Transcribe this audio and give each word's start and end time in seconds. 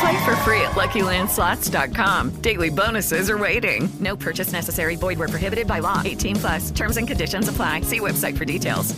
Play 0.00 0.24
for 0.24 0.36
free 0.44 0.60
at 0.60 0.76
LuckyLandSlots.com. 0.76 2.40
Daily 2.40 2.70
bonuses 2.70 3.30
are 3.30 3.38
waiting. 3.38 3.88
No 3.98 4.16
purchase 4.16 4.52
necessary. 4.52 4.96
Void 4.96 5.18
where 5.18 5.28
prohibited 5.28 5.66
by 5.66 5.80
law. 5.80 6.02
18 6.04 6.36
plus. 6.36 6.70
Terms 6.70 6.96
and 6.96 7.08
conditions 7.08 7.48
apply. 7.48 7.82
See 7.82 8.00
website 8.00 8.36
for 8.36 8.44
details. 8.44 8.94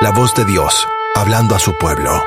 La 0.00 0.12
voz 0.12 0.34
de 0.34 0.44
Dios, 0.44 0.86
hablando 1.16 1.54
a 1.54 1.58
su 1.58 1.72
pueblo. 1.78 2.22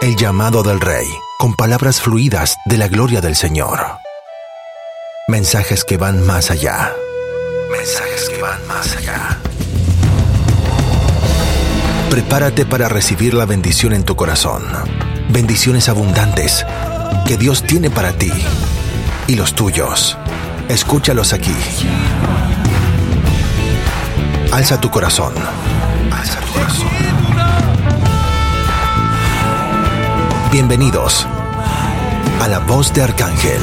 El 0.00 0.16
llamado 0.16 0.62
del 0.62 0.80
Rey, 0.80 1.06
con 1.38 1.54
palabras 1.54 2.00
fluidas 2.00 2.56
de 2.64 2.78
la 2.78 2.88
gloria 2.88 3.20
del 3.20 3.36
Señor. 3.36 3.98
Mensajes 5.28 5.84
que 5.84 5.98
van 5.98 6.24
más 6.26 6.50
allá. 6.50 6.94
Mensajes 7.70 8.30
que 8.30 8.40
van 8.40 8.66
más 8.66 8.96
allá. 8.96 9.38
Prepárate 12.10 12.66
para 12.66 12.88
recibir 12.88 13.34
la 13.34 13.46
bendición 13.46 13.92
en 13.92 14.02
tu 14.02 14.16
corazón. 14.16 14.64
Bendiciones 15.28 15.88
abundantes 15.88 16.66
que 17.24 17.36
Dios 17.36 17.62
tiene 17.62 17.88
para 17.88 18.12
ti 18.12 18.32
y 19.28 19.36
los 19.36 19.54
tuyos. 19.54 20.18
Escúchalos 20.68 21.32
aquí. 21.32 21.54
Alza 24.50 24.80
tu 24.80 24.90
corazón. 24.90 25.32
Alza 26.10 26.40
tu 26.40 26.52
corazón. 26.52 26.88
Bienvenidos 30.50 31.28
a 32.40 32.48
la 32.48 32.58
voz 32.58 32.92
de 32.92 33.02
Arcángel. 33.02 33.62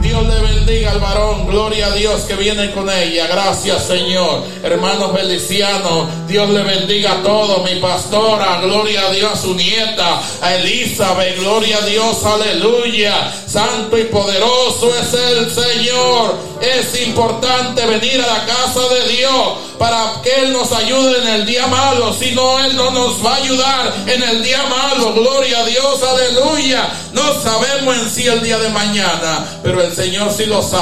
Dios 0.00 0.26
le 0.26 0.40
bendiga 0.40 0.79
al 0.90 0.98
varón, 0.98 1.46
gloria 1.46 1.86
a 1.86 1.92
Dios 1.92 2.22
que 2.22 2.34
viene 2.34 2.72
con 2.72 2.90
ella, 2.90 3.26
gracias 3.28 3.84
Señor. 3.84 4.42
Hermanos 4.62 5.12
felicianos, 5.14 6.08
Dios 6.26 6.50
le 6.50 6.62
bendiga 6.62 7.12
a 7.12 7.22
todos, 7.22 7.62
mi 7.64 7.78
pastora, 7.80 8.60
gloria 8.60 9.06
a 9.06 9.10
Dios, 9.12 9.40
su 9.40 9.54
nieta, 9.54 10.20
a 10.40 10.54
Elizabeth, 10.56 11.38
gloria 11.38 11.78
a 11.78 11.86
Dios, 11.86 12.24
aleluya. 12.24 13.32
Santo 13.46 13.98
y 13.98 14.04
poderoso 14.04 14.94
es 14.94 15.14
el 15.14 15.50
Señor. 15.52 16.50
Es 16.60 17.06
importante 17.06 17.86
venir 17.86 18.20
a 18.20 18.26
la 18.26 18.46
casa 18.46 18.80
de 18.94 19.08
Dios 19.16 19.34
para 19.78 20.20
que 20.22 20.30
Él 20.42 20.52
nos 20.52 20.70
ayude 20.72 21.22
en 21.22 21.28
el 21.28 21.46
día 21.46 21.66
malo, 21.66 22.12
si 22.12 22.32
no 22.32 22.62
Él 22.62 22.76
no 22.76 22.90
nos 22.90 23.24
va 23.24 23.32
a 23.32 23.36
ayudar 23.36 23.94
en 24.06 24.22
el 24.22 24.42
día 24.44 24.62
malo, 24.64 25.14
gloria 25.14 25.60
a 25.60 25.64
Dios, 25.64 26.02
aleluya. 26.02 26.86
No 27.12 27.22
sabemos 27.42 27.96
en 27.96 28.10
sí 28.10 28.26
el 28.26 28.42
día 28.42 28.58
de 28.58 28.68
mañana, 28.68 29.46
pero 29.62 29.80
el 29.82 29.94
Señor 29.96 30.30
sí 30.36 30.44
lo 30.44 30.62
sabe. 30.62 30.79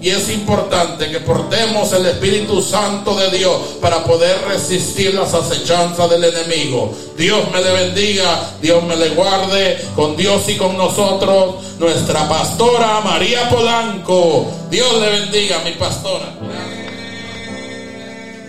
Y 0.00 0.10
es 0.10 0.30
importante 0.30 1.10
que 1.10 1.20
portemos 1.20 1.92
el 1.92 2.06
Espíritu 2.06 2.60
Santo 2.60 3.14
de 3.14 3.30
Dios 3.30 3.76
para 3.80 4.02
poder 4.02 4.42
resistir 4.48 5.14
las 5.14 5.32
acechanzas 5.32 6.10
del 6.10 6.24
enemigo. 6.24 6.92
Dios 7.16 7.40
me 7.52 7.62
le 7.62 7.72
bendiga, 7.72 8.50
Dios 8.60 8.82
me 8.82 8.96
le 8.96 9.10
guarde, 9.10 9.78
con 9.94 10.16
Dios 10.16 10.48
y 10.48 10.56
con 10.56 10.76
nosotros, 10.76 11.78
nuestra 11.78 12.28
pastora 12.28 13.00
María 13.00 13.48
Polanco. 13.48 14.46
Dios 14.70 15.00
le 15.00 15.10
bendiga, 15.10 15.60
mi 15.64 15.72
pastora. 15.72 16.34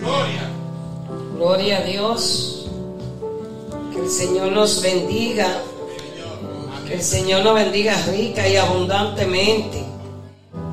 Gloria. 0.00 0.50
Gloria 1.36 1.78
a 1.78 1.82
Dios. 1.82 2.66
Que 3.92 4.00
el 4.00 4.10
Señor 4.10 4.52
nos 4.52 4.82
bendiga. 4.82 5.60
Que 6.88 6.94
el 6.94 7.02
Señor 7.02 7.44
nos 7.44 7.54
bendiga 7.54 7.96
rica 8.10 8.48
y 8.48 8.56
abundantemente. 8.56 9.93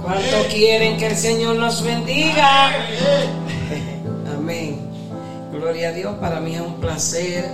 ¿Cuánto 0.02 0.48
quieren 0.50 0.98
que 0.98 1.08
el 1.08 1.16
Señor 1.16 1.58
nos 1.58 1.84
bendiga? 1.84 2.72
Amén. 4.36 4.82
Gloria 5.52 5.90
a 5.90 5.92
Dios. 5.92 6.16
Para 6.20 6.40
mí 6.40 6.56
es 6.56 6.62
un 6.62 6.80
placer 6.80 7.46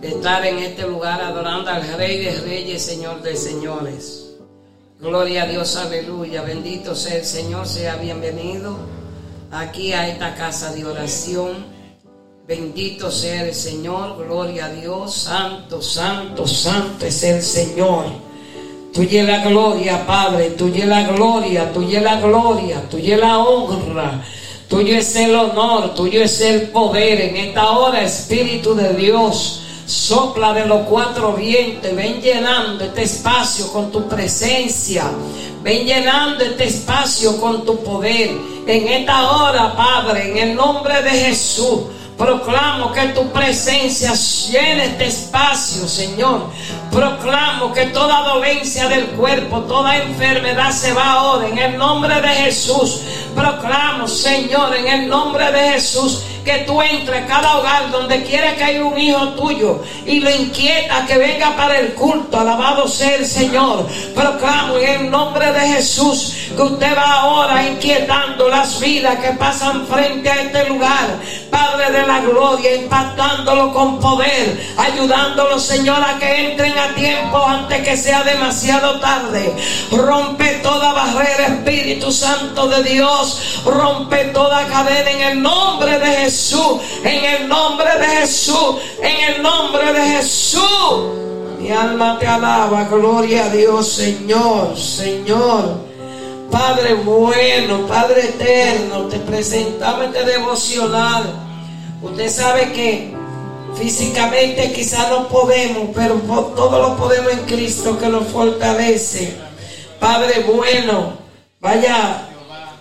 estar 0.00 0.46
en 0.46 0.58
este 0.58 0.86
lugar 0.86 1.20
adorando 1.20 1.70
al 1.70 1.86
Rey 1.96 2.24
de 2.24 2.40
Reyes, 2.40 2.82
Señor 2.82 3.20
de 3.22 3.36
Señores. 3.36 4.36
Gloria 5.00 5.42
a 5.42 5.46
Dios, 5.46 5.76
aleluya. 5.76 6.42
Bendito 6.42 6.94
sea 6.94 7.16
el 7.16 7.24
Señor, 7.24 7.66
sea 7.66 7.96
bienvenido 7.96 8.76
aquí 9.50 9.92
a 9.92 10.08
esta 10.08 10.36
casa 10.36 10.72
de 10.72 10.84
oración. 10.84 11.66
Bendito 12.46 13.10
sea 13.10 13.44
el 13.44 13.54
Señor, 13.54 14.24
gloria 14.24 14.66
a 14.66 14.68
Dios. 14.70 15.14
Santo, 15.14 15.82
santo, 15.82 16.46
santo 16.46 17.06
es 17.06 17.22
el 17.24 17.42
Señor. 17.42 18.25
Tuya 18.96 19.24
la 19.24 19.44
gloria, 19.44 20.06
Padre, 20.06 20.52
tuya 20.56 20.86
la 20.86 21.02
gloria, 21.02 21.70
tuya 21.70 22.00
la 22.00 22.16
gloria, 22.16 22.80
tuya 22.88 23.18
la 23.18 23.38
honra. 23.40 24.24
Tuyo 24.70 24.96
es 24.96 25.14
el 25.16 25.34
honor, 25.34 25.94
tuyo 25.94 26.22
es 26.22 26.40
el 26.40 26.62
poder. 26.70 27.20
En 27.20 27.36
esta 27.36 27.72
hora, 27.72 28.02
Espíritu 28.02 28.74
de 28.74 28.94
Dios, 28.94 29.60
sopla 29.84 30.54
de 30.54 30.64
los 30.64 30.86
cuatro 30.86 31.34
vientos. 31.34 31.94
Ven 31.94 32.22
llenando 32.22 32.84
este 32.84 33.02
espacio 33.02 33.70
con 33.70 33.92
tu 33.92 34.08
presencia. 34.08 35.10
Ven 35.62 35.86
llenando 35.86 36.42
este 36.42 36.64
espacio 36.64 37.38
con 37.38 37.66
tu 37.66 37.76
poder. 37.84 38.30
En 38.66 38.88
esta 38.88 39.30
hora, 39.30 39.76
Padre, 39.76 40.30
en 40.30 40.38
el 40.38 40.56
nombre 40.56 41.02
de 41.02 41.10
Jesús. 41.10 41.80
Proclamo 42.16 42.92
que 42.92 43.08
tu 43.08 43.28
presencia 43.28 44.14
llene 44.14 44.86
este 44.86 45.06
espacio, 45.08 45.86
Señor. 45.86 46.46
Proclamo 46.96 47.74
que 47.74 47.88
toda 47.88 48.22
dolencia 48.22 48.88
del 48.88 49.08
cuerpo, 49.08 49.60
toda 49.64 49.98
enfermedad 49.98 50.70
se 50.70 50.94
va 50.94 51.10
ahora 51.10 51.46
en 51.46 51.58
el 51.58 51.76
nombre 51.76 52.22
de 52.22 52.28
Jesús. 52.28 53.02
Proclamo, 53.34 54.08
Señor, 54.08 54.74
en 54.74 54.88
el 54.88 55.06
nombre 55.06 55.52
de 55.52 55.72
Jesús, 55.72 56.22
que 56.42 56.58
tú 56.58 56.80
entres 56.80 57.24
a 57.24 57.26
cada 57.26 57.58
hogar 57.58 57.90
donde 57.90 58.22
quiera 58.22 58.54
que 58.54 58.64
haya 58.64 58.82
un 58.82 58.96
hijo 58.96 59.28
tuyo 59.30 59.82
y 60.06 60.20
lo 60.20 60.30
inquieta 60.30 61.04
que 61.04 61.18
venga 61.18 61.54
para 61.54 61.80
el 61.80 61.92
culto. 61.92 62.40
Alabado 62.40 62.88
sea 62.88 63.16
el 63.16 63.26
Señor. 63.26 63.86
Proclamo 64.14 64.78
en 64.78 65.00
el 65.00 65.10
nombre 65.10 65.52
de 65.52 65.60
Jesús 65.60 66.34
que 66.56 66.62
usted 66.62 66.96
va 66.96 67.20
ahora 67.20 67.66
inquietando 67.66 68.48
las 68.48 68.80
vidas 68.80 69.18
que 69.18 69.32
pasan 69.32 69.86
frente 69.86 70.30
a 70.30 70.40
este 70.40 70.68
lugar. 70.68 71.18
Padre 71.50 71.90
de 71.90 72.06
la 72.06 72.20
gloria, 72.20 72.76
impactándolo 72.76 73.72
con 73.72 74.00
poder, 74.00 74.58
ayudándolo, 74.78 75.58
Señor, 75.58 76.02
a 76.02 76.18
que 76.18 76.52
entren 76.52 76.78
a 76.78 76.85
tiempo 76.94 77.44
antes 77.44 77.86
que 77.86 77.96
sea 77.96 78.22
demasiado 78.22 79.00
tarde. 79.00 79.54
Rompe 79.90 80.60
toda 80.62 80.92
barrera, 80.92 81.46
Espíritu 81.46 82.12
Santo 82.12 82.68
de 82.68 82.82
Dios. 82.82 83.62
Rompe 83.64 84.26
toda 84.26 84.66
cadena 84.66 85.10
en 85.10 85.20
el 85.20 85.42
nombre 85.42 85.98
de 85.98 86.06
Jesús. 86.06 86.80
En 87.04 87.24
el 87.24 87.48
nombre 87.48 87.98
de 87.98 88.06
Jesús. 88.06 88.76
En 89.00 89.34
el 89.34 89.42
nombre 89.42 89.92
de 89.92 90.02
Jesús. 90.16 91.26
Mi 91.58 91.70
alma 91.72 92.18
te 92.18 92.26
alaba, 92.26 92.84
gloria 92.84 93.46
a 93.46 93.48
Dios, 93.48 93.88
Señor, 93.88 94.76
Señor. 94.76 95.86
Padre 96.50 96.94
bueno, 96.94 97.86
Padre 97.88 98.26
eterno, 98.26 99.06
te 99.06 99.18
presentamos 99.18 100.06
este 100.06 100.24
devocional. 100.24 101.24
Usted 102.02 102.28
sabe 102.28 102.72
que 102.72 103.15
físicamente 103.78 104.72
quizás 104.72 105.08
no 105.10 105.28
podemos, 105.28 105.90
pero 105.94 106.14
todo 106.56 106.82
lo 106.82 106.96
podemos 106.96 107.32
en 107.32 107.40
Cristo 107.40 107.98
que 107.98 108.08
nos 108.08 108.26
fortalece. 108.28 109.36
Padre 110.00 110.42
bueno, 110.42 111.14
vaya 111.60 112.28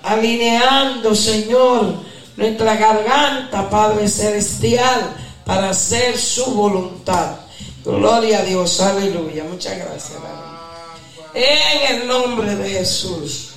alineando, 0.03 1.15
Señor, 1.15 1.95
nuestra 2.35 2.75
garganta, 2.75 3.69
Padre 3.69 4.07
celestial, 4.07 5.15
para 5.45 5.69
hacer 5.69 6.17
su 6.17 6.45
voluntad. 6.53 7.37
Gloria 7.83 8.39
a 8.39 8.43
Dios, 8.43 8.79
aleluya. 8.81 9.43
Muchas 9.43 9.77
gracias, 9.77 10.17
En 11.33 11.95
el 12.01 12.07
nombre 12.07 12.55
de 12.55 12.69
Jesús. 12.69 13.51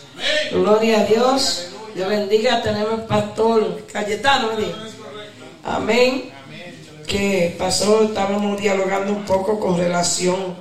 Gloria 0.51 1.01
a 1.01 1.05
Dios. 1.05 1.69
Dios 1.95 2.09
bendiga. 2.09 2.63
Tenemos 2.63 3.01
el 3.01 3.07
pastor 3.07 3.87
Cayetano. 3.91 4.51
Amén. 5.65 6.38
Que 7.09 7.57
pasó, 7.59 8.03
estábamos 8.03 8.61
dialogando 8.61 9.15
un 9.15 9.25
poco 9.25 9.59
con 9.59 9.79
relación 9.79 10.57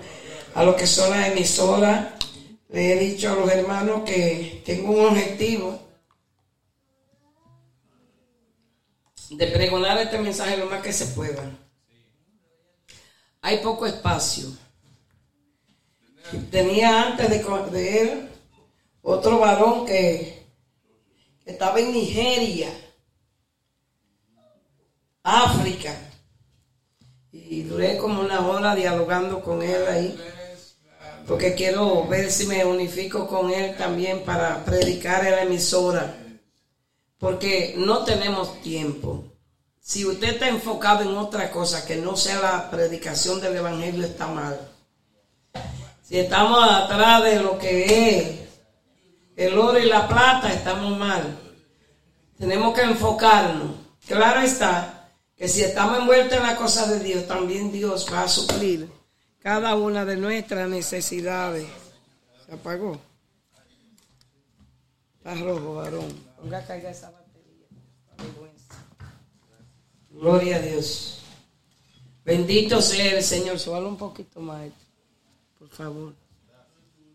a 0.56 0.64
lo 0.64 0.78
que 0.78 0.88
son 0.88 1.12
las 1.12 1.28
emisoras. 1.28 2.08
Le 2.70 2.94
he 2.94 3.00
dicho 3.00 3.32
a 3.32 3.36
los 3.36 3.52
hermanos 3.52 4.04
que 4.06 4.62
tengo 4.66 4.94
un 4.94 5.08
objetivo 5.08 5.80
de 9.30 9.48
pregonar 9.48 9.98
este 9.98 10.20
mensaje 10.20 10.56
lo 10.56 10.68
más 10.68 10.82
que 10.82 10.94
se 10.94 11.08
pueda. 11.08 11.44
Hay 13.42 13.58
poco 13.58 13.86
espacio. 13.86 14.48
Tenía 16.50 17.08
antes 17.08 17.30
de, 17.30 17.44
de 17.72 18.02
él 18.02 18.30
otro 19.02 19.40
varón 19.40 19.86
que 19.86 20.46
estaba 21.46 21.80
en 21.80 21.92
Nigeria, 21.92 22.70
África. 25.24 26.07
Y 27.50 27.64
duré 27.64 27.98
como 27.98 28.22
una 28.22 28.46
hora 28.46 28.76
dialogando 28.76 29.42
con 29.42 29.62
él 29.62 29.88
ahí. 29.88 30.20
Porque 31.28 31.56
quiero 31.56 32.08
ver 32.08 32.32
si 32.32 32.46
me 32.48 32.64
unifico 32.66 33.28
con 33.28 33.52
él 33.52 33.76
también 33.78 34.24
para 34.24 34.64
predicar 34.66 35.26
en 35.26 35.32
la 35.32 35.42
emisora. 35.44 36.16
Porque 37.18 37.76
no 37.78 38.04
tenemos 38.04 38.62
tiempo. 38.62 39.26
Si 39.80 40.06
usted 40.06 40.34
está 40.34 40.50
enfocado 40.50 41.04
en 41.04 41.16
otra 41.16 41.50
cosa 41.50 41.86
que 41.86 41.96
no 41.96 42.18
sea 42.18 42.42
la 42.42 42.70
predicación 42.70 43.40
del 43.40 43.56
Evangelio, 43.56 44.06
está 44.06 44.28
mal. 44.28 44.60
Si 46.04 46.20
estamos 46.20 46.60
atrás 46.70 47.24
de 47.24 47.40
lo 47.42 47.58
que 47.58 48.18
es 48.18 48.40
el 49.38 49.58
oro 49.58 49.80
y 49.80 49.86
la 49.86 50.08
plata, 50.08 50.52
estamos 50.52 50.98
mal. 50.98 51.38
Tenemos 52.38 52.74
que 52.74 52.82
enfocarnos. 52.82 53.72
Claro 54.06 54.42
está 54.42 54.97
que 55.38 55.48
si 55.48 55.62
estamos 55.62 56.00
envueltos 56.00 56.38
en 56.38 56.44
la 56.44 56.56
cosa 56.56 56.88
de 56.88 57.00
Dios, 57.00 57.28
también 57.28 57.72
Dios 57.72 58.08
va 58.12 58.24
a 58.24 58.28
suplir 58.28 58.90
cada 59.40 59.76
una 59.76 60.04
de 60.04 60.18
nuestras 60.18 60.68
necesidades. 60.68 61.68
Se 62.46 62.54
apagó. 62.54 63.00
Está 65.18 65.36
rojo, 65.36 65.76
varón. 65.76 66.12
Ponga 66.42 66.58
a 66.58 66.66
cargar 66.66 66.92
esa 66.92 67.12
batería. 67.12 67.68
Gloria 70.10 70.56
a 70.58 70.60
Dios. 70.60 71.20
Bendito 72.26 72.82
sea 72.82 73.16
el 73.16 73.24
Señor. 73.24 73.60
Súbalo 73.60 73.88
un 73.88 73.98
poquito 73.98 74.42
más, 74.42 74.66
esto, 74.66 74.86
por 75.60 75.70
favor. 75.70 76.14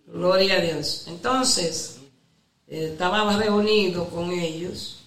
Gloria 0.07 0.57
a 0.57 0.61
Dios. 0.61 1.05
Entonces, 1.09 1.99
eh, 2.67 2.93
estaba 2.93 3.37
reunido 3.37 4.09
con 4.09 4.31
ellos, 4.31 5.02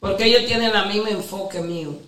porque 0.00 0.24
ellos 0.24 0.46
tienen 0.46 0.74
el 0.74 0.88
mismo 0.88 1.08
enfoque 1.08 1.60
mío. 1.60 1.98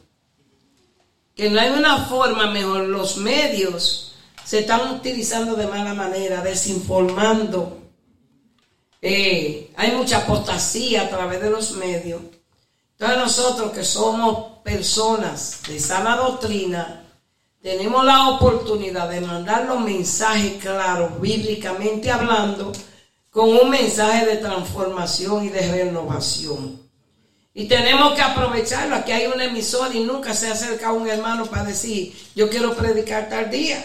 Que 1.34 1.50
no 1.50 1.60
hay 1.60 1.70
una 1.70 2.04
forma 2.04 2.50
mejor. 2.50 2.82
Los 2.88 3.16
medios 3.16 4.14
se 4.44 4.60
están 4.60 4.94
utilizando 4.94 5.56
de 5.56 5.66
mala 5.66 5.94
manera, 5.94 6.42
desinformando. 6.42 7.78
Eh, 9.02 9.72
hay 9.76 9.92
mucha 9.92 10.18
apostasía 10.18 11.02
a 11.02 11.08
través 11.08 11.40
de 11.40 11.50
los 11.50 11.72
medios. 11.72 12.20
Entonces 12.92 13.18
nosotros 13.18 13.72
que 13.72 13.82
somos 13.82 14.58
personas 14.62 15.60
de 15.66 15.80
sana 15.80 16.16
doctrina, 16.16 17.04
tenemos 17.62 18.04
la 18.04 18.28
oportunidad 18.30 19.08
de 19.08 19.20
mandar 19.20 19.66
los 19.66 19.80
mensajes 19.80 20.54
claros, 20.62 21.20
bíblicamente 21.20 22.10
hablando, 22.10 22.72
con 23.30 23.50
un 23.50 23.70
mensaje 23.70 24.26
de 24.26 24.36
transformación 24.36 25.44
y 25.44 25.48
de 25.48 25.70
renovación. 25.70 26.89
Y 27.52 27.66
tenemos 27.66 28.14
que 28.14 28.22
aprovecharlo. 28.22 28.96
Aquí 28.96 29.12
hay 29.12 29.26
un 29.26 29.40
emisor 29.40 29.94
y 29.94 30.00
nunca 30.00 30.34
se 30.34 30.48
acerca 30.48 30.92
un 30.92 31.08
hermano 31.08 31.46
para 31.46 31.64
decir, 31.64 32.14
yo 32.34 32.48
quiero 32.48 32.76
predicar 32.76 33.28
tal 33.28 33.50
día. 33.50 33.82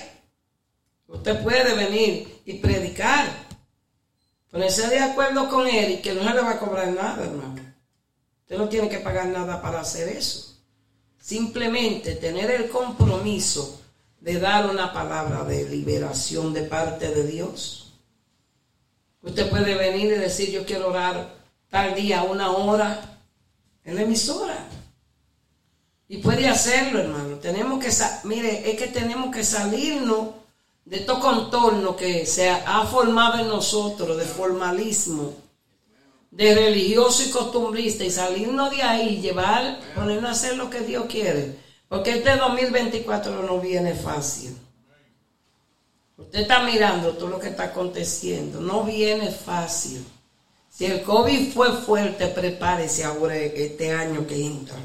Usted 1.08 1.42
puede 1.44 1.74
venir 1.74 2.42
y 2.46 2.54
predicar. 2.60 3.28
Ponerse 4.52 4.88
de 4.88 5.00
acuerdo 5.00 5.50
con 5.50 5.68
él 5.68 5.94
y 5.94 5.98
que 5.98 6.14
no 6.14 6.24
se 6.24 6.34
le 6.34 6.42
va 6.42 6.52
a 6.52 6.60
cobrar 6.60 6.88
nada, 6.90 7.24
hermano. 7.24 7.56
Usted 8.42 8.58
no 8.58 8.70
tiene 8.70 8.90
que 8.90 9.00
pagar 9.00 9.28
nada 9.28 9.62
para 9.62 9.82
hacer 9.82 10.10
eso. 10.10 10.56
Simplemente 11.20 12.16
tener 12.16 12.52
el 12.52 12.70
compromiso 12.70 13.82
de 14.22 14.40
dar 14.40 14.70
una 14.70 14.94
palabra 14.94 15.44
de 15.44 15.68
liberación 15.68 16.54
de 16.54 16.62
parte 16.64 17.10
de 17.10 17.24
Dios. 17.28 17.94
Usted 19.22 19.50
puede 19.50 19.74
venir 19.76 20.06
y 20.06 20.18
decir, 20.18 20.52
yo 20.52 20.66
quiero 20.66 20.90
orar 20.90 21.34
tal 21.70 21.96
día, 21.96 22.24
una 22.24 22.52
hora, 22.52 23.15
en 23.86 23.96
la 23.96 24.02
emisora. 24.02 24.68
Y 26.08 26.18
puede 26.18 26.48
hacerlo, 26.48 27.00
hermano. 27.00 27.38
Tenemos 27.38 27.84
que, 27.84 27.92
mire, 28.28 28.70
es 28.70 28.78
que 28.78 28.88
tenemos 28.88 29.34
que 29.34 29.44
salirnos 29.44 30.30
de 30.84 31.00
todo 31.00 31.20
contorno 31.20 31.96
que 31.96 32.26
se 32.26 32.50
ha 32.50 32.86
formado 32.86 33.40
en 33.40 33.48
nosotros, 33.48 34.18
de 34.18 34.26
formalismo, 34.26 35.34
de 36.30 36.54
religioso 36.54 37.24
y 37.24 37.32
costumbrista, 37.32 38.04
y 38.04 38.12
salirnos 38.12 38.70
de 38.72 38.84
ahí, 38.84 39.22
llevar, 39.22 39.80
ponernos 39.96 40.30
a 40.30 40.34
hacer 40.34 40.58
lo 40.58 40.70
que 40.70 40.82
Dios 40.82 41.06
quiere. 41.06 41.56
Porque 41.88 42.12
este 42.12 42.36
2024 42.36 43.44
no 43.44 43.60
viene 43.60 43.94
fácil. 43.94 44.56
Usted 46.18 46.42
está 46.42 46.64
mirando 46.64 47.14
todo 47.14 47.30
lo 47.30 47.40
que 47.40 47.50
está 47.50 47.66
aconteciendo. 47.66 48.62
No 48.62 48.84
viene 48.84 49.32
fácil. 49.32 50.06
Si 50.76 50.86
el 50.86 51.04
COVID 51.04 51.54
fue 51.54 51.72
fuerte, 51.72 52.28
prepárese 52.28 53.06
ahora 53.06 53.38
este 53.38 53.94
año 53.94 54.28
que 54.28 54.46
entra. 54.46 54.76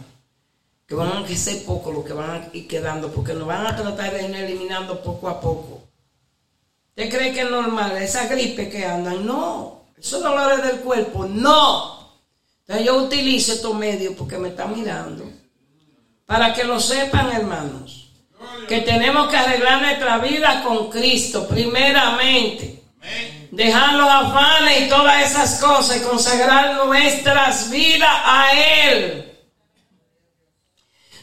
Que 0.87 0.95
van 0.95 1.25
a 1.25 1.37
ser 1.37 1.65
poco 1.65 1.91
lo 1.91 2.05
que 2.05 2.13
van 2.13 2.31
a 2.31 2.49
ir 2.53 2.69
quedando, 2.69 3.11
porque 3.11 3.35
nos 3.35 3.49
van 3.49 3.67
a 3.67 3.75
tratar 3.75 4.15
de 4.15 4.29
ir 4.29 4.37
eliminando 4.37 5.03
poco 5.03 5.29
a 5.29 5.41
poco. 5.41 5.83
¿Usted 6.91 7.11
cree 7.11 7.33
que 7.33 7.41
es 7.41 7.51
normal? 7.51 8.01
Esa 8.01 8.29
gripe 8.29 8.71
que 8.71 8.85
andan, 8.85 9.27
no. 9.27 9.87
Esos 9.99 10.23
dolores 10.23 10.63
del 10.63 10.79
cuerpo, 10.79 11.25
no. 11.25 12.21
Entonces 12.61 12.87
yo 12.87 12.97
utilizo 13.03 13.55
estos 13.55 13.75
medios 13.75 14.15
porque 14.17 14.39
me 14.39 14.51
están 14.51 14.73
mirando. 14.73 15.25
Para 16.25 16.55
que 16.55 16.63
lo 16.63 16.79
sepan, 16.79 17.33
hermanos. 17.33 18.13
Que 18.69 18.83
tenemos 18.83 19.29
que 19.29 19.37
arreglar 19.37 19.83
nuestra 19.83 20.19
vida 20.19 20.63
con 20.63 20.89
Cristo, 20.89 21.49
primeramente. 21.49 22.81
Dejar 23.50 23.94
los 23.94 24.08
afanes 24.08 24.82
y 24.82 24.88
todas 24.88 25.31
esas 25.31 25.61
cosas 25.61 25.97
y 25.97 26.00
consagrar 26.00 26.85
nuestras 26.87 27.69
vidas 27.69 28.17
a 28.25 28.53
Él. 28.53 29.39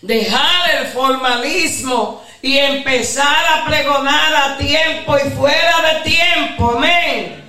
Dejar 0.02 0.72
el 0.76 0.88
formalismo 0.88 2.24
y 2.42 2.58
empezar 2.58 3.46
a 3.46 3.66
pregonar 3.66 4.36
a 4.36 4.58
tiempo 4.58 5.18
y 5.18 5.30
fuera 5.32 6.04
de 6.04 6.10
tiempo. 6.10 6.72
Amén. 6.72 7.44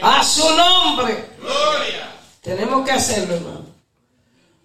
A 0.00 0.22
su 0.22 0.48
nombre. 0.56 1.24
Tenemos 2.40 2.84
que 2.84 2.92
hacerlo, 2.92 3.34
hermano. 3.34 3.66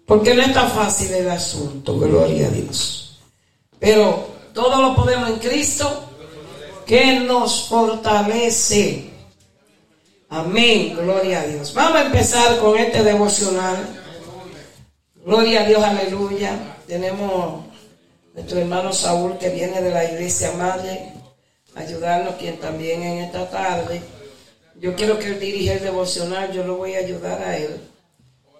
Porque 0.06 0.34
no 0.34 0.42
está 0.42 0.68
fácil 0.68 1.12
el 1.12 1.30
asunto. 1.30 1.98
Gloria 1.98 2.46
a 2.46 2.50
Dios. 2.50 3.18
Pero 3.80 4.28
todo 4.54 4.80
lo 4.80 4.94
podemos 4.94 5.28
en 5.28 5.38
Cristo 5.38 6.10
que 6.86 7.20
nos 7.20 7.68
fortalece. 7.68 9.13
Amén. 10.28 10.94
Gloria 10.96 11.40
a 11.40 11.46
Dios. 11.46 11.72
Vamos 11.74 11.96
a 11.96 12.06
empezar 12.06 12.58
con 12.58 12.78
este 12.78 13.02
devocional. 13.02 13.76
Gloria 15.24 15.62
a 15.62 15.66
Dios, 15.66 15.82
aleluya. 15.82 16.76
Tenemos 16.86 17.64
nuestro 18.34 18.58
hermano 18.58 18.92
Saúl 18.92 19.38
que 19.38 19.48
viene 19.50 19.80
de 19.80 19.90
la 19.90 20.04
iglesia 20.04 20.52
madre 20.52 21.14
ayudarnos, 21.74 22.36
quien 22.36 22.58
también 22.58 23.02
en 23.02 23.24
esta 23.24 23.48
tarde. 23.50 24.00
Yo 24.76 24.94
quiero 24.94 25.18
que 25.18 25.26
él 25.26 25.40
dirija 25.40 25.74
el 25.74 25.82
devocional, 25.82 26.52
yo 26.52 26.64
lo 26.64 26.76
voy 26.76 26.94
a 26.94 26.98
ayudar 26.98 27.40
a 27.42 27.56
él, 27.56 27.80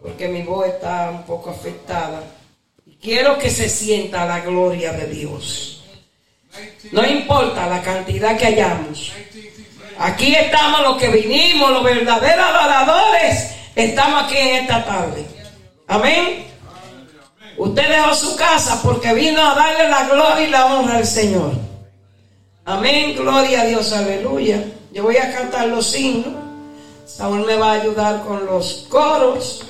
porque 0.01 0.29
mi 0.29 0.43
voz 0.43 0.69
está 0.69 1.11
un 1.11 1.25
poco 1.25 1.51
afectada. 1.51 2.23
Y 2.87 2.97
quiero 2.97 3.39
que 3.39 3.51
se 3.51 3.69
sienta 3.69 4.27
la 4.27 4.41
gloria 4.41 4.93
de 4.93 5.07
Dios. 5.07 5.83
No 6.93 7.05
importa 7.05 7.67
la 7.67 7.83
cantidad 7.83 8.37
que 8.37 8.47
hayamos. 8.47 9.13
Aquí 9.99 10.35
estamos 10.35 10.81
los 10.83 10.97
que 10.97 11.09
vinimos, 11.09 11.71
los 11.71 11.83
verdaderos 11.83 12.45
adoradores. 12.45 13.51
Estamos 13.75 14.25
aquí 14.25 14.37
en 14.37 14.63
esta 14.63 14.85
tarde. 14.85 15.27
Amén. 15.87 16.47
Usted 17.57 17.89
dejó 17.89 18.15
su 18.15 18.37
casa 18.37 18.81
porque 18.83 19.15
vino 19.15 19.41
a 19.41 19.55
darle 19.55 19.89
la 19.89 20.09
gloria 20.09 20.47
y 20.47 20.51
la 20.51 20.67
honra 20.67 20.97
al 20.97 21.07
Señor. 21.07 21.53
Amén. 22.65 23.15
Gloria 23.17 23.63
a 23.63 23.67
Dios. 23.67 23.93
Aleluya. 23.93 24.65
Yo 24.93 25.05
voy 25.05 25.17
a 25.17 25.33
cantar 25.35 25.69
los 25.69 25.91
signos. 25.91 26.35
Saúl 27.07 27.47
me 27.47 27.57
va 27.57 27.73
a 27.73 27.81
ayudar 27.81 28.23
con 28.25 28.47
los 28.47 28.87
coros. 28.89 29.65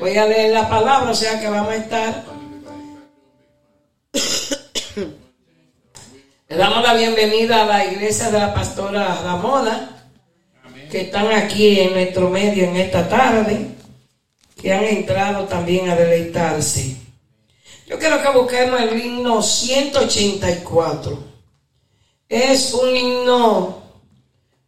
Voy 0.00 0.16
a 0.18 0.26
leer 0.26 0.52
la 0.52 0.68
palabra, 0.68 1.10
o 1.10 1.14
sea 1.14 1.40
que 1.40 1.48
vamos 1.48 1.70
a 1.70 1.76
estar. 1.76 2.33
Le 6.46 6.56
damos 6.56 6.82
la 6.82 6.92
bienvenida 6.92 7.62
a 7.62 7.66
la 7.66 7.86
iglesia 7.86 8.30
de 8.30 8.38
la 8.38 8.52
pastora 8.52 9.22
Ramona, 9.22 10.06
que 10.90 11.00
están 11.00 11.32
aquí 11.32 11.80
en 11.80 11.94
nuestro 11.94 12.28
medio 12.28 12.64
en 12.64 12.76
esta 12.76 13.08
tarde, 13.08 13.70
que 14.60 14.70
han 14.70 14.84
entrado 14.84 15.44
también 15.44 15.88
a 15.88 15.96
deleitarse. 15.96 16.98
Yo 17.86 17.98
quiero 17.98 18.20
que 18.20 18.38
busquemos 18.38 18.78
el 18.78 19.06
himno 19.06 19.40
184. 19.42 21.18
Es 22.28 22.74
un 22.74 22.94
himno 22.94 23.82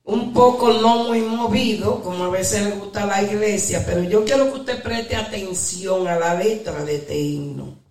un 0.04 0.32
poco 0.32 0.72
no 0.72 1.04
muy 1.04 1.20
movido, 1.20 2.02
como 2.02 2.24
a 2.24 2.30
veces 2.30 2.62
le 2.62 2.70
gusta 2.70 3.02
a 3.02 3.06
la 3.06 3.22
iglesia, 3.22 3.84
pero 3.84 4.02
yo 4.02 4.24
quiero 4.24 4.50
que 4.50 4.60
usted 4.60 4.82
preste 4.82 5.14
atención 5.14 6.08
a 6.08 6.18
la 6.18 6.34
letra 6.36 6.82
de 6.84 6.96
este 6.96 7.18
himno. 7.18 7.85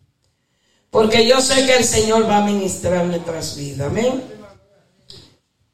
Porque 0.96 1.28
yo 1.28 1.42
sé 1.42 1.66
que 1.66 1.76
el 1.76 1.84
Señor 1.84 2.26
va 2.26 2.38
a 2.38 2.46
ministrar 2.46 3.04
nuestras 3.06 3.58
vidas. 3.58 3.90
Amén. 3.90 4.24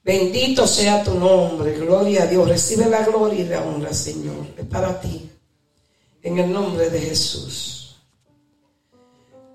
Bendito 0.03 0.65
sea 0.65 1.03
tu 1.03 1.13
nombre, 1.13 1.73
gloria 1.73 2.23
a 2.23 2.25
Dios. 2.25 2.49
Recibe 2.49 2.87
la 2.87 3.03
gloria 3.03 3.41
y 3.41 3.43
la 3.43 3.61
honra, 3.61 3.93
Señor. 3.93 4.47
Es 4.57 4.65
para 4.65 4.99
ti. 4.99 5.29
En 6.23 6.39
el 6.39 6.51
nombre 6.51 6.89
de 6.89 6.99
Jesús. 7.01 7.97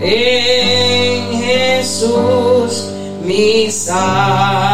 En 0.00 1.42
Jesús 1.42 2.92
mi 3.24 3.70
Salvador 3.70 4.67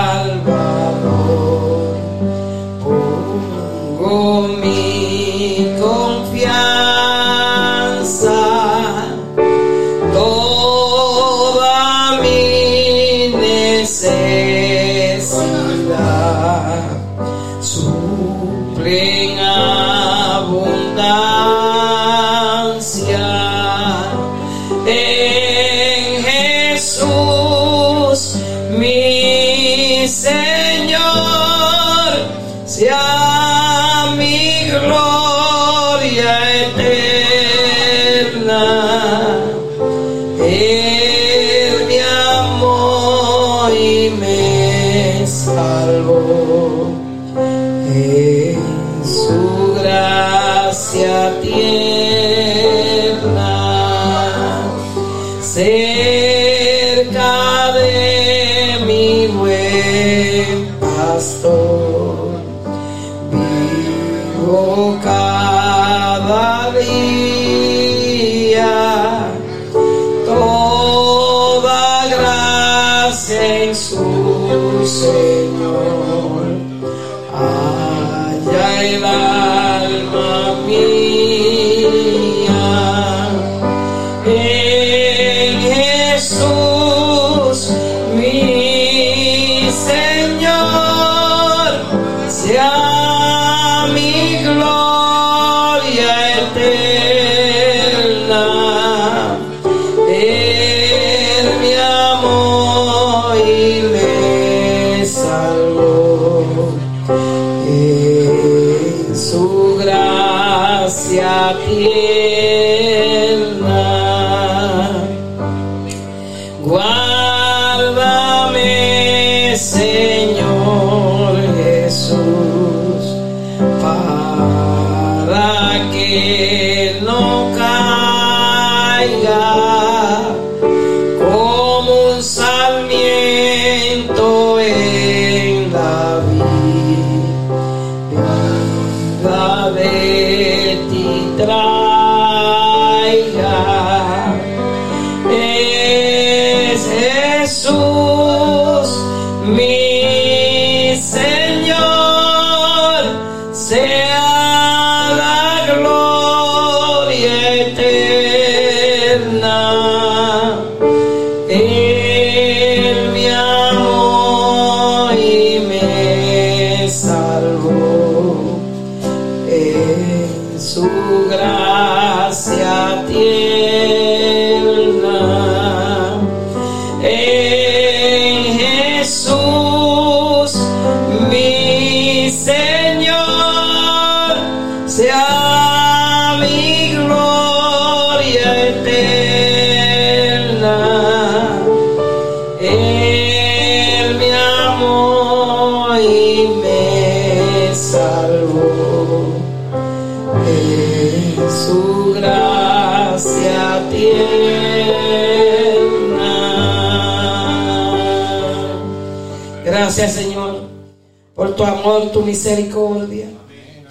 tu 211.57 211.65
amor, 211.65 212.11
tu 212.11 212.23
misericordia. 212.23 213.27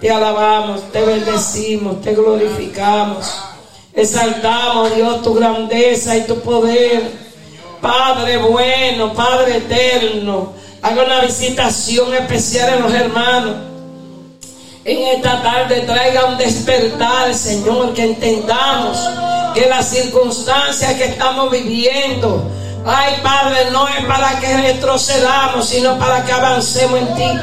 Te 0.00 0.10
alabamos, 0.10 0.92
te 0.92 1.00
bendecimos, 1.00 2.00
te 2.02 2.14
glorificamos. 2.14 3.32
Exaltamos, 3.92 4.94
Dios, 4.94 5.22
tu 5.22 5.34
grandeza 5.34 6.16
y 6.16 6.22
tu 6.22 6.40
poder. 6.40 7.10
Padre 7.80 8.38
bueno, 8.38 9.12
Padre 9.12 9.58
eterno, 9.58 10.52
haga 10.82 11.04
una 11.04 11.20
visitación 11.20 12.14
especial 12.14 12.74
en 12.74 12.82
los 12.82 12.92
hermanos. 12.92 13.56
En 14.84 15.16
esta 15.16 15.42
tarde 15.42 15.80
traiga 15.80 16.26
un 16.26 16.36
despertar, 16.36 17.32
Señor, 17.32 17.94
que 17.94 18.04
entendamos 18.04 18.98
que 19.54 19.66
las 19.66 19.88
circunstancias 19.88 20.94
que 20.94 21.04
estamos 21.04 21.50
viviendo, 21.50 22.42
ay 22.86 23.20
Padre, 23.22 23.70
no 23.70 23.88
es 23.88 24.04
para 24.04 24.38
que 24.40 24.56
retrocedamos, 24.56 25.68
sino 25.68 25.98
para 25.98 26.24
que 26.24 26.32
avancemos 26.32 27.00
en 27.00 27.14
ti. 27.14 27.40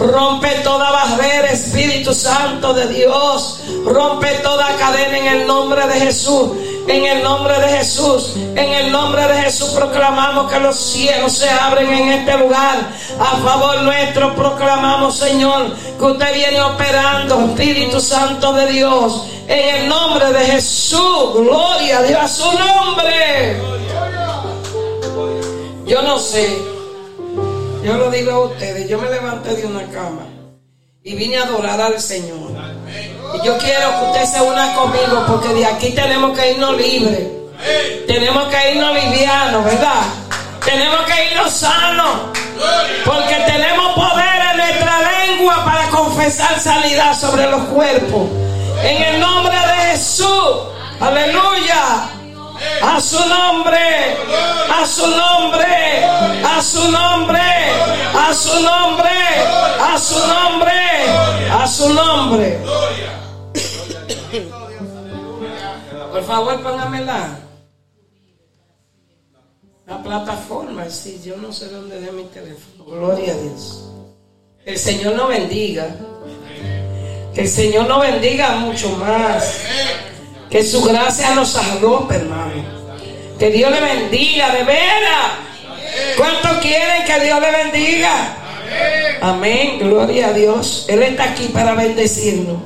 Rompe 0.00 0.48
toda 0.64 0.90
barrera, 0.90 1.50
Espíritu 1.50 2.12
Santo 2.12 2.74
de 2.74 2.88
Dios. 2.88 3.60
Rompe 3.84 4.28
toda 4.42 4.66
cadena 4.76 5.18
en 5.18 5.26
el 5.26 5.46
nombre 5.46 5.86
de 5.86 6.00
Jesús. 6.00 6.50
En 6.88 7.04
el 7.04 7.22
nombre 7.24 7.58
de 7.58 7.78
Jesús, 7.78 8.34
en 8.36 8.58
el 8.58 8.92
nombre 8.92 9.26
de 9.26 9.42
Jesús 9.42 9.70
proclamamos 9.70 10.50
que 10.52 10.60
los 10.60 10.76
cielos 10.78 11.32
se 11.32 11.50
abren 11.50 11.92
en 11.92 12.12
este 12.12 12.38
lugar. 12.38 12.76
A 13.18 13.36
favor 13.38 13.82
nuestro 13.82 14.36
proclamamos, 14.36 15.18
Señor, 15.18 15.74
que 15.98 16.04
usted 16.04 16.32
viene 16.32 16.60
operando, 16.60 17.40
Espíritu 17.40 18.00
Santo 18.00 18.52
de 18.52 18.66
Dios. 18.66 19.24
En 19.48 19.80
el 19.80 19.88
nombre 19.88 20.32
de 20.32 20.44
Jesús, 20.44 21.34
gloria 21.34 21.98
a 21.98 22.02
Dios 22.02 22.20
a 22.20 22.28
su 22.28 22.52
nombre. 22.52 23.85
Yo 25.86 26.02
no 26.02 26.18
sé, 26.18 26.48
yo 27.84 27.94
lo 27.94 28.10
digo 28.10 28.32
a 28.32 28.38
ustedes, 28.46 28.88
yo 28.88 28.98
me 28.98 29.08
levanté 29.08 29.54
de 29.54 29.66
una 29.66 29.84
cama 29.84 30.26
y 31.04 31.14
vine 31.14 31.38
a 31.38 31.44
adorar 31.44 31.80
al 31.80 32.00
Señor. 32.00 32.50
Y 33.34 33.46
yo 33.46 33.56
quiero 33.58 33.90
que 33.90 34.06
usted 34.06 34.24
se 34.24 34.40
una 34.40 34.74
conmigo 34.74 35.24
porque 35.28 35.48
de 35.50 35.64
aquí 35.64 35.92
tenemos 35.92 36.36
que 36.36 36.50
irnos 36.50 36.76
libres. 36.76 37.28
Tenemos 38.08 38.48
que 38.48 38.72
irnos 38.72 38.94
livianos, 38.94 39.64
¿verdad? 39.64 40.02
Tenemos 40.64 41.00
que 41.02 41.30
irnos 41.30 41.52
sanos. 41.52 42.16
Porque 43.04 43.36
tenemos 43.46 43.94
poder 43.94 44.42
en 44.50 44.56
nuestra 44.56 45.00
lengua 45.02 45.64
para 45.64 45.88
confesar 45.90 46.58
sanidad 46.58 47.16
sobre 47.16 47.48
los 47.48 47.62
cuerpos. 47.66 48.28
En 48.82 49.02
el 49.02 49.20
nombre 49.20 49.54
de 49.56 49.90
Jesús. 49.92 50.56
Aleluya. 50.98 52.15
A 52.82 53.00
su 53.00 53.18
nombre, 53.18 54.16
a 54.70 54.86
su 54.86 55.06
nombre, 55.06 56.04
a 56.44 56.62
su 56.62 56.90
nombre, 56.90 57.40
a 58.14 58.34
su 58.34 58.60
nombre, 58.60 59.10
a 59.80 59.98
su 59.98 60.18
nombre, 60.26 61.50
a 61.50 61.66
su 61.68 61.92
nombre. 61.92 62.58
Por 66.12 66.24
favor, 66.24 66.62
póngamela. 66.62 67.38
La 69.86 70.02
plataforma, 70.02 70.88
sí, 70.90 71.20
yo 71.24 71.36
no 71.36 71.52
sé 71.52 71.68
dónde 71.68 72.00
de 72.00 72.10
mi 72.10 72.24
teléfono. 72.24 72.84
Gloria 72.86 73.32
a 73.32 73.36
Dios. 73.36 73.84
El 74.64 74.78
Señor 74.78 75.14
nos 75.14 75.28
bendiga. 75.28 75.94
Que 77.34 77.42
el 77.42 77.48
Señor 77.48 77.86
nos 77.86 78.00
bendiga 78.00 78.56
mucho 78.56 78.88
más. 78.96 79.60
Que 80.56 80.62
su 80.62 80.82
gracia 80.82 81.34
nos 81.34 81.54
arrope, 81.54 82.14
hermano. 82.14 82.64
Que 83.38 83.50
Dios 83.50 83.70
le 83.70 83.78
bendiga, 83.78 84.54
de 84.54 84.64
veras. 84.64 85.32
¿Cuántos 86.16 86.62
quieren 86.62 87.04
que 87.04 87.20
Dios 87.26 87.38
le 87.42 87.50
bendiga? 87.50 88.36
Amén. 89.20 89.80
Gloria 89.80 90.28
a 90.28 90.32
Dios. 90.32 90.86
Él 90.88 91.02
está 91.02 91.24
aquí 91.24 91.48
para 91.48 91.74
bendecirnos. 91.74 92.56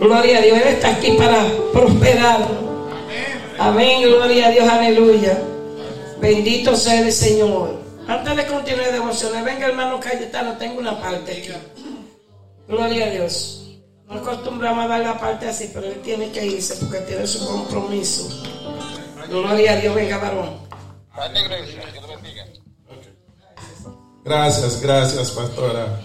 Gloria 0.00 0.38
a 0.38 0.40
Dios. 0.40 0.58
Él 0.58 0.66
está 0.66 0.90
aquí 0.90 1.12
para 1.12 1.46
prosperarnos. 1.72 2.48
Amén. 3.60 4.02
Gloria 4.02 4.48
a 4.48 4.50
Dios. 4.50 4.68
Aleluya. 4.68 5.38
Bendito 6.20 6.74
sea 6.74 6.98
el 6.98 7.12
Señor. 7.12 7.80
Antes 8.08 8.34
de 8.34 8.44
continuar 8.44 8.90
devociones, 8.90 9.44
venga 9.44 9.68
hermano 9.68 10.00
Cayetano, 10.00 10.56
tengo 10.58 10.80
una 10.80 11.00
parte 11.00 11.30
aquí. 11.30 11.50
Gloria 12.66 13.06
a 13.06 13.10
Dios. 13.10 13.65
No 14.08 14.14
acostumbramos 14.14 14.84
a 14.84 14.88
dar 14.88 15.00
la 15.00 15.18
parte 15.18 15.48
así, 15.48 15.70
pero 15.74 15.86
él 15.86 16.00
tiene 16.02 16.30
que 16.30 16.46
irse 16.46 16.76
porque 16.76 16.98
tiene 17.00 17.26
su 17.26 17.44
compromiso. 17.46 18.28
Gloria 19.28 19.72
a 19.72 19.76
Dios, 19.76 19.94
venga 19.94 20.18
varón. 20.18 20.60
Gracias, 24.24 24.80
gracias, 24.80 25.30
pastora. 25.30 26.00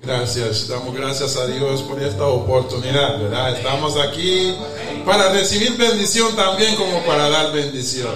Gracias, 0.00 0.68
damos 0.68 0.94
gracias 0.94 1.36
a 1.36 1.46
Dios 1.46 1.82
por 1.82 2.00
esta 2.00 2.24
oportunidad, 2.24 3.20
¿verdad? 3.20 3.56
Estamos 3.56 3.96
aquí 3.96 4.54
para 5.04 5.32
recibir 5.32 5.76
bendición 5.76 6.34
también 6.36 6.76
como 6.76 7.02
para 7.04 7.28
dar 7.28 7.52
bendición. 7.52 8.14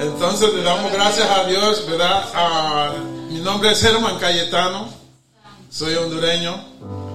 Entonces 0.00 0.52
le 0.52 0.62
damos 0.62 0.92
gracias 0.92 1.28
a 1.30 1.44
Dios, 1.44 1.86
¿verdad? 1.88 2.24
Ah, 2.34 2.94
mi 3.30 3.38
nombre 3.38 3.70
es 3.70 3.82
Herman 3.82 4.18
Cayetano, 4.18 4.88
soy 5.70 5.94
hondureño. 5.94 7.11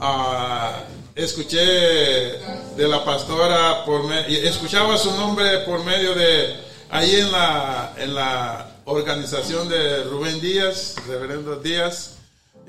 Ah, 0.00 0.84
escuché 1.16 1.58
de 1.58 2.88
la 2.88 3.04
pastora, 3.04 3.84
por 3.84 4.12
escuchaba 4.12 4.96
su 4.96 5.10
nombre 5.16 5.58
por 5.60 5.84
medio 5.84 6.14
de 6.14 6.54
ahí 6.88 7.16
en 7.16 7.32
la, 7.32 7.94
en 7.98 8.14
la 8.14 8.76
organización 8.84 9.68
de 9.68 10.04
Rubén 10.04 10.40
Díaz, 10.40 10.94
reverendo 11.08 11.56
Díaz, 11.56 12.18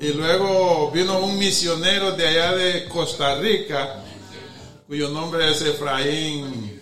y 0.00 0.08
luego 0.08 0.90
vino 0.90 1.20
un 1.20 1.38
misionero 1.38 2.12
de 2.12 2.26
allá 2.26 2.52
de 2.56 2.88
Costa 2.88 3.36
Rica, 3.36 4.02
cuyo 4.88 5.08
nombre 5.10 5.48
es 5.50 5.62
Efraín 5.62 6.80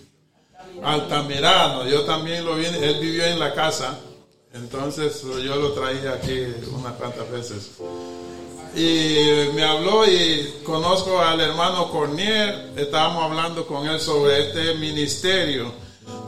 Altamirano. 0.82 1.86
Yo 1.86 2.02
también 2.02 2.46
lo 2.46 2.54
vi, 2.54 2.64
él 2.64 2.98
vivió 3.00 3.24
en 3.26 3.38
la 3.38 3.52
casa, 3.52 3.98
entonces 4.54 5.20
yo 5.22 5.56
lo 5.56 5.72
traía 5.72 6.12
aquí 6.12 6.46
unas 6.72 6.94
cuantas 6.94 7.30
veces 7.30 7.70
y 8.74 9.54
me 9.54 9.64
habló 9.64 10.06
y 10.06 10.60
conozco 10.64 11.20
al 11.20 11.40
hermano 11.40 11.90
Cornier, 11.90 12.72
estábamos 12.76 13.24
hablando 13.24 13.66
con 13.66 13.86
él 13.86 14.00
sobre 14.00 14.48
este 14.48 14.74
ministerio. 14.74 15.72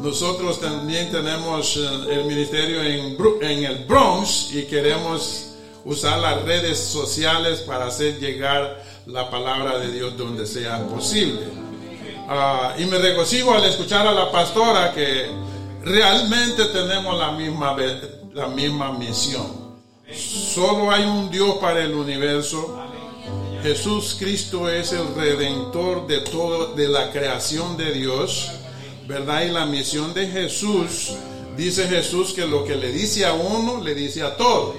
Nosotros 0.01 0.61
también 0.61 1.11
tenemos 1.11 1.77
eh, 1.77 2.15
el 2.15 2.25
ministerio 2.25 2.83
en, 2.83 3.65
el 3.65 3.85
Bronx 3.85 4.51
y 4.53 4.65
queremos 4.65 5.53
usar 5.85 6.19
las 6.19 6.43
redes 6.43 6.79
sociales 6.79 7.61
para 7.61 7.87
hacer 7.87 8.19
llegar 8.19 8.83
la 9.07 9.31
palabra 9.31 9.79
de 9.79 9.93
Dios 9.93 10.17
donde 10.17 10.47
sea 10.47 10.87
posible. 10.87 11.43
Ah, 12.29 12.75
y 12.79 12.85
me 12.87 12.99
regocijo 12.99 13.53
al 13.53 13.65
escuchar 13.65 14.07
a 14.07 14.13
la 14.13 14.31
pastora 14.31 14.93
que 14.93 15.27
realmente 15.83 16.65
tenemos 16.67 17.19
la 17.19 17.33
misma, 17.33 17.77
la 18.33 18.47
misma 18.49 18.93
misión. 18.93 19.60
Solo 20.15 20.91
hay 20.91 21.05
un 21.05 21.31
Dios 21.31 21.57
para 21.59 21.83
el 21.83 21.95
universo. 21.95 22.79
Jesús 23.63 24.17
Cristo 24.19 24.69
es 24.69 24.93
el 24.93 25.15
redentor 25.15 26.07
de 26.07 26.21
todo, 26.23 26.75
de 26.75 26.89
la 26.89 27.11
creación 27.13 27.77
de 27.77 27.93
Dios, 27.93 28.51
¿verdad? 29.07 29.43
Y 29.43 29.51
la 29.51 29.67
misión 29.67 30.15
de 30.15 30.29
Jesús, 30.29 31.13
dice 31.57 31.87
Jesús 31.87 32.33
que 32.33 32.47
lo 32.47 32.65
que 32.65 32.75
le 32.75 32.91
dice 32.91 33.27
a 33.27 33.35
uno, 33.35 33.83
le 33.83 33.95
dice 33.95 34.23
a 34.23 34.37
todos, 34.37 34.77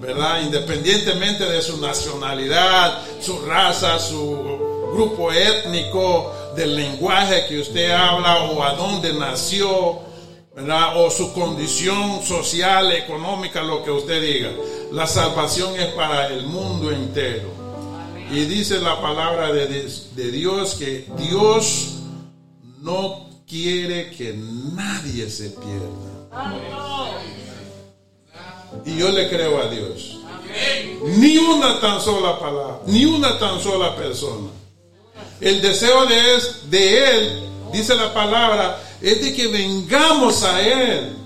¿verdad? 0.00 0.42
Independientemente 0.42 1.44
de 1.44 1.60
su 1.60 1.80
nacionalidad, 1.80 3.02
su 3.20 3.40
raza, 3.40 3.98
su 3.98 4.90
grupo 4.94 5.32
étnico, 5.32 6.32
del 6.54 6.76
lenguaje 6.76 7.46
que 7.48 7.60
usted 7.60 7.90
habla 7.90 8.44
o 8.44 8.62
a 8.62 8.74
dónde 8.74 9.12
nació, 9.12 9.98
¿verdad? 10.54 11.04
O 11.04 11.10
su 11.10 11.32
condición 11.32 12.22
social, 12.22 12.92
económica, 12.92 13.62
lo 13.62 13.82
que 13.82 13.90
usted 13.90 14.22
diga. 14.22 14.50
La 14.92 15.06
salvación 15.06 15.78
es 15.78 15.86
para 15.94 16.28
el 16.28 16.46
mundo 16.46 16.90
entero. 16.90 17.48
Y 18.30 18.44
dice 18.44 18.80
la 18.80 19.00
palabra 19.00 19.52
de, 19.52 19.66
de 19.66 20.30
Dios 20.30 20.74
que 20.74 21.06
Dios 21.18 21.94
no 22.80 23.30
quiere 23.46 24.10
que 24.10 24.34
nadie 24.34 25.28
se 25.28 25.50
pierda. 25.50 26.14
Y 28.84 28.96
yo 28.96 29.10
le 29.10 29.28
creo 29.28 29.62
a 29.62 29.68
Dios. 29.68 30.18
Ni 31.18 31.36
una 31.38 31.80
tan 31.80 32.00
sola 32.00 32.38
palabra, 32.38 32.80
ni 32.86 33.04
una 33.04 33.38
tan 33.38 33.60
sola 33.60 33.94
persona. 33.96 34.48
El 35.40 35.60
deseo 35.60 36.06
de, 36.06 36.36
es, 36.36 36.70
de 36.70 37.10
Él, 37.10 37.42
dice 37.72 37.94
la 37.94 38.12
palabra, 38.14 38.80
es 39.04 39.20
de 39.20 39.34
que 39.34 39.48
vengamos 39.48 40.42
a 40.44 40.60
Él 40.62 41.16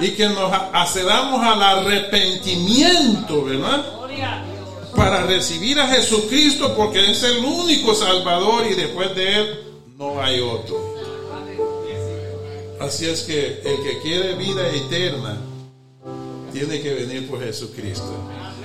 y 0.00 0.10
que 0.10 0.28
nos 0.28 0.52
accedamos 0.72 1.42
al 1.42 1.60
arrepentimiento, 1.60 3.44
¿verdad? 3.44 3.84
Para 4.94 5.26
recibir 5.26 5.78
a 5.80 5.88
Jesucristo 5.88 6.74
porque 6.76 7.10
es 7.10 7.22
el 7.24 7.44
único 7.44 7.94
Salvador 7.94 8.66
y 8.70 8.74
después 8.74 9.14
de 9.16 9.40
Él 9.40 9.60
no 9.98 10.22
hay 10.22 10.40
otro. 10.40 10.94
Así 12.80 13.06
es 13.06 13.22
que 13.22 13.60
el 13.64 13.82
que 13.82 13.98
quiere 14.02 14.34
vida 14.36 14.68
eterna 14.68 15.36
tiene 16.52 16.80
que 16.80 16.94
venir 16.94 17.28
por 17.28 17.42
Jesucristo. 17.42 18.12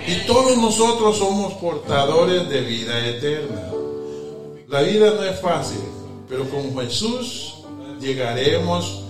Y 0.08 0.28
todos 0.28 0.56
nosotros 0.58 1.18
somos 1.18 1.54
portadores 1.54 2.48
de 2.48 2.62
vida 2.62 3.08
eterna. 3.08 3.72
La 4.68 4.82
vida 4.82 5.12
no 5.16 5.24
es 5.24 5.40
fácil, 5.40 5.82
pero 6.30 6.48
con 6.50 6.78
Jesús 6.78 7.61
llegaremos 8.02 9.04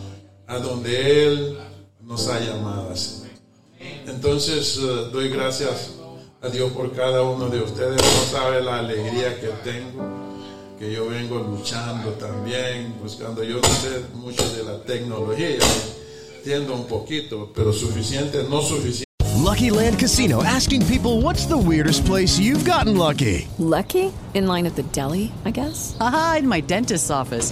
a 0.47 0.57
donde 0.57 1.25
Él 1.25 1.57
nos 2.03 2.27
ha 2.27 2.39
llamado. 2.39 2.93
Entonces 4.05 4.77
eh, 4.77 5.09
doy 5.11 5.29
gracias 5.29 5.91
a 6.41 6.49
Dios 6.49 6.71
por 6.73 6.91
cada 6.93 7.23
uno 7.23 7.47
de 7.47 7.61
ustedes. 7.61 8.01
No 8.01 8.37
sabe 8.39 8.61
la 8.61 8.79
alegría 8.79 9.39
que 9.39 9.47
tengo, 9.63 10.03
que 10.77 10.91
yo 10.91 11.07
vengo 11.07 11.39
luchando 11.39 12.11
también, 12.11 12.95
buscando. 13.01 13.43
Yo 13.43 13.55
no 13.55 13.69
sé 13.69 14.01
mucho 14.13 14.47
de 14.53 14.63
la 14.63 14.81
tecnología, 14.83 15.57
entiendo 16.37 16.73
un 16.75 16.85
poquito, 16.85 17.51
pero 17.55 17.71
suficiente, 17.71 18.43
no 18.49 18.61
suficiente. 18.61 19.05
Lucky 19.41 19.71
Land 19.71 19.99
Casino 19.99 20.43
asking 20.43 20.85
people 20.85 21.21
what's 21.21 21.45
the 21.45 21.57
weirdest 21.57 22.05
place 22.05 22.37
you've 22.39 22.63
gotten 22.63 22.95
lucky? 22.95 23.47
Lucky? 23.57 24.13
In 24.33 24.47
line 24.47 24.65
at 24.65 24.75
the 24.75 24.83
deli, 24.93 25.31
I 25.45 25.51
guess? 25.51 25.97
Aha, 25.99 26.37
in 26.39 26.47
my 26.47 26.61
dentist's 26.61 27.09
office. 27.09 27.51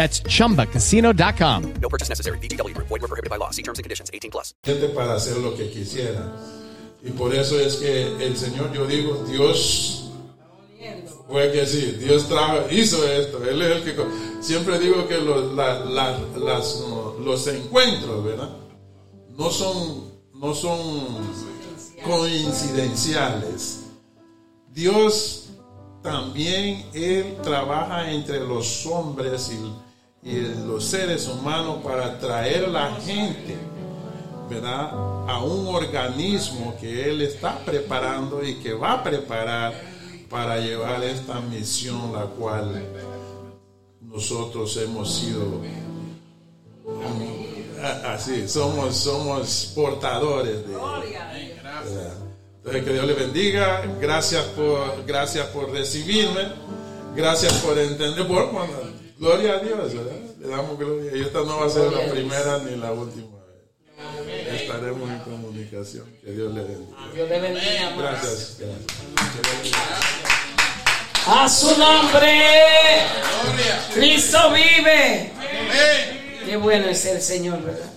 That's 0.00 0.22
chumbacasino.com. 0.22 1.74
No 1.82 1.88
purchase 1.90 2.08
necessary. 2.08 2.38
BGW. 2.38 2.72
Void 2.74 3.02
were 3.02 3.06
prohibited 3.06 3.28
by 3.28 3.36
law. 3.36 3.50
See 3.50 3.60
terms 3.60 3.78
and 3.78 3.84
conditions. 3.84 4.10
18 4.14 4.30
plus. 4.30 4.54
para 4.94 5.12
hacer 5.14 5.36
lo 5.36 5.54
que 5.54 5.68
quisiera. 5.68 6.24
Y 7.02 7.10
por 7.10 7.34
eso 7.34 7.60
es 7.60 7.76
que 7.76 8.06
el 8.24 8.34
Señor, 8.34 8.72
yo 8.72 8.86
digo, 8.86 9.22
Dios 9.28 10.10
fue 11.28 11.52
que 11.52 11.66
sí, 11.66 11.98
Dios 11.98 12.28
trajo, 12.28 12.66
hizo 12.70 13.06
esto. 13.06 13.44
Él 13.44 13.60
es 13.60 13.76
el 13.76 13.84
que 13.84 13.94
siempre 14.40 14.78
digo 14.78 15.06
que 15.06 15.18
los, 15.18 15.54
la, 15.54 15.80
la, 15.84 16.18
las, 16.34 16.82
los 17.22 17.46
encuentros, 17.48 18.24
¿verdad? 18.24 18.56
No 19.36 19.50
son, 19.50 20.12
no 20.32 20.54
son 20.54 21.28
coincidenciales. 22.06 23.80
Dios 24.72 25.50
también 26.02 26.86
Él 26.94 27.36
trabaja 27.42 28.10
entre 28.10 28.40
los 28.40 28.86
hombres 28.86 29.52
y, 29.52 29.89
y 30.22 30.40
los 30.66 30.84
seres 30.84 31.26
humanos 31.28 31.82
para 31.82 32.18
traer 32.18 32.68
la 32.68 32.94
gente, 32.96 33.56
¿verdad? 34.48 34.90
A 35.28 35.42
un 35.42 35.74
organismo 35.74 36.76
que 36.78 37.10
Él 37.10 37.22
está 37.22 37.58
preparando 37.58 38.44
y 38.44 38.56
que 38.56 38.74
va 38.74 38.94
a 38.94 39.02
preparar 39.02 39.72
para 40.28 40.58
llevar 40.58 41.02
esta 41.02 41.40
misión, 41.40 42.12
la 42.12 42.24
cual 42.24 42.82
nosotros 44.00 44.76
hemos 44.76 45.12
sido 45.12 45.60
así, 48.04 48.46
somos, 48.48 48.96
somos 48.96 49.72
portadores 49.74 50.66
de... 50.66 50.74
¿verdad? 50.74 52.30
Entonces, 52.58 52.84
que 52.84 52.92
Dios 52.92 53.06
le 53.06 53.14
bendiga. 53.14 53.82
Gracias 53.98 54.44
por, 54.44 55.04
gracias 55.06 55.46
por 55.46 55.70
recibirme. 55.70 56.52
Gracias 57.16 57.54
por 57.54 57.78
entender. 57.78 58.24
Bueno, 58.24 58.68
gloria 59.20 59.54
a 59.54 59.58
Dios, 59.58 59.94
¿verdad? 59.94 60.16
Le 60.40 60.48
damos 60.48 60.78
gloria. 60.78 61.16
Y 61.16 61.20
esta 61.20 61.40
no 61.40 61.58
va 61.58 61.66
a 61.66 61.70
ser 61.70 61.92
la 61.92 62.10
primera 62.10 62.58
ni 62.58 62.76
la 62.76 62.92
última 62.92 63.36
vez. 64.24 64.62
Estaremos 64.62 65.08
en 65.08 65.18
comunicación. 65.20 66.06
Que 66.24 66.32
Dios 66.32 66.52
le 66.54 66.62
bendiga. 66.62 66.96
Dios 67.14 67.28
le 67.28 67.40
bendiga. 67.40 67.96
Gracias. 67.96 68.56
gracias. 68.58 69.76
A 71.26 71.48
su 71.48 71.78
nombre. 71.78 73.06
Cristo 73.94 74.38
vive. 74.52 75.30
Qué 76.46 76.56
bueno 76.56 76.88
es 76.88 77.04
el 77.04 77.20
Señor, 77.20 77.62
¿verdad? 77.62 77.92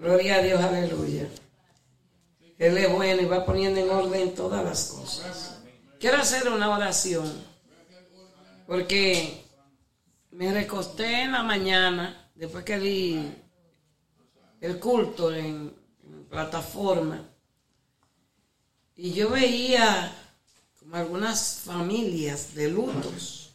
Gloria 0.00 0.36
a 0.36 0.42
Dios, 0.42 0.60
aleluya. 0.60 1.28
Él 2.58 2.76
es 2.76 2.92
bueno 2.92 3.22
y 3.22 3.24
va 3.26 3.46
poniendo 3.46 3.80
en 3.80 3.88
orden 3.88 4.34
todas 4.34 4.64
las 4.64 4.84
cosas. 4.86 5.60
Quiero 6.00 6.18
hacer 6.18 6.48
una 6.48 6.70
oración. 6.70 7.32
Porque 8.66 9.47
me 10.38 10.52
recosté 10.52 11.22
en 11.22 11.32
la 11.32 11.42
mañana, 11.42 12.30
después 12.36 12.64
que 12.64 12.78
di 12.78 13.28
el 14.60 14.78
culto 14.78 15.34
en, 15.34 15.76
plataforma. 16.30 17.28
Y 18.94 19.12
yo 19.14 19.30
veía 19.30 20.12
como 20.78 20.94
algunas 20.94 21.62
familias 21.64 22.54
de 22.54 22.68
lutos. 22.68 23.50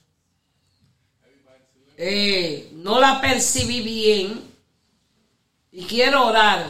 Eh, 1.95 2.69
no 2.73 2.99
la 2.99 3.21
percibí 3.21 3.81
bien. 3.81 4.43
Y 5.71 5.85
quiero 5.85 6.27
orar 6.27 6.65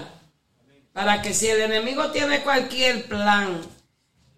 para 0.91 1.23
que 1.23 1.33
si 1.33 1.47
el 1.47 1.61
enemigo 1.61 2.11
tiene 2.11 2.43
cualquier 2.43 3.07
plan 3.07 3.61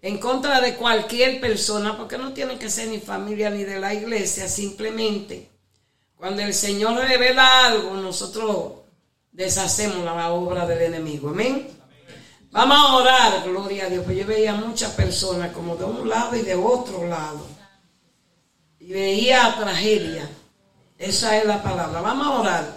en 0.00 0.18
contra 0.18 0.62
de 0.62 0.76
cualquier 0.76 1.38
persona, 1.38 1.98
porque 1.98 2.16
no 2.16 2.32
tiene 2.32 2.58
que 2.58 2.70
ser 2.70 2.88
ni 2.88 2.98
familia 2.98 3.50
ni 3.50 3.64
de 3.64 3.78
la 3.78 3.92
iglesia, 3.92 4.48
simplemente 4.48 5.54
cuando 6.16 6.42
el 6.42 6.54
Señor 6.54 6.96
revela 6.96 7.66
algo, 7.66 7.94
nosotros 7.94 8.72
deshacemos 9.30 10.04
la 10.04 10.30
obra 10.30 10.66
del 10.66 10.82
enemigo. 10.82 11.28
Amén. 11.30 11.68
Vamos 12.50 12.78
a 12.78 12.94
orar, 12.94 13.42
gloria 13.44 13.84
a 13.84 13.88
Dios. 13.90 14.02
Pues 14.04 14.16
yo 14.16 14.26
veía 14.26 14.54
muchas 14.54 14.92
personas 14.92 15.52
como 15.52 15.76
de 15.76 15.84
un 15.84 16.08
lado 16.08 16.34
y 16.36 16.40
de 16.40 16.54
otro 16.54 17.06
lado. 17.06 17.46
Y 18.80 18.92
veía 18.92 19.54
tragedia. 19.58 20.28
Esa 20.96 21.36
es 21.36 21.44
la 21.44 21.62
palabra. 21.62 22.00
Vamos 22.00 22.26
a 22.26 22.40
orar 22.40 22.72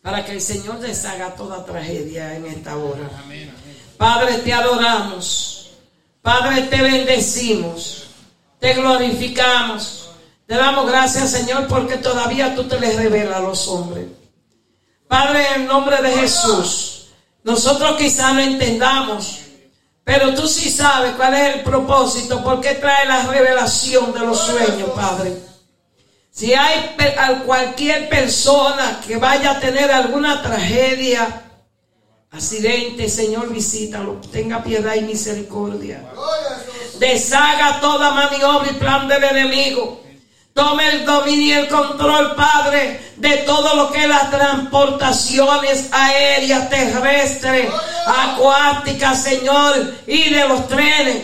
para 0.00 0.24
que 0.24 0.32
el 0.32 0.40
Señor 0.40 0.78
deshaga 0.78 1.34
toda 1.34 1.64
tragedia 1.64 2.34
en 2.34 2.46
esta 2.46 2.76
hora. 2.76 3.10
Padre, 3.98 4.38
te 4.38 4.52
adoramos. 4.52 5.72
Padre, 6.22 6.62
te 6.62 6.80
bendecimos. 6.80 8.06
Te 8.58 8.74
glorificamos. 8.74 10.01
Te 10.52 10.58
damos 10.58 10.86
gracias, 10.86 11.30
Señor, 11.30 11.66
porque 11.66 11.96
todavía 11.96 12.54
tú 12.54 12.64
te 12.64 12.78
les 12.78 12.94
revelas 12.94 13.38
a 13.38 13.40
los 13.40 13.66
hombres. 13.68 14.04
Padre, 15.08 15.46
en 15.54 15.62
el 15.62 15.66
nombre 15.66 16.02
de 16.02 16.10
Jesús, 16.10 17.06
nosotros 17.42 17.96
quizá 17.96 18.34
no 18.34 18.40
entendamos, 18.40 19.38
pero 20.04 20.34
tú 20.34 20.46
sí 20.46 20.68
sabes 20.68 21.12
cuál 21.12 21.32
es 21.32 21.54
el 21.54 21.62
propósito, 21.62 22.44
por 22.44 22.60
qué 22.60 22.74
trae 22.74 23.06
la 23.06 23.22
revelación 23.28 24.12
de 24.12 24.20
los 24.20 24.40
sueños, 24.40 24.90
Padre. 24.90 25.34
Si 26.30 26.52
hay 26.52 26.96
cualquier 27.46 28.10
persona 28.10 29.00
que 29.06 29.16
vaya 29.16 29.52
a 29.52 29.58
tener 29.58 29.90
alguna 29.90 30.42
tragedia, 30.42 31.44
accidente, 32.30 33.08
Señor, 33.08 33.50
visítalo. 33.50 34.20
Tenga 34.30 34.62
piedad 34.62 34.96
y 34.96 35.00
misericordia. 35.00 36.04
Deshaga 36.98 37.80
toda 37.80 38.10
maniobra 38.10 38.70
y 38.70 38.74
plan 38.74 39.08
del 39.08 39.24
enemigo. 39.24 40.02
Tome 40.54 40.86
el 40.88 41.06
dominio 41.06 41.46
y 41.46 41.52
el 41.52 41.68
control, 41.68 42.34
Padre, 42.34 43.14
de 43.16 43.38
todo 43.38 43.74
lo 43.74 43.90
que 43.90 44.02
es 44.02 44.08
las 44.08 44.30
transportaciones 44.30 45.88
aéreas, 45.92 46.68
terrestres, 46.68 47.70
acuáticas, 48.06 49.22
Señor, 49.22 49.94
y 50.06 50.30
de 50.30 50.48
los 50.48 50.68
trenes. 50.68 51.22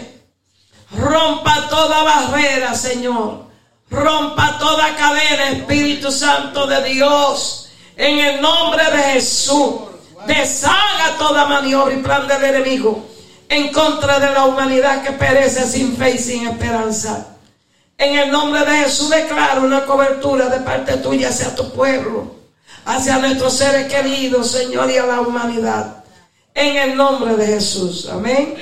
Rompa 0.96 1.68
toda 1.68 2.02
barrera, 2.02 2.74
Señor. 2.74 3.48
Rompa 3.90 4.58
toda 4.58 4.96
cadena, 4.96 5.50
Espíritu 5.50 6.10
Santo 6.10 6.66
de 6.66 6.82
Dios. 6.84 7.68
En 7.96 8.18
el 8.18 8.40
nombre 8.40 8.84
de 8.90 9.02
Jesús. 9.14 9.74
Deshaga 10.26 11.16
toda 11.18 11.46
maniobra 11.46 11.94
y 11.94 11.98
plan 11.98 12.26
del 12.26 12.44
enemigo. 12.44 13.06
En 13.48 13.72
contra 13.72 14.18
de 14.18 14.30
la 14.32 14.44
humanidad 14.44 15.02
que 15.02 15.12
perece 15.12 15.66
sin 15.66 15.96
fe 15.96 16.12
y 16.12 16.18
sin 16.18 16.48
esperanza. 16.48 17.38
En 17.98 18.16
el 18.16 18.30
nombre 18.30 18.64
de 18.64 18.84
Jesús 18.84 19.11
declaro 19.11 19.62
una 19.62 19.84
cobertura 19.84 20.48
de 20.48 20.61
parte 20.61 20.96
tuya 20.98 21.28
hacia 21.30 21.54
tu 21.54 21.72
pueblo. 21.72 22.37
hacia 22.84 23.18
nuestros 23.18 23.52
seres 23.54 23.92
queridos, 23.92 24.50
Señor, 24.50 24.90
y 24.90 24.96
a 24.96 25.04
la 25.04 25.20
humanidad. 25.20 26.04
En 26.54 26.76
el 26.76 26.96
nombre 26.96 27.37
de 27.37 27.46
Jesús. 27.46 28.08
Amén. 28.08 28.54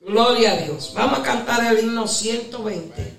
Gloria 0.00 0.52
a 0.52 0.56
Dios. 0.56 0.92
Vamos 0.94 1.20
a 1.20 1.22
cantar 1.22 1.64
el 1.64 1.82
himno 1.82 2.06
120. 2.06 3.16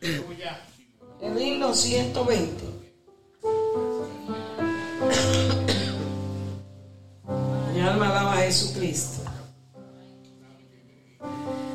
El 0.00 1.42
himno 1.42 1.74
120. 1.74 2.64
Mi 7.72 7.80
alma 7.80 8.10
alaba 8.10 8.34
a 8.34 8.42
Jesucristo. 8.42 9.23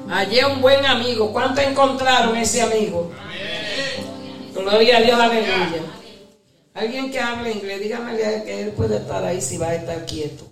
Hallé 0.10 0.44
un 0.44 0.60
buen 0.60 0.84
amigo. 0.86 1.32
¿Cuánto 1.32 1.62
encontraron 1.62 2.36
ese 2.36 2.64
amigo? 2.64 3.12
Gloria 4.56 4.98
a 4.98 5.02
Dios, 5.02 5.20
aleluya. 5.20 5.84
Alguien 6.74 7.12
que 7.12 7.20
hable 7.20 7.52
inglés, 7.52 7.80
dígame 7.80 8.18
que 8.18 8.64
él 8.64 8.72
puede 8.72 8.98
estar 8.98 9.24
ahí 9.24 9.40
si 9.40 9.58
va 9.58 9.68
a 9.68 9.76
estar 9.76 10.06
quieto. 10.06 10.46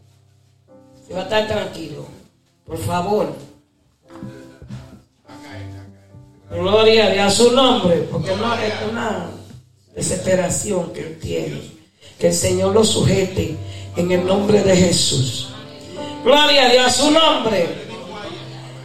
Si 1.05 1.13
va 1.13 1.21
a 1.21 1.23
estar 1.23 1.47
tranquilo. 1.47 2.05
Por 2.65 2.77
favor. 2.77 3.33
Gloria 6.51 7.07
a 7.07 7.09
Dios 7.09 7.25
a 7.25 7.31
su 7.31 7.51
nombre, 7.51 8.07
porque 8.11 8.35
no 8.35 8.53
es 8.53 8.73
una 8.89 9.31
desesperación 9.95 10.93
que 10.93 10.99
él 11.01 11.19
tiene. 11.19 11.61
Que 12.19 12.27
el 12.27 12.33
Señor 12.33 12.73
lo 12.73 12.83
sujete 12.83 13.55
en 13.95 14.11
el 14.11 14.25
nombre 14.25 14.61
de 14.63 14.75
Jesús. 14.75 15.49
Gloria 16.23 16.67
a 16.67 16.69
Dios 16.69 16.85
a 16.85 16.89
su 16.91 17.11
nombre. 17.11 17.86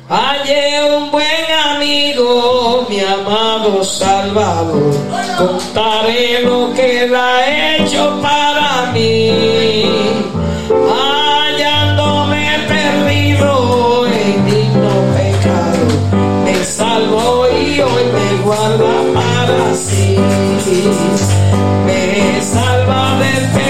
Hallé 0.09 0.83
un 0.97 1.11
buen 1.11 1.47
amigo, 1.75 2.87
mi 2.89 3.01
amado 3.01 3.85
Salvador. 3.85 4.93
Contaré 5.39 6.41
lo 6.43 6.73
que 6.75 7.05
él 7.05 7.15
ha 7.15 7.77
hecho 7.77 8.21
para 8.21 8.91
mí. 8.93 9.85
Hallándome 10.69 12.59
perdido 12.69 14.07
en 14.07 14.45
digno 14.45 14.91
pecado, 15.17 15.87
me 16.45 16.65
salvó 16.65 17.47
y 17.49 17.81
hoy 17.81 18.05
me 18.13 18.43
guarda 18.43 18.93
para 19.15 19.75
sí. 19.75 20.17
Me 21.87 22.43
salva 22.43 23.19
del 23.19 23.45
pecado, 23.51 23.62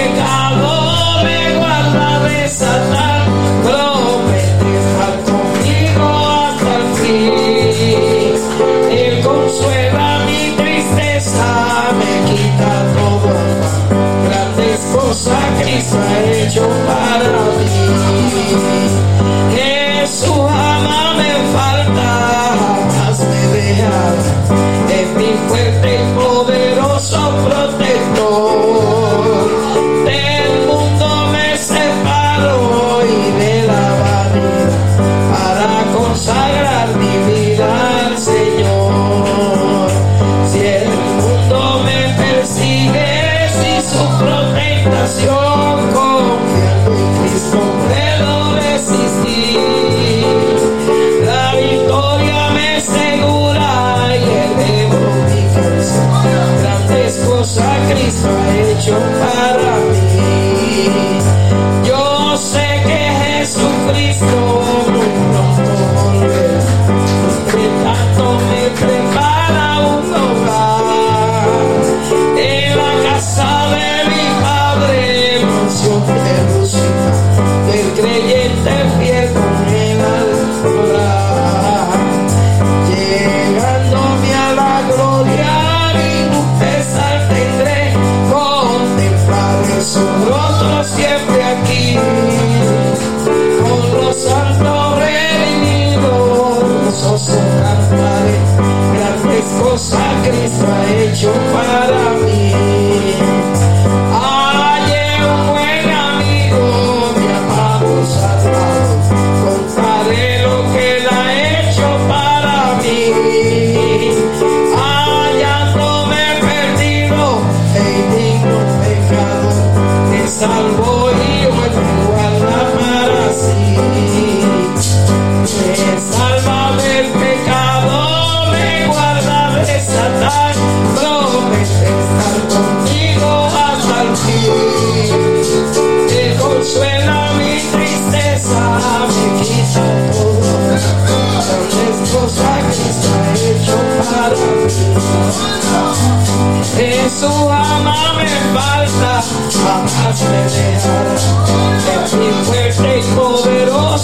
ha 15.81 16.23
hecho 16.23 16.67
para 16.85 17.29
mí. 17.57 17.65
Jesús 19.55 20.29
jamás 20.29 21.17
me 21.17 21.33
falta, 21.53 22.09
jamás 22.59 23.19
me 23.19 23.47
dejará. 23.57 24.13
Es 24.89 25.09
mi 25.17 25.31
fuerte 25.47 25.95
y 25.95 26.15
poderoso 26.15 27.21
protector. 27.45 28.92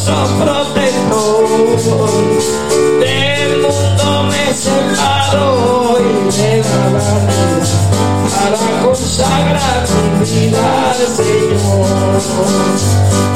Poderoso 0.05 0.13
protector. 0.39 2.09
Del 2.99 3.61
mundo 3.61 4.23
me 4.23 4.53
separo 4.53 5.97
y 5.99 6.41
da 6.61 6.77
la 6.91 7.07
para 8.29 8.61
consagrar 8.83 9.83
mi 10.19 10.25
vida 10.25 10.91
al 10.91 11.01
Señor. 11.07 12.19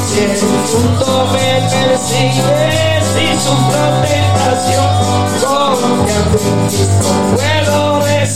Si 0.05 0.19
el 0.19 0.33
mundo 0.43 1.07
me 1.33 1.49
persigue, 1.69 3.01
si 3.13 3.25
sufro 3.43 3.85
tentación, 4.01 4.91
confiando 5.41 6.37
en 6.39 6.67
Cristo 6.67 7.09
puedo 7.35 7.92
La 8.23 8.29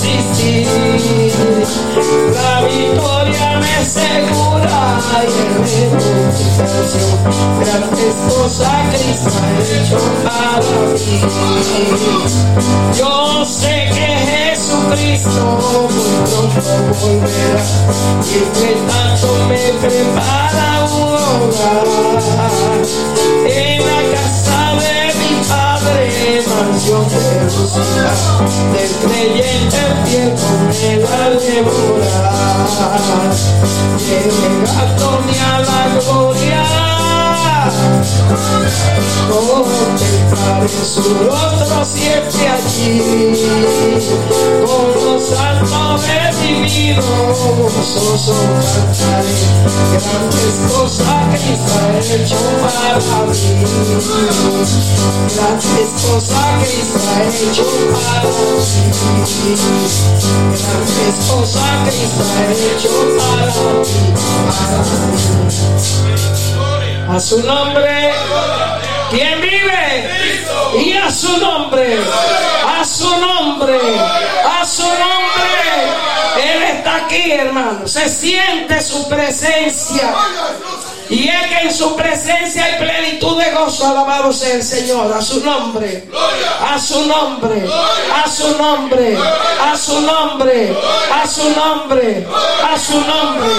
victoria 2.62 3.58
me 3.58 3.74
asegura 3.76 5.00
y 5.24 5.26
el 5.40 5.64
reputación. 5.64 7.24
Grandes 7.62 8.16
cosas 8.28 8.76
Cristo 8.92 9.32
ha 9.40 9.42
hecho 9.64 10.00
para 10.26 10.60
mí. 10.92 11.16
Yo 12.98 13.14
sé 13.46 13.76
que 13.94 14.08
Jesucristo 14.28 15.44
muy 15.90 16.16
pronto 16.28 16.72
volverá 17.00 17.68
y 18.26 18.28
entre 18.44 18.72
tanto 18.92 19.28
me 19.48 19.64
prepara 19.88 20.68
un 20.84 21.16
hogar 21.44 21.88
en 23.48 23.80
la 23.86 24.00
casa 24.18 24.47
mansión 26.48 27.08
de 27.10 27.44
Lucía, 27.46 28.12
del 28.74 28.92
creyente 29.04 29.82
fiel 30.06 30.32
con 30.34 30.60
él 30.72 31.02
al 31.06 31.34
devorar, 31.40 33.34
llegándome 34.00 35.36
a 35.40 35.60
la 35.60 36.00
gloria. 36.00 36.97
Contemplaré 39.28 40.70
su 40.70 41.02
rostro 41.26 41.84
siempre 41.84 42.48
allí, 42.48 43.36
con 44.66 44.86
los 45.04 45.24
santos 45.28 46.02
de 46.02 46.14
recibido, 46.20 47.04
gozoso 47.58 48.36
cantaré, 48.56 49.36
grandes 49.92 50.56
cosas 50.72 51.22
que 51.30 51.40
Israel 51.54 51.96
ha 51.98 52.16
hecho 52.16 52.40
para 52.62 53.20
mí. 53.26 53.40
Grandes 55.36 55.90
cosas 56.02 56.50
que 56.64 56.70
Israel 56.80 57.28
ha 57.28 57.52
hecho 57.52 57.66
para 57.92 58.24
mí. 58.24 58.78
Grandes 60.56 61.16
cosas 61.30 61.72
que 61.84 61.92
Israel 62.06 62.48
ha 62.48 62.76
hecho 62.76 62.92
para 63.18 63.48
mí. 63.48 63.96
Para 64.48 64.78
mí. 66.32 66.37
A 67.10 67.20
su 67.20 67.42
nombre, 67.42 68.12
¿quién 69.10 69.42
vive? 69.42 70.10
Y 70.84 70.94
a 70.94 71.10
su 71.10 71.38
nombre, 71.38 71.98
a 72.68 72.84
su 72.84 73.10
nombre, 73.10 73.80
a 74.46 74.66
su 74.66 74.84
nombre. 74.84 75.58
Él 76.44 76.64
está 76.64 77.06
aquí, 77.06 77.32
hermano. 77.32 77.88
Se 77.88 78.10
siente 78.10 78.82
su 78.82 79.08
presencia. 79.08 80.14
Y 81.10 81.30
es 81.30 81.48
que 81.48 81.68
en 81.68 81.74
su 81.74 81.96
presencia 81.96 82.66
hay 82.66 82.74
plenitud 82.78 83.42
de 83.42 83.52
gozo. 83.52 83.88
Alabado 83.88 84.34
sea 84.34 84.56
el 84.56 84.64
Señor. 84.64 85.12
A 85.14 85.22
su 85.22 85.44
nombre. 85.44 86.10
A 86.62 86.78
su 86.78 87.06
nombre. 87.08 87.66
A 88.14 88.30
su 88.30 88.58
nombre. 88.58 89.18
A 89.62 89.78
su 89.78 90.02
nombre. 90.02 90.76
A 91.12 91.26
su 91.26 91.50
nombre. 91.52 92.28
A 92.64 92.78
su 92.78 93.00
nombre. 93.00 93.54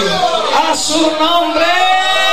A 0.69 0.75
su 0.75 1.01
nombre. 1.19 2.28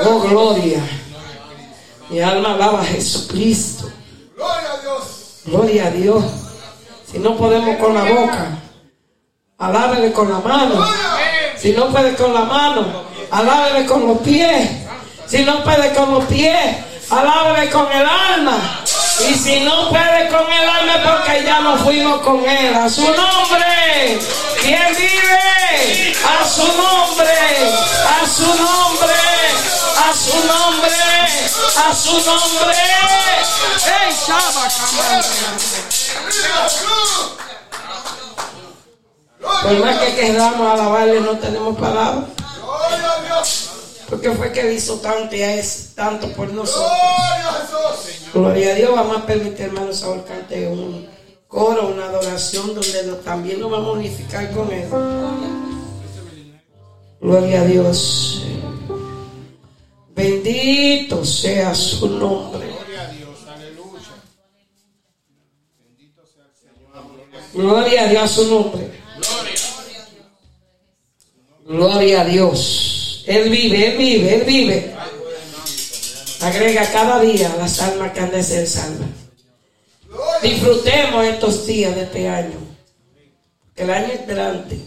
Oh, 0.00 0.20
gloria. 0.20 0.80
Mi 2.08 2.20
alma 2.20 2.54
alaba 2.54 2.80
a 2.80 2.84
Jesucristo. 2.84 3.90
Gloria 5.44 5.86
a 5.86 5.90
Dios. 5.90 6.24
Si 7.10 7.18
no 7.18 7.36
podemos 7.36 7.76
con 7.76 7.94
la 7.94 8.04
boca, 8.04 8.48
alábele 9.58 10.12
con 10.12 10.30
la 10.30 10.38
mano. 10.38 10.86
Si 11.58 11.72
no 11.72 11.88
puede 11.88 12.14
con 12.14 12.32
la 12.32 12.40
mano, 12.40 13.04
alábele 13.30 13.86
con 13.86 14.06
los 14.06 14.18
pies. 14.18 14.70
Si 15.26 15.44
no 15.44 15.62
puede 15.62 15.92
con 15.94 16.12
los 16.12 16.24
pies, 16.24 16.76
alábele 17.10 17.70
con 17.70 17.90
el 17.92 18.06
alma. 18.06 18.58
Y 19.28 19.34
si 19.34 19.60
no 19.60 19.90
puede 19.90 20.28
con 20.28 20.50
el 20.50 20.68
alma 20.68 21.22
porque 21.26 21.44
ya 21.44 21.60
no 21.60 21.76
fuimos 21.78 22.20
con 22.20 22.40
él. 22.48 22.74
A 22.74 22.88
su 22.88 23.02
nombre. 23.02 24.18
¿Quién 24.60 24.96
vive? 24.96 26.14
A 26.24 26.48
su 26.48 26.62
nombre. 26.62 27.30
A 28.08 28.26
su 28.26 28.46
nombre. 28.46 29.12
A 30.02 30.14
su 30.14 30.36
nombre. 30.46 30.90
A 31.76 31.94
su 31.94 32.12
nombre. 32.12 32.76
¡Ey, 33.86 34.14
Por 39.62 39.72
más 39.78 39.98
que 39.98 40.14
queramos 40.16 40.72
alabarle, 40.72 41.20
no 41.20 41.38
tenemos 41.38 41.78
palabras. 41.78 42.24
Porque 44.08 44.30
fue 44.32 44.52
que 44.52 44.74
hizo 44.74 44.96
tanto 44.96 45.36
y 45.36 45.42
es 45.42 45.92
tanto 45.94 46.32
por 46.32 46.52
nosotros. 46.52 46.90
Gloria 48.34 48.72
a 48.72 48.74
Dios. 48.74 48.94
Vamos 48.94 49.18
a 49.18 49.26
permitir, 49.26 49.66
hermano 49.66 49.92
Saúl, 49.92 50.24
cante 50.24 50.66
un 50.66 51.08
coro, 51.46 51.88
una 51.88 52.06
adoración 52.06 52.74
donde 52.74 53.02
también 53.24 53.60
nos 53.60 53.70
vamos 53.70 53.88
a 53.88 53.98
unificar 53.98 54.50
con 54.50 54.70
él. 54.72 54.88
Gloria 57.20 57.60
a 57.60 57.64
Dios. 57.64 58.42
Bendito 60.14 61.24
sea 61.24 61.74
su 61.74 62.08
nombre. 62.08 62.70
Gloria 67.54 68.02
a 68.02 68.08
Dios 68.08 68.22
a 68.22 68.28
su 68.28 68.48
nombre. 68.48 68.90
Gloria 71.64 72.22
a 72.22 72.24
Dios. 72.24 73.24
Él 73.26 73.50
vive, 73.50 73.92
Él 73.92 73.98
vive, 73.98 74.34
Él 74.34 74.44
vive. 74.44 74.94
Agrega 76.40 76.90
cada 76.90 77.20
día 77.20 77.54
las 77.56 77.80
almas 77.80 78.12
que 78.12 78.20
han 78.20 78.30
de 78.30 78.42
ser 78.42 78.66
salvas. 78.66 79.08
Disfrutemos 80.42 81.24
estos 81.24 81.66
días 81.66 81.94
de 81.94 82.02
este 82.02 82.28
año. 82.28 82.58
Que 83.74 83.84
el 83.84 83.90
año 83.90 84.12
entrante 84.12 84.78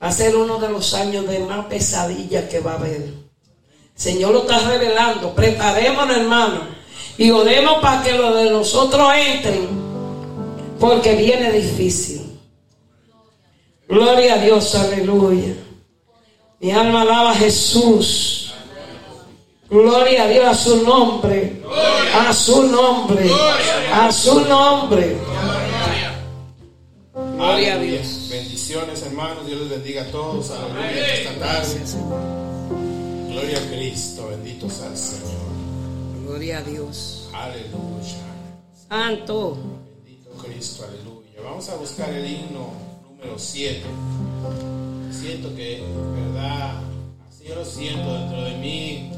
va 0.00 0.08
a 0.08 0.12
ser 0.12 0.36
uno 0.36 0.58
de 0.58 0.68
los 0.68 0.94
años 0.94 1.26
de 1.28 1.40
más 1.40 1.66
pesadilla 1.66 2.48
que 2.48 2.60
va 2.60 2.72
a 2.72 2.76
haber. 2.76 3.27
Señor 3.98 4.32
lo 4.32 4.40
está 4.42 4.60
revelando. 4.60 5.34
Preparémonos, 5.34 6.16
hermano. 6.16 6.60
Y 7.18 7.32
oremos 7.32 7.80
para 7.82 8.00
que 8.00 8.12
los 8.12 8.36
de 8.36 8.48
nosotros 8.48 9.10
entren. 9.12 9.68
Porque 10.78 11.16
viene 11.16 11.50
difícil. 11.50 12.38
Gloria 13.88 14.34
a 14.34 14.38
Dios, 14.38 14.72
aleluya. 14.76 15.52
Mi 16.60 16.70
alma 16.70 17.02
alaba 17.02 17.32
a 17.32 17.34
Jesús. 17.34 18.54
Gloria 19.68 20.24
a 20.24 20.28
Dios 20.28 20.46
a 20.46 20.54
su 20.54 20.84
nombre. 20.84 21.60
A 22.14 22.32
su 22.32 22.62
nombre. 22.68 23.28
A 23.92 24.12
su 24.12 24.40
nombre. 24.42 25.16
Gloria 27.34 27.74
a 27.74 27.78
Dios. 27.78 28.28
Bendiciones, 28.30 29.02
hermanos. 29.02 29.44
Dios 29.44 29.60
les 29.62 29.70
bendiga 29.70 30.02
a 30.02 30.06
todos. 30.06 30.52
Aleluya. 30.52 32.47
Gloria 33.28 33.58
a 33.58 33.66
Cristo. 33.70 34.28
Bendito 34.28 34.70
sea 34.70 34.86
el 34.88 34.96
Señor. 34.96 35.48
Gloria 36.24 36.58
a 36.58 36.62
Dios. 36.62 37.28
Aleluya. 37.32 38.18
Santo. 38.88 39.56
Bendito 40.04 40.30
Cristo. 40.42 40.84
Aleluya. 40.88 41.40
Vamos 41.42 41.68
a 41.68 41.76
buscar 41.76 42.10
el 42.10 42.26
himno 42.30 42.72
número 43.08 43.38
7. 43.38 43.82
Siento 45.12 45.54
que, 45.56 45.82
verdad, 46.14 46.80
así 47.28 47.44
yo 47.48 47.54
lo 47.54 47.64
siento 47.64 48.12
dentro 48.14 48.42
de 48.44 48.56
mí. 48.58 49.10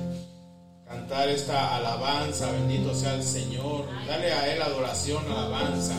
Cantar 0.87 1.29
esta 1.29 1.77
alabanza, 1.77 2.51
bendito 2.53 2.95
sea 2.95 3.15
el 3.15 3.23
Señor. 3.23 3.87
Dale 4.07 4.33
a 4.33 4.53
Él 4.55 4.63
adoración, 4.63 5.25
alabanza. 5.31 5.95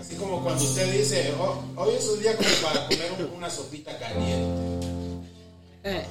Así 0.00 0.14
como 0.16 0.42
cuando 0.42 0.62
usted 0.62 0.92
dice, 0.92 1.32
"Oh, 1.40 1.62
hoy 1.82 1.94
es 1.94 2.08
un 2.08 2.20
día 2.20 2.36
como 2.36 2.48
para 2.62 2.86
comer 2.86 3.12
un- 3.18 3.36
una 3.36 3.50
sopita 3.50 3.96
caliente. 3.98 4.86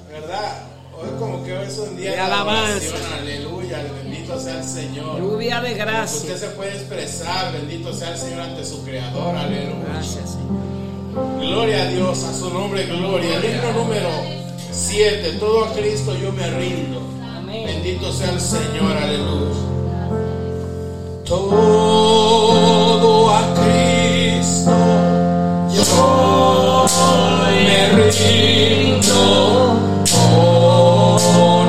¿Verdad? 0.10 0.68
Hoy 0.94 1.10
como 1.20 1.44
que 1.44 1.58
hoy 1.58 1.66
es 1.68 1.78
un 1.78 1.98
día 1.98 2.12
De 2.12 2.16
de 2.16 2.22
alabanza. 2.22 2.96
aleluya, 3.20 3.84
bendito 4.04 4.40
sea 4.40 4.58
el 4.60 4.64
Señor. 4.64 5.20
Lluvia 5.20 5.60
de 5.62 5.74
gracia. 5.74 6.18
Usted 6.18 6.38
se 6.38 6.48
puede 6.56 6.72
expresar, 6.74 7.52
bendito 7.54 7.94
sea 7.94 8.12
el 8.12 8.18
Señor 8.18 8.42
ante 8.42 8.64
su 8.66 8.84
Creador, 8.84 9.36
aleluya. 9.36 10.02
Gloria 11.40 11.84
a 11.84 11.88
Dios, 11.88 12.24
a 12.24 12.34
su 12.34 12.50
nombre, 12.54 12.86
gloria. 12.86 13.38
El 13.38 13.46
himno 13.46 13.74
número 13.74 14.10
7, 14.72 15.32
todo 15.40 15.66
a 15.66 15.74
Cristo 15.74 16.16
yo 16.22 16.32
me 16.32 16.50
rindo. 16.52 17.02
Bendito 17.48 18.12
sea 18.14 18.32
el 18.32 18.40
Señor, 18.42 18.96
aleluya. 18.98 19.56
Todo 21.26 23.30
a 23.30 23.54
Cristo 23.54 24.72
yo 25.74 26.86
me 27.68 27.90
rindo 28.12 29.20
con 30.12 30.61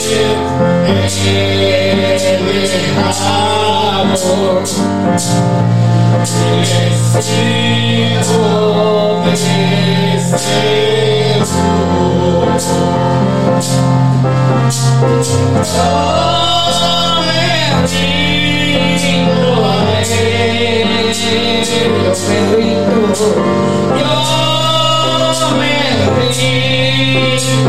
he 0.00 0.40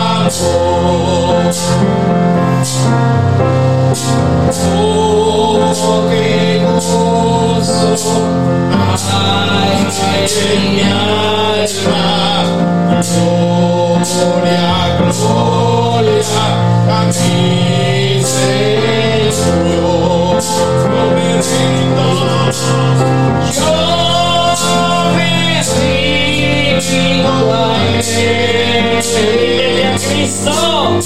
Cristo 29.99 30.99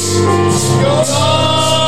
yo 0.80 1.88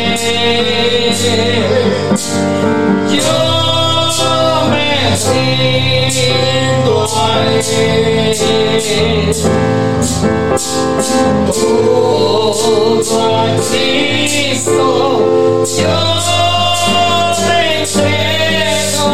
Yo 1.11 1.17
me 4.69 5.17
Cristo 13.69 15.65
yo 15.77 15.97
entrego, 17.81 19.09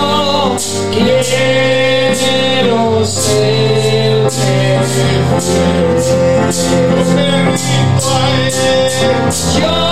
quiero 0.92 3.04
ser. 3.06 4.28
Yo 9.60 9.87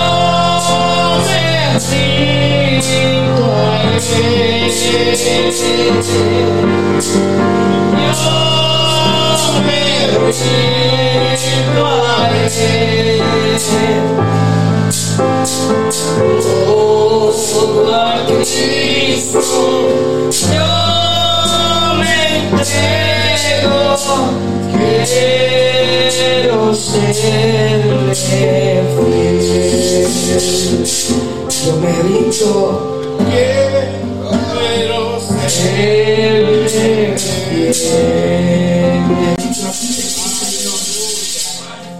Yo 31.65 31.75
me 31.77 31.91
rindo 32.03 33.17
a 33.19 33.35
Él. 33.35 33.64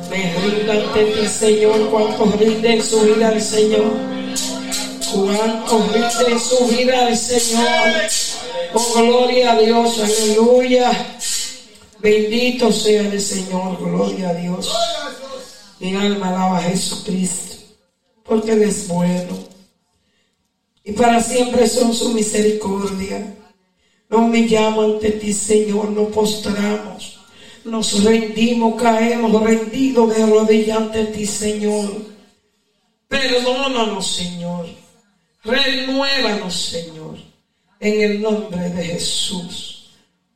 Me 0.09 0.33
rindo 0.41 0.71
ante 0.71 1.05
ti, 1.05 1.27
Señor, 1.27 1.89
cuántos 1.91 2.39
rinden 2.39 2.81
su 2.81 3.01
vida 3.01 3.27
al 3.29 3.41
Señor. 3.41 3.93
Cuántos 5.13 5.93
rinden 5.93 6.39
su 6.39 6.67
vida 6.67 7.07
al 7.07 7.17
Señor. 7.17 8.09
Oh, 8.73 8.93
gloria 8.95 9.51
a 9.51 9.59
Dios, 9.59 9.99
aleluya. 9.99 10.91
Bendito 11.99 12.71
sea 12.71 13.01
el 13.01 13.21
Señor, 13.21 13.77
gloria 13.77 14.29
a 14.29 14.33
Dios. 14.33 14.73
Mi 15.79 15.95
alma 15.95 16.29
alaba 16.29 16.57
a 16.57 16.63
Jesucristo, 16.63 17.57
porque 18.23 18.53
Él 18.53 18.63
es 18.63 18.87
bueno. 18.87 19.34
Para 21.05 21.21
siempre 21.21 21.67
son 21.67 21.93
su 21.93 22.15
misericordia. 22.15 23.35
Nos 24.09 24.21
humillamos 24.21 24.95
ante 24.95 25.11
ti, 25.11 25.33
Señor, 25.33 25.91
nos 25.91 26.11
postramos, 26.11 27.19
nos 27.63 28.03
rendimos, 28.03 28.81
caemos 28.81 29.39
rendidos 29.39 30.17
de 30.17 30.25
rodillas 30.25 30.77
ante 30.77 31.05
ti, 31.05 31.27
Señor. 31.27 31.91
Perdónanos, 33.07 34.15
Señor. 34.15 34.65
Renuévanos, 35.43 36.55
Señor. 36.55 37.17
En 37.79 38.01
el 38.01 38.21
nombre 38.23 38.67
de 38.71 38.83
Jesús. 38.85 39.91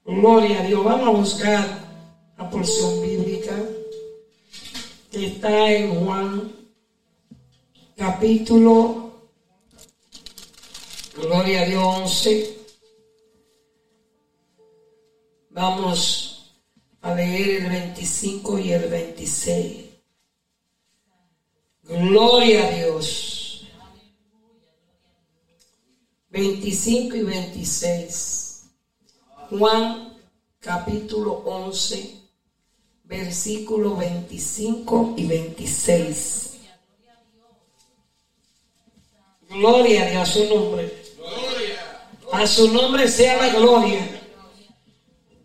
Gloria 0.06 0.60
a 0.60 0.68
Dios. 0.68 0.84
Vamos 0.84 1.08
a 1.08 1.20
buscar 1.20 1.80
la 2.38 2.48
porción 2.48 3.02
bíblica 3.02 3.56
que 5.10 5.26
está 5.26 5.72
en 5.72 5.96
Juan 5.96 6.52
capítulo, 7.96 9.09
gloria 11.22 11.62
a 11.62 11.66
Dios 11.66 11.84
11. 11.84 12.58
Vamos 15.52 16.54
a 17.02 17.14
leer 17.14 17.64
el 17.64 17.70
25 17.70 18.60
y 18.60 18.72
el 18.72 18.90
26. 18.90 19.86
Gloria 21.84 22.68
a 22.68 22.72
Dios. 22.72 23.68
25 26.30 27.16
y 27.16 27.24
26. 27.24 28.66
Juan 29.50 30.14
capítulo 30.60 31.34
11, 31.46 32.22
versículo 33.06 33.96
25 33.96 35.16
y 35.18 35.26
26. 35.26 36.50
Gloria 39.50 40.06
a 40.06 40.10
Dios 40.12 40.30
a 40.30 40.32
su 40.32 40.46
nombre. 40.46 40.99
A 42.32 42.46
su 42.46 42.72
nombre 42.72 43.08
sea 43.08 43.38
la 43.38 43.50
gloria. 43.50 44.02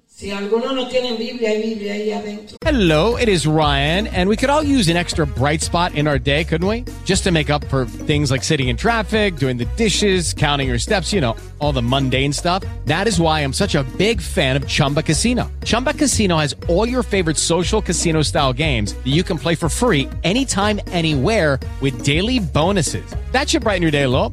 Si 0.06 0.30
algunos 0.30 0.74
no 0.74 0.86
tienen 0.86 1.18
Biblia, 1.18 1.50
hay 1.50 1.62
Biblia 1.62 1.94
ahí 1.94 2.12
adentro. 2.12 2.56
Hello, 2.64 3.16
it 3.16 3.28
is 3.28 3.46
Ryan, 3.46 4.06
and 4.06 4.28
we 4.28 4.36
could 4.36 4.48
all 4.48 4.62
use 4.62 4.88
an 4.88 4.96
extra 4.96 5.26
bright 5.26 5.60
spot 5.60 5.94
in 5.94 6.06
our 6.06 6.20
day, 6.20 6.44
couldn't 6.44 6.68
we? 6.68 6.84
Just 7.04 7.24
to 7.24 7.32
make 7.32 7.50
up 7.50 7.64
for 7.64 7.84
things 8.06 8.30
like 8.30 8.44
sitting 8.44 8.68
in 8.68 8.76
traffic, 8.76 9.36
doing 9.36 9.56
the 9.56 9.64
dishes, 9.76 10.32
counting 10.32 10.68
your 10.68 10.78
steps, 10.78 11.12
you 11.12 11.20
know, 11.20 11.36
all 11.58 11.72
the 11.72 11.82
mundane 11.82 12.32
stuff. 12.32 12.62
That 12.84 13.08
is 13.08 13.18
why 13.18 13.40
I'm 13.40 13.52
such 13.52 13.74
a 13.74 13.82
big 13.98 14.20
fan 14.20 14.56
of 14.56 14.68
Chumba 14.68 15.02
Casino. 15.02 15.50
Chumba 15.64 15.94
Casino 15.94 16.36
has 16.36 16.54
all 16.68 16.86
your 16.88 17.02
favorite 17.02 17.36
social 17.36 17.82
casino 17.82 18.22
style 18.22 18.52
games 18.52 18.94
that 18.94 19.12
you 19.12 19.24
can 19.24 19.36
play 19.36 19.56
for 19.56 19.68
free 19.68 20.08
anytime, 20.22 20.80
anywhere 20.88 21.58
with 21.80 22.04
daily 22.04 22.38
bonuses. 22.38 23.04
That 23.32 23.48
should 23.48 23.62
brighten 23.62 23.82
your 23.82 23.90
day 23.90 24.04
a 24.04 24.08
little. 24.08 24.32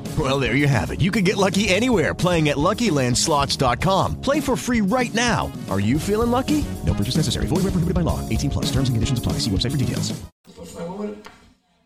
Well, 0.19 0.39
there 0.39 0.55
you 0.55 0.67
have 0.67 0.91
it. 0.91 0.99
You 0.99 1.09
can 1.09 1.23
get 1.23 1.37
lucky 1.37 1.69
anywhere 1.69 2.13
playing 2.13 2.49
at 2.49 2.57
LuckyLandSlots.com. 2.57 4.19
Play 4.21 4.41
for 4.41 4.57
free 4.57 4.81
right 4.81 5.13
now. 5.13 5.49
Are 5.69 5.79
you 5.79 5.97
feeling 5.97 6.31
lucky? 6.31 6.65
No 6.85 6.93
purchase 6.93 7.15
necessary. 7.15 7.47
Void 7.47 7.63
where 7.63 7.71
prohibited 7.71 7.95
by 7.95 8.01
law. 8.01 8.19
18 8.27 8.49
plus. 8.49 8.65
Terms 8.65 8.89
and 8.89 8.95
conditions 8.97 9.19
apply. 9.19 9.39
See 9.39 9.49
website 9.49 9.71
for 9.71 9.77
details. 9.77 10.11
Por 10.55 10.65
favor, 10.65 11.15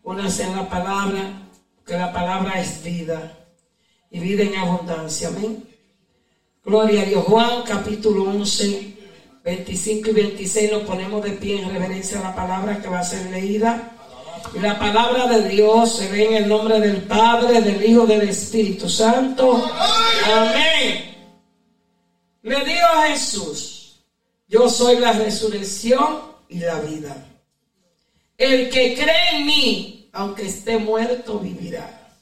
únanse 0.02 0.42
en 0.42 0.56
la 0.56 0.68
palabra, 0.68 1.48
que 1.86 1.96
la 1.96 2.12
palabra 2.12 2.60
es 2.60 2.82
vida 2.82 3.32
y 4.10 4.18
vida 4.18 4.42
en 4.42 4.56
abundancia. 4.56 5.28
Amén. 5.28 5.64
Gloria 6.64 7.02
a 7.02 7.04
Dios. 7.04 7.24
Juan 7.24 7.62
capítulo 7.62 8.24
11, 8.24 8.96
25 9.44 10.10
y 10.10 10.12
26 10.12 10.72
nos 10.72 10.82
ponemos 10.82 11.22
de 11.22 11.30
pie 11.30 11.62
en 11.62 11.70
reverencia 11.70 12.18
a 12.18 12.22
la 12.24 12.34
palabra 12.34 12.82
que 12.82 12.88
va 12.88 12.98
a 12.98 13.04
ser 13.04 13.30
leída. 13.30 13.95
La 14.54 14.78
palabra 14.78 15.26
de 15.26 15.48
Dios 15.48 15.96
se 15.96 16.10
ve 16.10 16.24
en 16.24 16.34
el 16.44 16.48
nombre 16.48 16.80
del 16.80 17.02
Padre, 17.02 17.60
del 17.60 17.84
Hijo, 17.84 18.06
del 18.06 18.28
Espíritu 18.28 18.88
Santo. 18.88 19.68
Amén. 20.24 21.14
Le 22.42 22.64
dijo 22.64 22.86
a 22.86 23.08
Jesús, 23.08 23.96
yo 24.48 24.68
soy 24.68 24.98
la 24.98 25.12
resurrección 25.12 26.20
y 26.48 26.60
la 26.60 26.80
vida. 26.80 27.16
El 28.38 28.70
que 28.70 28.94
cree 28.94 29.36
en 29.36 29.46
mí, 29.46 30.08
aunque 30.12 30.46
esté 30.46 30.78
muerto, 30.78 31.38
vivirá. 31.38 32.12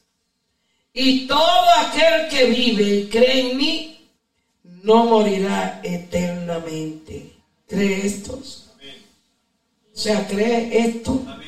Y 0.93 1.27
todo 1.27 1.67
aquel 1.81 2.29
que 2.29 2.47
vive 2.47 2.83
y 2.83 3.09
cree 3.09 3.51
en 3.51 3.57
mí, 3.57 4.09
no 4.83 5.05
morirá 5.05 5.81
eternamente. 5.83 7.33
¿Cree 7.69 8.07
esto? 8.07 8.35
O 8.35 9.97
sea, 9.97 10.27
¿cree 10.27 10.87
esto? 10.87 11.23
Amén. 11.27 11.44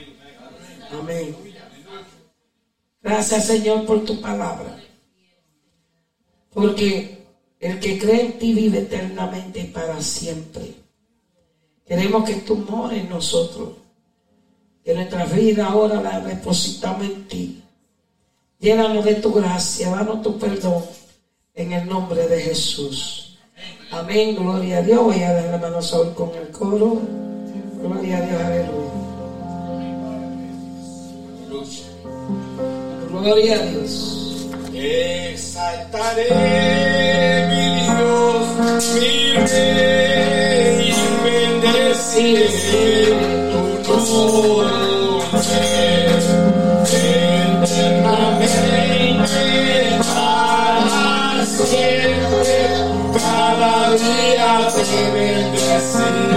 Gracias 3.03 3.47
Señor 3.47 3.87
por 3.87 4.05
tu 4.05 4.21
palabra. 4.21 4.79
Porque 6.53 7.25
el 7.61 7.81
que 7.81 7.99
cree 7.99 8.27
en 8.27 8.39
ti 8.39 8.53
vive 8.53 8.79
eternamente 8.79 9.65
para 9.73 10.01
siempre. 10.01 10.75
Queremos 11.87 12.25
que 12.25 12.37
tú 12.37 12.57
mores 12.57 13.01
en 13.01 13.11
nosotros. 13.11 13.71
Que 14.85 14.95
nuestra 14.95 15.25
vida 15.27 15.67
ahora 15.67 16.01
la 16.01 16.21
depositamos 16.21 17.05
en 17.05 17.29
ti. 17.29 17.63
Llénanos 18.59 19.05
de 19.05 19.17
tu 19.17 19.33
gracia, 19.33 19.91
danos 19.91 20.23
tu 20.23 20.39
perdón. 20.39 20.85
En 21.55 21.73
el 21.73 21.87
nombre 21.89 22.27
de 22.27 22.41
Jesús. 22.41 23.39
Amén, 23.91 24.37
gloria 24.37 24.79
a 24.79 24.83
Dios. 24.83 25.03
Voy 25.03 25.23
a 25.23 25.33
dar 25.33 25.45
la 25.51 25.59
mano 25.59 25.81
Saúl 25.81 26.13
con 26.15 26.35
el 26.35 26.49
coro. 26.49 27.01
Gloria 27.81 28.19
a 28.19 28.21
Dios, 28.21 28.43
aleluya. 28.43 28.96
Gloria 33.09 33.59
a. 33.59 33.93
Exaltaré 34.75 36.31
mi 37.49 37.65
Dios, 37.97 38.47
mi 38.95 39.11
Rey, 39.47 40.77
y 40.89 40.93
bendeciré 41.25 42.49
tu 43.53 43.63
nombre 43.87 44.69
eternamente 47.63 48.69
para 49.99 51.47
siempre. 51.47 52.57
Cada 53.15 53.75
día 53.95 54.51
te 54.75 54.83
bendeciré 55.13 56.37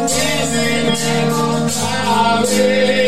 Cada 1.21 2.45
día 2.45 3.01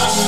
I'm 0.00 0.27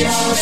eternamente. 0.01 0.41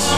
I'm 0.00 0.17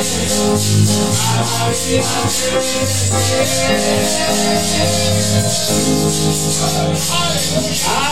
A 0.00 0.02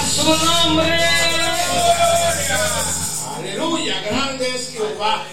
su 0.06 0.28
nombre. 0.44 1.00
Aleluya, 3.38 4.02
grande 4.02 4.54
es 4.54 4.68
Jehová. 4.72 5.24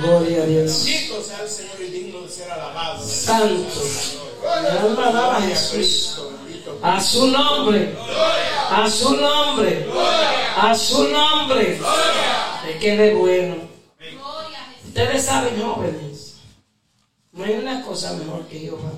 Gloria 0.00 0.42
a 0.44 0.46
Dios. 0.46 0.84
Bendito 0.84 1.20
sea 1.20 1.42
el 1.42 1.48
Señor 1.48 1.80
y 1.80 1.90
digno 1.90 2.20
de 2.20 2.28
ser 2.28 2.48
alabado. 2.52 3.04
Santo. 3.04 3.82
A 4.46 5.40
Jesús. 5.42 6.20
A 6.80 7.00
su 7.00 7.26
nombre. 7.26 7.96
A 8.70 8.88
su 8.88 9.16
nombre. 9.16 9.88
A 10.56 10.74
su 10.76 11.08
nombre. 11.08 11.80
De 12.64 12.78
que 12.78 13.08
es 13.08 13.16
bueno. 13.16 13.67
Ustedes 14.98 15.26
saben, 15.26 15.62
jóvenes. 15.62 16.34
No 17.30 17.44
hay 17.44 17.52
una 17.52 17.84
cosa 17.84 18.14
mejor 18.14 18.44
que 18.48 18.58
Jehová. 18.58 18.90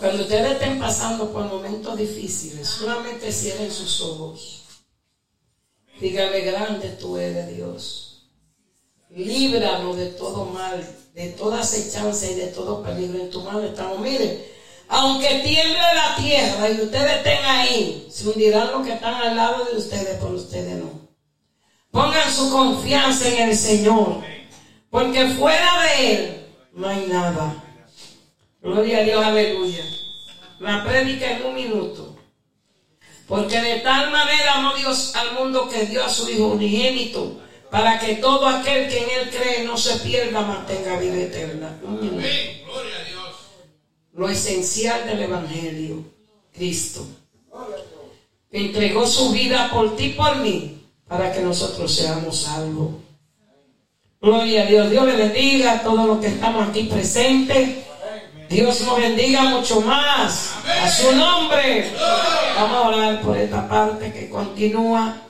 Cuando 0.00 0.22
ustedes 0.22 0.52
estén 0.52 0.78
pasando 0.78 1.30
por 1.30 1.44
momentos 1.44 1.94
difíciles, 1.98 2.66
solamente 2.66 3.30
cierren 3.30 3.70
sus 3.70 4.00
ojos. 4.00 4.62
Dígale, 6.00 6.40
grande 6.40 6.88
tú 6.98 7.18
eres 7.18 7.54
Dios. 7.54 8.30
Líbranos 9.10 9.98
de 9.98 10.06
todo 10.06 10.46
mal, 10.46 10.82
de 11.12 11.28
toda 11.32 11.60
acechanza 11.60 12.30
y 12.30 12.34
de 12.34 12.46
todo 12.46 12.82
peligro. 12.82 13.20
En 13.20 13.28
tu 13.28 13.42
mano 13.42 13.60
estamos. 13.60 14.00
Miren, 14.00 14.42
aunque 14.88 15.40
tiemble 15.44 15.78
la 15.94 16.16
tierra 16.16 16.70
y 16.70 16.80
ustedes 16.80 17.18
estén 17.18 17.44
ahí, 17.44 18.08
se 18.10 18.26
hundirán 18.26 18.72
los 18.72 18.86
que 18.86 18.94
están 18.94 19.16
al 19.16 19.36
lado 19.36 19.66
de 19.66 19.76
ustedes, 19.76 20.16
pero 20.18 20.32
ustedes 20.32 20.76
no. 20.76 21.07
Pongan 21.90 22.32
su 22.32 22.50
confianza 22.50 23.28
en 23.28 23.48
el 23.48 23.56
Señor, 23.56 24.22
porque 24.90 25.28
fuera 25.30 25.82
de 25.82 26.14
Él 26.14 26.46
no 26.72 26.88
hay 26.88 27.06
nada. 27.06 27.64
Gloria 28.60 28.98
a 28.98 29.02
Dios, 29.02 29.24
aleluya. 29.24 29.84
La 30.60 30.84
prédica 30.84 31.32
en 31.32 31.46
un 31.46 31.54
minuto. 31.54 32.16
Porque 33.26 33.60
de 33.60 33.80
tal 33.80 34.10
manera 34.10 34.54
amó 34.54 34.74
Dios 34.74 35.14
al 35.14 35.34
mundo 35.34 35.68
que 35.68 35.86
dio 35.86 36.04
a 36.04 36.08
su 36.08 36.28
Hijo 36.30 36.48
unigénito, 36.48 37.40
para 37.70 37.98
que 37.98 38.16
todo 38.16 38.46
aquel 38.46 38.88
que 38.88 38.98
en 38.98 39.10
Él 39.10 39.30
cree 39.30 39.64
no 39.64 39.76
se 39.76 39.98
pierda, 40.00 40.40
mantenga 40.40 40.98
vida 40.98 41.16
eterna. 41.16 41.78
Un 41.82 42.00
minuto. 42.00 42.26
Lo 44.14 44.28
esencial 44.28 45.06
del 45.06 45.22
Evangelio, 45.22 46.04
Cristo. 46.52 47.06
Que 48.50 48.58
entregó 48.66 49.06
su 49.06 49.30
vida 49.30 49.70
por 49.70 49.94
ti 49.96 50.06
y 50.06 50.12
por 50.14 50.36
mí, 50.36 50.77
para 51.08 51.32
que 51.32 51.40
nosotros 51.40 51.92
seamos 51.92 52.42
salvos. 52.42 52.90
Gloria 54.20 54.64
a 54.64 54.66
Dios. 54.66 54.90
Dios 54.90 55.06
le 55.06 55.16
bendiga 55.16 55.72
a 55.72 55.82
todos 55.82 56.06
los 56.06 56.18
que 56.18 56.26
estamos 56.28 56.68
aquí 56.68 56.84
presentes. 56.84 57.84
Dios 58.48 58.80
nos 58.82 58.98
bendiga 58.98 59.44
mucho 59.44 59.80
más. 59.80 60.54
A 60.66 60.90
su 60.90 61.12
nombre. 61.12 61.90
Vamos 62.56 62.76
a 62.76 62.88
orar 62.88 63.22
por 63.22 63.36
esta 63.36 63.68
parte 63.68 64.12
que 64.12 64.28
continúa 64.28 65.22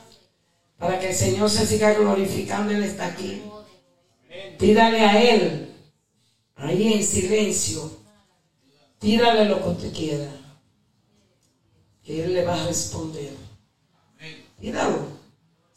para 0.78 0.98
que 0.98 1.10
el 1.10 1.14
Señor 1.14 1.50
se 1.50 1.66
siga 1.66 1.92
glorificando. 1.92 2.72
Él 2.72 2.84
está 2.84 3.06
aquí. 3.06 3.42
Pídale 4.58 5.00
a 5.00 5.22
Él, 5.22 5.72
ahí 6.56 6.94
en 6.94 7.04
silencio. 7.04 7.90
Pídale 9.00 9.44
lo 9.44 9.62
que 9.62 9.68
usted 9.68 9.92
quiera. 9.92 10.30
Que 12.02 12.24
Él 12.24 12.34
le 12.34 12.44
va 12.44 12.54
a 12.54 12.66
responder. 12.66 13.30
Pídalo. 14.60 15.17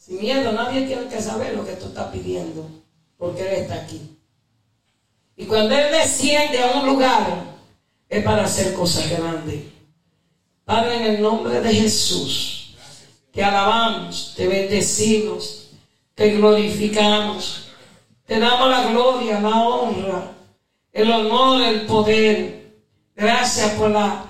Sin 0.04 0.18
miedo, 0.18 0.50
nadie 0.50 0.84
tiene 0.84 1.06
que 1.06 1.22
saber 1.22 1.54
lo 1.54 1.64
que 1.64 1.74
tú 1.74 1.86
estás 1.86 2.10
pidiendo. 2.10 2.68
Porque 3.16 3.42
Él 3.42 3.62
está 3.62 3.74
aquí. 3.74 4.00
Y 5.36 5.44
cuando 5.44 5.76
Él 5.76 5.92
desciende 5.92 6.60
a 6.60 6.72
un 6.72 6.86
lugar, 6.86 7.44
es 8.08 8.24
para 8.24 8.42
hacer 8.42 8.74
cosas 8.74 9.08
grandes. 9.08 9.62
Padre, 10.64 10.96
en 10.96 11.14
el 11.14 11.22
nombre 11.22 11.60
de 11.60 11.72
Jesús, 11.72 12.74
te 13.30 13.44
alabamos, 13.44 14.34
te 14.36 14.48
bendecimos, 14.48 15.70
te 16.16 16.30
glorificamos, 16.32 17.68
te 18.26 18.40
damos 18.40 18.70
la 18.70 18.88
gloria, 18.88 19.38
la 19.38 19.56
honra, 19.56 20.32
el 20.92 21.12
honor, 21.12 21.62
el 21.62 21.82
poder. 21.82 22.72
Gracias 23.14 23.70
por 23.74 23.90
la 23.90 24.24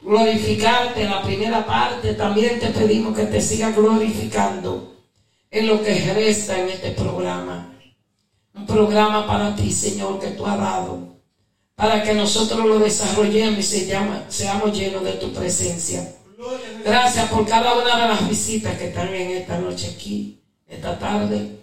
glorificarte 0.00 1.02
en 1.02 1.10
la 1.10 1.22
primera 1.22 1.64
parte. 1.64 2.14
También 2.14 2.58
te 2.58 2.70
pedimos 2.70 3.16
que 3.16 3.26
te 3.26 3.40
sigas 3.40 3.76
glorificando 3.76 4.95
en 5.50 5.66
lo 5.66 5.82
que 5.82 6.12
resta 6.12 6.58
en 6.58 6.68
este 6.68 6.90
programa 6.90 7.72
un 8.56 8.66
programa 8.66 9.26
para 9.26 9.54
ti, 9.54 9.70
Señor, 9.70 10.18
que 10.18 10.28
tú 10.28 10.46
has 10.46 10.58
dado, 10.58 11.18
para 11.74 12.02
que 12.02 12.14
nosotros 12.14 12.64
lo 12.64 12.78
desarrollemos 12.78 13.58
y 13.58 13.90
seamos 14.28 14.76
llenos 14.76 15.04
de 15.04 15.12
tu 15.12 15.30
presencia. 15.32 16.10
Gracias 16.82 17.28
por 17.28 17.46
cada 17.46 17.74
una 17.74 18.00
de 18.00 18.08
las 18.08 18.28
visitas 18.28 18.78
que 18.78 18.88
están 18.88 19.12
en 19.14 19.32
esta 19.32 19.58
noche 19.58 19.92
aquí, 19.94 20.40
esta 20.66 20.98
tarde. 20.98 21.58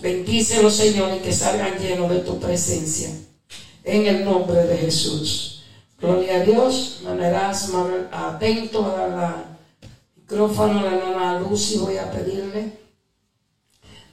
Bendícelos, 0.00 0.74
Señor, 0.74 1.16
y 1.16 1.20
que 1.20 1.32
salgan 1.32 1.78
llenos 1.78 2.10
de 2.10 2.20
tu 2.20 2.38
presencia. 2.38 3.10
En 3.84 4.06
el 4.06 4.24
nombre 4.24 4.64
de 4.64 4.76
Jesús. 4.76 5.62
Gloria 6.00 6.36
a 6.36 6.44
Dios. 6.44 7.00
Maneras 7.04 7.70
atento 8.10 8.84
a 8.84 9.08
la 9.08 9.44
micrófono 10.16 10.80
a 10.80 10.82
la 10.82 10.96
hermana 10.96 11.40
Lucy. 11.40 11.78
Voy 11.78 11.96
a 11.96 12.10
pedirle. 12.10 12.87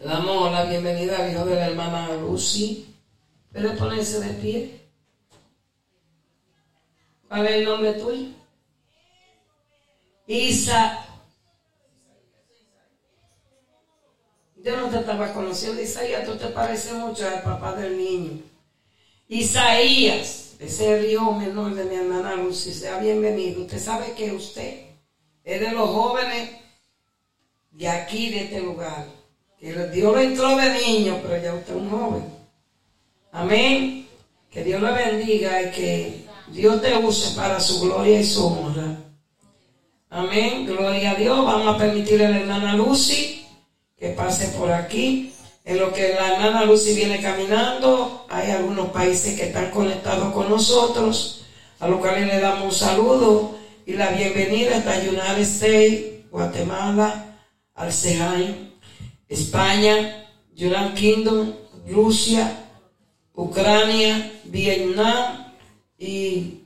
Le 0.06 0.12
damos 0.12 0.52
la 0.52 0.66
bienvenida 0.66 1.18
al 1.18 1.32
hijo 1.32 1.46
de 1.46 1.56
la 1.56 1.66
hermana 1.66 2.14
Lucy. 2.14 2.94
¿Puede 3.52 3.72
ponerse 3.72 4.20
de 4.20 4.34
pie? 4.36 4.82
¿Cuál 7.28 7.48
es 7.48 7.52
el 7.54 7.66
nombre 7.66 7.94
tuyo? 7.94 8.28
Isa. 10.28 11.04
Yo 14.58 14.78
no 14.78 14.90
te 14.90 15.00
estaba 15.00 15.34
conociendo, 15.34 15.82
Isaías, 15.82 16.24
tú 16.24 16.38
te 16.38 16.50
pareces 16.50 16.94
mucho 16.94 17.28
al 17.28 17.42
papá 17.42 17.74
del 17.74 17.98
niño. 17.98 18.44
Isaías, 19.28 20.54
ese 20.60 21.12
hijo 21.12 21.32
menor 21.32 21.74
de 21.74 21.84
mi 21.84 21.96
hermana 21.96 22.36
Lucy, 22.36 22.76
sea 22.76 23.00
bienvenido. 23.00 23.64
Usted 23.64 23.80
sabe 23.80 24.14
que 24.14 24.34
usted 24.34 24.86
es 25.44 25.62
de 25.62 25.72
los 25.72 25.90
jóvenes 25.90 26.52
de 27.72 27.90
aquí, 27.90 28.30
de 28.30 28.44
este 28.44 28.62
lugar. 28.62 29.15
Que 29.66 29.74
Dios 29.88 30.14
lo 30.14 30.20
entró 30.20 30.56
de 30.58 30.80
niño, 30.86 31.20
pero 31.24 31.42
ya 31.42 31.56
usted 31.56 31.76
es 31.76 31.82
un 31.82 31.90
joven. 31.90 32.24
Amén. 33.32 34.08
Que 34.52 34.64
Dios 34.64 34.80
le 34.80 34.92
bendiga 34.92 35.60
y 35.60 35.72
que 35.72 36.26
Dios 36.52 36.80
te 36.84 36.96
use 36.98 37.36
para 37.36 37.60
su 37.60 37.82
gloria 37.82 38.20
y 38.20 38.24
su 38.24 38.46
honra. 38.46 38.96
Amén. 40.12 40.68
Gloria 40.68 41.12
a 41.12 41.16
Dios. 41.16 41.44
Vamos 41.44 41.74
a 41.74 41.80
permitirle 41.80 42.28
a 42.28 42.30
la 42.30 42.40
hermana 42.42 42.76
Lucy 42.76 43.44
que 43.98 44.10
pase 44.10 44.50
por 44.50 44.72
aquí. 44.72 45.34
En 45.64 45.80
lo 45.80 45.92
que 45.92 46.14
la 46.14 46.36
hermana 46.36 46.64
Lucy 46.66 46.94
viene 46.94 47.20
caminando, 47.20 48.28
hay 48.30 48.52
algunos 48.52 48.90
países 48.90 49.36
que 49.36 49.48
están 49.48 49.72
conectados 49.72 50.32
con 50.32 50.48
nosotros, 50.48 51.44
a 51.80 51.88
los 51.88 52.00
cuales 52.00 52.28
le 52.28 52.40
damos 52.40 52.66
un 52.66 52.72
saludo 52.72 53.56
y 53.84 53.94
la 53.94 54.10
bienvenida 54.10 54.78
hasta 54.78 55.00
United 55.00 55.40
States, 55.40 56.30
Guatemala, 56.30 57.40
Alcejain, 57.74 58.75
España, 59.28 60.28
United 60.56 60.94
Kingdom, 60.94 61.54
Rusia, 61.88 62.70
Ucrania, 63.34 64.32
Vietnam 64.46 65.54
y 65.98 66.62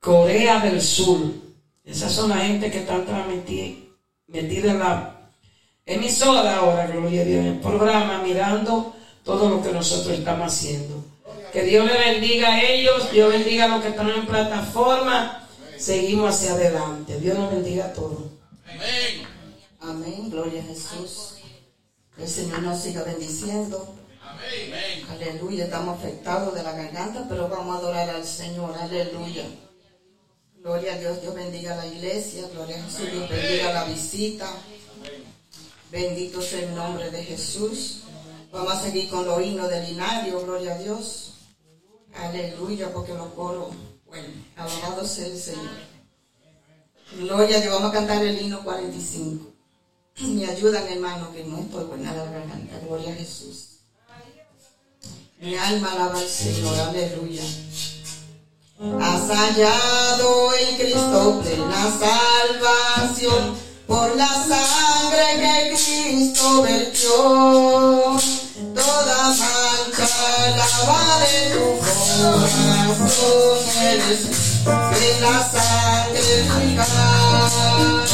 Corea 0.00 0.60
del 0.60 0.80
Sur. 0.80 1.20
Esas 1.84 2.12
son 2.12 2.30
la 2.30 2.38
gente 2.38 2.70
que 2.70 2.78
están 2.78 3.04
metida 4.26 4.72
en 4.72 4.78
la 4.78 5.30
emisora 5.84 6.56
ahora, 6.56 6.86
gloria 6.86 7.22
a 7.22 7.24
Dios, 7.24 7.40
en 7.40 7.46
el 7.52 7.60
programa, 7.60 8.22
mirando 8.22 8.94
todo 9.24 9.48
lo 9.48 9.62
que 9.62 9.72
nosotros 9.72 10.18
estamos 10.18 10.52
haciendo. 10.52 11.04
Que 11.52 11.64
Dios 11.64 11.86
le 11.86 12.12
bendiga 12.12 12.54
a 12.54 12.62
ellos, 12.62 13.12
Dios 13.12 13.30
bendiga 13.30 13.66
a 13.66 13.68
los 13.68 13.82
que 13.82 13.88
están 13.88 14.08
en 14.08 14.26
plataforma. 14.26 15.46
Seguimos 15.76 16.34
hacia 16.34 16.52
adelante. 16.52 17.18
Dios 17.20 17.36
nos 17.36 17.50
bendiga 17.50 17.86
a 17.86 17.92
todos. 17.92 18.22
Amén. 18.66 19.26
Amén. 19.80 20.30
Gloria 20.30 20.62
a 20.62 20.64
Jesús. 20.64 21.41
Que 22.22 22.28
el 22.28 22.34
Señor 22.34 22.62
nos 22.62 22.80
siga 22.80 23.02
bendiciendo. 23.02 23.96
Amén. 24.22 25.04
Aleluya. 25.10 25.64
Estamos 25.64 25.98
afectados 25.98 26.54
de 26.54 26.62
la 26.62 26.70
garganta, 26.70 27.26
pero 27.28 27.48
vamos 27.48 27.74
a 27.74 27.78
adorar 27.80 28.10
al 28.10 28.24
Señor. 28.24 28.78
Aleluya. 28.78 29.44
Gloria 30.60 30.94
a 30.94 30.98
Dios. 30.98 31.20
Dios 31.20 31.34
bendiga 31.34 31.72
a 31.72 31.78
la 31.78 31.86
iglesia. 31.88 32.46
Gloria 32.54 32.76
a 32.76 32.82
Jesús. 32.84 33.10
Dios 33.10 33.28
bendiga 33.28 33.72
la 33.72 33.84
visita. 33.86 34.48
Bendito 35.90 36.40
sea 36.40 36.60
el 36.60 36.76
nombre 36.76 37.10
de 37.10 37.24
Jesús. 37.24 38.02
Vamos 38.52 38.72
a 38.72 38.82
seguir 38.82 39.10
con 39.10 39.26
los 39.26 39.42
himnos 39.42 39.68
del 39.68 39.84
linario, 39.84 40.42
gloria 40.42 40.74
a 40.74 40.78
Dios. 40.78 41.32
Aleluya, 42.14 42.92
porque 42.92 43.14
los 43.14 43.32
coros, 43.32 43.74
bueno, 44.06 44.28
alabado 44.54 45.04
sea 45.08 45.26
el 45.26 45.36
Señor. 45.36 45.74
Gloria 47.18 47.56
a 47.56 47.60
Dios, 47.60 47.74
vamos 47.74 47.90
a 47.90 47.94
cantar 47.94 48.24
el 48.24 48.40
himno 48.40 48.62
45. 48.62 49.51
Me 50.20 50.46
ayudan, 50.46 50.86
hermano, 50.88 51.32
que 51.32 51.44
no 51.44 51.60
estoy 51.60 51.84
buena 51.84 52.12
la 52.12 52.24
garganta. 52.24 52.78
Gloria 52.86 53.12
a 53.12 53.16
Jesús. 53.16 53.68
Mi 55.40 55.56
alma 55.56 55.92
alaba 55.92 56.18
al 56.18 56.28
Señor, 56.28 56.78
aleluya. 56.78 57.42
Has 59.00 59.28
hallado 59.28 60.52
en 60.54 60.76
Cristo 60.76 61.40
plena 61.42 61.92
salvación 61.98 63.56
por 63.86 64.14
la 64.16 64.28
sangre 64.28 65.24
que 65.40 65.76
Cristo 65.76 66.62
vertió. 66.62 68.18
Toda 68.74 69.28
mancha 69.30 70.56
lava 70.56 71.20
de 71.20 71.50
tu 71.54 71.64
corazón 72.98 73.58
eres 73.82 74.22
de 74.70 75.20
la 75.20 75.36
sangre 75.50 76.22
fija. 76.60 78.11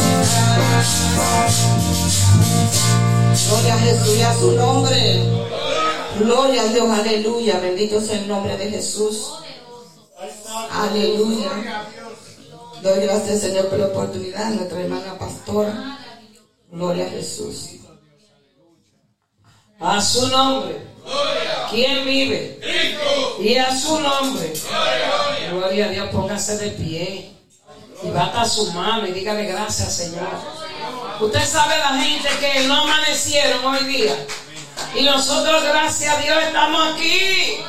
Gloria 3.47 3.73
a 3.73 3.79
Jesús 3.79 4.17
y 4.17 4.21
a 4.21 4.33
su 4.33 4.51
nombre. 4.51 5.23
Gloria 6.19 6.61
a 6.61 6.67
Dios, 6.67 6.89
aleluya. 6.89 7.59
Bendito 7.59 8.01
sea 8.01 8.19
el 8.19 8.27
nombre 8.27 8.57
de 8.57 8.69
Jesús. 8.69 9.33
Aleluya. 10.71 11.85
Doy 12.81 12.99
gracias, 13.01 13.41
Señor, 13.41 13.69
por 13.69 13.79
la 13.79 13.87
oportunidad. 13.87 14.51
Nuestra 14.51 14.81
hermana 14.81 15.17
pastora. 15.17 15.99
Gloria 16.71 17.05
a 17.05 17.09
Jesús. 17.09 17.71
A 19.79 20.01
su 20.01 20.27
nombre. 20.29 20.81
¿Quién 21.69 22.05
vive? 22.05 22.59
Y 23.39 23.55
a 23.55 23.77
su 23.77 23.99
nombre. 23.99 24.53
Gloria 25.51 25.85
a 25.85 25.89
Dios, 25.89 26.09
póngase 26.09 26.57
de 26.57 26.71
pie. 26.71 27.31
Y 28.03 28.09
bata 28.09 28.45
su 28.45 28.71
mano 28.73 29.05
y 29.05 29.11
dígale 29.11 29.45
gracias, 29.45 29.95
Señor. 29.95 30.29
Usted 31.19 31.47
sabe 31.47 31.77
la 31.77 32.01
gente 32.01 32.29
que 32.39 32.67
no 32.67 32.81
amanecieron 32.81 33.63
hoy 33.63 33.83
día. 33.85 34.15
Y 34.95 35.03
nosotros, 35.03 35.63
gracias 35.63 36.17
a 36.17 36.21
Dios, 36.21 36.43
estamos 36.43 36.93
aquí. 36.93 37.63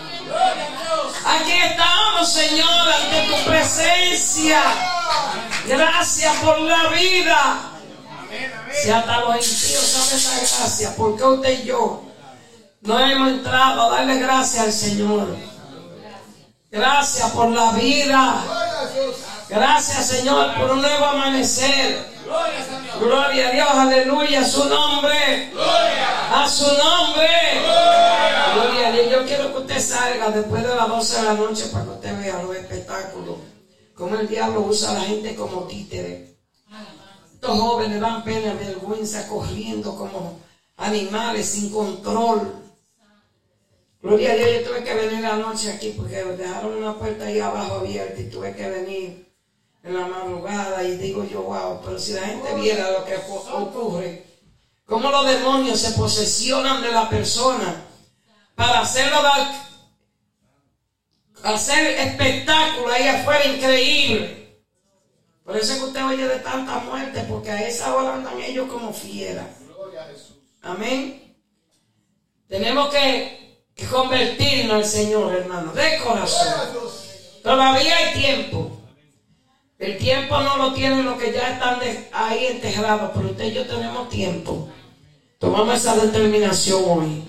Aquí 1.25 1.53
estamos, 1.53 2.33
Señor, 2.33 2.93
ante 2.93 3.29
tu 3.29 3.51
presencia. 3.51 4.61
Gracias 5.67 6.37
por 6.37 6.61
la 6.61 6.89
vida. 6.89 7.73
Si 8.83 8.91
hasta 8.91 9.21
los 9.21 9.35
impíos 9.37 9.85
saben 9.85 10.19
esa 10.19 10.59
gracia, 10.59 10.95
porque 10.97 11.23
usted 11.23 11.63
y 11.63 11.67
yo 11.67 12.03
no 12.81 12.99
hemos 12.99 13.29
entrado 13.29 13.83
a 13.83 13.97
darle 13.97 14.19
gracias 14.19 14.65
al 14.65 14.73
Señor. 14.73 15.37
Gracias 16.71 17.31
por 17.33 17.51
la 17.51 17.73
vida. 17.73 18.43
Gracias, 19.53 20.07
Señor, 20.07 20.55
por 20.55 20.71
un 20.71 20.81
nuevo 20.81 21.05
amanecer. 21.05 22.03
Gloria 22.99 23.49
a 23.49 23.51
Dios, 23.51 23.69
aleluya, 23.71 24.41
a 24.41 24.45
su 24.47 24.65
nombre. 24.65 25.53
A 26.33 26.49
su 26.49 26.65
nombre. 26.65 27.29
Gloria 28.55 28.89
a 28.89 28.93
Dios. 28.93 29.11
Yo 29.11 29.27
quiero 29.27 29.53
que 29.53 29.61
usted 29.61 29.79
salga 29.79 30.31
después 30.31 30.63
de 30.63 30.75
las 30.75 30.89
12 30.89 31.17
de 31.19 31.23
la 31.25 31.35
noche 31.35 31.67
para 31.67 31.85
que 31.85 31.91
usted 31.91 32.19
vea 32.19 32.43
los 32.43 32.57
espectáculos. 32.57 33.37
Cómo 33.95 34.17
el 34.17 34.27
diablo 34.27 34.63
usa 34.63 34.93
a 34.93 34.95
la 34.95 35.01
gente 35.01 35.35
como 35.35 35.65
títere. 35.65 36.35
Estos 37.35 37.61
jóvenes 37.61 38.01
dan 38.01 38.25
pena, 38.25 38.55
vergüenza, 38.55 39.29
corriendo 39.29 39.95
como 39.97 40.41
animales 40.79 41.47
sin 41.47 41.71
control. 41.71 42.55
Gloria 44.01 44.33
a 44.33 44.35
Dios, 44.37 44.49
yo 44.55 44.71
tuve 44.71 44.83
que 44.83 44.95
venir 44.95 45.27
anoche 45.27 45.71
aquí 45.71 45.93
porque 45.95 46.25
dejaron 46.25 46.79
una 46.79 46.99
puerta 46.99 47.27
ahí 47.27 47.39
abajo 47.39 47.81
abierta 47.81 48.19
y 48.19 48.31
tuve 48.31 48.57
que 48.57 48.71
venir 48.71 49.32
en 49.83 49.95
la 49.95 50.07
madrugada 50.07 50.83
y 50.85 50.97
digo 50.97 51.25
yo, 51.25 51.43
wow, 51.43 51.81
pero 51.85 51.99
si 51.99 52.13
la 52.13 52.23
gente 52.23 52.55
viera 52.55 52.93
lo 52.93 53.05
que 53.05 53.17
ocurre, 53.17 54.25
cómo 54.87 55.11
los 55.11 55.27
demonios 55.27 55.81
se 55.81 55.93
posesionan 55.93 56.83
de 56.83 56.93
la 56.93 57.09
persona 57.09 57.85
para 58.55 58.81
hacerlo 58.81 59.23
dar, 59.23 59.49
hacer 61.43 61.99
espectáculo 61.99 62.93
ahí 62.93 63.09
afuera 63.09 63.45
increíble. 63.47 64.63
Por 65.45 65.57
eso 65.57 65.73
es 65.73 65.79
que 65.81 65.85
usted 65.87 66.05
oye 66.05 66.29
de 66.29 66.39
tanta 66.39 66.79
muerte, 66.79 67.25
porque 67.29 67.51
a 67.51 67.67
esa 67.67 67.95
hora 67.97 68.15
andan 68.15 68.41
ellos 68.41 68.71
como 68.71 68.93
fieras. 68.93 69.47
Amén. 70.63 71.37
Tenemos 72.49 72.91
que, 72.91 73.65
que 73.75 73.87
convertirnos 73.87 74.77
al 74.77 74.85
Señor, 74.85 75.35
hermano, 75.35 75.73
de 75.73 75.99
corazón. 75.99 76.47
Todavía 77.43 77.97
hay 77.97 78.15
tiempo. 78.15 78.82
El 79.83 79.99
tiempo 79.99 80.41
no 80.41 80.59
lo 80.59 80.73
tienen 80.75 81.05
los 81.05 81.21
que 81.21 81.33
ya 81.33 81.55
están 81.55 81.81
ahí 82.13 82.47
enterrados, 82.47 83.11
pero 83.13 83.31
usted 83.31 83.47
y 83.47 83.53
yo 83.53 83.67
tenemos 83.67 84.09
tiempo. 84.09 84.69
Tomamos 85.41 85.75
esa 85.75 85.97
determinación 85.97 86.85
hoy. 86.87 87.25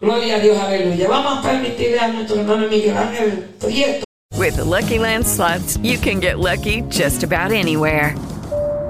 Gloria 0.00 0.36
a 0.36 0.38
Dios, 0.38 0.58
aleluya. 0.58 1.06
Vamos 1.06 1.40
a 1.40 1.42
permitirle 1.42 2.00
a 2.00 2.08
nuestro 2.08 2.40
hermano 2.40 2.68
Miguel 2.68 2.96
Ángel 2.96 3.50
Prieto. 3.60 4.04
With 4.34 4.56
the 4.56 4.64
Lucky 4.64 4.98
Land 4.98 5.26
slots, 5.26 5.76
you 5.82 5.98
can 5.98 6.20
get 6.20 6.38
lucky 6.38 6.80
just 6.88 7.22
about 7.22 7.52
anywhere. 7.52 8.14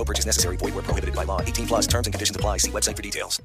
No 0.00 0.04
purchase 0.04 0.24
necessary. 0.24 0.56
Void 0.56 0.74
where 0.74 0.82
prohibited 0.82 1.14
by 1.14 1.24
law. 1.24 1.42
18 1.42 1.66
plus 1.66 1.86
terms 1.86 2.06
and 2.06 2.14
conditions 2.14 2.34
apply. 2.34 2.56
See 2.56 2.70
website 2.70 2.96
for 2.96 3.02
details. 3.02 3.42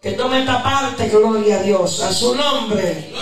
Que 0.00 0.12
tome 0.12 0.40
esta 0.40 0.62
parte, 0.62 1.10
gloria 1.10 1.60
a 1.60 1.62
Dios. 1.62 2.00
A 2.00 2.10
su 2.10 2.34
nombre. 2.34 3.12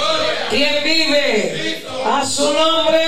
¿Quién 0.49 0.85
vive? 0.85 1.83
A 2.05 2.25
su 2.25 2.45
nombre. 2.45 3.03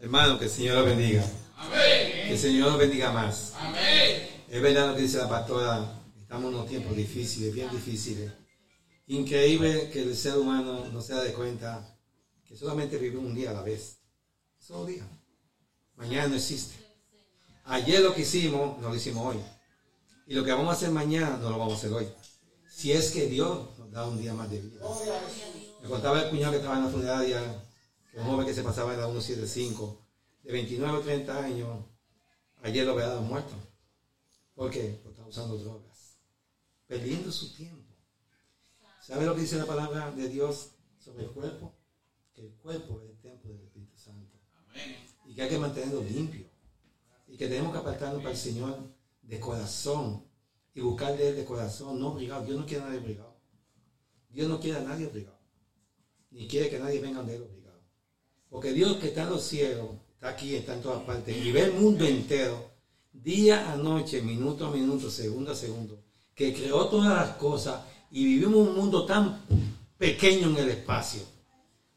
Hermano, 0.00 0.38
que 0.40 0.46
el 0.46 0.50
Señor 0.50 0.78
lo 0.78 0.84
bendiga. 0.84 1.24
Que 1.72 2.32
el 2.32 2.38
Señor 2.38 2.72
lo 2.72 2.78
bendiga 2.78 3.12
más. 3.12 3.52
Es 4.50 4.60
verdad 4.60 4.88
lo 4.88 4.96
que 4.96 5.02
dice 5.02 5.18
la 5.18 5.28
pastora. 5.28 5.92
Estamos 6.22 6.50
en 6.50 6.56
unos 6.56 6.68
tiempos 6.68 6.96
difíciles, 6.96 7.54
bien 7.54 7.70
difíciles. 7.70 8.32
Increíble 9.06 9.90
que 9.92 10.02
el 10.02 10.16
ser 10.16 10.36
humano 10.36 10.86
no 10.92 11.00
se 11.00 11.14
da 11.14 11.22
de 11.22 11.32
cuenta 11.32 11.97
que 12.48 12.56
solamente 12.56 12.96
vive 12.96 13.18
un 13.18 13.34
día 13.34 13.50
a 13.50 13.54
la 13.54 13.62
vez. 13.62 13.98
Solo 14.58 14.86
día. 14.86 15.06
Mañana 15.96 16.28
no 16.28 16.36
existe. 16.36 16.74
Ayer 17.64 18.00
lo 18.00 18.14
que 18.14 18.22
hicimos, 18.22 18.78
no 18.78 18.88
lo 18.88 18.94
hicimos 18.94 19.34
hoy. 19.34 19.42
Y 20.26 20.34
lo 20.34 20.42
que 20.44 20.52
vamos 20.52 20.68
a 20.68 20.72
hacer 20.72 20.90
mañana, 20.90 21.36
no 21.36 21.50
lo 21.50 21.58
vamos 21.58 21.74
a 21.74 21.76
hacer 21.76 21.92
hoy. 21.92 22.08
Si 22.70 22.92
es 22.92 23.10
que 23.10 23.26
Dios 23.26 23.78
nos 23.78 23.90
da 23.90 24.06
un 24.06 24.18
día 24.18 24.32
más 24.32 24.50
de 24.50 24.60
vida. 24.60 24.82
Me 25.82 25.88
contaba 25.88 26.22
el 26.22 26.30
cuñado 26.30 26.52
que 26.52 26.58
estaba 26.58 26.78
en 26.78 26.84
la 26.84 26.90
funeraria, 26.90 27.64
que 28.10 28.18
un 28.18 28.24
joven 28.24 28.46
que 28.46 28.54
se 28.54 28.62
pasaba 28.62 28.94
en 28.94 29.00
la 29.00 29.06
175, 29.06 30.06
de 30.42 30.52
29 30.52 30.98
o 30.98 31.00
30 31.00 31.44
años, 31.44 31.84
ayer 32.62 32.86
lo 32.86 32.92
había 32.92 33.08
dado 33.08 33.22
muerto. 33.22 33.54
¿Por 34.54 34.70
qué? 34.70 34.98
Porque 35.02 35.10
estaba 35.10 35.28
usando 35.28 35.58
drogas. 35.58 36.18
Perdiendo 36.86 37.30
su 37.30 37.54
tiempo. 37.54 37.94
¿Sabe 39.02 39.26
lo 39.26 39.34
que 39.34 39.42
dice 39.42 39.56
la 39.56 39.66
palabra 39.66 40.10
de 40.12 40.28
Dios 40.28 40.70
sobre 40.98 41.24
el 41.24 41.30
cuerpo? 41.30 41.77
El 42.38 42.52
cuerpo 42.54 43.00
es 43.02 43.10
el 43.10 43.18
templo 43.18 43.52
del 43.52 43.62
Espíritu 43.64 43.96
Santo. 43.96 44.36
Y 45.26 45.34
que 45.34 45.42
hay 45.42 45.48
que 45.48 45.58
mantenerlo 45.58 46.02
limpio. 46.02 46.46
Y 47.26 47.36
que 47.36 47.48
tenemos 47.48 47.72
que 47.72 47.78
apartarnos 47.78 48.22
para 48.22 48.32
el 48.32 48.40
Señor 48.40 48.78
de 49.22 49.40
corazón. 49.40 50.24
Y 50.74 50.80
buscar 50.80 51.16
de 51.16 51.30
Él 51.30 51.36
de 51.36 51.44
corazón, 51.44 51.98
no 51.98 52.12
obligado. 52.12 52.44
Dios 52.44 52.58
no 52.58 52.66
quiere 52.66 52.84
a 52.84 52.86
nadie 52.86 53.00
obligado. 53.00 53.36
Dios 54.30 54.48
no 54.48 54.60
quiere 54.60 54.78
a 54.78 54.82
nadie 54.82 55.06
obligado. 55.06 55.38
Ni 56.30 56.46
quiere 56.46 56.70
que 56.70 56.78
nadie 56.78 57.00
venga 57.00 57.22
de 57.22 57.36
Él 57.36 57.42
obligado. 57.42 57.80
Porque 58.48 58.72
Dios 58.72 58.96
que 58.98 59.08
está 59.08 59.24
en 59.24 59.30
los 59.30 59.42
cielos, 59.42 59.88
está 60.14 60.28
aquí, 60.28 60.54
está 60.54 60.74
en 60.74 60.82
todas 60.82 61.02
partes. 61.02 61.36
Y 61.36 61.50
ve 61.50 61.64
el 61.64 61.72
mundo 61.72 62.04
entero, 62.04 62.70
día 63.12 63.72
a 63.72 63.76
noche, 63.76 64.22
minuto 64.22 64.66
a 64.66 64.70
minuto, 64.70 65.10
segundo 65.10 65.50
a 65.50 65.54
segundo. 65.56 66.04
Que 66.34 66.54
creó 66.54 66.88
todas 66.88 67.08
las 67.08 67.36
cosas 67.36 67.84
y 68.12 68.24
vivimos 68.24 68.68
un 68.68 68.76
mundo 68.76 69.04
tan 69.04 69.42
pequeño 69.98 70.50
en 70.50 70.56
el 70.56 70.68
espacio. 70.70 71.37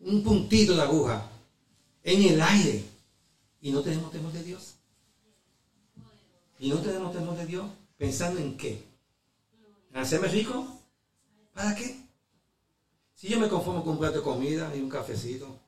Un 0.01 0.23
puntito 0.23 0.75
de 0.75 0.81
aguja 0.81 1.29
en 2.03 2.33
el 2.33 2.41
aire. 2.41 2.83
Y 3.61 3.71
no 3.71 3.81
tenemos 3.81 4.11
temor 4.11 4.31
de 4.31 4.43
Dios. 4.43 4.75
Y 6.59 6.69
no 6.69 6.77
tenemos 6.77 7.13
temor 7.13 7.35
de 7.37 7.45
Dios. 7.45 7.65
Pensando 7.97 8.39
en 8.39 8.57
qué? 8.57 8.83
¿En 9.91 9.97
hacerme 9.97 10.27
rico? 10.27 10.65
¿Para 11.53 11.75
qué? 11.75 12.01
Si 13.15 13.27
yo 13.27 13.39
me 13.39 13.47
conformo 13.47 13.83
con 13.83 13.93
un 13.93 13.99
plato 13.99 14.17
de 14.17 14.23
comida 14.23 14.75
y 14.75 14.79
un 14.79 14.89
cafecito, 14.89 15.59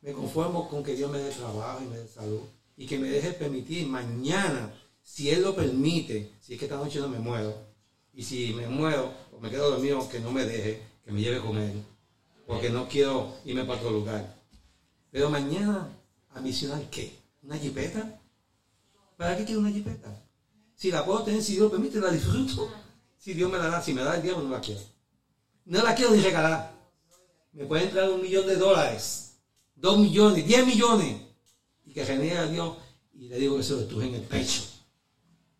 Me 0.00 0.12
conformo 0.12 0.68
con 0.68 0.82
que 0.82 0.96
Dios 0.96 1.08
me 1.12 1.18
dé 1.18 1.30
trabajo 1.30 1.80
y 1.80 1.86
me 1.86 1.96
dé 1.96 2.08
salud 2.08 2.40
y 2.76 2.86
que 2.86 2.98
me 2.98 3.08
deje 3.08 3.32
permitir 3.32 3.86
mañana, 3.86 4.72
si 5.02 5.30
Él 5.30 5.42
lo 5.42 5.54
permite, 5.54 6.32
si 6.40 6.54
es 6.54 6.58
que 6.58 6.64
esta 6.64 6.76
noche 6.76 6.98
no 6.98 7.08
me 7.08 7.18
muero, 7.18 7.54
y 8.12 8.22
si 8.24 8.52
me 8.54 8.66
muero 8.66 9.12
o 9.32 9.38
me 9.38 9.50
quedo 9.50 9.70
dormido, 9.70 10.08
que 10.08 10.20
no 10.20 10.32
me 10.32 10.44
deje, 10.44 10.82
que 11.04 11.12
me 11.12 11.20
lleve 11.20 11.40
con 11.40 11.56
Él, 11.58 11.82
porque 12.52 12.68
no 12.68 12.86
quiero 12.86 13.32
irme 13.46 13.64
para 13.64 13.78
otro 13.78 13.90
lugar. 13.90 14.36
Pero 15.10 15.30
mañana, 15.30 15.88
¿ambicionar 16.34 16.82
qué? 16.90 17.18
¿Una 17.42 17.56
jipeta? 17.56 18.20
¿Para 19.16 19.38
qué 19.38 19.46
quiero 19.46 19.62
una 19.62 19.70
jipeta? 19.70 20.22
Si 20.74 20.90
la 20.90 21.02
puedo 21.02 21.22
tener, 21.22 21.42
si 21.42 21.54
Dios 21.54 21.70
permite, 21.70 21.98
la 21.98 22.10
disfruto. 22.10 22.70
Si 23.16 23.32
Dios 23.32 23.50
me 23.50 23.56
la 23.56 23.68
da, 23.68 23.80
si 23.80 23.94
me 23.94 24.02
da 24.02 24.16
el 24.16 24.22
diablo, 24.22 24.42
no 24.44 24.50
la 24.50 24.60
quiero. 24.60 24.82
No 25.64 25.82
la 25.82 25.94
quiero 25.94 26.12
ni 26.12 26.20
regalar. 26.20 26.74
Me 27.52 27.64
puede 27.64 27.84
entrar 27.84 28.10
un 28.10 28.20
millón 28.20 28.46
de 28.46 28.56
dólares, 28.56 29.38
dos 29.74 29.98
millones, 29.98 30.46
diez 30.46 30.66
millones, 30.66 31.22
y 31.86 31.94
que 31.94 32.04
genere 32.04 32.36
a 32.36 32.46
Dios 32.46 32.76
y 33.14 33.28
le 33.28 33.38
digo 33.38 33.56
que 33.56 33.62
se 33.62 33.72
lo 33.72 33.80
estuve 33.80 34.08
en 34.08 34.16
el 34.16 34.22
pecho. 34.22 34.62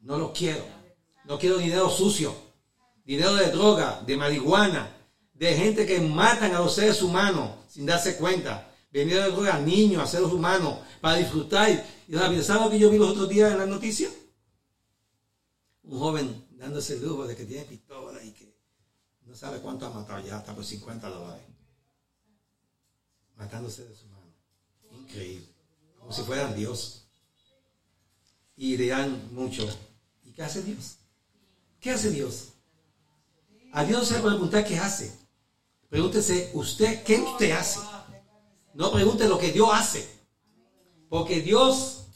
No 0.00 0.18
lo 0.18 0.30
quiero. 0.32 0.64
No 1.24 1.38
quiero 1.38 1.56
dinero 1.56 1.88
sucio, 1.88 2.34
dinero 3.04 3.34
de 3.34 3.50
droga, 3.50 4.02
de 4.04 4.16
marihuana, 4.16 5.01
de 5.42 5.56
gente 5.56 5.86
que 5.86 6.00
matan 6.00 6.54
a 6.54 6.60
los 6.60 6.72
seres 6.72 7.02
humanos 7.02 7.50
sin 7.68 7.84
darse 7.84 8.16
cuenta. 8.16 8.72
Dinero 8.92 9.22
de 9.22 9.30
droga 9.30 9.56
a 9.56 9.60
niños, 9.60 10.00
a 10.00 10.06
seres 10.06 10.28
humanos, 10.28 10.78
para 11.00 11.16
disfrutar. 11.16 11.68
Y 12.06 12.14
¿sabes 12.14 12.62
lo 12.62 12.70
que 12.70 12.78
yo 12.78 12.88
vi 12.90 12.98
los 12.98 13.10
otros 13.10 13.28
días 13.28 13.50
en 13.50 13.58
las 13.58 13.66
noticias? 13.66 14.12
Un 15.82 15.98
joven 15.98 16.46
dándose 16.52 16.94
el 16.94 17.02
lujo 17.02 17.26
de 17.26 17.34
que 17.34 17.44
tiene 17.44 17.64
pistola 17.64 18.22
y 18.22 18.30
que 18.30 18.54
no 19.26 19.34
sabe 19.34 19.58
cuánto 19.58 19.84
ha 19.86 19.90
matado 19.90 20.24
ya, 20.24 20.36
hasta 20.36 20.54
por 20.54 20.64
50 20.64 21.08
dólares. 21.08 21.44
Matándose 23.34 23.84
de 23.84 23.96
su 23.96 24.06
mano. 24.06 24.32
Increíble. 24.92 25.48
Como 25.98 26.12
si 26.12 26.22
fueran 26.22 26.54
Dios. 26.54 27.08
Y 28.54 28.76
dirán 28.76 29.34
mucho. 29.34 29.66
¿Y 30.22 30.30
qué 30.30 30.44
hace 30.44 30.62
Dios? 30.62 30.98
¿Qué 31.80 31.90
hace 31.90 32.10
Dios? 32.12 32.50
A 33.72 33.84
Dios 33.84 34.06
se 34.06 34.14
le 34.14 34.20
puede 34.20 34.34
preguntar 34.36 34.64
qué 34.64 34.78
hace. 34.78 35.21
Pregúntese 35.92 36.50
usted, 36.54 37.04
¿qué 37.04 37.20
usted 37.20 37.50
hace? 37.50 37.78
No 38.72 38.90
pregunte 38.90 39.28
lo 39.28 39.38
que 39.38 39.52
Dios 39.52 39.68
hace. 39.70 40.08
Porque 41.10 41.42
Dios 41.42 42.06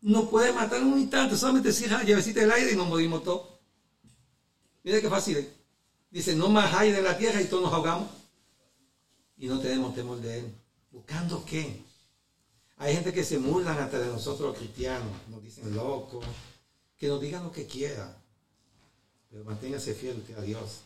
no 0.00 0.30
puede 0.30 0.54
matar 0.54 0.80
en 0.80 0.86
un 0.86 0.98
instante. 0.98 1.36
Solamente 1.36 1.70
cierra 1.70 1.98
la 1.98 2.04
llavecita 2.04 2.40
del 2.40 2.50
aire 2.50 2.72
y 2.72 2.76
nos 2.76 2.88
morimos 2.88 3.22
todos. 3.22 3.46
Mire 4.82 5.02
qué 5.02 5.10
fácil 5.10 5.36
es. 5.36 5.48
Dice, 6.10 6.34
no 6.34 6.48
más 6.48 6.72
aire 6.72 6.96
en 6.96 7.04
la 7.04 7.18
tierra 7.18 7.42
y 7.42 7.44
todos 7.44 7.64
nos 7.64 7.74
ahogamos. 7.74 8.08
Y 9.36 9.48
no 9.48 9.60
tenemos 9.60 9.94
temor 9.94 10.18
de 10.22 10.38
Él. 10.38 10.54
¿Buscando 10.90 11.44
qué? 11.44 11.84
Hay 12.78 12.94
gente 12.94 13.12
que 13.12 13.22
se 13.22 13.36
burlan 13.36 13.76
hasta 13.76 13.98
de 13.98 14.06
nosotros 14.06 14.48
los 14.48 14.56
cristianos. 14.56 15.12
Nos 15.28 15.42
dicen 15.42 15.74
locos. 15.74 16.24
Que 16.96 17.08
nos 17.08 17.20
digan 17.20 17.44
lo 17.44 17.52
que 17.52 17.66
quieran. 17.66 18.16
Pero 19.28 19.44
manténgase 19.44 19.92
fiel 19.92 20.24
a 20.38 20.40
Dios. 20.40 20.84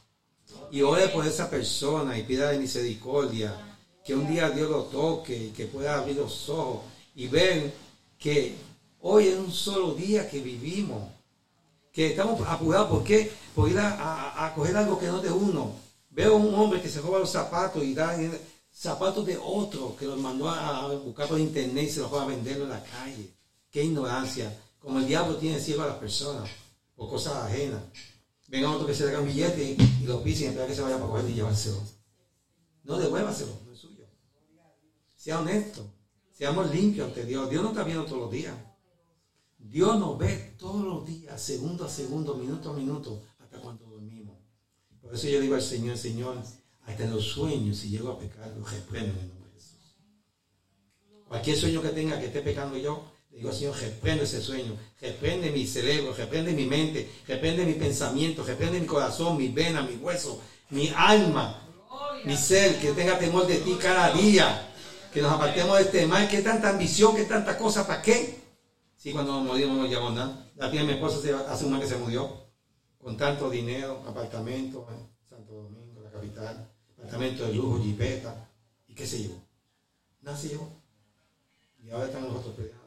Y 0.70 0.82
ore 0.82 1.08
por 1.08 1.26
esa 1.26 1.48
persona 1.48 2.18
y 2.18 2.22
pida 2.24 2.50
de 2.50 2.58
misericordia. 2.58 3.76
Que 4.04 4.14
un 4.14 4.28
día 4.28 4.50
Dios 4.50 4.70
lo 4.70 4.84
toque 4.84 5.36
y 5.36 5.50
que 5.50 5.66
pueda 5.66 5.98
abrir 5.98 6.16
los 6.16 6.48
ojos 6.48 6.82
y 7.14 7.28
ver 7.28 7.72
que 8.18 8.54
hoy 9.00 9.28
es 9.28 9.38
un 9.38 9.52
solo 9.52 9.94
día 9.94 10.28
que 10.28 10.40
vivimos. 10.40 11.02
Que 11.92 12.08
estamos 12.08 12.40
apurados. 12.46 12.88
¿Por 12.88 13.04
qué? 13.04 13.32
Por 13.54 13.70
ir 13.70 13.78
a, 13.78 14.46
a, 14.46 14.54
coger 14.54 14.76
algo 14.76 14.98
que 14.98 15.06
no 15.06 15.18
es 15.18 15.22
de 15.22 15.30
uno. 15.30 15.72
Veo 16.10 16.36
un 16.36 16.54
hombre 16.54 16.82
que 16.82 16.88
se 16.88 17.00
roba 17.00 17.18
los 17.18 17.30
zapatos 17.30 17.82
y 17.82 17.94
da 17.94 18.16
zapatos 18.74 19.24
de 19.24 19.38
otro 19.40 19.96
que 19.96 20.06
los 20.06 20.18
mandó 20.18 20.50
a, 20.50 20.88
buscar 20.96 21.28
por 21.28 21.38
internet 21.38 21.84
y 21.84 21.90
se 21.90 22.00
los 22.00 22.12
va 22.12 22.22
a 22.22 22.26
venderlo 22.26 22.64
en 22.64 22.70
la 22.70 22.82
calle. 22.82 23.30
Qué 23.70 23.84
ignorancia. 23.84 24.56
Como 24.80 24.98
el 24.98 25.06
diablo 25.06 25.36
tiene 25.36 25.60
ciego 25.60 25.82
a 25.82 25.86
las 25.86 25.96
personas 25.96 26.50
por 26.94 27.08
cosas 27.08 27.34
ajenas. 27.36 27.82
Venga 28.54 28.70
otro 28.70 28.86
que 28.86 28.94
se 28.94 29.02
haga 29.02 29.18
un 29.18 29.26
billete 29.26 29.76
y 30.00 30.06
lo 30.06 30.22
pise 30.22 30.44
y 30.44 30.46
espera 30.46 30.68
que 30.68 30.76
se 30.76 30.80
vaya 30.80 30.96
para 30.96 31.10
coger 31.10 31.28
y 31.28 31.34
llevárselo. 31.34 31.82
No 32.84 32.96
devuélvaselo, 32.98 33.50
no 33.66 33.72
es 33.72 33.78
suyo. 33.80 34.06
Sea 35.16 35.40
honesto. 35.40 35.84
Seamos 36.30 36.72
limpios 36.72 37.08
ante 37.08 37.24
Dios. 37.24 37.50
Dios 37.50 37.64
no 37.64 37.70
está 37.70 37.82
viendo 37.82 38.04
todos 38.04 38.20
los 38.20 38.30
días. 38.30 38.54
Dios 39.58 39.98
nos 39.98 40.16
ve 40.18 40.54
todos 40.56 40.84
los 40.84 41.04
días, 41.04 41.42
segundo 41.42 41.84
a 41.84 41.88
segundo, 41.88 42.36
minuto 42.36 42.70
a 42.70 42.74
minuto, 42.74 43.24
hasta 43.40 43.58
cuando 43.58 43.86
dormimos. 43.86 44.36
Por 45.02 45.12
eso 45.12 45.26
yo 45.26 45.40
digo 45.40 45.56
al 45.56 45.62
Señor, 45.62 45.98
Señor, 45.98 46.38
hasta 46.86 47.02
en 47.02 47.10
los 47.10 47.24
sueños, 47.24 47.78
si 47.78 47.88
llego 47.88 48.10
a 48.10 48.20
pecar, 48.20 48.54
lo 48.56 48.64
reprendo 48.64 49.14
en 49.14 49.18
el 49.18 49.28
nombre 49.30 49.50
de 49.50 49.54
Jesús. 49.56 49.96
Cualquier 51.26 51.56
sueño 51.56 51.82
que 51.82 51.88
tenga 51.88 52.20
que 52.20 52.26
esté 52.26 52.40
pecando 52.40 52.76
yo, 52.76 53.04
le 53.34 53.40
digo, 53.40 53.52
Señor, 53.52 53.76
reprende 53.80 54.24
ese 54.24 54.40
sueño, 54.40 54.76
reprende 55.00 55.50
mi 55.50 55.66
cerebro, 55.66 56.14
reprende 56.14 56.52
mi 56.52 56.66
mente, 56.66 57.10
reprende 57.26 57.66
mi 57.66 57.72
pensamiento, 57.72 58.44
reprende 58.44 58.78
mi 58.78 58.86
corazón, 58.86 59.36
mi 59.36 59.48
vena, 59.48 59.82
mi 59.82 59.96
hueso, 59.96 60.40
mi 60.70 60.92
alma, 60.94 61.60
mi 62.24 62.36
ser, 62.36 62.78
que 62.78 62.92
tenga 62.92 63.18
temor 63.18 63.48
de 63.48 63.56
ti 63.56 63.76
cada 63.80 64.12
día, 64.12 64.72
que 65.12 65.20
nos 65.20 65.32
apartemos 65.32 65.76
de 65.76 65.82
este 65.82 66.06
mal, 66.06 66.28
que 66.28 66.42
tanta 66.42 66.70
ambición, 66.70 67.16
que 67.16 67.24
tanta 67.24 67.58
cosa, 67.58 67.84
¿para 67.84 68.02
qué? 68.02 68.38
Sí, 68.96 69.10
cuando 69.10 69.32
nos 69.32 69.44
morimos 69.44 69.78
no 69.78 69.86
llegamos 69.86 70.14
nada. 70.14 70.48
La 70.54 70.70
tía 70.70 70.82
de 70.82 70.86
mi 70.86 70.92
esposa 70.92 71.18
hace 71.48 71.64
un 71.64 71.72
mes 71.72 71.80
que 71.80 71.88
se 71.88 71.96
murió, 71.96 72.46
con 72.98 73.16
tanto 73.16 73.50
dinero, 73.50 74.04
apartamento 74.06 74.86
en 74.92 75.08
Santo 75.28 75.54
Domingo, 75.54 76.00
la 76.02 76.10
capital, 76.12 76.70
apartamento 76.96 77.46
de 77.46 77.54
lujo, 77.54 77.82
jipeta, 77.82 78.48
¿y 78.86 78.94
qué 78.94 79.04
se 79.04 79.18
llevó? 79.18 79.42
Nada 80.22 80.36
se. 80.36 80.56
Y 81.82 81.90
ahora 81.90 82.06
están 82.06 82.22
nosotros 82.22 82.54
peleando 82.54 82.83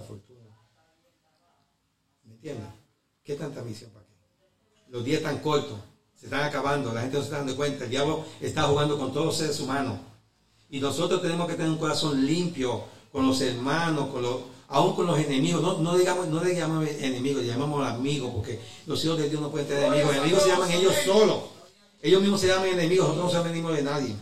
fortuna. 0.00 0.40
¿Me 2.24 2.32
entiendes? 2.32 2.66
¿Qué 3.22 3.34
tanta 3.34 3.62
misión 3.62 3.90
para 3.90 4.04
qué? 4.04 4.12
Los 4.90 5.04
días 5.04 5.22
tan 5.22 5.38
cortos, 5.38 5.78
se 6.14 6.26
están 6.26 6.44
acabando, 6.44 6.92
la 6.92 7.02
gente 7.02 7.16
no 7.16 7.22
se 7.22 7.26
está 7.26 7.38
dando 7.38 7.56
cuenta, 7.56 7.84
el 7.84 7.90
diablo 7.90 8.24
está 8.40 8.62
jugando 8.64 8.98
con 8.98 9.12
todos 9.12 9.26
los 9.26 9.36
seres 9.36 9.60
humanos. 9.60 9.98
Y 10.70 10.80
nosotros 10.80 11.22
tenemos 11.22 11.46
que 11.48 11.54
tener 11.54 11.70
un 11.70 11.78
corazón 11.78 12.24
limpio 12.24 12.84
con 13.12 13.26
los 13.26 13.40
hermanos, 13.40 14.08
con 14.08 14.22
los, 14.22 14.40
aún 14.68 14.94
con 14.94 15.06
los 15.06 15.18
enemigos. 15.18 15.62
No, 15.62 15.78
no 15.78 15.96
digamos, 15.96 16.28
no 16.28 16.42
le 16.42 16.54
llamamos 16.54 16.88
enemigos, 16.88 17.44
llamamos 17.44 17.86
amigos, 17.86 18.32
porque 18.34 18.60
los 18.86 19.04
hijos 19.04 19.18
de 19.18 19.28
Dios 19.28 19.40
no 19.40 19.50
pueden 19.50 19.68
tener 19.68 19.84
enemigos. 19.84 20.16
Enemigos 20.16 20.42
se 20.42 20.48
llaman 20.48 20.70
ellos 20.70 20.94
solos. 21.04 21.38
Ellos 22.02 22.20
mismos 22.20 22.40
se 22.40 22.48
llaman 22.48 22.68
enemigos, 22.68 23.08
nosotros 23.08 23.26
no 23.26 23.30
somos 23.30 23.46
enemigos 23.46 23.76
de 23.76 23.82
nadie. 23.82 24.16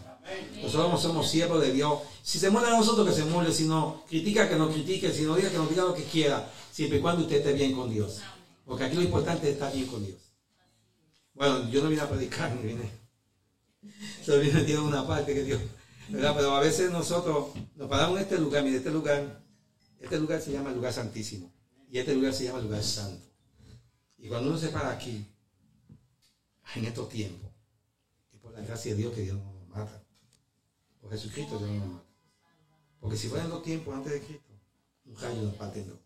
Nosotros 0.62 1.02
somos 1.02 1.28
siervos 1.28 1.60
de 1.60 1.72
Dios. 1.72 2.00
Si 2.22 2.38
se 2.38 2.50
muere 2.50 2.68
a 2.68 2.76
nosotros, 2.76 3.06
que 3.08 3.14
se 3.14 3.24
muere. 3.24 3.52
Si 3.52 3.64
no 3.64 4.04
critica, 4.08 4.48
que 4.48 4.56
nos 4.56 4.72
critique. 4.72 5.12
Si 5.12 5.22
no 5.22 5.34
diga, 5.34 5.50
que 5.50 5.58
nos 5.58 5.68
diga 5.68 5.84
lo 5.84 5.94
que 5.94 6.04
quiera. 6.04 6.50
Siempre 6.70 6.98
y 6.98 7.00
cuando 7.00 7.22
usted 7.22 7.38
esté 7.38 7.52
bien 7.52 7.74
con 7.74 7.90
Dios. 7.90 8.20
Porque 8.64 8.84
aquí 8.84 8.96
lo 8.96 9.02
importante 9.02 9.48
es 9.48 9.54
estar 9.54 9.72
bien 9.72 9.86
con 9.86 10.04
Dios. 10.04 10.18
Bueno, 11.34 11.68
yo 11.70 11.82
no 11.82 11.88
vine 11.88 12.02
a 12.02 12.08
predicar, 12.08 12.54
ni 12.54 12.62
vine. 12.62 12.90
Solo 14.24 14.40
vine 14.40 14.60
en 14.60 14.78
una 14.78 15.06
parte 15.06 15.34
que 15.34 15.42
Dios. 15.42 15.60
Pero 16.10 16.54
a 16.54 16.60
veces 16.60 16.90
nosotros 16.90 17.48
nos 17.74 17.88
paramos 17.88 18.16
en 18.16 18.22
este 18.22 18.38
lugar. 18.38 18.62
Mire, 18.62 18.76
este 18.76 18.90
lugar, 18.90 19.42
este 20.00 20.18
lugar 20.18 20.40
se 20.40 20.52
llama 20.52 20.70
el 20.70 20.76
lugar 20.76 20.92
santísimo. 20.92 21.52
Y 21.90 21.98
este 21.98 22.14
lugar 22.14 22.32
se 22.32 22.44
llama 22.44 22.58
el 22.58 22.64
lugar 22.66 22.82
santo. 22.82 23.26
Y 24.18 24.28
cuando 24.28 24.50
uno 24.50 24.58
se 24.58 24.68
para 24.68 24.90
aquí, 24.90 25.26
en 26.76 26.84
estos 26.84 27.08
tiempos, 27.08 27.50
es 28.32 28.38
por 28.38 28.52
la 28.52 28.60
gracia 28.60 28.92
de 28.92 28.98
Dios 28.98 29.12
que 29.12 29.22
Dios 29.22 29.36
no 29.36 29.44
nos 29.44 29.51
Jesucristo 31.12 31.58
Dios 31.58 31.70
no 31.70 31.86
mata. 31.86 32.04
Porque 33.00 33.16
si 33.16 33.28
fueran 33.28 33.50
los 33.50 33.62
tiempos 33.62 33.94
antes 33.94 34.12
de 34.12 34.20
Cristo, 34.20 34.52
un 35.04 35.16
rayo 35.16 35.42
nos 35.42 35.54
parte 35.54 35.80
en 35.80 35.88
dos. 35.88 35.98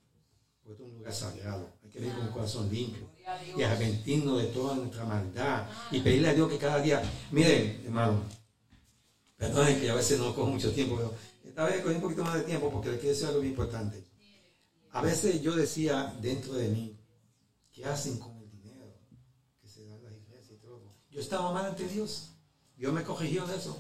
Porque 0.64 0.82
es 0.82 0.88
un 0.88 0.98
lugar 0.98 1.12
sagrado. 1.12 1.70
Hay 1.84 1.90
que 1.90 1.98
vivir 2.00 2.14
con 2.14 2.26
un 2.26 2.32
corazón 2.32 2.68
limpio. 2.70 3.08
Y 3.56 3.62
arrepentirnos 3.62 4.42
de 4.42 4.48
toda 4.48 4.76
nuestra 4.76 5.04
maldad. 5.04 5.68
Y 5.92 6.00
pedirle 6.00 6.30
a 6.30 6.34
Dios 6.34 6.50
que 6.50 6.58
cada 6.58 6.80
día. 6.80 7.02
Miren, 7.30 7.82
hermano. 7.84 8.22
Perdonen 9.36 9.78
que 9.78 9.90
a 9.90 9.94
veces 9.94 10.18
no 10.18 10.34
cojo 10.34 10.50
mucho 10.50 10.72
tiempo, 10.72 10.96
pero 10.96 11.14
esta 11.44 11.64
vez 11.64 11.82
cogí 11.82 11.94
un 11.94 12.00
poquito 12.00 12.24
más 12.24 12.34
de 12.34 12.42
tiempo 12.42 12.70
porque 12.70 12.90
les 12.90 12.98
quiero 12.98 13.14
decir 13.14 13.26
algo 13.28 13.40
muy 13.40 13.48
importante. 13.50 14.02
A 14.92 15.02
veces 15.02 15.42
yo 15.42 15.54
decía 15.54 16.16
dentro 16.22 16.54
de 16.54 16.68
mí, 16.68 16.98
¿qué 17.70 17.84
hacen 17.84 18.18
con 18.18 18.38
el 18.38 18.50
dinero 18.50 18.98
que 19.60 19.68
se 19.68 19.84
dan 19.84 20.02
las 20.02 20.14
iglesias 20.14 20.52
y 20.52 20.66
todo? 20.66 20.80
Yo 21.10 21.20
estaba 21.20 21.52
mal 21.52 21.66
ante 21.66 21.86
Dios. 21.86 22.30
Dios 22.76 22.92
me 22.94 23.04
corrigió 23.04 23.46
de 23.46 23.56
eso. 23.56 23.78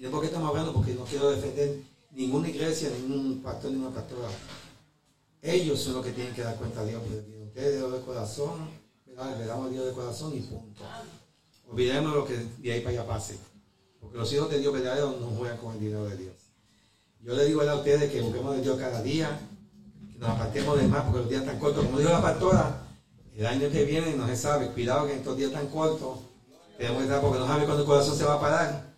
¿Y 0.00 0.04
de 0.04 0.08
por 0.08 0.22
qué 0.22 0.28
estamos 0.28 0.48
hablando? 0.48 0.72
Porque 0.72 0.94
no 0.94 1.04
quiero 1.04 1.30
defender 1.30 1.82
ninguna 2.12 2.48
iglesia, 2.48 2.88
ningún 2.88 3.42
pastor, 3.42 3.70
ninguna 3.70 3.94
pastora. 3.94 4.28
Ellos 5.42 5.78
son 5.78 5.96
los 5.96 6.06
que 6.06 6.12
tienen 6.12 6.32
que 6.32 6.40
dar 6.40 6.56
cuenta 6.56 6.80
a 6.80 6.84
Dios. 6.86 7.02
Ustedes 7.48 7.92
de 7.92 8.00
corazón, 8.00 8.70
le 9.04 9.44
damos 9.44 9.66
a 9.66 9.70
Dios 9.70 9.84
de 9.84 9.92
corazón 9.92 10.34
y 10.34 10.40
punto. 10.40 10.82
Olvidemos 11.68 12.14
lo 12.14 12.24
que 12.24 12.34
de 12.34 12.72
ahí 12.72 12.80
para 12.80 12.92
allá 12.92 13.06
pase. 13.06 13.38
Porque 14.00 14.16
los 14.16 14.32
hijos 14.32 14.48
de 14.50 14.60
Dios 14.60 14.72
verdaderos 14.72 15.20
no 15.20 15.26
juegan 15.26 15.58
con 15.58 15.74
el 15.74 15.80
dinero 15.80 16.06
de 16.06 16.16
Dios. 16.16 16.34
Yo 17.22 17.34
le 17.34 17.44
digo 17.44 17.60
a 17.60 17.74
ustedes 17.74 18.10
que 18.10 18.22
busquemos 18.22 18.56
de 18.56 18.62
Dios 18.62 18.78
cada 18.78 19.02
día, 19.02 19.38
que 20.10 20.18
nos 20.18 20.30
apartemos 20.30 20.80
de 20.80 20.88
más 20.88 21.04
porque 21.04 21.18
los 21.18 21.28
días 21.28 21.42
están 21.42 21.58
cortos. 21.58 21.84
Como 21.84 21.98
dijo 21.98 22.10
la 22.10 22.22
pastora, 22.22 22.86
el 23.36 23.46
año 23.46 23.68
que 23.68 23.84
viene 23.84 24.14
no 24.14 24.26
se 24.26 24.36
sabe. 24.36 24.68
Cuidado 24.68 25.06
que 25.06 25.16
estos 25.16 25.36
días 25.36 25.52
tan 25.52 25.66
cortos 25.66 26.20
tenemos 26.78 27.00
que 27.00 27.04
estar 27.04 27.20
porque 27.20 27.38
no 27.38 27.46
sabe 27.46 27.66
cuándo 27.66 27.82
el 27.82 27.86
corazón 27.86 28.16
se 28.16 28.24
va 28.24 28.36
a 28.36 28.40
parar. 28.40 28.89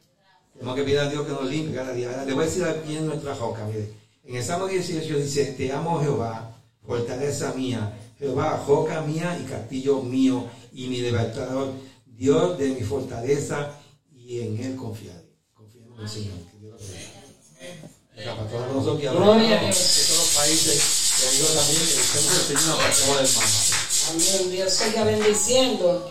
Tenemos 0.63 0.79
que 0.79 0.85
pedir 0.85 1.01
a 1.01 1.11
Dios 1.11 1.27
que 1.27 1.33
nos 1.33 1.45
limpie 1.47 1.75
cada 1.75 1.93
día. 1.93 2.23
Le 2.25 2.35
voy 2.35 2.45
a 2.45 2.47
decir 2.47 2.63
aquí 2.63 2.97
en 2.97 3.07
nuestra 3.07 3.35
roca, 3.35 3.65
mire. 3.67 3.93
En 4.23 4.37
el 4.37 4.45
Salmo 4.45 4.69
18 4.69 5.17
dice, 5.19 5.47
te 5.59 5.73
amo 5.73 6.01
Jehová, 6.01 6.57
fortaleza 6.87 7.53
mía, 7.55 7.93
Jehová, 8.17 8.63
roca 8.65 9.01
mía 9.01 9.37
y 9.43 9.51
castillo 9.51 10.03
mío 10.03 10.45
y 10.73 10.87
mi 10.87 11.01
libertador, 11.01 11.73
Dios 12.07 12.57
de 12.59 12.69
mi 12.69 12.83
fortaleza 12.83 13.73
y 14.15 14.41
en 14.41 14.63
él 14.63 14.77
confiaré. 14.77 15.35
Confiemos 15.53 15.99
en 15.99 16.05
el 16.05 16.09
Señor. 16.09 16.39
Que 16.53 16.59
Dios 16.61 16.71
lo 16.71 16.79
bendiga. 16.79 18.37
Para 18.37 18.49
todos 18.49 18.69
nosotros 18.69 19.01
que 19.01 19.09
hablamos 19.09 19.35
Gloria 19.35 19.57
a 19.57 19.61
de 19.63 19.67
Dios. 19.67 20.07
todos 20.07 20.19
los 20.21 20.29
países, 20.37 21.13
que 21.19 21.29
ayuda 21.29 21.61
también, 21.61 21.83
que 21.83 21.93
el 21.93 22.05
Señor 22.05 22.61
Señor 22.61 22.77
para 22.77 22.95
todos 22.95 23.21
los 23.21 23.35
hermanos. 23.35 23.73
Amén. 24.11 24.51
Dios 24.53 24.73
siga 24.73 25.03
bendiciendo 25.03 26.09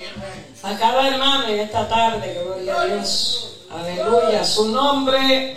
a 0.61 0.77
cada 0.77 1.07
hermano 1.07 1.47
en 1.47 1.59
esta 1.61 1.87
tarde. 1.87 2.33
Gloria 2.43 2.81
a 2.81 2.85
Dios. 2.85 3.50
Aleluya. 3.73 4.43
Su 4.43 4.69
nombre. 4.69 5.56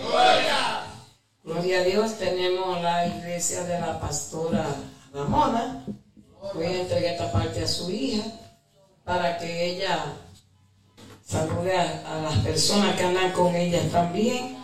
Gloria 1.42 1.80
a 1.80 1.82
Dios. 1.82 2.14
Tenemos 2.18 2.80
la 2.80 3.06
iglesia 3.06 3.64
de 3.64 3.80
la 3.80 3.98
pastora 3.98 4.64
Ramona. 5.12 5.84
Voy 6.54 6.66
a 6.66 6.80
entregar 6.80 7.14
esta 7.14 7.32
parte 7.32 7.64
a 7.64 7.66
su 7.66 7.90
hija 7.90 8.22
para 9.04 9.38
que 9.38 9.70
ella 9.70 10.14
salude 11.26 11.76
a, 11.76 12.14
a 12.14 12.22
las 12.22 12.38
personas 12.38 12.96
que 12.96 13.04
andan 13.04 13.32
con 13.32 13.54
ella 13.54 13.80
también 13.90 14.58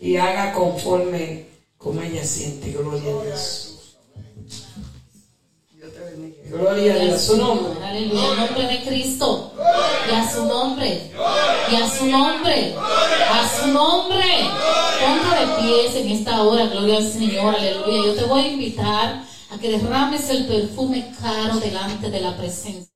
y 0.00 0.16
haga 0.16 0.52
conforme 0.52 1.48
como 1.76 2.00
ella 2.00 2.24
siente. 2.24 2.72
Gloria 2.72 3.10
a 3.10 3.24
Dios. 3.24 3.75
Gloria 6.48 7.14
a. 7.14 7.18
Su 7.18 7.36
nombre. 7.36 7.84
Aleluya, 7.84 8.26
en 8.32 8.36
nombre 8.36 8.66
de 8.66 8.84
Cristo. 8.84 9.52
Y 10.10 10.14
a 10.14 10.30
su 10.30 10.46
nombre. 10.46 11.10
Y 11.70 11.74
a 11.74 11.90
su 11.90 12.06
nombre. 12.06 12.74
A 12.76 13.48
su 13.48 13.68
nombre. 13.68 14.24
Ponte 15.00 15.40
de 15.40 15.62
pies 15.62 15.94
en 15.96 16.10
esta 16.10 16.42
hora, 16.42 16.66
gloria 16.66 16.98
al 16.98 17.10
Señor. 17.10 17.54
Aleluya. 17.54 18.06
Yo 18.06 18.14
te 18.14 18.24
voy 18.24 18.40
a 18.42 18.48
invitar 18.48 19.22
a 19.50 19.58
que 19.58 19.70
derrames 19.70 20.28
el 20.30 20.46
perfume 20.46 21.12
caro 21.20 21.58
delante 21.58 22.10
de 22.10 22.20
la 22.20 22.36
presencia. 22.36 22.95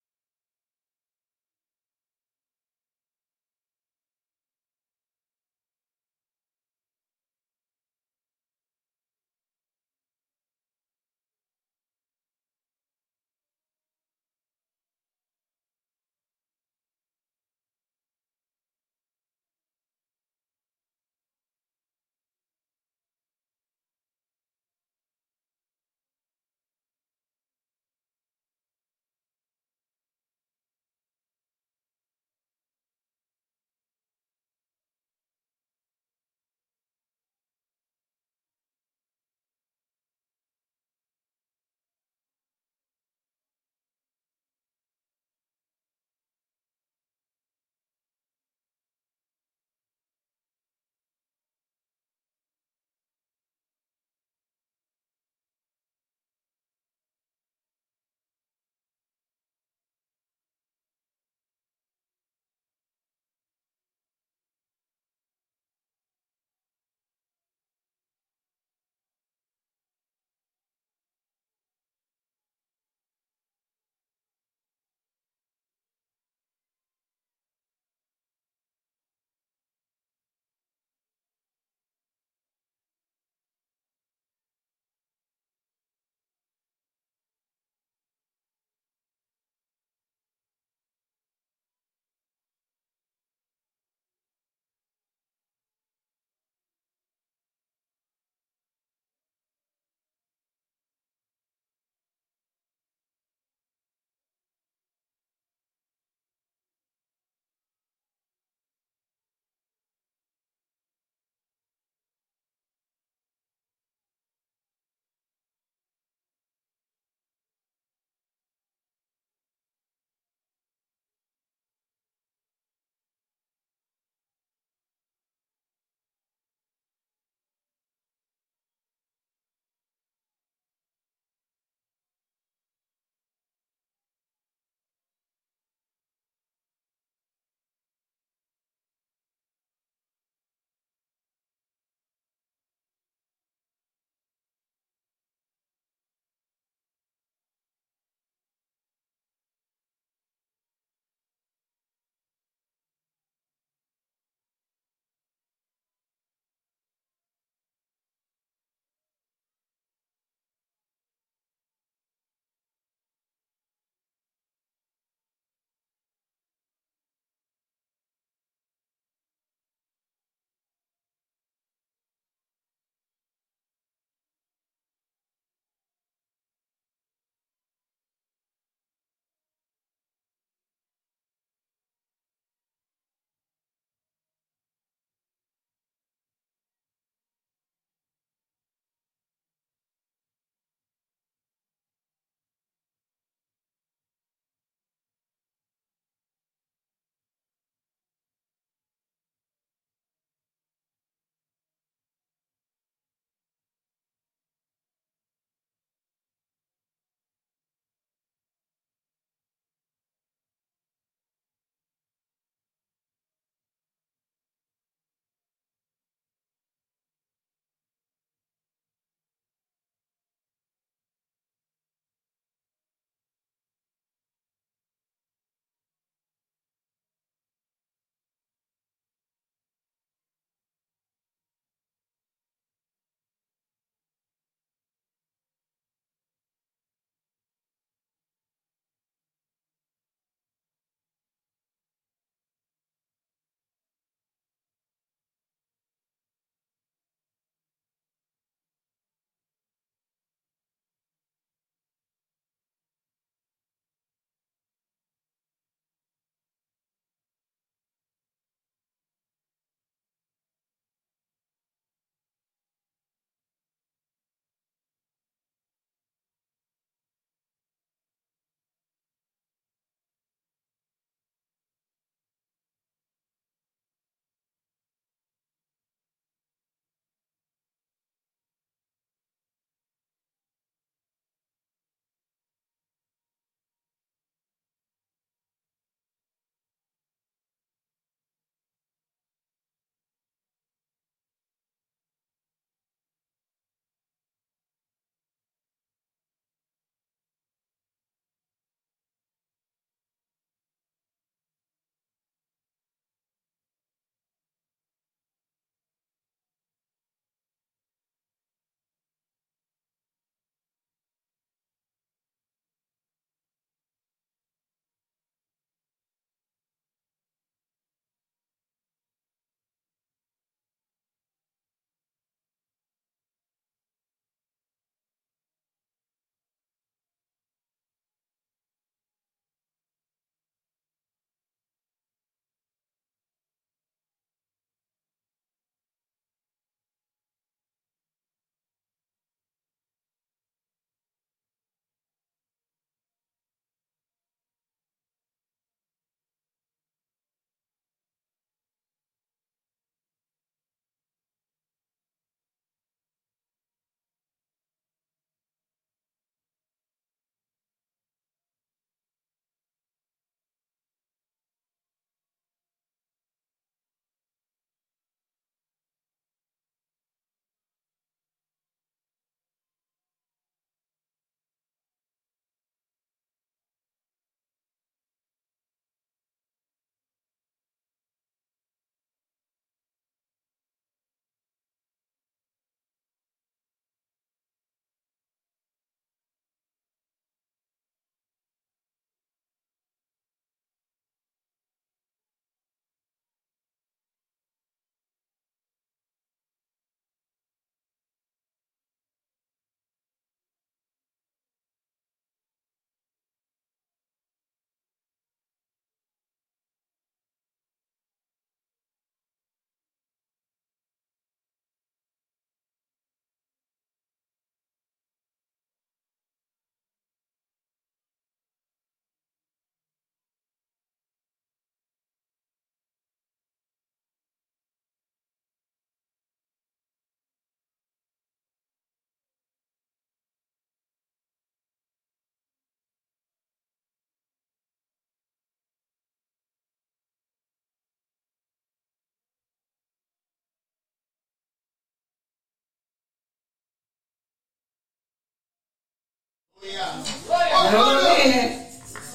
Yo 446.61 447.71
lo 447.71 448.01
dije, 448.01 448.69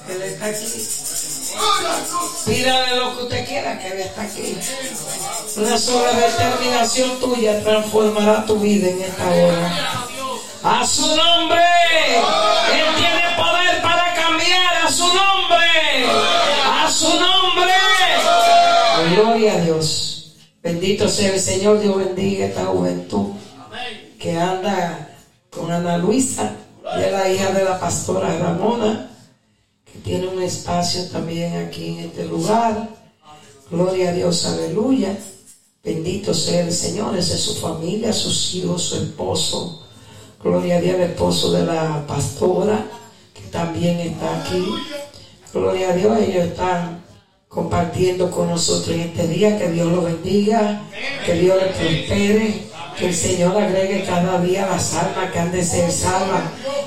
Él 0.09 0.21
está 0.21 0.47
aquí. 0.47 0.65
Pídale 2.45 2.95
lo 2.97 3.15
que 3.15 3.23
usted 3.23 3.47
quiera, 3.47 3.79
que 3.79 3.87
Él 3.87 3.99
está 3.99 4.23
aquí. 4.23 4.57
Una 5.55 5.77
sola 5.77 6.11
determinación 6.11 7.19
tuya 7.21 7.63
transformará 7.63 8.45
tu 8.45 8.59
vida 8.59 8.89
en 8.89 9.01
esta 9.01 9.29
hora. 9.29 10.07
A 10.63 10.85
su 10.85 11.07
nombre. 11.07 11.63
Él 12.73 12.85
tiene 12.97 13.21
poder 13.37 13.81
para 13.81 14.13
cambiar. 14.13 14.85
A 14.85 14.91
su 14.91 15.07
nombre. 15.07 16.05
A 16.65 16.91
su 16.91 17.07
nombre. 17.07 17.73
Gloria 19.15 19.53
a 19.53 19.61
Dios. 19.61 20.35
Bendito 20.61 21.07
sea 21.07 21.33
el 21.33 21.39
Señor. 21.39 21.79
Dios 21.79 21.95
bendiga 21.95 22.47
esta 22.47 22.65
juventud 22.65 23.35
que 24.19 24.37
anda 24.37 25.15
con 25.49 25.71
Ana 25.71 25.97
Luisa. 25.97 26.51
Y 26.95 27.01
es 27.01 27.11
la 27.11 27.29
hija 27.29 27.51
de 27.51 27.63
la 27.63 27.79
pastora 27.79 28.37
Ramona. 28.37 29.11
Que 29.91 29.99
tiene 29.99 30.27
un 30.27 30.41
espacio 30.41 31.07
también 31.09 31.67
aquí 31.67 31.97
en 31.97 32.05
este 32.05 32.25
lugar. 32.25 32.89
Gloria 33.69 34.09
a 34.09 34.13
Dios. 34.13 34.45
Aleluya. 34.45 35.17
Bendito 35.83 36.33
sea 36.33 36.61
el 36.61 36.71
Señor. 36.71 37.17
Esa 37.17 37.35
es 37.35 37.41
su 37.41 37.55
familia, 37.55 38.13
sus 38.13 38.55
hijos, 38.55 38.83
su 38.83 38.97
esposo. 38.97 39.83
Gloria 40.43 40.77
a 40.77 40.81
Dios, 40.81 40.95
el 40.95 41.01
esposo 41.01 41.51
de 41.51 41.65
la 41.65 42.05
pastora, 42.07 42.85
que 43.33 43.41
también 43.51 43.99
está 43.99 44.41
aquí. 44.41 44.63
Gloria 45.51 45.89
a 45.89 45.93
Dios, 45.93 46.17
ellos 46.19 46.45
están 46.45 47.03
compartiendo 47.47 48.29
con 48.29 48.49
nosotros 48.49 48.95
en 48.95 49.01
este 49.01 49.27
día. 49.27 49.57
Que 49.57 49.71
Dios 49.71 49.91
los 49.91 50.03
bendiga, 50.03 50.83
que 51.25 51.33
Dios 51.33 51.57
les 51.61 51.75
prospere, 51.75 52.67
que 52.97 53.07
el 53.07 53.15
Señor 53.15 53.55
agregue 53.55 54.03
cada 54.05 54.41
día 54.41 54.67
las 54.67 54.95
almas 54.95 55.31
que 55.31 55.39
han 55.39 55.51
de 55.51 55.63
ser 55.63 55.91
salvas. 55.91 56.43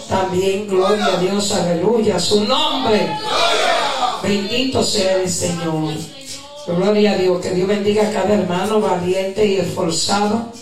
También, 0.09 0.67
gloria 0.67 1.07
a 1.07 1.21
Dios, 1.21 1.53
aleluya, 1.53 2.19
su 2.19 2.45
nombre. 2.45 3.17
Bendito 4.23 4.83
sea 4.83 5.23
el 5.23 5.31
Señor. 5.31 5.95
Gloria 6.67 7.13
a 7.13 7.17
Dios, 7.17 7.41
que 7.41 7.51
Dios 7.51 7.69
bendiga 7.69 8.09
a 8.09 8.13
cada 8.13 8.35
hermano 8.35 8.81
valiente 8.81 9.47
y 9.47 9.57
esforzado. 9.57 10.53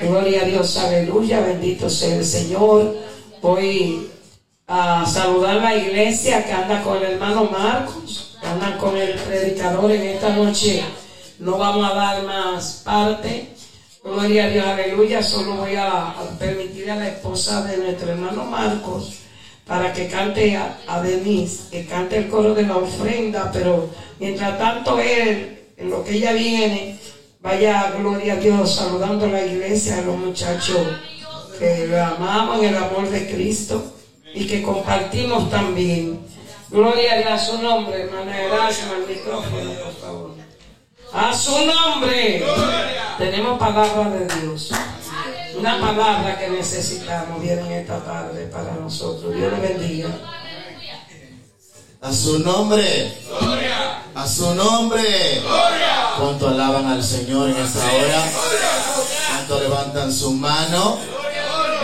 Gloria 0.00 0.42
a 0.42 0.44
Dios, 0.44 0.76
aleluya, 0.76 1.40
bendito 1.40 1.88
sea 1.88 2.16
el 2.16 2.24
Señor. 2.24 2.96
Voy 3.40 4.10
a 4.66 5.06
saludar 5.06 5.56
la 5.56 5.76
iglesia 5.76 6.44
que 6.44 6.52
anda 6.52 6.82
con 6.82 6.96
el 6.98 7.12
hermano 7.12 7.44
Marcos, 7.44 8.36
que 8.40 8.46
anda 8.46 8.76
con 8.78 8.96
el 8.96 9.14
predicador 9.14 9.90
en 9.92 10.02
esta 10.02 10.30
noche. 10.30 10.82
No 11.38 11.56
vamos 11.56 11.88
a 11.88 11.94
dar 11.94 12.22
más 12.24 12.82
parte. 12.84 13.57
Gloria 14.02 14.44
a 14.44 14.48
Dios, 14.48 14.66
aleluya. 14.66 15.22
Solo 15.22 15.56
voy 15.56 15.74
a 15.76 16.14
permitir 16.38 16.90
a 16.90 16.96
la 16.96 17.08
esposa 17.08 17.62
de 17.62 17.76
nuestro 17.78 18.12
hermano 18.12 18.44
Marcos 18.44 19.18
para 19.66 19.92
que 19.92 20.08
cante 20.08 20.56
a, 20.56 21.02
Denise, 21.02 21.68
que 21.70 21.84
cante 21.84 22.16
el 22.16 22.28
coro 22.28 22.54
de 22.54 22.62
la 22.62 22.76
ofrenda, 22.76 23.50
pero 23.52 23.90
mientras 24.18 24.56
tanto 24.58 24.98
él, 24.98 25.58
en 25.76 25.90
lo 25.90 26.02
que 26.02 26.12
ella 26.12 26.32
viene, 26.32 26.98
vaya 27.40 27.92
gloria 27.98 28.34
a 28.34 28.36
Dios 28.36 28.74
saludando 28.74 29.26
a 29.26 29.28
la 29.28 29.44
iglesia, 29.44 29.98
a 29.98 30.02
los 30.02 30.16
muchachos 30.16 30.86
que 31.58 31.86
lo 31.86 32.02
amamos 32.02 32.60
en 32.60 32.64
el 32.66 32.76
amor 32.76 33.08
de 33.10 33.30
Cristo 33.30 33.94
y 34.32 34.46
que 34.46 34.62
compartimos 34.62 35.50
también. 35.50 36.20
Gloria 36.70 37.34
a 37.34 37.38
su 37.38 37.60
nombre, 37.60 38.02
hermana 38.02 38.42
Erasma, 38.42 38.96
al 38.96 39.06
micrófono. 39.06 39.72
A 41.12 41.34
su 41.34 41.52
nombre. 41.66 42.44
Tenemos 43.18 43.58
palabra 43.58 44.10
de 44.10 44.40
Dios. 44.40 44.70
Una 45.56 45.80
palabra 45.80 46.38
que 46.38 46.48
necesitamos 46.48 47.40
viene 47.40 47.80
esta 47.80 47.98
tarde 48.04 48.46
para 48.46 48.74
nosotros. 48.74 49.34
Dios 49.34 49.52
le 49.52 49.68
bendiga. 49.68 50.08
A 52.00 52.12
su 52.12 52.38
nombre. 52.40 53.12
A 54.14 54.26
su 54.26 54.54
nombre. 54.54 55.42
¿Cuánto 56.18 56.48
alaban 56.48 56.86
al 56.86 57.02
Señor 57.02 57.50
en 57.50 57.56
esta 57.56 57.80
hora? 57.80 58.22
¿Cuánto 59.30 59.60
levantan 59.60 60.12
su 60.12 60.32
mano 60.32 60.98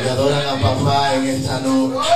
y 0.05 0.09
adoran 0.09 0.47
a 0.47 0.61
papá 0.61 1.15
en 1.15 1.29
esta 1.29 1.61
noche? 1.61 2.09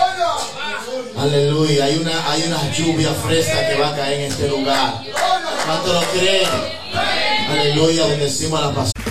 Aleluya. 1.18 1.84
Hay 1.86 1.98
una, 1.98 2.30
hay 2.30 2.42
una 2.42 2.70
lluvia 2.70 3.12
fresca 3.14 3.68
que 3.68 3.80
va 3.80 3.88
a 3.88 3.96
caer 3.96 4.20
en 4.20 4.32
este 4.32 4.48
lugar. 4.48 5.02
¿Cuánto 5.68 5.92
lo 5.92 6.00
creen? 6.18 6.48
Aleluya. 7.50 8.06
Bendecimos 8.06 8.58
a 8.58 8.68
la 8.68 8.74
pastora. 8.74 9.04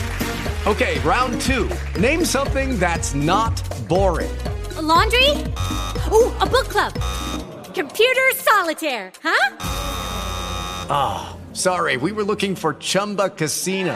Okay, 0.66 0.98
round 1.06 1.40
two. 1.40 1.70
Name 2.00 2.26
something 2.26 2.80
that's 2.80 3.14
not 3.14 3.54
boring. 3.88 4.36
A 4.76 4.82
laundry? 4.82 5.30
Ooh, 6.12 6.32
a 6.42 6.48
book 6.48 6.68
club. 6.68 6.94
Computer 7.76 8.32
solitaire, 8.38 9.12
huh? 9.22 9.58
Ah, 10.90 11.38
sorry, 11.54 11.96
we 11.96 12.12
were 12.12 12.24
looking 12.24 12.56
for 12.56 12.74
Chumba 12.80 13.30
Casino. 13.30 13.96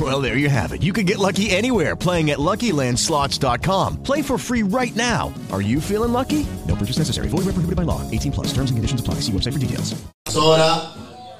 Well, 0.00 0.22
there 0.22 0.38
you 0.38 0.48
have 0.48 0.72
it. 0.72 0.82
You 0.82 0.94
can 0.94 1.04
get 1.04 1.18
lucky 1.18 1.50
anywhere 1.50 1.94
playing 1.94 2.30
at 2.30 2.38
LuckyLandSlots.com. 2.38 4.02
Play 4.02 4.22
for 4.22 4.38
free 4.38 4.62
right 4.62 4.96
now. 4.96 5.34
Are 5.52 5.60
you 5.60 5.78
feeling 5.78 6.12
lucky? 6.12 6.46
No 6.66 6.74
purchase 6.74 6.96
necessary. 6.96 7.28
Void 7.28 7.44
where 7.44 7.52
prohibited 7.52 7.76
by 7.76 7.82
law. 7.82 8.00
18 8.10 8.32
plus. 8.32 8.46
Terms 8.54 8.70
and 8.70 8.78
conditions 8.78 9.00
apply. 9.02 9.20
See 9.20 9.32
website 9.32 9.52
for 9.52 9.58
details. 9.58 9.94
Pastora, 10.24 10.94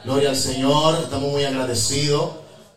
gloria 0.04 0.30
al 0.30 0.36
Señor. 0.36 1.02
Estamos 1.04 1.32
muy 1.32 1.44
agradecidos, 1.44 2.32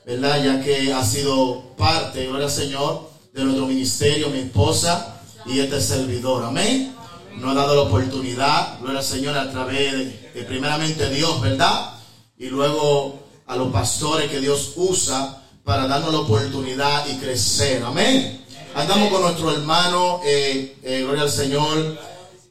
¿verdad? 0.06 0.42
Ya 0.42 0.64
que 0.64 0.94
ha 0.94 1.04
sido 1.04 1.76
parte, 1.76 2.28
gloria 2.28 2.46
al 2.46 2.52
Señor, 2.52 3.10
de 3.34 3.44
nuestro 3.44 3.68
ministerio, 3.68 4.30
mi 4.30 4.40
esposa 4.40 5.22
y 5.46 5.60
este 5.60 5.82
servidor. 5.82 6.46
Amén. 6.46 6.96
Nos 7.36 7.52
ha 7.52 7.56
dado 7.56 7.76
la 7.76 7.82
oportunidad, 7.82 8.80
gloria 8.80 9.00
al 9.00 9.06
Señor, 9.06 9.38
a 9.38 9.52
través 9.52 9.92
de, 9.92 10.32
de 10.34 10.44
primeramente 10.44 11.10
Dios, 11.10 11.42
¿verdad? 11.42 11.96
Y 12.38 12.48
luego 12.48 13.20
a 13.48 13.58
los 13.58 13.70
pastores 13.74 14.32
que 14.32 14.40
Dios 14.40 14.74
usa 14.78 15.43
para 15.64 15.88
darnos 15.88 16.12
la 16.12 16.20
oportunidad 16.20 17.06
y 17.08 17.16
crecer. 17.18 17.84
Amén. 17.84 18.44
Andamos 18.76 19.10
con 19.12 19.22
nuestro 19.22 19.52
hermano, 19.52 20.20
eh, 20.26 20.78
eh, 20.84 21.02
gloria 21.04 21.24
al 21.24 21.32
Señor, 21.32 21.98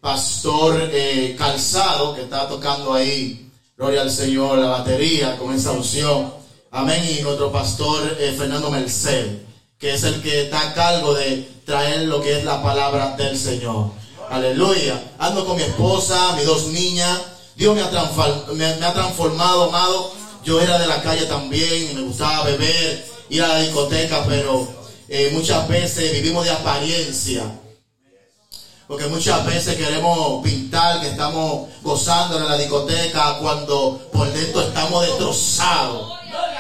pastor 0.01 0.89
eh, 0.93 1.35
Calzado, 1.39 2.15
que 2.15 2.23
está 2.23 2.49
tocando 2.49 2.95
ahí, 2.95 3.51
gloria 3.77 4.03
al 4.03 4.11
Señor, 4.11 4.59
la 4.59 4.69
batería 4.69 5.37
con 5.37 5.53
esa 5.55 5.73
unción. 5.73 6.33
Amén. 6.71 7.05
Y 7.19 7.23
nuestro 7.23 7.51
pastor 7.53 8.17
eh, 8.19 8.35
Fernando 8.39 8.71
Merced, 8.71 9.39
que 9.79 9.95
es 9.95 10.03
el 10.05 10.23
que 10.23 10.43
está 10.43 10.61
a 10.71 10.75
cargo 10.75 11.15
de 11.15 11.49
traer 11.67 12.03
lo 12.07 12.23
que 12.23 12.39
es 12.39 12.45
la 12.45 12.63
palabra 12.63 13.15
del 13.17 13.37
Señor. 13.39 13.91
Aleluya. 14.31 15.13
Ando 15.19 15.45
con 15.45 15.57
mi 15.57 15.63
esposa, 15.63 16.35
mis 16.37 16.47
dos 16.47 16.69
niñas. 16.69 17.21
Dios 17.57 17.75
me 17.75 17.83
ha, 17.83 17.91
transform- 17.91 18.47
me- 18.55 18.77
me 18.77 18.87
ha 18.87 18.95
transformado, 18.95 19.65
amado. 19.65 20.11
Yo 20.45 20.61
era 20.61 20.79
de 20.79 20.87
la 20.87 21.03
calle 21.03 21.27
también 21.27 21.91
y 21.91 21.95
me 21.95 22.03
gustaba 22.03 22.45
beber, 22.45 23.07
ir 23.29 23.43
a 23.43 23.49
la 23.49 23.59
discoteca, 23.61 24.25
pero 24.27 24.67
eh, 25.09 25.31
muchas 25.33 25.69
veces 25.69 26.13
vivimos 26.13 26.45
de 26.45 26.51
apariencia. 26.51 27.45
Porque 28.89 29.07
muchas 29.07 29.47
veces 29.47 29.77
queremos 29.77 30.43
pintar 30.43 31.01
que 31.01 31.09
estamos 31.09 31.69
gozando 31.83 32.39
en 32.39 32.49
la 32.49 32.59
discoteca 32.59 33.39
cuando 33.39 34.01
por 34.13 34.31
dentro 34.33 34.63
estamos 34.63 35.07
destrozados. 35.07 36.13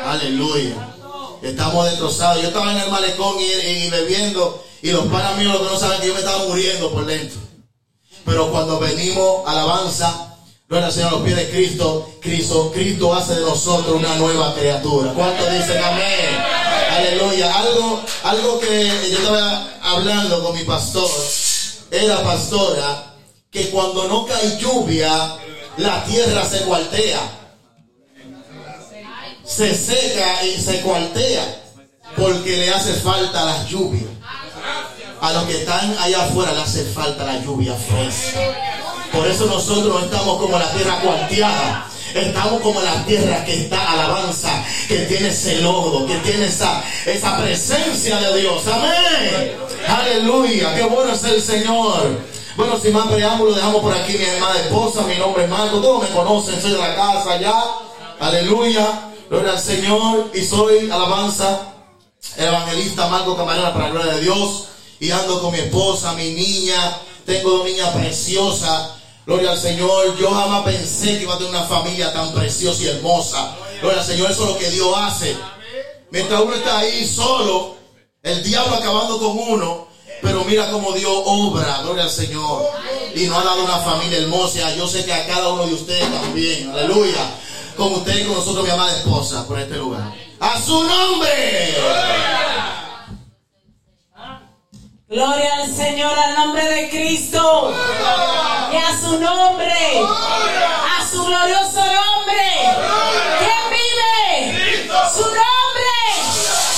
Aleluya. 0.04 0.94
Estamos 1.42 1.86
destrozados. 1.86 2.40
Yo 2.40 2.48
estaba 2.48 2.72
en 2.72 2.78
el 2.78 2.90
malecón 2.90 3.36
y, 3.38 3.90
bebiendo 3.90 4.64
y 4.80 4.92
los 4.92 5.06
panas 5.06 5.36
míos 5.36 5.54
lo 5.54 5.66
que 5.66 5.72
no 5.74 5.78
saben 5.78 6.00
que 6.00 6.06
yo 6.06 6.14
me 6.14 6.20
estaba 6.20 6.44
muriendo 6.44 6.92
por 6.92 7.04
dentro. 7.04 7.40
Pero 8.24 8.50
cuando 8.50 8.78
venimos 8.78 9.46
alabanza, 9.46 10.31
gloria 10.72 10.86
al 10.86 10.92
Señor 10.94 11.12
los 11.12 11.22
pies 11.22 11.36
de 11.36 11.50
Cristo, 11.50 12.10
Cristo, 12.22 12.72
Cristo 12.72 13.14
hace 13.14 13.34
de 13.34 13.42
nosotros 13.42 13.94
una 13.94 14.14
nueva 14.16 14.54
criatura. 14.54 15.12
¿Cuántos 15.12 15.52
dicen 15.52 15.84
amén? 15.84 16.34
Aleluya. 16.90 17.58
Algo, 17.58 18.02
algo 18.24 18.58
que 18.58 18.86
yo 19.10 19.18
estaba 19.18 19.68
hablando 19.82 20.42
con 20.42 20.56
mi 20.56 20.64
pastor, 20.64 21.10
era 21.90 22.22
pastora, 22.22 23.16
que 23.50 23.68
cuando 23.68 24.08
no 24.08 24.24
cae 24.24 24.58
lluvia, 24.58 25.36
la 25.76 26.04
tierra 26.04 26.42
se 26.46 26.60
cuartea. 26.62 27.20
Se 29.44 29.74
seca 29.74 30.42
y 30.42 30.58
se 30.58 30.80
cuartea. 30.80 31.64
Porque 32.16 32.56
le 32.56 32.70
hace 32.70 32.94
falta 32.94 33.44
la 33.44 33.66
lluvia. 33.66 34.08
A 35.20 35.32
los 35.34 35.44
que 35.44 35.58
están 35.58 35.94
allá 35.98 36.24
afuera 36.24 36.52
le 36.52 36.62
hace 36.62 36.84
falta 36.86 37.24
la 37.24 37.38
lluvia 37.40 37.74
fresca. 37.74 38.91
Por 39.12 39.26
eso 39.26 39.46
nosotros 39.46 39.86
no 39.86 40.00
estamos 40.00 40.38
como 40.38 40.58
la 40.58 40.70
tierra 40.72 41.00
cuarteada. 41.00 41.88
Estamos 42.14 42.60
como 42.60 42.80
la 42.82 43.04
tierra 43.06 43.42
que 43.44 43.62
está 43.62 43.92
alabanza, 43.92 44.64
que 44.86 44.98
tiene 45.06 45.28
ese 45.28 45.62
lodo, 45.62 46.06
que 46.06 46.16
tiene 46.18 46.44
esa, 46.46 46.84
esa 47.06 47.38
presencia 47.38 48.18
de 48.18 48.40
Dios. 48.40 48.66
Amén. 48.66 49.56
Aleluya. 49.88 50.74
Qué 50.74 50.82
bueno 50.84 51.12
es 51.12 51.24
el 51.24 51.40
Señor. 51.40 52.20
Bueno, 52.56 52.78
sin 52.78 52.92
más 52.92 53.06
preámbulo, 53.06 53.54
dejamos 53.54 53.80
por 53.80 53.94
aquí 53.94 54.12
mi 54.12 54.24
hermana 54.24 54.60
esposa, 54.60 55.02
mi 55.02 55.14
nombre 55.16 55.44
es 55.44 55.50
Marco, 55.50 55.80
todos 55.80 56.02
me 56.02 56.14
conocen, 56.14 56.60
soy 56.60 56.72
de 56.72 56.78
la 56.78 56.94
casa 56.94 57.40
ya. 57.40 57.64
Aleluya. 58.20 59.08
Gloria 59.30 59.52
al 59.52 59.58
Señor. 59.58 60.30
Y 60.34 60.42
soy 60.42 60.90
alabanza, 60.90 61.72
el 62.36 62.46
evangelista 62.46 63.08
Marco 63.08 63.36
Camarena 63.36 63.72
para 63.72 63.86
la 63.86 63.90
gloria 63.90 64.12
de 64.14 64.20
Dios. 64.20 64.64
Y 65.00 65.10
ando 65.10 65.40
con 65.40 65.52
mi 65.52 65.58
esposa, 65.58 66.12
mi 66.12 66.30
niña. 66.32 66.98
Tengo 67.24 67.50
dos 67.50 67.64
niñas 67.64 67.88
preciosas. 67.90 69.01
Gloria 69.26 69.52
al 69.52 69.58
Señor. 69.58 70.16
Yo 70.18 70.30
jamás 70.30 70.64
pensé 70.64 71.18
que 71.18 71.22
iba 71.22 71.34
a 71.34 71.38
tener 71.38 71.50
una 71.50 71.64
familia 71.64 72.12
tan 72.12 72.32
preciosa 72.32 72.82
y 72.82 72.88
hermosa. 72.88 73.56
Gloria 73.80 74.00
al 74.00 74.06
Señor. 74.06 74.30
Eso 74.30 74.44
es 74.44 74.50
lo 74.50 74.58
que 74.58 74.70
Dios 74.70 74.94
hace. 74.96 75.36
Mientras 76.10 76.40
uno 76.40 76.54
está 76.54 76.78
ahí 76.78 77.06
solo, 77.06 77.76
el 78.22 78.42
diablo 78.42 78.76
acabando 78.76 79.18
con 79.18 79.38
uno. 79.38 79.92
Pero 80.20 80.44
mira 80.44 80.70
cómo 80.70 80.92
Dios 80.92 81.12
obra, 81.24 81.80
gloria 81.82 82.04
al 82.04 82.10
Señor. 82.10 82.64
Y 83.14 83.26
nos 83.26 83.38
ha 83.38 83.44
dado 83.44 83.64
una 83.64 83.78
familia 83.78 84.18
hermosa. 84.18 84.74
Yo 84.76 84.86
sé 84.86 85.04
que 85.04 85.12
a 85.12 85.26
cada 85.26 85.48
uno 85.48 85.66
de 85.66 85.74
ustedes 85.74 86.10
también. 86.12 86.70
Aleluya. 86.70 87.34
Con 87.76 87.92
usted 87.94 88.18
y 88.18 88.24
con 88.24 88.36
nosotros, 88.36 88.64
mi 88.64 88.70
amada 88.70 88.96
esposa, 88.96 89.46
por 89.48 89.58
este 89.58 89.76
lugar. 89.76 90.12
A 90.38 90.60
su 90.60 90.84
nombre. 90.84 91.76
Gloria 95.08 95.56
al 95.56 95.74
Señor, 95.74 96.18
al 96.18 96.34
nombre 96.34 96.64
de 96.68 96.90
Cristo. 96.90 97.72
Y 98.72 98.76
a 98.76 98.98
su 98.98 99.20
nombre. 99.20 100.00
A 100.00 101.06
su 101.10 101.24
glorioso 101.24 101.80
nombre. 101.84 102.42
¿Quién 103.38 103.64
vive? 103.70 104.88
Su 105.14 105.20
nombre. 105.20 105.92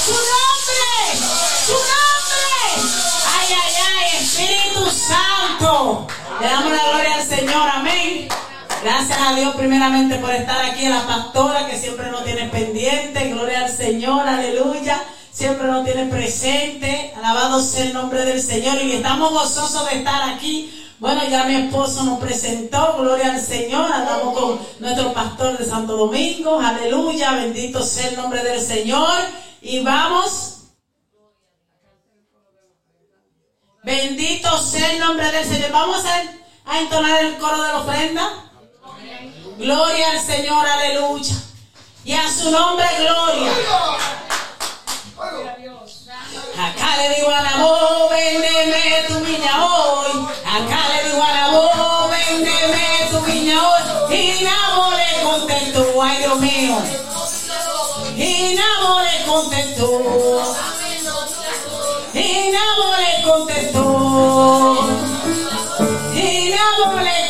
Su 0.04 0.12
nombre. 0.12 0.90
Su 1.66 1.72
nombre. 1.72 2.90
Ay, 3.38 3.54
ay, 3.54 3.74
ay, 3.96 4.24
Espíritu 4.24 4.90
Santo. 4.90 6.06
Le 6.40 6.46
damos 6.48 6.72
la 6.72 6.82
gloria 6.82 7.14
al 7.14 7.28
Señor. 7.28 7.68
Amén. 7.74 8.28
Gracias 8.82 9.18
a 9.20 9.34
Dios 9.34 9.54
primeramente 9.54 10.16
por 10.16 10.32
estar 10.32 10.64
aquí, 10.64 10.88
la 10.88 11.06
pastora 11.06 11.66
que 11.68 11.78
siempre 11.78 12.10
nos 12.10 12.24
tiene 12.24 12.48
pendiente. 12.48 13.30
Gloria 13.30 13.66
al 13.66 13.76
Señor, 13.76 14.26
aleluya. 14.26 15.00
Siempre 15.32 15.68
nos 15.68 15.84
tiene 15.84 16.06
presente. 16.06 17.14
Alabado 17.16 17.62
sea 17.62 17.84
el 17.84 17.94
nombre 17.94 18.24
del 18.24 18.42
Señor. 18.42 18.82
Y 18.82 18.92
estamos 18.92 19.30
gozosos 19.30 19.88
de 19.90 19.98
estar 19.98 20.30
aquí. 20.30 20.80
Bueno, 21.04 21.22
ya 21.28 21.44
mi 21.44 21.54
esposo 21.54 22.02
nos 22.04 22.18
presentó. 22.18 22.96
Gloria 22.96 23.34
al 23.34 23.42
Señor. 23.42 23.92
Andamos 23.92 24.32
con 24.32 24.58
nuestro 24.78 25.12
pastor 25.12 25.58
de 25.58 25.66
Santo 25.66 25.98
Domingo. 25.98 26.58
Aleluya. 26.58 27.32
Bendito 27.32 27.82
sea 27.82 28.08
el 28.08 28.16
nombre 28.16 28.42
del 28.42 28.58
Señor. 28.58 29.12
Y 29.60 29.80
vamos. 29.80 30.60
Bendito 33.82 34.58
sea 34.62 34.92
el 34.92 34.98
nombre 34.98 35.30
del 35.30 35.44
Señor. 35.44 35.72
Vamos 35.72 36.02
a, 36.06 36.72
a 36.72 36.80
entonar 36.80 37.22
el 37.22 37.36
coro 37.36 37.62
de 37.62 37.68
la 37.68 37.80
ofrenda. 37.80 38.30
Gloria 39.58 40.10
al 40.10 40.20
Señor, 40.20 40.66
aleluya. 40.66 41.34
Y 42.06 42.14
a 42.14 42.32
su 42.32 42.50
nombre, 42.50 42.86
gloria. 42.98 43.52
Acá 46.56 46.96
le 46.98 47.14
digo 47.16 47.30
a 47.30 47.42
la 47.42 47.56
voz, 47.56 48.10
véndeme 48.10 49.04
tu 49.08 49.18
viña 49.24 49.64
hoy. 49.64 50.26
Acá 50.46 50.78
le 50.88 51.08
digo 51.08 51.22
a 51.22 51.32
la 51.32 51.48
voz, 51.50 52.10
véndeme 52.10 53.08
tu 53.10 53.20
viña 53.22 53.56
hoy. 53.68 53.82
Y 54.16 54.44
Nabo 54.44 54.92
le 54.92 55.22
contestó, 55.24 56.02
ay 56.02 56.18
Dios 56.18 56.38
mío. 56.38 56.76
Y 58.16 58.54
Nabo 58.54 59.00
le 59.02 59.24
contestó. 59.26 59.88
Y 62.14 62.50
Nabo 62.52 62.94
le 62.98 63.22
contestó. 63.24 63.82
Y 66.14 66.50
Nabo 66.50 67.00
le 67.00 67.02
contestó. 67.02 67.23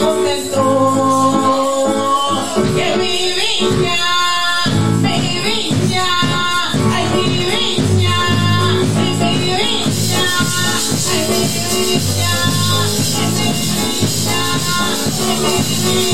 Thank 15.84 16.08
you. 16.08 16.13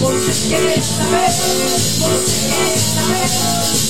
Porque 0.00 0.32
quer 0.48 0.82
saber, 0.82 1.30
porque 2.00 2.32
quer 2.48 2.78
saber 2.78 3.89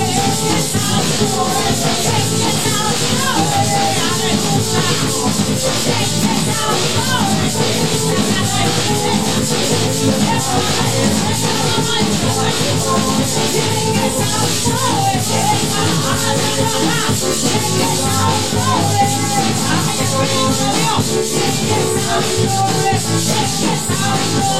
nombre, 0.21 1.25
gloria. 1.27 1.71
Dios 23.61 24.50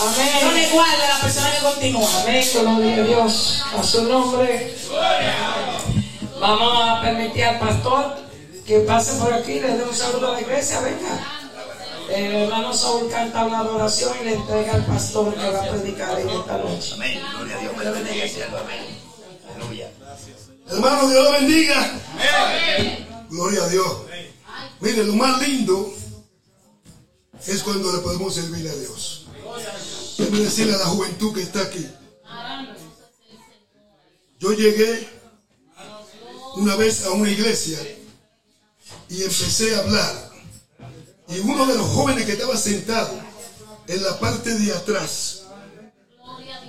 Amén. 0.00 0.54
Le 0.54 0.68
guarde 0.70 1.02
a 1.04 1.08
la 1.08 1.20
persona 1.20 1.50
que 1.52 1.62
continúa. 1.62 2.08
Amén, 2.22 2.44
gloria 2.52 2.94
a 2.94 3.02
Dios. 3.02 3.64
A 3.76 3.82
su 3.82 4.04
nombre. 4.04 4.74
Vamos 6.40 6.72
a 6.82 7.00
permitir 7.02 7.44
al 7.44 7.58
pastor 7.58 8.16
que 8.66 8.80
pase 8.80 9.18
por 9.18 9.32
aquí, 9.32 9.60
le 9.60 9.76
dé 9.76 9.82
un 9.82 9.94
saludo 9.94 10.28
a 10.28 10.32
la 10.34 10.40
iglesia. 10.40 10.80
Venga. 10.80 11.38
El 12.10 12.34
hermano 12.34 12.72
Saúl 12.72 13.10
canta 13.10 13.44
una 13.44 13.60
adoración 13.60 14.14
y 14.20 14.24
le 14.24 14.34
entrega 14.34 14.74
al 14.74 14.86
pastor 14.86 15.34
que 15.34 15.50
va 15.50 15.62
a 15.62 15.70
predicar 15.70 16.18
en 16.18 16.28
esta 16.28 16.58
noche. 16.58 16.94
Amén. 16.94 17.20
Gloria 17.36 17.56
a 17.56 17.60
Dios. 17.60 17.76
Me 17.76 17.90
bendiga. 17.90 18.46
Amén. 18.60 18.98
Aleluya. 19.54 19.90
Hermano, 20.70 21.08
Dios 21.08 21.24
lo 21.24 21.32
bendiga. 21.32 22.00
Gloria 23.30 23.64
a 23.64 23.68
Dios. 23.68 23.96
Mire, 24.80 25.04
lo 25.04 25.14
más 25.14 25.46
lindo 25.46 25.92
es 27.46 27.62
cuando 27.62 27.92
le 27.92 27.98
podemos 27.98 28.34
servir 28.34 28.68
a 28.68 28.74
Dios. 28.74 29.26
Déjeme 30.16 30.38
decirle 30.40 30.74
a 30.74 30.78
la 30.78 30.86
juventud 30.86 31.34
que 31.34 31.42
está 31.42 31.62
aquí. 31.62 31.86
Yo 34.38 34.52
llegué 34.52 35.17
una 36.58 36.74
vez 36.74 37.04
a 37.04 37.12
una 37.12 37.30
iglesia 37.30 37.78
y 39.08 39.22
empecé 39.22 39.76
a 39.76 39.78
hablar. 39.78 40.30
Y 41.28 41.38
uno 41.38 41.66
de 41.66 41.76
los 41.76 41.86
jóvenes 41.88 42.24
que 42.26 42.32
estaba 42.32 42.56
sentado 42.56 43.20
en 43.86 44.02
la 44.02 44.18
parte 44.18 44.54
de 44.58 44.72
atrás 44.72 45.44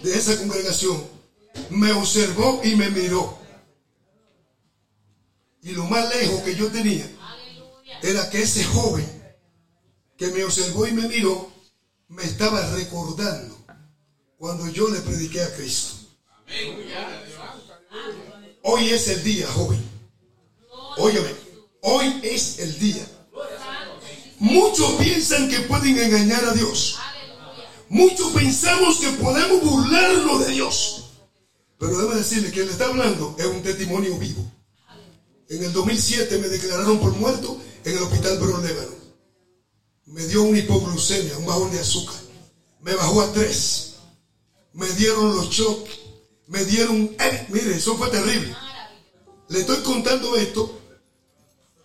de 0.04 0.14
esa 0.14 0.38
congregación 0.38 1.04
me 1.72 1.92
observó 1.92 2.62
y 2.64 2.76
me 2.76 2.90
miró. 2.92 3.38
Y 5.64 5.72
lo 5.72 5.86
más 5.86 6.08
lejos 6.16 6.42
que 6.44 6.56
yo 6.56 6.72
tenía 6.72 7.10
era 8.04 8.30
que 8.30 8.44
ese 8.44 8.64
joven 8.66 9.08
que 10.18 10.28
me 10.28 10.44
observó 10.44 10.86
y 10.86 10.92
me 10.92 11.08
miró 11.08 11.52
me 12.10 12.24
estaba 12.24 12.62
recordando 12.76 13.58
cuando 14.38 14.68
yo 14.70 14.88
le 14.90 15.00
prediqué 15.00 15.42
a 15.42 15.56
Cristo. 15.56 15.96
Hoy 18.72 18.92
es 18.92 19.08
el 19.08 19.24
día, 19.24 19.48
joven. 19.48 19.84
Óyeme, 20.98 21.34
hoy 21.82 22.20
es 22.22 22.60
el 22.60 22.78
día. 22.78 23.04
Muchos 24.38 24.92
piensan 24.92 25.50
que 25.50 25.62
pueden 25.62 25.98
engañar 25.98 26.46
a 26.46 26.54
Dios. 26.54 27.00
Muchos 27.90 28.32
pensamos 28.32 28.98
que 29.00 29.10
podemos 29.14 29.64
burlarnos 29.64 30.46
de 30.46 30.52
Dios. 30.54 31.06
Pero 31.80 31.98
debo 31.98 32.14
decirle 32.14 32.52
que 32.52 32.64
le 32.64 32.72
está 32.72 32.86
hablando 32.86 33.36
es 33.40 33.46
un 33.48 33.64
testimonio 33.64 34.16
vivo. 34.20 34.46
En 35.50 35.64
el 35.64 35.74
2007 35.74 36.38
me 36.38 36.48
declararon 36.48 37.00
por 37.00 37.14
muerto 37.14 37.60
en 37.84 37.98
el 37.98 38.04
hospital 38.04 38.40
Lébano. 38.40 38.94
Me 40.06 40.24
dio 40.28 40.44
una 40.44 40.60
hipoglucemia, 40.60 41.40
un 41.40 41.48
bajón 41.48 41.72
de 41.72 41.80
azúcar. 41.80 42.22
Me 42.82 42.94
bajó 42.94 43.24
a 43.24 43.34
tres. 43.34 43.96
Me 44.74 44.88
dieron 44.90 45.36
los 45.36 45.50
shocks. 45.50 45.99
Me 46.50 46.66
dieron... 46.66 47.16
eh, 47.20 47.48
mire, 47.50 47.76
eso 47.76 47.96
fue 47.96 48.10
terrible. 48.10 48.56
Le 49.50 49.60
estoy 49.60 49.78
contando 49.78 50.36
esto 50.36 50.80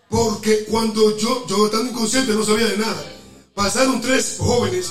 porque 0.09 0.65
cuando 0.65 1.17
yo, 1.19 1.47
yo 1.47 1.67
estando 1.67 1.91
inconsciente 1.91 2.33
no 2.33 2.45
sabía 2.45 2.67
de 2.67 2.79
nada. 2.79 3.13
Pasaron 3.55 4.01
tres 4.01 4.37
jóvenes 4.39 4.87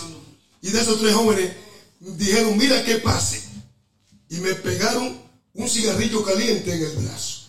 y 0.62 0.70
de 0.70 0.80
esos 0.80 1.00
tres 1.00 1.14
jóvenes 1.14 1.54
dijeron, 2.00 2.58
mira 2.58 2.84
qué 2.86 2.96
pase. 2.96 3.42
Y 4.30 4.38
me 4.38 4.54
pegaron 4.54 5.20
un 5.54 5.68
cigarrillo 5.68 6.24
caliente 6.24 6.74
en 6.74 6.84
el 6.84 6.98
brazo 6.98 7.48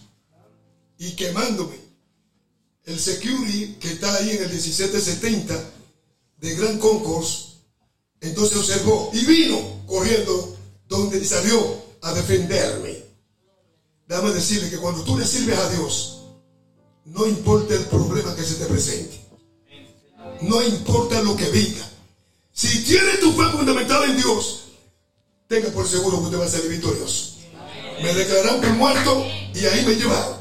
y 0.99 1.13
quemándome. 1.13 1.77
El 2.85 2.99
security 2.99 3.77
que 3.81 3.93
está 3.93 4.15
ahí 4.15 4.31
en 4.31 4.45
el 4.45 4.51
1770 4.51 5.71
de 6.39 6.55
Gran 6.55 6.79
Concourse, 6.79 7.55
entonces 8.21 8.57
observó 8.57 9.11
y 9.13 9.25
vino 9.25 9.83
corriendo 9.87 10.57
donde 10.89 11.23
salió 11.25 11.84
a 12.05 12.13
defenderme. 12.13 13.03
Dame 14.07 14.31
decirle 14.33 14.71
que 14.71 14.77
cuando 14.77 15.03
tú 15.03 15.19
le 15.19 15.27
sirves 15.27 15.59
a 15.59 15.71
Dios, 15.71 16.21
no 17.07 17.27
importa 17.27 17.75
el 17.75 17.87
problema 17.87 18.37
que 18.37 18.43
se 18.43 18.57
te 18.57 18.67
presente, 18.67 19.19
no 20.43 20.63
importa 20.63 21.23
lo 21.23 21.35
que 21.35 21.49
venga. 21.49 21.89
Si 22.53 22.85
tiene 22.85 23.17
tu 23.17 23.33
fe 23.33 23.51
fundamentada 23.51 24.05
en 24.05 24.17
Dios, 24.17 24.65
tenga 25.49 25.71
por 25.71 25.89
seguro 25.89 26.19
que 26.19 26.25
usted 26.25 26.41
va 26.41 26.45
a 26.45 26.49
salir 26.49 26.71
victorioso. 26.71 27.37
Me 28.03 28.13
declararon 28.13 28.79
muerto 28.79 29.25
y 29.55 29.65
ahí 29.65 29.85
me 29.87 29.95
llevaron 29.95 30.37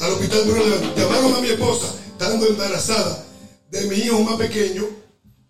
al 0.00 0.12
hospital 0.12 0.46
León. 0.46 0.94
Llamaron 0.96 1.34
a 1.34 1.40
mi 1.40 1.48
esposa, 1.48 1.94
estando 2.12 2.46
embarazada 2.46 3.26
de 3.70 3.82
mi 3.82 3.96
hijo 3.96 4.20
más 4.22 4.36
pequeño, 4.36 4.86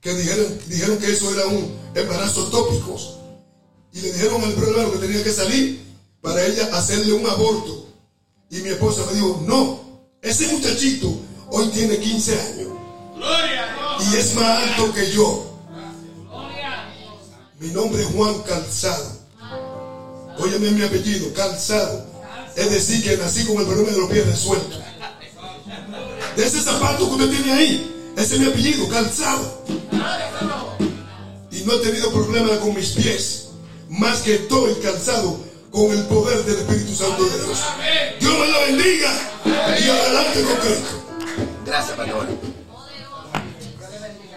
que 0.01 0.15
dijeron, 0.15 0.59
dijeron 0.67 0.99
que 0.99 1.13
eso 1.13 1.33
era 1.33 1.47
un 1.47 1.79
embarazo 1.95 2.45
tópico. 2.49 3.18
Y 3.99 4.01
le 4.01 4.13
dijeron 4.13 4.41
al 4.45 4.55
León 4.55 4.93
que 4.93 4.99
tenía 4.99 5.25
que 5.25 5.33
salir 5.33 5.83
para 6.23 6.45
ella 6.47 6.69
hacerle 6.73 7.15
un 7.15 7.27
aborto. 7.27 7.89
Y 8.49 8.59
mi 8.59 8.69
esposa 8.69 9.05
me 9.07 9.15
dijo, 9.15 9.43
no, 9.45 9.81
ese 10.23 10.47
muchachito 10.53 11.13
hoy 11.51 11.67
tiene 11.69 11.99
15 11.99 12.41
años. 12.41 12.69
Y 14.01 14.17
es 14.17 14.35
más 14.37 14.63
alto 14.63 14.95
que 14.95 15.11
yo. 15.11 15.51
Mi 17.59 17.69
nombre 17.69 18.03
es 18.03 18.09
Juan 18.11 18.41
Calzado. 18.43 19.19
Óyeme 20.39 20.71
mi 20.71 20.83
apellido, 20.83 21.35
Calzado. 21.35 22.07
Es 22.55 22.71
decir, 22.71 23.03
que 23.03 23.17
nací 23.17 23.45
con 23.47 23.57
el 23.57 23.67
problema 23.67 23.91
de 23.91 23.99
los 23.99 24.11
pies 24.11 24.27
resueltos. 24.27 24.81
De 26.37 26.47
ese 26.47 26.61
zapato 26.61 27.09
que 27.09 27.25
usted 27.25 27.31
tiene 27.31 27.53
ahí, 27.53 28.13
ese 28.17 28.37
es 28.37 28.41
mi 28.41 28.47
apellido, 28.47 28.89
Calzado. 28.89 29.65
Y 31.51 31.63
no 31.63 31.73
he 31.73 31.79
tenido 31.79 32.13
problema 32.13 32.61
con 32.61 32.77
mis 32.77 32.91
pies, 32.91 33.48
más 33.89 34.23
que 34.23 34.35
estoy 34.35 34.75
calzado 34.77 35.39
con 35.71 35.91
el 35.91 36.05
poder 36.05 36.45
del 36.45 36.59
Espíritu 36.59 36.95
Santo 36.95 37.25
de 37.25 37.45
Dios. 37.45 37.63
Dios 38.21 38.39
me 38.39 38.49
la 38.49 38.59
bendiga 38.61 39.11
y 39.47 39.89
adelante 39.89 40.43
con 40.43 40.57
Cristo. 40.57 41.05
Gracias, 41.65 41.97
pastor. 41.97 42.29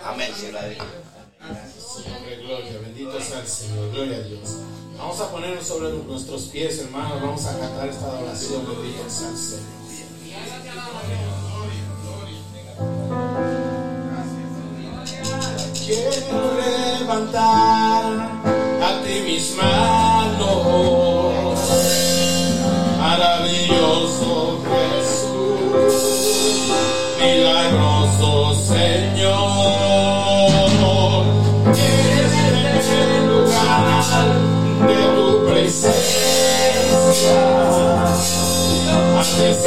Amén, 0.05 0.31
cielo. 0.37 0.59
Gloria, 2.45 2.79
bendito 2.81 3.21
sea 3.21 3.39
el 3.39 3.47
Señor, 3.47 3.91
gloria 3.91 4.17
a 4.17 4.21
Dios. 4.21 4.57
Vamos 4.97 5.19
a 5.21 5.31
ponernos 5.31 5.65
sobre 5.65 5.93
nuestros 5.93 6.43
pies, 6.43 6.79
hermanos. 6.79 7.21
Vamos 7.21 7.45
a 7.45 7.57
cantar 7.57 7.87
esta 7.87 8.05
adoración, 8.07 8.65
bendito 8.67 9.09
sea 9.09 9.29
el 9.29 9.37
Señor. 9.37 9.81
Quiero 15.85 16.55
levantar 16.99 18.60
ti 19.03 19.21
mis 19.21 19.55
manos. 19.55 20.51
Maravilloso 22.99 24.59
Jesús, 24.69 25.93
milagroso 27.19 28.29
Señor. 28.55 29.71
Eres 31.67 32.87
el 33.01 33.11
lugar 33.27 34.27
de 34.87 34.99
tu 35.15 35.27
presencia. 35.47 36.31
Antes 39.17 39.57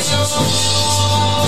Jesús, 0.00 0.97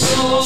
de 0.00 0.40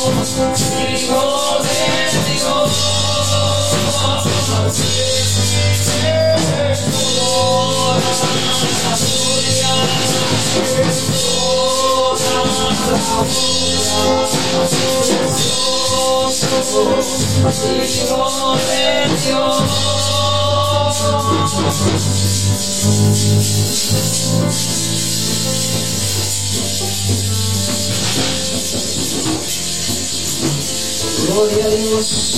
Gloria 31.27 31.65
a 31.65 31.69
Dios. 31.69 32.35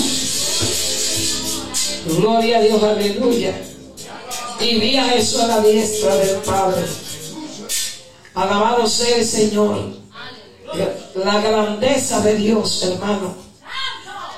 Gloria 2.06 2.58
a 2.58 2.60
Dios, 2.60 2.82
aleluya. 2.82 3.60
Y 4.60 4.78
vi 4.78 4.96
a 4.96 5.04
Jesús 5.04 5.40
a 5.40 5.46
la 5.48 5.60
diestra 5.60 6.14
del 6.16 6.36
Padre. 6.38 6.84
Alabado 8.34 8.86
sea 8.86 9.16
el 9.16 9.26
Señor. 9.26 9.96
La 11.14 11.40
grandeza 11.40 12.20
de 12.20 12.36
Dios, 12.36 12.82
hermano. 12.82 13.34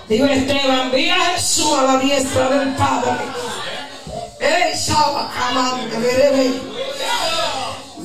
Digo 0.09 0.27
Esteban, 0.27 0.91
vi 0.93 1.11
a 1.11 1.21
Jesús 1.35 1.73
a 1.77 1.83
la 1.83 1.99
diestra 1.99 2.49
del 2.49 2.75
Padre. 2.75 3.13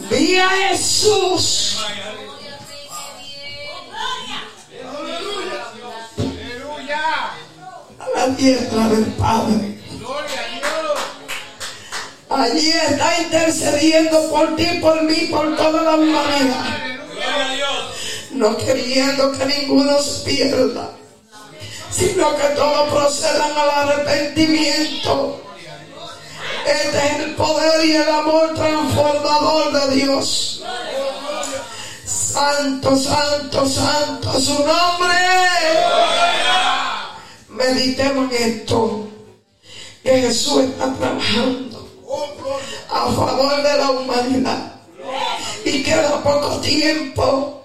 Vi 0.09 0.37
a 0.37 0.49
Jesús. 0.49 1.62
La 8.23 8.29
diestra 8.35 8.87
del 8.87 9.05
Padre. 9.13 9.77
Allí 12.29 12.71
está 12.71 13.21
intercediendo 13.21 14.29
por 14.29 14.55
ti, 14.55 14.65
por 14.81 15.03
mí, 15.03 15.27
por 15.29 15.55
todas 15.55 15.83
las 15.83 15.99
maneras. 15.99 16.67
No 18.31 18.57
queriendo 18.57 19.31
que 19.33 19.45
ninguno 19.45 20.01
se 20.01 20.23
pierda, 20.23 20.89
sino 21.91 22.35
que 22.35 22.47
todos 22.55 22.89
procedan 22.89 23.51
al 23.55 23.69
arrepentimiento. 23.69 25.41
Este 26.65 26.97
es 26.97 27.19
el 27.19 27.35
poder 27.35 27.85
y 27.85 27.95
el 27.95 28.09
amor 28.09 28.53
transformador 28.55 29.73
de 29.73 29.95
Dios. 29.95 30.63
Santo, 32.05 32.95
santo, 32.95 33.67
santo, 33.67 34.39
su 34.39 34.53
nombre. 34.53 35.13
Meditemos 37.53 38.31
en 38.33 38.43
esto. 38.43 39.07
Que 40.03 40.19
Jesús 40.21 40.63
está 40.63 40.93
trabajando 40.95 41.87
a 42.89 43.05
favor 43.11 43.63
de 43.63 43.77
la 43.77 43.91
humanidad. 43.91 44.73
Y 45.65 45.81
queda 45.83 46.21
poco 46.21 46.59
tiempo 46.59 47.63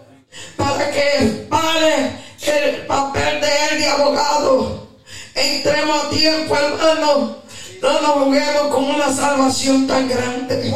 para 0.57 0.91
que 0.91 1.47
pare 1.49 2.13
el 2.47 2.87
papel 2.87 3.41
de 3.41 3.49
él 3.71 3.79
de 3.81 3.89
abogado. 3.89 4.89
Entremos 5.35 6.05
a 6.05 6.11
tiempo, 6.11 6.57
hermano. 6.57 7.39
No 7.83 8.01
nos 8.01 8.11
juguemos 8.11 8.75
con 8.75 8.85
una 8.85 9.13
salvación 9.13 9.87
tan 9.87 10.09
grande. 10.09 10.75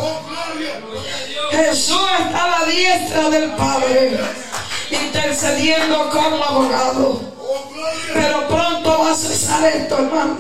Jesús 1.50 2.00
está 2.20 2.44
a 2.44 2.60
la 2.60 2.70
diestra 2.70 3.30
del 3.30 3.50
Padre, 3.52 4.18
intercediendo 4.92 6.10
como 6.10 6.44
abogado. 6.44 7.20
Pero 8.12 8.48
pronto 8.48 8.98
va 8.98 9.12
a 9.12 9.14
cesar 9.14 9.64
esto, 9.64 9.98
hermano. 9.98 10.38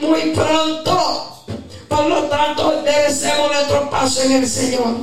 Muy 0.00 0.32
pronto. 0.32 1.44
Por 1.88 2.06
lo 2.06 2.22
tanto, 2.24 2.78
enderecemos 2.78 3.52
nuestro 3.52 3.90
paso 3.90 4.22
en 4.22 4.32
el 4.32 4.48
Señor. 4.48 4.94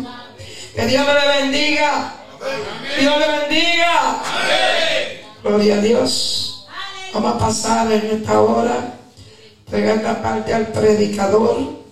Que 0.76 0.85
Dios 0.85 1.05
me 1.05 1.41
bendiga. 1.41 2.13
Dios 2.99 3.19
le 3.19 3.27
bendiga. 3.39 4.22
Gloria 5.43 5.76
a 5.76 5.81
Dios. 5.81 6.67
Vamos 7.13 7.35
a 7.35 7.38
pasar 7.38 7.91
en 7.91 8.05
esta 8.05 8.41
hora. 8.41 8.93
Pegar 9.69 9.97
esta 9.97 10.22
parte 10.22 10.53
al 10.53 10.67
predicador. 10.67 11.85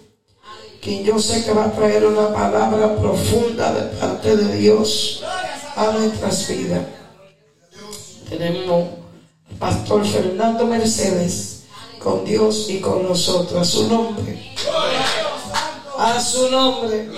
Quien 0.81 1.03
yo 1.05 1.17
sé 1.17 1.45
que 1.45 1.53
va 1.53 1.65
a 1.65 1.71
traer 1.71 2.05
una 2.05 2.33
palabra 2.33 2.95
profunda 2.97 3.71
de 3.71 3.83
parte 3.97 4.35
de 4.35 4.57
Dios 4.57 5.23
a 5.75 5.91
nuestras 5.91 6.47
vidas. 6.47 6.81
Tenemos 8.29 8.89
pastor 9.59 10.05
Fernando 10.05 10.65
Mercedes 10.65 11.63
con 11.99 12.25
Dios 12.25 12.69
y 12.69 12.79
con 12.79 13.03
nosotros. 13.03 13.61
A 13.61 13.65
su 13.65 13.87
nombre. 13.87 14.55
A 15.97 16.19
su 16.19 16.49
nombre. 16.49 17.09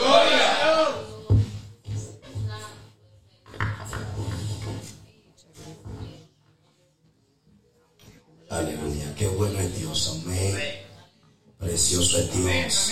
Aleluya, 8.50 9.14
qué 9.18 9.28
bueno 9.28 9.60
es 9.60 9.78
Dios, 9.78 10.22
amén. 10.24 10.56
Precioso 11.60 12.20
es 12.20 12.32
Dios. 12.32 12.92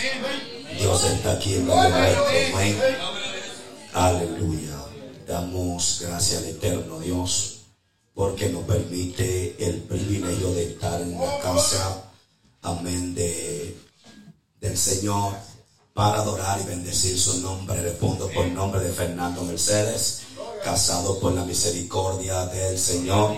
Dios 0.78 1.04
está 1.06 1.34
aquí 1.34 1.56
en 1.56 1.68
medio 1.68 1.90
nuestro, 1.90 2.26
amén. 2.54 2.80
Aleluya. 3.94 4.83
Damos 5.28 6.00
gracias 6.02 6.42
al 6.42 6.50
eterno 6.50 7.00
Dios 7.00 7.62
porque 8.14 8.50
nos 8.50 8.64
permite 8.64 9.56
el 9.64 9.82
privilegio 9.82 10.54
de 10.54 10.72
estar 10.72 11.02
en 11.02 11.20
la 11.20 11.40
casa, 11.40 12.12
amén, 12.62 13.16
de, 13.16 13.78
del 14.60 14.78
Señor 14.78 15.34
para 15.94 16.20
adorar 16.20 16.60
y 16.62 16.66
bendecir 16.66 17.20
su 17.20 17.40
nombre. 17.40 17.82
Respondo 17.82 18.30
por 18.30 18.46
nombre 18.48 18.82
de 18.82 18.92
Fernando 18.92 19.44
Mercedes, 19.44 20.22
casado 20.64 21.20
por 21.20 21.34
la 21.34 21.46
misericordia 21.46 22.46
del 22.48 22.78
Señor. 22.78 23.36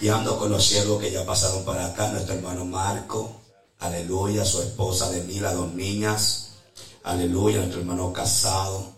Y 0.00 0.08
ando 0.08 0.38
con 0.38 0.50
los 0.50 0.64
siervos 0.64 1.00
que 1.00 1.10
ya 1.10 1.24
pasaron 1.24 1.64
para 1.64 1.86
acá, 1.86 2.08
nuestro 2.08 2.34
hermano 2.34 2.64
Marco, 2.64 3.40
aleluya, 3.78 4.44
su 4.44 4.60
esposa 4.60 5.10
de 5.10 5.22
mí, 5.22 5.40
las 5.40 5.54
dos 5.54 5.72
niñas, 5.72 6.50
aleluya, 7.04 7.58
nuestro 7.58 7.80
hermano 7.80 8.12
casado, 8.12 8.93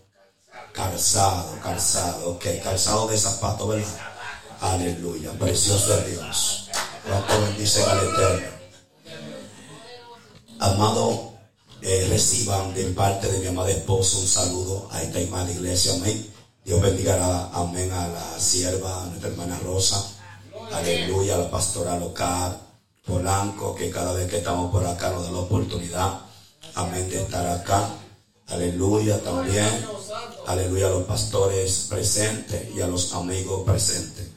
calzado, 0.76 1.58
calzado, 1.62 2.30
ok, 2.32 2.44
calzado 2.62 3.08
de 3.08 3.16
zapato, 3.16 3.66
¿verdad? 3.66 3.88
Aleluya, 4.60 5.32
precioso 5.32 5.98
es 5.98 6.06
Dios. 6.10 6.68
Cuánto 7.08 7.40
bendicen 7.40 7.88
al 7.88 7.98
Eterno. 7.98 8.56
Amado, 10.58 11.32
eh, 11.80 12.06
reciban 12.10 12.74
de 12.74 12.84
parte 12.90 13.30
de 13.30 13.38
mi 13.38 13.46
amada 13.46 13.70
esposa 13.70 14.18
un 14.18 14.26
saludo 14.26 14.88
a 14.92 15.02
esta 15.02 15.18
amada 15.18 15.50
iglesia, 15.50 15.94
amén. 15.94 16.32
Dios 16.64 16.80
bendiga, 16.80 17.50
amén, 17.52 17.90
a 17.92 18.08
la 18.08 18.38
sierva, 18.38 19.02
a 19.02 19.06
nuestra 19.06 19.30
hermana 19.30 19.58
Rosa. 19.64 20.04
Aleluya, 20.72 21.36
a 21.36 21.38
la 21.38 21.50
pastora 21.50 21.98
local, 21.98 22.58
Polanco, 23.06 23.74
que 23.74 23.88
cada 23.88 24.12
vez 24.12 24.28
que 24.28 24.38
estamos 24.38 24.70
por 24.70 24.84
acá 24.84 25.10
nos 25.10 25.24
da 25.24 25.30
la 25.30 25.38
oportunidad, 25.38 26.20
amén, 26.74 27.08
de 27.08 27.22
estar 27.22 27.46
acá. 27.46 27.88
Aleluya 28.48 29.22
también. 29.22 29.95
Aleluya 30.46 30.86
a 30.86 30.90
los 30.90 31.04
pastores 31.04 31.86
presentes 31.88 32.74
y 32.74 32.80
a 32.80 32.86
los 32.86 33.12
amigos 33.12 33.64
presentes. 33.64 34.28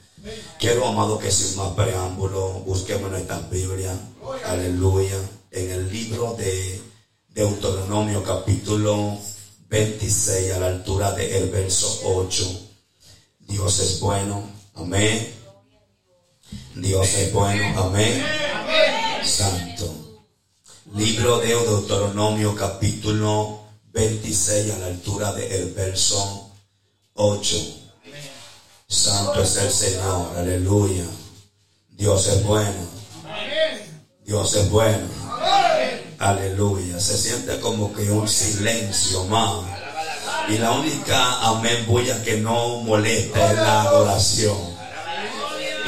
Quiero, 0.60 0.88
amado, 0.88 1.18
que 1.18 1.32
sin 1.32 1.56
más 1.58 1.74
preámbulo, 1.74 2.50
busquemos 2.66 3.10
nuestra 3.12 3.40
Biblia. 3.52 3.98
Aleluya. 4.46 5.18
En 5.52 5.72
el 5.72 5.92
libro 5.92 6.36
de 6.36 6.82
Deuteronomio 7.30 8.24
capítulo 8.24 9.18
26 9.70 10.54
a 10.54 10.60
la 10.60 10.68
altura 10.68 11.12
del 11.14 11.50
verso 11.50 12.02
8. 12.04 12.70
Dios 13.40 13.80
es 13.80 14.00
bueno. 14.00 14.44
Amén. 14.76 15.34
Dios 16.76 17.16
es 17.16 17.32
bueno. 17.32 17.82
Amén. 17.84 18.26
Santo. 19.24 19.94
Libro 20.96 21.40
de 21.40 21.48
Deuteronomio 21.48 22.56
capítulo 22.56 23.69
26 23.92 24.74
a 24.74 24.78
la 24.78 24.86
altura 24.88 25.34
del 25.34 25.74
verso 25.74 26.52
8. 27.14 27.58
Santo 28.88 29.42
es 29.42 29.56
el 29.58 29.72
Señor. 29.72 30.38
Aleluya. 30.38 31.06
Dios 31.90 32.28
es 32.28 32.44
bueno. 32.44 32.88
Dios 34.26 34.56
es 34.56 34.70
bueno. 34.70 35.08
Aleluya. 36.20 37.00
Se 37.00 37.18
siente 37.18 37.60
como 37.60 37.94
que 37.94 38.10
un 38.12 38.28
silencio 38.28 39.26
más. 39.26 39.66
Y 40.50 40.58
la 40.58 40.72
única 40.72 41.42
amén 41.48 41.86
bulla 41.88 42.24
que 42.24 42.38
no 42.38 42.78
molesta 42.82 43.52
es 43.52 43.58
la 43.58 43.82
adoración. 43.84 44.58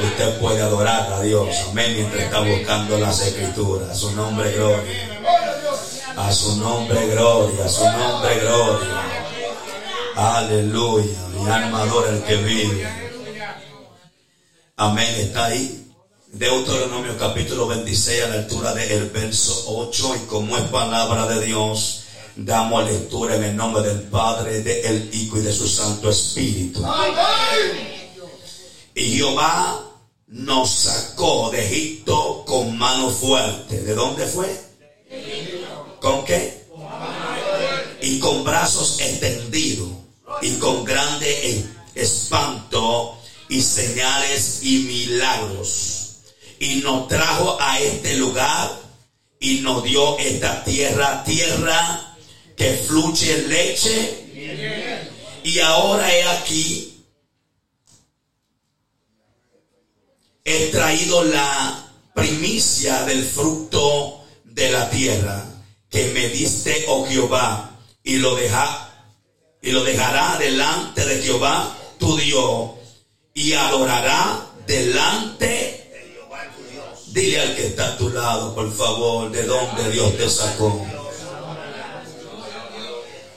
Usted 0.00 0.38
puede 0.40 0.60
adorar 0.60 1.12
a 1.12 1.20
Dios, 1.20 1.48
amén, 1.70 1.94
mientras 1.94 2.22
está 2.22 2.40
buscando 2.40 2.98
las 2.98 3.20
escrituras. 3.20 3.96
Su 3.96 4.10
nombre, 4.12 4.52
gloria. 4.52 4.82
A 6.16 6.32
su 6.32 6.56
nombre, 6.56 7.06
gloria. 7.08 7.64
A 7.64 7.68
su 7.68 7.84
nombre, 7.84 8.38
gloria. 8.40 9.02
Aleluya. 10.14 11.18
Mi 11.34 11.50
alma 11.50 11.82
adora 11.82 12.10
el 12.10 12.22
que 12.22 12.36
vive. 12.36 12.86
Amén. 14.76 15.14
Está 15.18 15.46
ahí. 15.46 15.78
Deuteronomio 16.28 17.16
capítulo 17.18 17.66
26 17.66 18.24
a 18.24 18.28
la 18.28 18.34
altura 18.34 18.74
del 18.74 19.10
verso 19.10 19.64
8. 19.66 20.16
Y 20.16 20.26
como 20.26 20.56
es 20.56 20.64
palabra 20.64 21.26
de 21.26 21.46
Dios, 21.46 22.04
damos 22.36 22.84
lectura 22.84 23.36
en 23.36 23.44
el 23.44 23.56
nombre 23.56 23.82
del 23.82 24.02
Padre, 24.02 24.62
del 24.62 25.14
Hijo 25.14 25.38
y 25.38 25.42
de 25.42 25.52
su 25.52 25.66
Santo 25.66 26.10
Espíritu. 26.10 26.84
Y 28.94 29.16
Jehová 29.16 29.82
nos 30.26 30.70
sacó 30.70 31.50
de 31.50 31.64
Egipto 31.64 32.44
con 32.46 32.76
mano 32.76 33.10
fuerte. 33.10 33.80
¿De 33.80 33.94
dónde 33.94 34.26
fue? 34.26 34.72
¿Con 36.02 36.24
qué? 36.24 36.64
Y 38.00 38.18
con 38.18 38.42
brazos 38.42 38.98
extendidos 38.98 39.88
y 40.42 40.54
con 40.56 40.84
grande 40.84 41.64
espanto 41.94 43.20
y 43.48 43.62
señales 43.62 44.64
y 44.64 44.78
milagros. 44.80 46.16
Y 46.58 46.76
nos 46.76 47.06
trajo 47.06 47.56
a 47.60 47.78
este 47.78 48.16
lugar 48.16 48.68
y 49.38 49.60
nos 49.60 49.84
dio 49.84 50.18
esta 50.18 50.64
tierra, 50.64 51.22
tierra 51.22 52.16
que 52.56 52.72
fluye 52.78 53.46
leche. 53.46 54.18
Y 55.44 55.60
ahora 55.60 56.12
he 56.12 56.24
aquí 56.24 56.88
he 60.44 60.66
traído 60.72 61.22
la 61.22 61.92
primicia 62.12 63.04
del 63.04 63.24
fruto 63.24 64.24
de 64.42 64.72
la 64.72 64.90
tierra 64.90 65.51
que 65.92 66.06
me 66.14 66.30
diste, 66.30 66.86
oh 66.88 67.06
Jehová, 67.06 67.70
y 68.02 68.16
lo 68.16 68.34
deja, 68.34 68.90
y 69.60 69.70
lo 69.72 69.84
dejará 69.84 70.38
delante 70.38 71.04
de 71.04 71.22
Jehová 71.22 71.76
tu 71.98 72.16
Dios, 72.16 72.70
y 73.34 73.52
adorará 73.52 74.46
delante 74.66 75.46
de 75.46 76.14
Jehová 76.14 76.48
tu 76.56 76.62
Dios. 76.72 77.12
Dile 77.12 77.40
al 77.42 77.54
que 77.54 77.66
está 77.66 77.88
a 77.88 77.96
tu 77.98 78.08
lado, 78.08 78.54
por 78.54 78.72
favor, 78.72 79.30
de 79.30 79.44
dónde 79.44 79.90
Dios 79.90 80.16
te 80.16 80.30
sacó. 80.30 80.84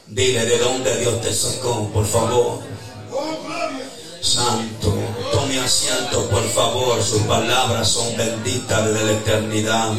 Dile 0.07 0.45
de 0.45 0.57
dónde 0.57 0.98
Dios 0.98 1.22
te 1.22 1.34
sacó, 1.34 1.90
por 1.90 2.07
favor. 2.07 2.64
Santo, 4.22 4.94
tome 5.34 5.60
asiento, 5.60 6.30
por 6.30 6.48
favor. 6.49 7.03
Sus 7.03 7.22
palabras 7.23 7.90
son 7.90 8.15
benditas 8.15 8.86
desde 8.86 9.03
la 9.03 9.11
eternidad. 9.11 9.91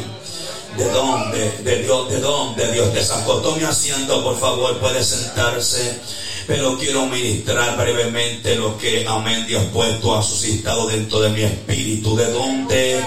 ¿De 0.77 0.89
dónde? 0.91 1.51
De 1.63 1.83
Dios, 1.83 2.09
¿de 2.09 2.19
dónde 2.19 2.71
Dios 2.71 2.93
te 2.93 3.03
sacó? 3.03 3.37
Tome 3.37 3.65
asiento, 3.65 4.23
por 4.23 4.39
favor, 4.39 4.77
puede 4.79 5.03
sentarse. 5.03 5.99
Pero 6.45 6.77
quiero 6.77 7.07
ministrar 7.07 7.75
brevemente 7.75 8.55
lo 8.55 8.77
que, 8.77 9.05
amén, 9.07 9.45
Dios 9.47 9.63
puesto 9.73 10.15
ha 10.15 10.21
suscitado 10.21 10.87
dentro 10.87 11.19
de 11.19 11.29
mi 11.29 11.41
espíritu. 11.41 12.15
¿De 12.15 12.31
dónde 12.31 13.03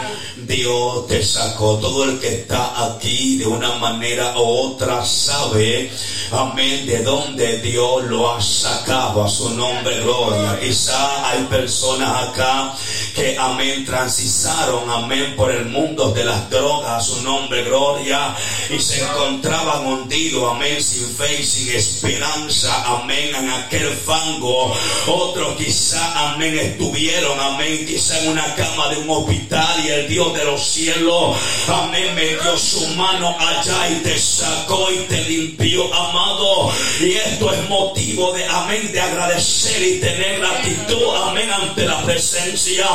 Dios 0.51 1.07
te 1.07 1.23
sacó? 1.23 1.79
Todo 1.79 2.05
el 2.05 2.19
que 2.19 2.41
está 2.41 2.85
aquí 2.85 3.37
de 3.37 3.47
una 3.47 3.77
manera 3.77 4.37
u 4.37 4.43
otra 4.43 5.05
sabe, 5.05 5.93
amén, 6.33 6.87
de 6.87 7.05
dónde 7.05 7.59
Dios 7.59 8.03
lo 8.05 8.35
ha 8.35 8.43
sacado 8.43 9.23
a 9.23 9.29
su 9.29 9.51
nombre, 9.51 10.01
gloria. 10.01 10.59
Quizá 10.61 11.31
hay 11.31 11.45
personas 11.45 12.29
acá 12.29 12.75
que, 13.15 13.39
amén, 13.39 13.85
transizaron, 13.85 14.91
amén, 14.91 15.35
por 15.37 15.53
el 15.53 15.67
mundo 15.67 16.11
de 16.11 16.25
las 16.25 16.51
drogas 16.51 16.91
a 16.91 17.01
su 17.01 17.23
nombre, 17.23 17.63
gloria, 17.63 18.35
y 18.71 18.79
se 18.81 19.03
encontraban 19.03 19.87
hundidos, 19.87 20.51
amén, 20.53 20.83
sin 20.83 21.07
fe 21.15 21.41
y 21.41 21.45
sin 21.45 21.77
esperanza, 21.77 22.85
amén, 22.87 23.35
en 23.37 23.51
aquel 23.51 23.89
fango. 23.91 24.75
Otros 25.07 25.55
quizá, 25.57 26.33
amén, 26.33 26.59
estuvieron, 26.59 27.39
amén, 27.39 27.87
quizá 27.87 28.19
en 28.21 28.31
una 28.31 28.55
cama 28.57 28.89
de 28.89 28.97
un 28.99 29.11
hospital 29.11 29.85
y 29.85 29.89
el 29.89 30.09
Dios 30.09 30.40
los 30.45 30.65
cielos, 30.65 31.37
amén, 31.69 32.15
metió 32.15 32.57
su 32.57 32.87
mano 32.89 33.37
allá 33.39 33.91
y 33.91 34.03
te 34.03 34.19
sacó 34.19 34.91
y 34.91 34.99
te 35.07 35.23
limpió, 35.23 35.93
amado. 35.95 36.73
Y 37.01 37.13
esto 37.13 37.53
es 37.53 37.69
motivo 37.69 38.33
de, 38.33 38.45
amén, 38.47 38.91
de 38.93 39.01
agradecer 39.01 39.83
y 39.83 40.01
tener 40.01 40.41
gratitud, 40.41 41.15
amén, 41.25 41.51
ante 41.51 41.87
la 41.87 42.03
presencia 42.03 42.87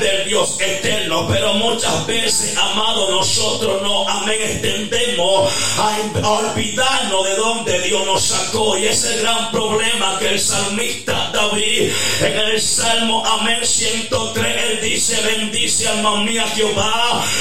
del 0.00 0.28
Dios 0.28 0.60
eterno. 0.60 1.26
Pero 1.28 1.54
muchas 1.54 2.06
veces, 2.06 2.56
amado, 2.56 3.10
nosotros 3.10 3.82
no, 3.82 4.08
amén, 4.08 4.38
extendemos 4.42 5.52
a, 5.78 6.28
olvidarnos 6.28 7.24
de 7.24 7.36
dónde 7.36 7.80
Dios 7.82 8.06
nos 8.06 8.22
sacó. 8.22 8.76
Y 8.78 8.86
ese 8.86 9.08
es 9.08 9.14
el 9.16 9.20
gran 9.22 9.50
problema 9.50 10.18
que 10.18 10.28
el 10.28 10.40
salmista 10.40 11.30
David 11.32 11.90
en 12.20 12.38
el 12.38 12.60
Salmo, 12.60 13.24
amén, 13.26 13.64
103, 13.64 14.56
él 14.64 14.80
dice, 14.80 15.20
bendice 15.22 15.88
alma 15.88 16.22
mía 16.22 16.46
Jehová 16.54 16.85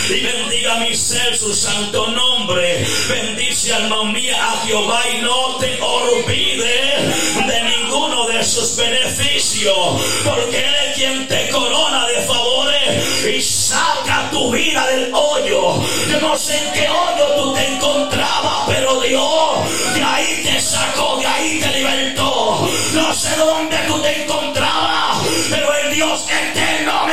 y 0.09 0.19
bendiga 0.22 0.76
mi 0.76 0.93
ser 0.95 1.38
su 1.38 1.53
santo 1.53 2.07
nombre. 2.07 2.85
Bendice 3.09 3.73
alma 3.73 4.03
mía 4.05 4.35
a 4.39 4.65
Jehová 4.65 5.01
y 5.13 5.22
no 5.22 5.55
te 5.57 5.81
olvides 5.81 7.45
de 7.47 7.63
ninguno 7.63 8.27
de 8.27 8.43
sus 8.43 8.76
beneficios, 8.77 10.01
porque 10.23 10.57
Él 10.57 10.76
es 10.88 10.95
quien 10.95 11.27
te 11.27 11.49
corona 11.49 12.07
de 12.07 12.22
favores 12.22 13.26
y 13.26 13.41
saca 13.41 14.30
tu 14.31 14.51
vida 14.51 14.85
del 14.88 15.13
hoyo. 15.13 15.81
Yo 16.11 16.22
no 16.22 16.38
sé 16.38 16.57
en 16.57 16.73
qué 16.73 16.89
hoyo 16.89 17.35
tú 17.38 17.53
te 17.53 17.67
encontrabas, 17.67 18.63
pero 18.67 19.01
Dios 19.01 19.95
de 19.95 20.03
ahí 20.03 20.41
te 20.43 20.61
sacó, 20.61 21.17
de 21.17 21.26
ahí 21.26 21.59
te 21.59 21.69
libertó. 21.80 22.69
No 22.93 23.13
sé 23.13 23.35
dónde 23.38 23.77
tú 23.88 24.01
te 24.01 24.23
encontrabas, 24.23 25.17
pero 25.49 25.73
el 25.73 25.93
Dios 25.93 26.26
eterno 26.30 27.05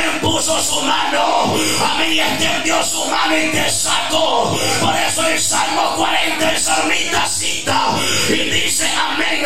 puso 0.43 0.61
su 0.61 0.81
mano. 0.81 1.55
A 1.85 1.97
mí 1.99 2.19
extendió 2.19 2.83
su 2.83 3.05
mano 3.05 3.37
y 3.37 3.49
te 3.51 3.69
sacó. 3.69 4.57
Por 4.81 4.95
eso 4.95 5.25
el 5.27 5.39
Salmo 5.39 5.95
40, 5.95 6.51
el 6.51 6.59
salmista 6.59 7.25
cita 7.25 7.95
y 8.29 8.49
dice 8.49 8.89
amén. 9.07 9.41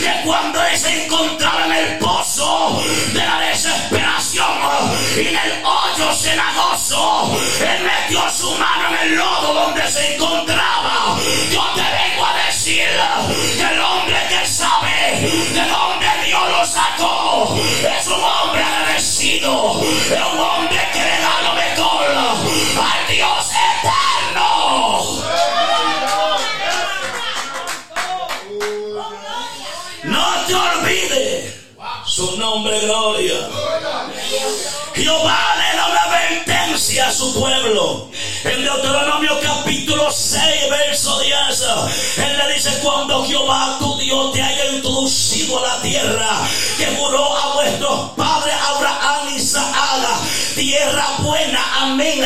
Que 0.00 0.22
cuando 0.24 0.60
se 0.74 1.04
encontraba 1.04 1.66
en 1.66 1.72
el 1.72 1.98
pozo 1.98 2.82
de 3.12 3.24
la 3.24 3.40
desesperación 3.40 4.46
y 5.16 5.28
en 5.28 5.36
el 5.36 5.64
hoyo 5.64 6.12
cenagoso, 6.14 7.38
él 7.60 7.84
metió 7.84 8.20
su 8.30 8.50
mano 8.56 8.88
en 8.88 9.06
el 9.06 9.16
lodo 9.16 9.54
donde 9.54 9.86
se 9.88 10.14
encontraba. 10.14 11.16
Yo 11.52 11.62
te 11.74 11.82
vengo 11.82 12.26
a 12.26 12.46
decir 12.46 12.88
que 13.56 13.62
el 13.62 13.80
hombre 13.80 14.16
que 14.28 14.46
sabe 14.46 15.20
de 15.20 15.68
dónde 15.68 16.06
Dios 16.26 16.42
lo 16.50 16.66
sacó 16.66 17.56
es 17.56 18.06
un 18.08 18.22
hombre 18.24 18.64
agradecido, 19.24 19.80
es 19.82 20.20
un 20.32 20.38
hombre 20.38 20.80
que 20.92 20.98
le 20.98 21.18
da 21.20 21.42
lo 21.42 21.54
mejor 21.54 22.04
al 22.82 23.06
Dios 23.08 23.46
eterno. 23.80 24.48
No 30.04 30.26
te 30.46 30.54
olvides 30.54 31.54
su 32.06 32.36
nombre, 32.36 32.80
gloria. 32.80 33.48
Jehová 34.94 35.56
le 35.56 35.76
da 35.76 35.86
una 35.86 36.02
advertencia 36.02 37.08
a 37.08 37.12
su 37.12 37.32
pueblo. 37.34 38.10
En 38.44 38.62
Deuteronomio 38.62 39.40
capítulo 39.40 40.12
6, 40.12 40.70
verso 40.70 41.18
10, 41.20 41.62
Él 42.18 42.36
le 42.36 42.54
dice, 42.54 42.78
cuando 42.82 43.24
Jehová 43.26 43.76
tu 43.78 43.96
Dios 43.98 44.32
te 44.32 44.42
haya 44.42 44.66
introducido 44.66 45.58
a 45.58 45.62
la 45.62 45.82
tierra 45.82 46.28
que 46.76 46.86
juró 46.96 47.34
a 47.36 47.54
vuestros 47.54 48.10
padres 48.10 48.54
Abraham 48.76 49.03
tierra 50.74 51.06
buena, 51.20 51.82
amén, 51.82 52.20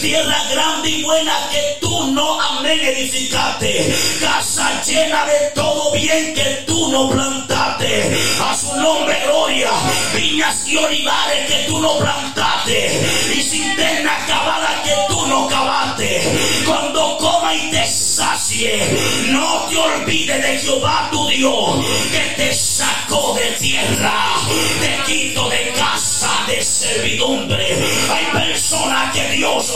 tierra 0.00 0.44
grande 0.52 0.88
y 0.88 1.02
buena 1.02 1.32
que 1.50 1.78
tú 1.80 2.12
no, 2.12 2.40
amén, 2.40 2.78
edificaste, 2.80 3.92
casa 4.20 4.82
llena 4.84 5.26
de 5.26 5.50
todo 5.52 5.90
bien 5.92 6.32
que 6.32 6.62
tú 6.64 6.92
no 6.92 7.10
plantaste, 7.10 8.16
a 8.40 8.56
su 8.56 8.72
nombre 8.76 9.20
gloria, 9.24 9.70
viñas 10.14 10.68
y 10.68 10.76
olivares 10.76 11.46
que 11.48 11.64
tú 11.66 11.80
no 11.80 11.98
plantaste, 11.98 13.00
y 13.34 13.42
cisterna 13.42 14.16
cavada 14.28 14.80
que 14.84 14.94
tú 15.08 15.26
no 15.26 15.48
cavaste, 15.48 16.22
cuando 16.66 17.16
coma 17.18 17.52
y 17.52 17.70
te 17.70 17.84
sacie, 17.84 18.96
no 19.30 19.64
te 19.68 19.76
olvides 19.76 20.40
de 20.40 20.58
Jehová 20.60 21.08
tu 21.10 21.26
Dios, 21.30 21.84
que 22.12 22.44
te 22.44 22.54
sacó 22.54 23.34
de 23.34 23.50
tierra, 23.58 24.36
te 24.80 25.12
quito 25.12 25.48
de 25.48 25.72
casa 25.72 26.17
de 26.48 26.62
servidumbre. 26.62 27.76
Hay 28.10 28.24
personas 28.32 29.12
que 29.12 29.28
Dios, 29.32 29.70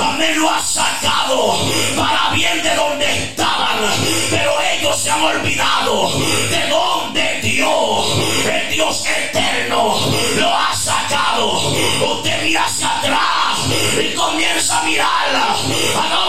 amén, 0.00 0.40
lo 0.40 0.50
ha 0.50 0.64
sacado 0.64 1.58
para 1.94 2.30
bien 2.34 2.62
de 2.62 2.74
donde 2.74 3.04
estaban, 3.04 3.78
pero 4.30 4.52
ellos 4.72 4.98
se 4.98 5.10
han 5.10 5.22
olvidado 5.22 6.10
de 6.50 6.68
donde 6.68 7.40
Dios, 7.42 8.06
el 8.50 8.72
Dios 8.72 9.04
eterno, 9.06 9.94
lo 10.36 10.56
ha 10.56 10.74
sacado. 10.74 11.70
Usted 12.16 12.42
mira 12.42 12.64
hacia 12.64 12.98
atrás 12.98 13.58
y 14.00 14.14
comienza 14.14 14.80
a 14.80 14.84
mirar 14.84 15.36
a 15.36 16.25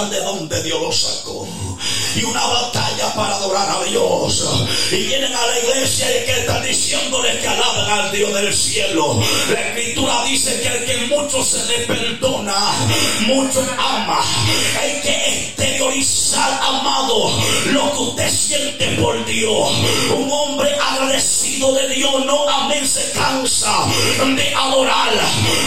de 0.00 0.20
dónde 0.22 0.62
Dios 0.62 0.80
los 0.80 0.96
sacó. 0.96 1.46
Y 2.16 2.24
una 2.24 2.46
batalla 2.46 3.14
para 3.14 3.36
adorar 3.36 3.68
a 3.68 3.84
Dios. 3.84 4.44
Y 4.90 4.96
vienen 4.96 5.34
a 5.34 5.46
la 5.46 5.58
iglesia 5.58 6.06
y 6.08 6.24
que 6.24 6.40
están 6.40 6.62
diciéndole 6.64 7.38
que 7.40 7.48
alaban 7.48 8.00
al 8.00 8.12
Dios 8.12 8.32
del 8.32 8.54
cielo. 8.54 9.20
La 9.52 9.60
escritura 9.68 10.24
dice 10.24 10.60
que 10.60 10.68
el 10.68 10.84
que 10.86 11.14
mucho 11.14 11.44
se 11.44 11.62
le 11.66 11.86
perdona, 11.86 12.54
mucho 13.26 13.60
ama. 13.78 14.24
Hay 14.80 15.00
que 15.02 15.28
exteriorizar, 15.28 16.60
amado, 16.62 17.30
lo 17.66 17.92
que 17.92 17.98
usted 17.98 18.30
siente 18.30 18.86
por 18.98 19.24
Dios. 19.26 19.72
Un 20.16 20.30
hombre 20.32 20.74
agradecido 20.80 21.41
de 21.70 21.94
Dios, 21.94 22.26
no 22.26 22.48
amén, 22.48 22.84
se 22.86 23.12
cansa 23.12 23.86
de 24.34 24.54
adorar 24.54 25.12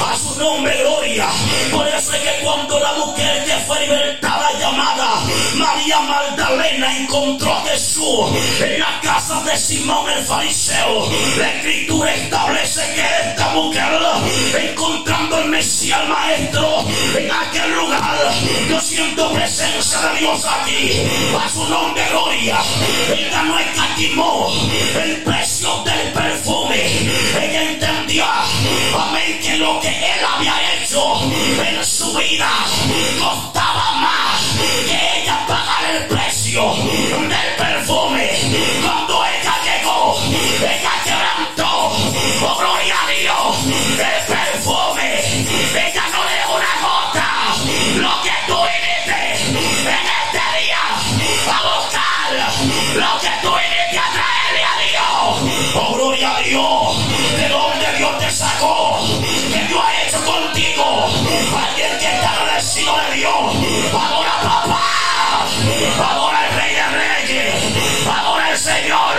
a 0.06 0.18
su 0.18 0.38
nombre, 0.38 0.78
gloria. 0.80 1.28
Por 1.72 1.88
eso 1.88 2.14
es 2.14 2.22
que 2.22 2.44
cuando 2.44 2.78
la 2.80 2.94
mujer 2.94 3.46
que 3.46 3.54
fue 3.66 3.80
libertada 3.88 4.52
llamada 4.60 5.22
María 5.56 6.00
Magdalena 6.02 6.98
encontró 6.98 7.54
a 7.54 7.62
Jesús 7.62 8.26
en 8.60 8.80
la 8.80 9.00
casa 9.02 9.42
de 9.44 9.58
Simón 9.58 10.10
el 10.10 10.26
fariseo, 10.26 11.10
la 11.38 11.54
escritura 11.54 12.14
establece 12.14 12.82
que 12.94 13.30
esta 13.30 13.50
mujer, 13.52 13.86
encontrando 14.54 15.38
el 15.40 15.50
Mesías 15.50 16.02
el 16.02 16.10
maestro 16.10 16.86
en 17.16 17.32
aquel 17.32 17.72
lugar, 17.74 18.18
yo 18.70 18.82
siento 18.82 19.32
presencia 19.32 20.00
de 20.00 20.20
Dios 20.20 20.46
aquí, 20.46 20.92
a 21.40 21.50
su 21.50 21.64
nombre 21.70 22.04
gloria. 22.10 22.58
Ella 23.16 23.44
no 23.44 23.60
escatimó 23.60 24.52
el 25.02 25.24
precio 25.24 25.85
del 25.96 26.14
perfume, 26.14 27.10
ella 27.42 27.72
entendía 27.72 28.28
Amén, 28.94 29.40
que 29.42 29.58
lo 29.58 29.80
que 29.80 29.90
él 29.90 30.26
había 30.26 30.56
hecho 30.76 31.02
en 31.24 31.86
su 31.86 32.14
vida 32.14 32.50
costaba 33.20 33.94
más 33.96 34.42
que 34.88 35.22
ella 35.22 35.46
pagar 35.48 35.96
el 35.96 36.08
precio 36.08 36.74
Dios. 63.26 63.92
Adora 63.94 64.36
papá, 64.44 64.86
adora 66.10 66.40
el 66.48 66.52
Rey 66.56 66.74
de 66.76 66.88
Reyes, 66.98 67.56
adora 68.08 68.52
el 68.52 68.58
Señor 68.58 69.16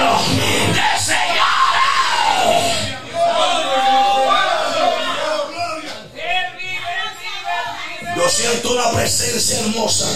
de 0.74 0.88
señores. 1.00 1.46
Yo 8.16 8.28
siento 8.28 8.72
una 8.72 8.90
presencia 8.92 9.60
hermosa. 9.60 10.06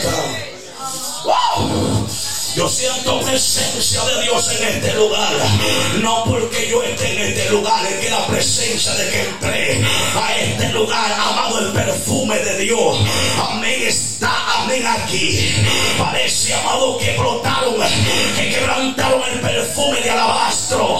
¡Wow! 1.24 1.99
Yo 2.56 2.68
siento 2.68 3.20
presencia 3.20 4.04
de 4.04 4.22
Dios 4.22 4.50
en 4.50 4.68
este 4.68 4.94
lugar. 4.94 5.32
No 6.00 6.24
porque 6.24 6.68
yo 6.68 6.82
esté 6.82 7.12
en 7.12 7.18
este 7.28 7.50
lugar, 7.50 7.86
es 7.86 7.94
que 8.00 8.10
la 8.10 8.26
presencia 8.26 8.92
de 8.94 9.08
que 9.08 9.20
entré 9.22 9.84
a 10.20 10.36
este 10.36 10.68
lugar, 10.70 11.12
amado 11.12 11.60
el 11.60 11.72
perfume 11.72 12.38
de 12.38 12.58
Dios. 12.58 12.98
Amén, 13.38 13.82
está, 13.86 14.62
amén 14.62 14.84
aquí. 14.84 15.54
Parece, 15.96 16.52
amado, 16.54 16.98
que 16.98 17.16
brotaron, 17.16 17.76
que 18.36 18.50
quebrantaron 18.50 19.22
el 19.32 19.40
perfume 19.40 20.00
de 20.00 20.10
alabastro 20.10 20.98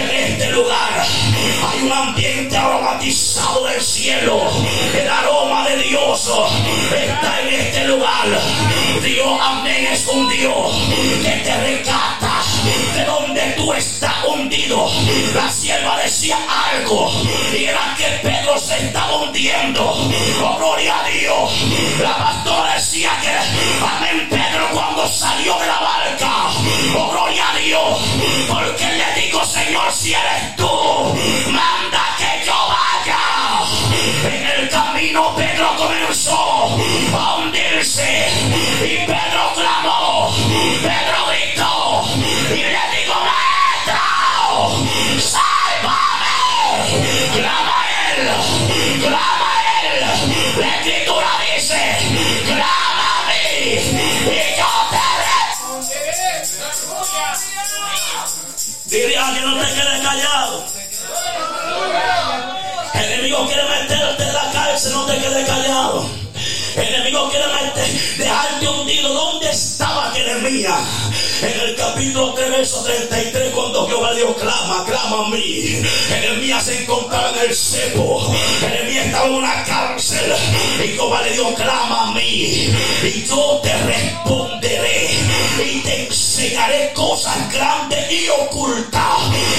en 0.00 0.32
este 0.32 0.50
lugar. 0.50 1.06
Hay 1.66 1.82
un 1.82 1.92
ambiente 1.92 2.56
aromatizado 2.56 3.66
del 3.66 3.80
cielo. 3.80 4.42
El 4.94 5.08
aroma 5.08 5.68
de 5.68 5.76
Dios 5.82 6.30
está 6.94 7.40
en 7.42 7.54
este 7.54 7.84
lugar. 7.86 8.26
Dios, 9.02 9.40
amén, 9.40 9.88
es 9.92 10.06
un 10.06 10.28
Dios 10.28 10.72
que 11.22 11.30
te 11.44 11.60
rescata 11.60 12.42
de 12.94 13.04
donde 13.04 13.27
tú 13.68 13.74
estás 13.74 14.24
hundido. 14.24 14.90
La 15.34 15.50
sierva 15.50 15.98
decía 15.98 16.38
algo 16.72 17.10
y 17.52 17.64
era 17.64 17.94
que 17.96 18.04
Pedro 18.22 18.58
se 18.58 18.78
estaba 18.86 19.16
hundiendo. 19.16 19.84
Oh, 20.42 20.56
gloria 20.58 20.98
a 20.98 21.08
Dios. 21.08 21.52
La 22.00 22.16
pastora 22.16 22.74
decía 22.74 23.10
que, 23.20 23.30
amén, 23.84 24.28
Pedro 24.30 24.68
cuando 24.72 25.06
salió 25.08 25.58
de 25.58 25.66
la 25.66 25.80
barca. 25.80 26.50
Oh, 26.96 27.10
gloria 27.10 27.50
a 27.50 27.56
Dios. 27.58 27.98
Porque 28.48 28.86
le 28.86 29.20
digo, 29.20 29.44
Señor, 29.44 29.92
si 29.92 30.14
eres 30.14 30.56
tú, 30.56 30.70
manda 31.50 32.04
que 32.16 32.46
yo 32.46 32.54
vaya. 32.68 33.18
En 34.24 34.46
el 34.46 34.68
camino 34.70 35.34
Pedro 35.36 35.76
comenzó 35.76 36.78
a 37.14 37.36
hundirse 37.36 38.28
y 38.82 39.06
Pedro 39.06 39.52
clamó, 39.54 40.34
Pedro 40.82 41.26
gritó 41.28 42.04
y 42.50 42.62
le 42.62 42.68
digo, 42.68 43.07
El 66.78 66.94
enemigo 66.94 67.28
quiere 67.30 67.44
dejarte 68.16 68.68
hundido. 68.68 69.12
¿Dónde 69.12 69.50
estaba 69.50 70.12
Jeremías? 70.12 70.80
En 71.42 71.60
el 71.60 71.74
capítulo 71.74 72.34
3, 72.34 72.50
verso 72.50 72.82
33, 72.84 73.52
cuando 73.52 73.88
Jehová 73.88 74.14
Dios 74.14 74.36
clama, 74.40 74.84
clama 74.84 75.26
a 75.26 75.28
mí. 75.30 75.82
Jeremías 76.08 76.64
se 76.64 76.82
encontraba 76.82 77.30
en 77.30 77.48
el 77.48 77.54
cepo. 77.54 78.32
Jeremías 78.60 79.06
estaba 79.06 79.26
en 79.26 79.34
una 79.34 79.64
cárcel. 79.64 80.32
Y 80.84 80.88
Jehová 80.88 81.22
le 81.22 81.32
dio 81.32 81.54
clama 81.54 82.08
a 82.08 82.12
mí. 82.12 82.72
Y 83.02 83.24
yo 83.26 83.60
te 83.62 83.76
responderé. 83.76 85.10
Y 85.64 85.80
te 85.80 86.06
enseñaré 86.06 86.92
cosas 86.94 87.52
grandes 87.52 88.12
y 88.12 88.28
ocultas 88.28 89.18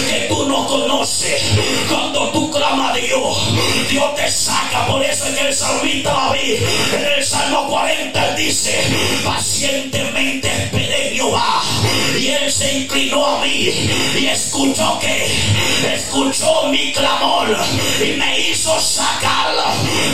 que 0.09 0.27
tú 0.29 0.45
no 0.47 0.65
conoces. 0.67 1.41
Cuando 1.89 2.29
tú 2.29 2.48
clamas 2.59 2.91
a 2.91 2.97
Dios, 2.97 3.37
Dios 3.89 4.15
te 4.15 4.29
saca. 4.29 4.85
Por 4.87 5.01
eso 5.01 5.25
es 5.27 5.35
que 5.35 5.47
el 5.47 5.53
salmista 5.53 6.11
David, 6.11 6.55
en 6.93 7.05
el 7.17 7.23
Salmo 7.23 7.67
40, 7.67 8.29
él 8.29 8.35
dice: 8.35 8.77
Pacientemente 9.23 10.47
esperé 10.63 11.11
Jehová. 11.15 11.63
Y 12.19 12.27
él 12.27 12.51
se 12.51 12.79
inclinó 12.79 13.25
a 13.25 13.41
mí 13.45 13.69
y 14.19 14.27
escuchó 14.27 14.99
que, 14.99 15.25
escuchó 15.93 16.67
mi 16.69 16.91
clamor 16.91 17.57
y 18.03 18.17
me 18.17 18.39
hizo 18.39 18.77
sacar 18.79 19.55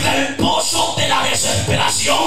del 0.03 0.35
pozo 0.35 0.93
de 0.97 1.07
la 1.07 1.23
desesperación 1.23 2.17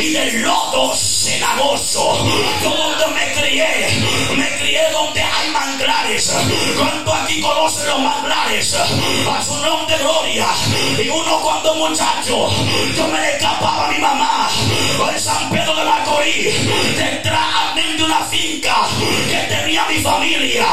y 0.00 0.08
del 0.08 0.42
lodo 0.42 0.94
cenagoso. 1.40 2.18
Donde 2.62 3.06
me 3.14 3.32
crié, 3.32 3.88
me 4.36 4.48
crié 4.58 4.82
donde 4.92 5.22
hay 5.22 5.50
manglares. 5.50 6.32
Cuando 6.76 7.14
aquí 7.14 7.40
conocen 7.40 7.86
los 7.86 8.00
manglares, 8.00 8.74
a 8.74 9.42
su 9.42 9.56
nombre 9.56 9.96
gloria. 9.98 10.46
Y 11.02 11.08
uno 11.08 11.40
cuando 11.40 11.74
muchacho, 11.74 12.50
yo 12.96 13.08
me 13.08 13.30
escapaba 13.30 13.88
a 13.88 13.90
mi 13.90 13.98
mamá 13.98 14.48
en 15.12 15.20
San 15.20 15.50
Pedro 15.50 15.74
de 15.74 15.84
Macorís, 15.84 16.54
detrás 16.96 17.40
amén 17.70 17.96
de 17.96 18.04
una 18.04 18.24
finca 18.26 18.76
que 19.30 19.54
tenía 19.54 19.84
mi 19.86 19.98
familia. 20.00 20.66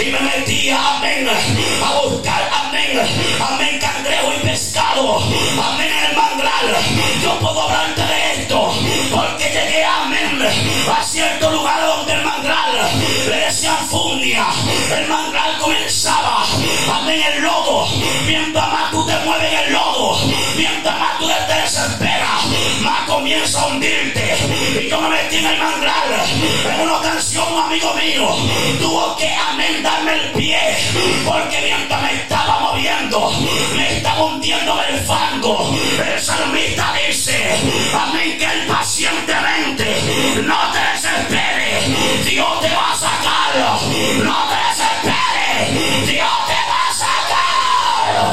Y 0.00 0.10
me 0.10 0.20
metía, 0.20 0.78
amén, 0.96 1.28
a 1.28 2.00
buscar, 2.02 2.50
amén, 2.66 3.00
amén, 3.40 3.78
cangrejo 3.80 4.32
y 4.36 4.46
pescado, 4.46 5.16
amén, 5.18 5.88
en 5.88 6.10
el 6.10 6.16
manglar. 6.16 6.80
Yo 7.22 7.38
puedo 7.40 7.62
hablarte 7.62 8.02
de 8.02 8.32
esto, 8.32 8.39
fundia. 13.68 14.46
El 14.96 15.06
manglar 15.08 15.58
comenzaba, 15.58 16.44
amén, 16.94 17.20
el 17.34 17.42
lodo. 17.42 17.86
Mientras 18.26 18.68
más 18.72 18.90
tú 18.90 19.04
te 19.06 19.14
mueves 19.24 19.52
en 19.52 19.58
el 19.58 19.72
lodo, 19.72 20.18
mientras 20.56 20.98
más 20.98 21.18
tú 21.18 21.28
te 21.28 21.54
desesperas, 21.54 22.44
más 22.80 23.02
comienza 23.06 23.60
a 23.60 23.66
hundirte. 23.66 24.36
Y 24.80 24.88
yo 24.88 25.00
me 25.00 25.10
metí 25.10 25.36
en 25.36 25.46
el 25.46 25.58
manglar, 25.58 26.26
en 26.72 26.80
una 26.80 27.00
canción, 27.00 27.52
un 27.52 27.60
amigo 27.60 27.94
mío, 27.94 28.28
tuvo 28.80 29.16
que, 29.16 29.28
amén, 29.28 29.82
darme 29.82 30.14
el 30.14 30.32
pie, 30.32 30.58
porque 31.26 31.60
mientras 31.60 32.02
me 32.02 32.14
estaba 32.14 32.60
moviendo, 32.60 33.30
me 33.74 33.96
estaba 33.96 34.24
hundiendo 34.24 34.82
en 34.82 34.94
el 34.94 35.00
fango. 35.02 35.74
El 36.14 36.20
salmista 36.20 36.94
dice, 37.06 37.58
amén, 37.94 38.38
que 38.38 38.44
él 38.44 38.66
pacientemente 38.66 40.00
no 40.44 40.56
te 40.72 40.79
no 43.60 43.78
te 44.48 44.56
desesperes, 44.68 46.06
Dios 46.06 46.32
te 46.46 46.58
va 46.70 46.82
a 46.88 46.94
sacar. 46.94 48.24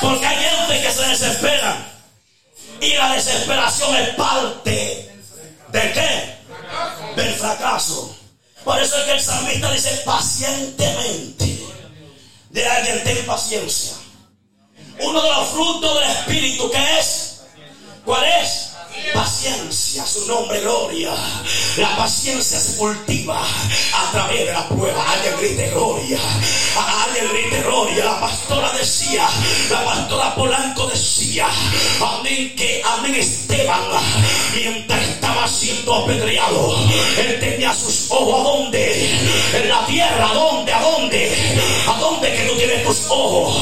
Porque 0.00 0.26
hay 0.26 0.36
gente 0.36 0.82
que 0.82 0.90
se 0.90 1.06
desespera 1.06 1.86
y 2.80 2.94
la 2.94 3.12
desesperación 3.12 3.94
es 3.96 4.08
parte 4.14 5.12
de 5.68 5.92
qué? 5.92 6.38
Del 7.16 7.34
fracaso. 7.34 8.16
Por 8.64 8.80
eso 8.80 8.96
es 8.98 9.04
que 9.04 9.12
el 9.12 9.20
salmista 9.20 9.70
dice 9.72 9.90
pacientemente. 10.04 11.58
De 12.50 12.66
alguien 12.66 13.04
ten 13.04 13.26
paciencia. 13.26 13.92
Uno 15.00 15.22
de 15.22 15.28
los 15.28 15.48
frutos 15.48 16.00
del 16.00 16.10
Espíritu 16.10 16.70
que 16.70 16.98
es, 16.98 17.42
¿cuál 18.04 18.24
es? 18.24 18.68
Paciencia, 19.14 20.06
su 20.06 20.26
nombre, 20.26 20.60
gloria. 20.60 21.12
La 21.76 21.96
paciencia 21.96 22.58
se 22.58 22.76
cultiva 22.76 23.40
a 23.40 24.10
través 24.12 24.46
de 24.46 24.52
la 24.52 24.68
prueba. 24.68 25.04
Alguien 25.12 25.36
grite 25.38 25.70
gloria. 25.70 26.18
Alguien 27.06 27.28
grite 27.32 27.62
gloria. 27.62 28.04
La 28.04 28.20
pastora 28.20 28.72
decía, 28.72 29.26
la 29.70 29.84
pastora 29.84 30.34
Polanco 30.34 30.86
decía, 30.88 31.48
amén, 32.00 32.54
que 32.56 32.82
amén 32.84 33.14
Esteban, 33.14 33.80
mientras 34.54 35.02
estaba 35.08 35.48
siendo 35.48 35.94
apedreado, 35.94 36.76
él 37.18 37.40
tenía 37.40 37.72
sus 37.72 38.10
ojos 38.10 38.40
a 38.40 38.42
dónde? 38.42 39.10
En 39.54 39.68
la 39.68 39.86
tierra, 39.86 40.30
¿a 40.30 40.34
dónde? 40.34 40.72
¿A 40.72 40.80
dónde? 40.80 41.32
¿A 41.88 41.98
dónde 41.98 42.34
que 42.34 42.42
tú 42.42 42.56
tienes 42.56 42.84
tus 42.84 43.06
ojos? 43.08 43.56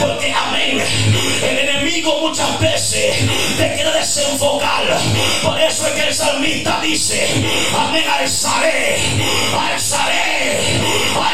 Porque, 0.00 0.32
amén, 0.32 0.59
el 0.78 1.58
enemigo 1.58 2.20
muchas 2.20 2.58
veces 2.60 3.16
te 3.56 3.74
quiere 3.74 3.92
desenfocar. 3.92 4.98
Por 5.42 5.60
eso 5.60 5.86
es 5.86 5.92
que 5.92 6.08
el 6.08 6.14
salmista 6.14 6.80
dice, 6.80 7.28
amén, 7.76 8.04
alzaré, 8.08 8.96
alzaré, 9.58 10.60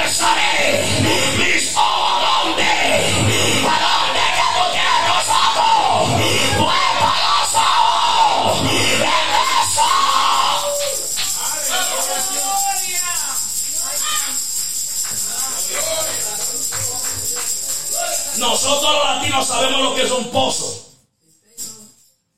alzaré 0.00 0.84
mis 1.38 1.76
ojos 1.76 2.22
a 2.22 2.44
dónde? 2.44 2.62
¿A 2.62 3.80
dónde 3.80 3.95
Nosotros 18.38 18.92
los 18.94 19.04
latinos 19.04 19.46
sabemos 19.46 19.80
lo 19.80 19.94
que 19.94 20.02
es 20.02 20.10
un 20.10 20.30
pozo. 20.30 20.82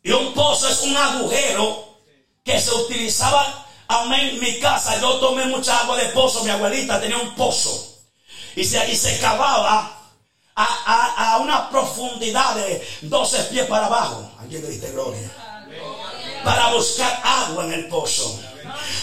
Y 0.03 0.13
un 0.13 0.33
pozo 0.33 0.69
es 0.69 0.81
un 0.83 0.97
agujero 0.97 1.97
que 2.45 2.59
se 2.61 2.73
utilizaba, 2.73 3.67
amén, 3.89 4.29
en 4.31 4.41
mi 4.41 4.59
casa. 4.59 5.01
Yo 5.01 5.15
tomé 5.17 5.45
mucha 5.47 5.79
agua 5.81 5.97
de 5.97 6.07
pozo, 6.11 6.43
mi 6.45 6.51
abuelita 6.51 7.01
tenía 7.01 7.19
un 7.19 7.35
pozo. 7.35 7.97
Y 8.57 8.65
se, 8.65 8.91
y 8.91 8.97
se 8.97 9.19
cavaba 9.19 9.99
a, 10.55 10.65
a- 10.87 11.35
a 11.35 11.39
una 11.39 11.69
profundidad 11.71 12.55
de 12.55 12.87
12 13.03 13.39
pies 13.45 13.67
para 13.67 13.87
abajo. 13.87 14.31
Alguien 14.41 14.63
grite 14.63 14.91
gloria. 14.93 15.31
Para 16.45 16.73
buscar 16.73 17.21
agua 17.25 17.65
en 17.67 17.73
el 17.73 17.89
pozo. 17.89 18.41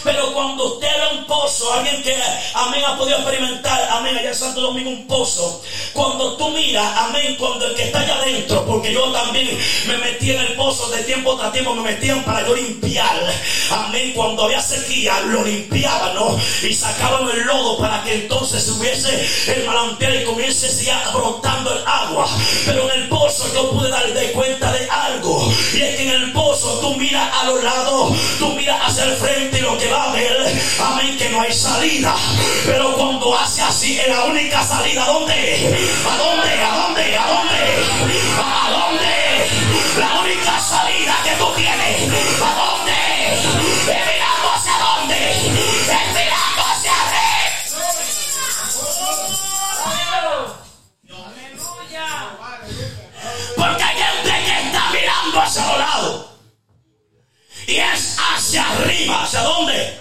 Pero 0.04 0.32
cuando 0.32 0.74
usted 0.74 0.88
ve 0.88 1.18
un 1.18 1.24
pozo, 1.26 1.72
alguien 1.72 2.02
que, 2.02 2.16
amén, 2.54 2.82
ha 2.86 2.96
podido 2.96 3.18
experimentar, 3.18 3.88
amén, 3.90 4.16
allá 4.16 4.28
en 4.28 4.34
Santo 4.34 4.60
Domingo 4.60 4.90
un 4.90 5.06
pozo, 5.06 5.62
cuando 5.92 6.36
tú 6.36 6.48
miras, 6.50 6.96
amén, 6.96 7.36
cuando 7.38 7.66
el 7.66 7.74
que 7.74 7.84
está 7.84 8.00
allá 8.00 8.16
adentro, 8.16 8.64
porque 8.66 8.92
yo 8.92 9.10
también 9.12 9.48
me 9.86 9.96
metí 9.98 10.30
en 10.30 10.40
el 10.40 10.54
pozo 10.54 10.88
de 10.90 11.02
tiempo 11.02 11.36
tras 11.36 11.52
tiempo, 11.52 11.74
me 11.74 11.82
metían 11.82 12.22
para 12.24 12.46
yo 12.46 12.54
limpiar, 12.54 13.16
amén, 13.70 14.12
cuando 14.14 14.44
había 14.44 14.60
sequía, 14.60 15.20
lo 15.26 15.42
limpiaban, 15.44 16.14
¿no? 16.14 16.38
Y 16.62 16.74
sacaban 16.74 17.28
el 17.30 17.42
lodo 17.42 17.78
para 17.78 18.02
que 18.04 18.14
entonces 18.14 18.68
hubiese 18.68 19.54
el 19.54 19.64
manantial 19.64 20.22
y 20.22 20.24
comience 20.24 20.84
ya 20.84 21.10
brotando 21.12 21.72
el 21.72 21.82
agua. 21.86 22.28
Pero 22.64 22.90
en 22.90 23.02
el 23.02 23.08
pozo 23.08 23.52
yo 23.54 23.70
pude 23.70 23.88
darme 23.88 24.32
cuenta 24.32 24.72
de 24.72 24.88
algo, 24.88 25.52
y 25.74 25.80
es 25.80 25.96
que 25.96 26.02
en 26.02 26.10
el 26.10 26.32
pozo 26.32 26.78
tú 26.80 26.94
miras 26.96 27.32
a 27.34 27.44
los 27.44 27.62
lados, 27.62 28.12
tú 28.38 28.48
miras 28.50 28.78
hacia 28.84 29.04
el 29.04 29.16
frente 29.16 29.55
que 29.78 29.90
va 29.90 30.04
a 30.04 30.12
ver, 30.12 30.62
amén, 30.80 31.16
que 31.18 31.28
no 31.30 31.40
hay 31.40 31.52
salida. 31.52 32.14
Pero 32.64 32.94
cuando 32.96 33.36
hace 33.36 33.62
así, 33.62 33.98
es 33.98 34.08
la 34.08 34.24
única 34.24 34.62
salida, 34.62 35.04
¿a 35.04 35.06
dónde? 35.06 35.34
¿A 35.34 36.16
dónde? 36.16 36.48
¿A 36.48 36.76
dónde? 36.76 37.16
¿A 37.16 37.26
dónde? 37.26 37.58
¿A 38.38 38.70
dónde? 38.70 39.16
La 39.98 40.20
única 40.20 40.60
salida 40.60 41.16
que 41.24 41.30
tú 41.36 41.46
tienes, 41.56 42.12
¿a 42.42 42.54
dónde? 42.54 42.92
Es 43.34 44.06
mirando 44.06 44.48
hacia 44.54 44.72
dónde? 44.78 45.30
Es 45.30 46.08
mirando 46.14 46.62
hacia 46.70 46.92
Porque 53.56 53.82
hay 53.82 53.96
gente 53.96 54.30
que 54.44 54.66
está 54.66 54.90
mirando 54.90 55.40
hacia 55.40 55.66
los 55.66 55.78
lados. 55.78 56.35
Y 57.66 57.76
es 57.76 58.16
hacia 58.18 58.68
arriba. 58.70 59.24
¿Hacia 59.24 59.42
dónde? 59.42 59.98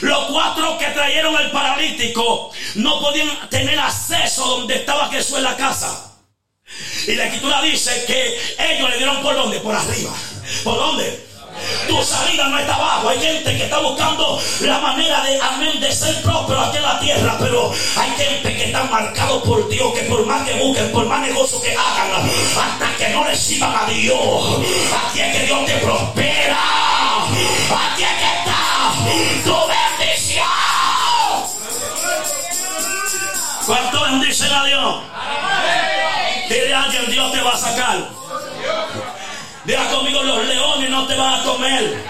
Los 0.00 0.26
cuatro 0.26 0.76
que 0.78 0.86
trajeron 0.86 1.36
el 1.36 1.50
paralítico 1.50 2.52
no 2.74 3.00
podían 3.00 3.48
tener 3.48 3.78
acceso 3.78 4.44
donde 4.46 4.76
estaba 4.76 5.10
Jesús 5.10 5.38
en 5.38 5.44
la 5.44 5.56
casa. 5.56 6.12
Y 7.06 7.14
la 7.14 7.26
escritura 7.26 7.62
dice 7.62 8.04
que 8.06 8.56
ellos 8.58 8.90
le 8.90 8.96
dieron 8.96 9.22
por 9.22 9.34
dónde? 9.34 9.60
Por 9.60 9.74
arriba. 9.74 10.12
¿Por 10.62 10.76
dónde? 10.76 11.33
Tu 11.86 12.02
salida 12.02 12.48
no 12.48 12.58
está 12.58 12.74
abajo. 12.74 13.08
Hay 13.08 13.20
gente 13.20 13.56
que 13.56 13.64
está 13.64 13.78
buscando 13.78 14.40
la 14.60 14.78
manera 14.78 15.22
de, 15.24 15.40
amén, 15.40 15.80
de 15.80 15.92
ser 15.92 16.22
próspero 16.22 16.60
aquí 16.60 16.76
en 16.76 16.82
la 16.82 17.00
tierra. 17.00 17.36
Pero 17.38 17.72
hay 17.96 18.10
gente 18.10 18.56
que 18.56 18.64
está 18.66 18.84
marcado 18.84 19.42
por 19.42 19.68
Dios. 19.68 19.92
Que 19.94 20.02
por 20.02 20.26
más 20.26 20.46
que 20.46 20.54
busquen, 20.54 20.90
por 20.92 21.06
más 21.06 21.20
negocio 21.20 21.60
que 21.60 21.72
hagan, 21.72 22.30
hasta 22.60 22.96
que 22.96 23.08
no 23.10 23.24
reciban 23.24 23.74
a 23.74 23.86
Dios. 23.86 24.60
Aquí 25.08 25.20
es 25.20 25.36
que 25.36 25.46
Dios 25.46 25.66
te 25.66 25.74
prospera. 25.78 26.58
Aquí 27.24 28.02
es 28.02 28.10
que 28.10 28.38
está 28.38 28.54
tu 29.44 29.56
bendición. 29.68 30.46
¿Cuánto 33.66 34.02
bendicen 34.02 34.52
a 34.52 34.64
Dios? 34.64 35.02
Dile 36.48 36.74
a 36.74 36.82
alguien, 36.82 37.10
Dios 37.10 37.32
te 37.32 37.40
va 37.40 37.54
a 37.54 37.56
sacar. 37.56 38.23
Diga 39.64 39.88
conmigo, 39.90 40.22
los 40.22 40.46
leones 40.46 40.90
no 40.90 41.06
te 41.06 41.16
van 41.16 41.40
a 41.40 41.42
comer. 41.42 42.04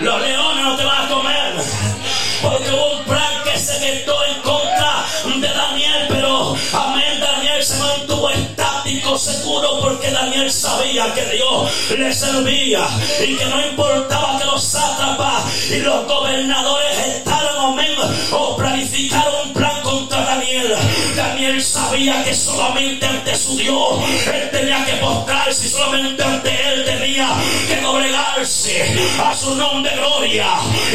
Los 0.00 0.20
leones 0.20 0.64
no 0.64 0.76
te 0.76 0.84
van 0.84 1.06
a 1.06 1.08
comer. 1.08 1.54
Porque 2.42 2.70
hubo 2.70 2.98
un 2.98 3.04
plan 3.04 3.42
que 3.44 3.58
se 3.58 3.80
metió 3.80 4.14
en 4.26 4.42
contra 4.42 5.04
de 5.40 5.48
Daniel, 5.48 6.06
pero 6.08 6.54
amén, 6.74 7.20
Daniel 7.20 7.64
se 7.64 7.76
mantuvo 7.78 8.28
estático, 8.30 9.18
seguro, 9.18 9.80
porque 9.80 10.10
Daniel 10.10 10.52
sabía 10.52 11.12
que 11.14 11.24
Dios 11.26 11.90
le 11.96 12.12
servía 12.12 12.86
y 13.26 13.34
que 13.34 13.44
no 13.46 13.66
importaba 13.66 14.38
que 14.38 14.44
los 14.44 14.62
sátrapas 14.62 15.70
y 15.70 15.78
los 15.80 16.06
gobernadores 16.06 16.98
estaban, 17.06 17.72
amén, 17.72 17.96
o 18.30 18.56
planificaron 18.56 19.37
Daniel. 21.14 21.62
Sabía 21.62 22.24
que 22.24 22.34
solamente 22.34 23.06
ante 23.06 23.36
su 23.36 23.56
Dios 23.56 24.04
él 24.32 24.50
tenía 24.50 24.84
que 24.84 24.92
postrarse 24.94 25.66
y 25.66 25.70
solamente 25.70 26.22
ante 26.22 26.50
él 26.50 26.84
tenía 26.84 27.28
que 27.68 27.76
doblegarse 27.80 28.96
a 29.22 29.34
su 29.34 29.54
nombre 29.54 29.94
gloria. 29.96 30.46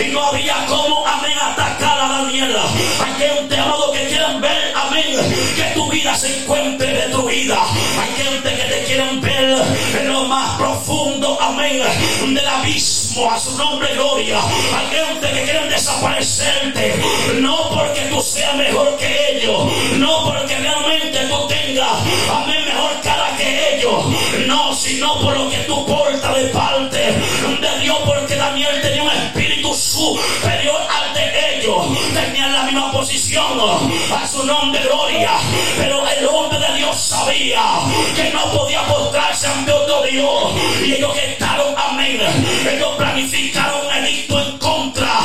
Y 0.04 0.12
no 0.12 0.24
había 0.26 0.66
como, 0.66 1.06
amén, 1.08 1.38
atacar 1.42 2.00
a 2.00 2.08
Daniel. 2.08 2.56
Hay 3.04 3.28
gente, 3.28 3.58
amado, 3.58 3.92
que 3.92 4.08
quieren 4.08 4.42
ver, 4.42 4.74
amén, 4.76 5.18
que 5.56 5.64
tu 5.74 5.90
vida 5.90 6.16
se 6.16 6.42
encuentre 6.42 6.94
destruida. 6.94 7.60
Hay 8.00 8.24
gente 8.24 8.50
que 8.56 8.64
te 8.64 8.84
quieren 8.86 9.22
ver 9.22 9.58
en 10.00 10.14
lo 10.14 10.26
más 10.26 10.58
profundo, 10.58 11.38
amén, 11.42 11.82
del 12.34 12.48
a 13.22 13.40
su 13.40 13.56
nombre 13.58 13.94
gloria. 13.94 14.42
Gente 14.90 15.32
que 15.34 15.44
quieren 15.44 15.70
desaparecerte, 15.70 16.96
no 17.36 17.70
porque 17.70 18.02
tú 18.10 18.20
seas 18.22 18.56
mejor 18.56 18.98
que 18.98 19.38
ellos, 19.38 19.72
no 19.98 20.26
porque 20.26 20.58
realmente 20.58 21.20
tú 21.30 21.48
tengas, 21.48 21.92
amén, 22.32 22.66
mejor 22.66 23.02
cara 23.02 23.38
que 23.38 23.76
ellos, 23.76 24.06
no, 24.48 24.74
sino 24.74 25.20
por 25.22 25.38
lo 25.38 25.50
que 25.50 25.58
tú 25.60 25.86
portas 25.86 26.36
de 26.36 26.46
parte 26.48 26.98
de 26.98 27.80
Dios, 27.82 27.98
porque 28.04 28.36
Daniel 28.36 28.82
tenía 28.82 29.04
un 29.04 29.12
espíritu 29.12 29.74
superior 29.76 30.53
la 33.04 33.10
misma 33.10 33.44
posición 33.44 33.60
a 34.14 34.28
su 34.28 34.46
nombre 34.46 34.82
gloria, 34.82 35.32
pero 35.78 36.08
el 36.08 36.26
hombre 36.28 36.58
de 36.60 36.78
Dios 36.78 36.96
sabía 36.98 37.62
que 38.16 38.32
no 38.32 38.52
podía 38.52 38.86
postrarse 38.86 39.48
ante 39.48 39.72
otro 39.72 40.04
Dios, 40.04 40.54
y 40.86 40.94
ellos 40.94 41.14
estaron, 41.18 41.76
amén, 41.78 42.20
ellos 42.72 42.96
planificaron 42.96 43.86
un 43.86 43.94
edicto 44.06 44.40
en 44.40 44.58
contra 44.58 45.20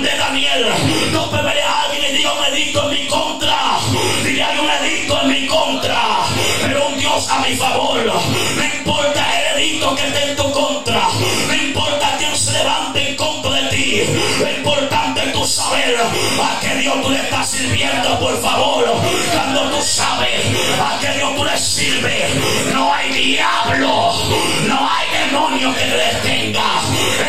de 0.00 0.16
Daniel, 0.16 0.66
no 1.12 1.28
beberé 1.30 1.62
a 1.62 1.82
alguien 1.82 2.14
y 2.14 2.18
diga 2.18 2.32
un 2.34 2.44
edicto 2.54 2.82
en 2.84 2.90
mi 2.90 3.06
contra, 3.08 3.78
hay 4.24 4.58
un 4.58 4.70
edicto 4.70 5.20
en 5.22 5.28
mi 5.28 5.46
contra, 5.46 6.18
pero 6.62 6.86
un 6.88 6.98
Dios 6.98 7.28
a 7.30 7.38
mi 7.40 7.56
favor, 7.56 8.04
no 8.04 8.64
importa 8.64 9.26
el 9.40 9.60
edicto 9.60 9.94
que 9.96 10.06
esté 10.06 10.30
en 10.30 10.36
tu 10.36 10.50
contra, 10.52 11.08
no 11.48 11.54
importa 11.54 12.14
quién 12.18 12.36
se 12.36 12.52
levante 12.52 13.08
en 13.08 13.16
contra 13.16 13.50
de 13.50 13.68
ti, 13.70 14.02
lo 14.38 14.50
importante 14.50 14.94
es 14.94 15.03
saber 15.46 15.96
a 15.98 16.60
qué 16.60 16.74
Dios 16.76 17.02
tú 17.02 17.10
le 17.10 17.20
estás 17.20 17.50
sirviendo, 17.50 18.18
por 18.18 18.40
favor, 18.40 18.84
cuando 19.32 19.70
tú 19.70 19.82
sabes 19.82 20.40
a 20.80 20.98
qué 21.00 21.18
Dios 21.18 21.36
tú 21.36 21.44
le 21.44 21.58
sirves, 21.58 22.34
no 22.72 22.92
hay 22.92 23.12
diablo, 23.12 24.14
no 24.66 24.88
hay 24.90 25.26
demonio 25.26 25.74
que 25.74 25.80
te 25.80 25.96
detenga, 25.96 26.80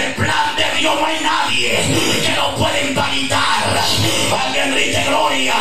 el 0.05 0.13
plan 0.13 0.55
de 0.55 0.79
Dios 0.79 0.95
no 0.99 1.05
hay 1.05 1.19
nadie 1.19 1.77
que 2.25 2.35
lo 2.35 2.55
pueda 2.55 2.79
invalidar, 2.81 3.83
alguien 4.45 4.71
grite 4.71 5.03
gloria, 5.03 5.55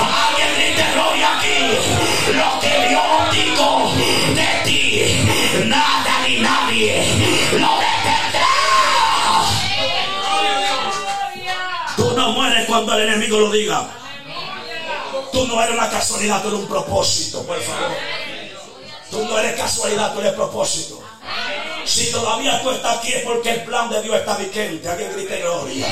alguien 0.00 0.48
grite 0.56 0.84
gloria 0.94 1.38
aquí, 1.38 2.32
lo 2.32 2.60
que 2.60 2.88
Dios 2.88 3.32
dijo 3.32 3.92
de 4.34 4.64
ti, 4.64 5.66
nada 5.66 6.26
ni 6.26 6.38
nadie 6.38 7.04
lo 7.52 7.83
cuando 12.84 13.02
el 13.02 13.08
enemigo 13.08 13.40
lo 13.40 13.50
diga. 13.50 13.88
Tú 15.32 15.46
no 15.46 15.62
eres 15.62 15.74
una 15.74 15.90
casualidad, 15.90 16.42
tú 16.42 16.48
eres 16.48 16.60
un 16.60 16.68
propósito, 16.68 17.42
por 17.42 17.60
favor. 17.60 17.96
Tú 19.10 19.24
no 19.24 19.38
eres 19.38 19.56
casualidad, 19.56 20.12
tú 20.12 20.20
eres 20.20 20.32
propósito. 20.32 21.00
Si 21.84 22.10
todavía 22.10 22.62
tú 22.62 22.70
estás 22.70 22.98
aquí 22.98 23.12
es 23.12 23.22
porque 23.22 23.50
el 23.50 23.62
plan 23.62 23.90
de 23.90 24.00
Dios 24.02 24.16
está 24.16 24.36
vigente. 24.36 24.88
Alguien 24.88 25.12
grite 25.12 25.40
gloria. 25.40 25.86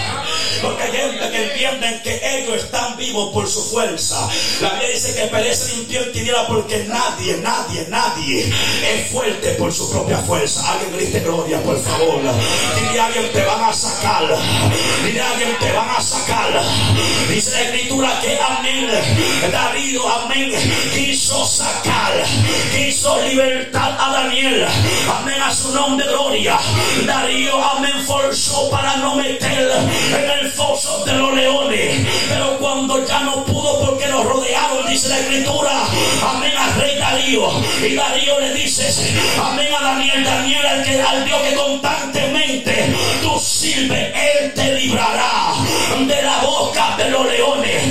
Porque 0.63 0.83
hay 0.85 0.93
gente 0.93 1.31
que 1.31 1.51
entienden 1.51 2.03
que 2.03 2.39
ellos 2.39 2.65
están 2.65 2.97
vivos 2.97 3.33
por 3.33 3.47
su 3.47 3.63
fuerza. 3.63 4.29
La 4.61 4.71
Biblia 4.71 4.89
dice 4.89 5.15
que 5.15 5.27
perece 5.27 5.77
limpio 5.77 6.01
y 6.03 6.13
tiniebla 6.13 6.47
porque 6.47 6.85
nadie, 6.85 7.37
nadie, 7.39 7.87
nadie 7.89 8.53
es 8.85 9.11
fuerte 9.11 9.51
por 9.53 9.73
su 9.73 9.91
propia 9.91 10.19
fuerza. 10.19 10.73
Alguien 10.73 10.97
grite 10.97 11.21
gloria, 11.21 11.63
por 11.63 11.81
favor. 11.83 12.21
Dile 12.21 13.01
a 13.01 13.07
alguien 13.07 13.31
te 13.33 13.45
van 13.45 13.65
a 13.65 13.73
sacar. 13.73 14.39
Dile 15.05 15.21
a 15.21 15.31
alguien 15.31 15.57
te 15.59 15.73
van 15.73 15.91
a 15.91 16.03
sacar. 16.03 16.63
Dice 17.29 17.51
la 17.51 17.63
escritura 17.63 18.21
que 18.21 18.39
amén. 18.41 18.89
Darío, 19.51 20.09
amén. 20.09 20.53
Quiso 20.95 21.47
sacar. 21.47 22.25
Quiso 22.75 23.21
libertar 23.23 23.97
a 24.01 24.13
Daniel. 24.13 24.67
Amén 25.11 25.41
a 25.43 25.55
su 25.55 25.69
nombre, 25.69 25.82
gloria. 25.91 26.59
Darío, 27.05 27.63
amén, 27.63 28.05
forzó 28.07 28.71
para 28.71 28.97
no 28.97 29.17
meter 29.17 29.71
en 30.17 30.31
el 30.31 30.53
foso 30.53 31.05
de 31.05 31.13
los 31.15 31.35
leones. 31.35 32.07
Pero 32.29 32.59
cuando 32.59 33.05
ya 33.07 33.21
no 33.21 33.45
pudo 33.45 33.81
porque 33.85 34.07
lo 34.09 34.23
rodearon, 34.23 34.87
dice 34.89 35.09
la 35.09 35.19
escritura, 35.19 35.85
amén 36.35 36.53
al 36.57 36.75
rey 36.81 36.97
Darío. 36.97 37.49
Y 37.87 37.95
Darío 37.95 38.41
le 38.41 38.55
dice, 38.55 38.89
amén 39.43 39.69
a 39.75 39.83
Daniel, 39.83 40.25
Daniel, 40.25 40.67
al, 40.67 40.85
que, 40.85 41.03
al 41.03 41.25
Dios 41.25 41.43
que 41.43 41.55
constantemente 41.55 42.95
tú 43.23 43.39
sirves, 43.41 44.15
Él 44.15 44.53
te 44.55 44.75
librará 44.75 45.55
de 46.07 46.23
la 46.23 46.39
boca 46.43 46.97
de 46.97 47.11
los 47.11 47.27
leones. 47.27 47.83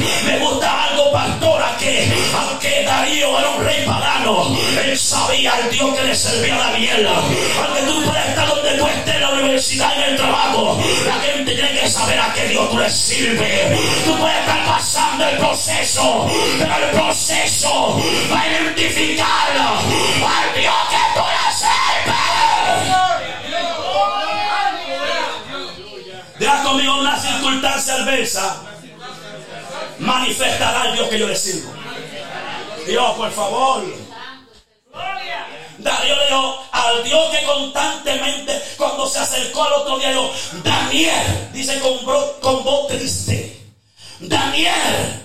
Darío 3.12 3.40
era 3.40 3.50
un 3.50 3.66
rey 3.66 3.86
pagano, 3.86 4.58
él 4.86 4.98
sabía 4.98 5.54
al 5.54 5.70
Dios 5.70 5.94
que 5.94 6.02
le 6.02 6.16
servía 6.16 6.56
a 6.56 6.72
Daniel. 6.72 7.06
Aunque 7.06 7.82
tú 7.82 8.06
puedas 8.06 8.30
estar 8.30 8.48
donde 8.48 8.72
tú 8.78 8.88
estés, 8.88 9.16
en 9.16 9.22
la 9.22 9.30
universidad, 9.32 9.98
en 9.98 10.12
el 10.12 10.16
trabajo, 10.16 10.82
la 11.06 11.16
gente 11.16 11.54
tiene 11.54 11.78
que 11.78 11.90
saber 11.90 12.18
a 12.18 12.34
qué 12.34 12.48
Dios 12.48 12.70
tú 12.70 12.78
le 12.78 12.90
sirves. 12.90 13.80
Tú 14.06 14.18
puedes 14.18 14.38
estar 14.40 14.66
pasando 14.66 15.28
el 15.28 15.38
proceso, 15.40 16.26
pero 16.58 16.76
el 16.78 16.92
proceso 16.92 18.02
va 18.32 18.42
a 18.44 18.48
identificar 18.48 19.58
al 19.58 20.54
Dios 20.56 20.74
que 20.90 20.98
tú 21.14 21.26
le 21.28 21.52
sirves. 21.54 22.22
Deja 26.40 26.64
conmigo 26.64 26.98
una 26.98 27.20
circunstancia 27.20 27.94
adversa. 27.96 28.62
Manifestará 30.00 30.84
al 30.84 30.94
Dios 30.94 31.10
que 31.10 31.20
yo 31.20 31.28
le 31.28 31.36
sirvo. 31.36 31.81
Dios, 32.86 33.16
por 33.16 33.32
favor. 33.32 33.84
Darío 35.78 36.16
le 36.16 36.26
dijo 36.26 36.64
al 36.72 37.04
Dios 37.04 37.30
que 37.36 37.44
constantemente, 37.46 38.62
cuando 38.78 39.08
se 39.10 39.20
acercó 39.20 39.64
al 39.64 39.74
otro 39.74 39.98
día, 40.00 40.10
dijo, 40.10 40.32
Daniel, 40.64 41.50
dice 41.54 41.80
con, 41.80 41.98
bro- 42.06 42.40
con 42.40 42.64
voz 42.64 42.88
triste, 42.90 43.58
Daniel, 44.20 45.24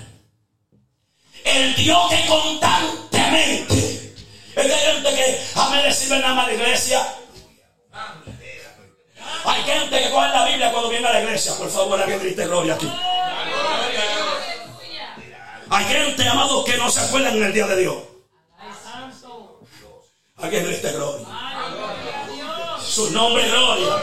el 1.44 1.74
Dios 1.76 2.08
que 2.08 2.26
constantemente, 2.26 4.14
es 4.56 4.66
que 4.66 4.72
hay 4.74 4.94
gente 4.94 5.14
que 5.14 5.40
a 5.54 5.70
mí 5.70 5.82
le 5.82 5.92
sirve 5.92 6.18
nada 6.20 6.34
más 6.34 6.44
a 6.44 6.48
la 6.48 6.54
iglesia. 6.54 7.06
Hay 9.44 9.62
gente 9.62 9.98
que 10.02 10.10
coge 10.10 10.28
la 10.28 10.46
Biblia 10.46 10.72
cuando 10.72 10.88
viene 10.88 11.06
a 11.08 11.12
la 11.12 11.20
iglesia, 11.22 11.54
por 11.56 11.70
favor, 11.70 12.00
alguien 12.00 12.18
grite 12.20 12.46
gloria 12.46 12.74
aquí. 12.74 12.90
Hay 15.68 15.84
gente, 15.86 16.28
amados, 16.28 16.64
que 16.64 16.76
no 16.76 16.88
se 16.88 17.00
acuerdan 17.00 17.36
en 17.36 17.44
el 17.44 17.52
día 17.52 17.66
de 17.66 17.80
Dios. 17.80 17.96
Alguien 20.36 20.64
grite 20.64 20.92
gloria. 20.92 21.26
Su 22.80 23.10
nombre 23.10 23.44
es 23.44 23.50
gloria. 23.52 23.96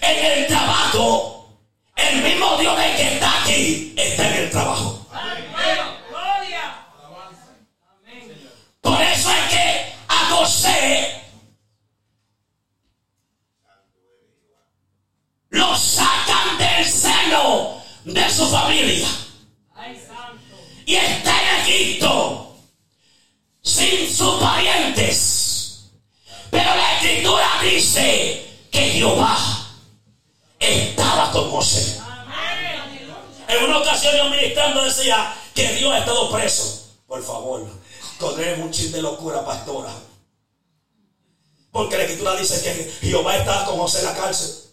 En 0.00 0.24
el 0.24 0.46
trabajo, 0.46 1.48
el 1.96 2.22
mismo 2.22 2.56
Dios 2.58 2.76
del 2.78 2.96
que 2.96 3.14
está 3.14 3.42
aquí 3.42 3.94
está 3.96 4.28
en 4.28 4.44
el 4.44 4.50
trabajo. 4.50 5.06
Por 8.82 9.00
eso 9.00 9.30
es 9.30 9.50
que 9.50 9.94
a 10.08 10.16
José 10.30 11.22
lo 15.48 15.76
sacan 15.76 16.58
del 16.58 16.84
seno 16.84 17.82
de 18.04 18.30
su 18.30 18.46
familia 18.46 19.23
y 20.86 20.94
está 20.94 21.32
en 21.42 21.60
Egipto 21.62 22.56
sin 23.62 24.14
sus 24.14 24.34
parientes. 24.40 25.90
Pero 26.50 26.74
la 26.74 26.94
escritura 26.94 27.48
dice 27.62 28.46
que 28.70 28.90
Jehová 28.90 29.36
estaba 30.58 31.30
con 31.32 31.50
José. 31.50 32.00
En 33.48 33.64
una 33.64 33.78
ocasión 33.78 34.14
yo 34.16 34.30
ministrando 34.30 34.84
decía 34.84 35.34
que 35.54 35.72
Dios 35.74 35.92
ha 35.92 35.98
estado 35.98 36.30
preso. 36.30 36.86
Por 37.06 37.22
favor, 37.22 37.66
corremos 38.18 38.66
un 38.66 38.72
chin 38.72 38.92
de 38.92 39.02
locura, 39.02 39.44
pastora. 39.44 39.92
Porque 41.70 41.96
la 41.96 42.04
escritura 42.04 42.36
dice 42.36 42.62
que 42.62 43.08
Jehová 43.08 43.36
estaba 43.36 43.66
con 43.66 43.78
José 43.78 44.00
en 44.00 44.04
la 44.06 44.14
cárcel. 44.14 44.64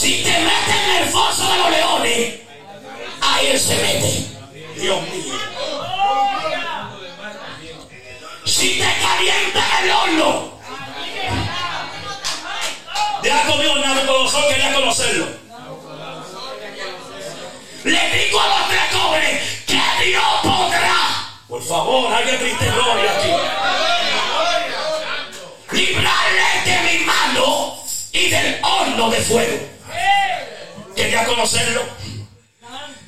Si 0.00 0.22
te 0.22 0.30
meten 0.30 0.90
en 0.96 1.02
el 1.02 1.08
foso 1.10 1.46
de 1.46 1.58
los 1.58 1.70
leones, 1.70 2.40
ahí 3.20 3.46
él 3.48 3.60
se 3.60 3.76
mete. 3.76 4.80
Dios 4.80 5.02
mío. 5.02 5.34
Si 8.46 8.78
te 8.78 8.94
calientan 9.02 9.84
el 9.84 9.90
horno, 9.90 10.58
deja 13.22 13.46
conmigo 13.46 13.74
Nabucodonosor, 13.74 14.48
quería 14.48 14.72
conocerlo. 14.72 15.26
Le 17.84 18.24
digo 18.24 18.40
a 18.40 18.48
los 18.48 18.68
tres 18.68 18.82
jóvenes 18.94 19.42
que 19.66 20.04
Dios 20.06 20.24
podrá. 20.42 21.28
Por 21.46 21.62
favor, 21.62 22.10
alguien 22.10 22.40
grite 22.40 22.70
gloria 22.70 23.10
aquí. 23.18 23.32
Librarle 25.72 26.62
de 26.64 26.90
mi 26.90 27.04
mano 27.04 27.76
y 28.12 28.30
del 28.30 28.64
horno 28.64 29.10
de 29.10 29.18
fuego. 29.18 29.79
Quería 31.10 31.26
conocerlo. 31.26 31.82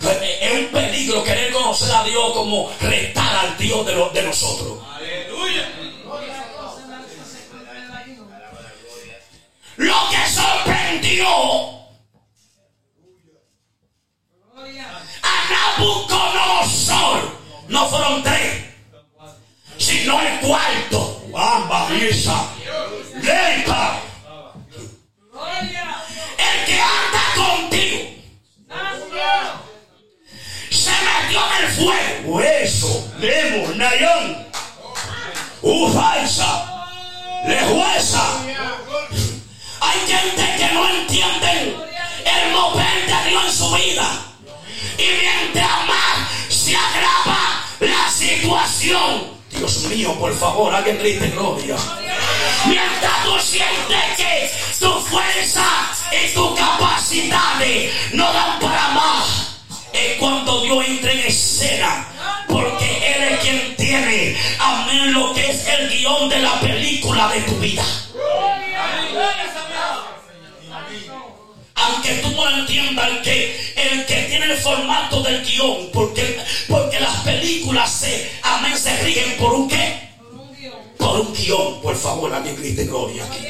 Es 0.00 0.52
un 0.58 0.66
peligro 0.72 1.22
querer 1.22 1.52
conocer 1.52 1.94
a 1.94 2.02
Dios 2.02 2.32
como 2.32 2.72
retar 2.80 3.36
al 3.46 3.56
Dios 3.56 3.86
de, 3.86 3.94
lo- 3.94 4.10
de 4.10 4.22
nosotros. 4.22 4.80
Lo 9.76 9.94
que 10.10 10.30
sorprendió 10.34 11.26
a 15.22 15.78
Nabucodonosor 15.78 17.38
no 17.68 17.88
fueron 17.88 18.22
tres, 18.24 18.64
sino 19.78 20.20
el 20.20 20.40
cuarto. 20.40 21.22
Bamba, 21.30 21.88
misa, 21.90 22.48
lepa. 23.22 24.00
El 24.00 24.02
que 24.02 24.11
anda 26.82 27.34
contigo 27.34 28.12
se 30.72 30.90
metió 30.90 31.40
en 31.58 31.64
el 31.64 31.72
fuego. 31.72 32.40
Eso, 32.40 33.12
Lemo, 33.18 33.74
Nayón, 33.74 34.46
Ufaisa, 35.60 36.86
Lejuesa. 37.46 38.40
Hay 39.80 40.00
gente 40.06 40.56
que 40.56 40.74
no 40.74 40.88
entiende 40.88 41.76
el 42.24 42.52
mover 42.52 43.06
de 43.06 43.30
Dios 43.30 43.44
en 43.46 43.52
su 43.52 43.70
vida. 43.74 44.22
Y 44.98 45.06
mientras 45.20 45.86
más 45.86 46.28
se 46.48 46.76
agrava 46.76 47.64
la 47.80 48.10
situación. 48.10 49.31
Dios 49.52 49.84
mío, 49.84 50.14
por 50.18 50.36
favor, 50.36 50.74
alguien 50.74 50.98
grite 50.98 51.28
gloria. 51.30 51.76
Mientras 52.66 53.24
tú 53.24 53.38
sientes 53.38 54.16
que 54.16 54.50
tu 54.80 54.92
fuerza 55.00 55.64
y 56.10 56.34
tus 56.34 56.58
capacidades 56.58 57.92
no 58.12 58.32
dan 58.32 58.58
para 58.60 58.88
más. 58.88 59.56
Es 59.92 60.16
cuando 60.18 60.62
Dios 60.62 60.84
entra 60.86 61.12
en 61.12 61.20
escena. 61.20 62.08
Porque 62.48 63.14
Él 63.14 63.22
es 63.34 63.40
quien 63.40 63.76
tiene, 63.76 64.36
amén, 64.58 65.12
lo 65.12 65.32
que 65.32 65.50
es 65.50 65.66
el 65.66 65.88
guion 65.88 66.28
de 66.28 66.38
la 66.40 66.60
película 66.60 67.28
de 67.28 67.40
tu 67.42 67.54
vida. 67.56 67.84
Aunque 72.02 72.20
tú 72.20 72.30
no 72.32 72.50
entiendas 72.50 73.08
el 73.10 73.22
que, 73.22 73.74
el 73.76 74.06
que 74.06 74.22
tiene 74.22 74.46
el 74.46 74.56
formato 74.56 75.22
del 75.22 75.44
guion, 75.44 75.88
porque, 75.92 76.36
porque 76.66 76.98
las 76.98 77.18
películas 77.18 77.92
se, 77.92 78.28
amén, 78.42 78.76
se 78.76 78.96
rigen 79.04 79.36
por 79.38 79.52
un 79.54 79.68
qué? 79.68 80.08
Por 80.98 81.20
un 81.20 81.32
guion, 81.32 81.80
por 81.80 81.96
favor, 81.96 82.34
alguien 82.34 82.56
grite 82.56 82.86
gloria 82.86 83.24
aquí. 83.24 83.46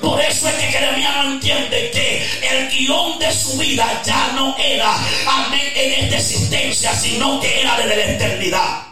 Por 0.00 0.18
eso 0.22 0.48
es 0.48 0.54
que 0.54 0.62
Jeremías 0.62 1.14
no 1.14 1.32
entiende 1.32 1.90
que 1.90 2.26
el 2.50 2.70
guion 2.70 3.18
de 3.18 3.30
su 3.30 3.58
vida 3.58 4.02
ya 4.02 4.32
no 4.34 4.56
era, 4.56 4.94
amén, 5.26 5.72
en 5.74 6.04
esta 6.04 6.16
existencia, 6.16 6.94
sino 6.94 7.38
que 7.38 7.60
era 7.60 7.76
desde 7.76 7.96
la 7.96 8.12
eternidad. 8.12 8.82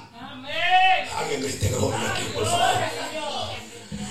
Alguien 1.17 1.41
grite 1.41 1.69
gloria 1.69 2.13
aquí, 2.13 2.25
por 2.35 2.45
favor. 2.45 3.10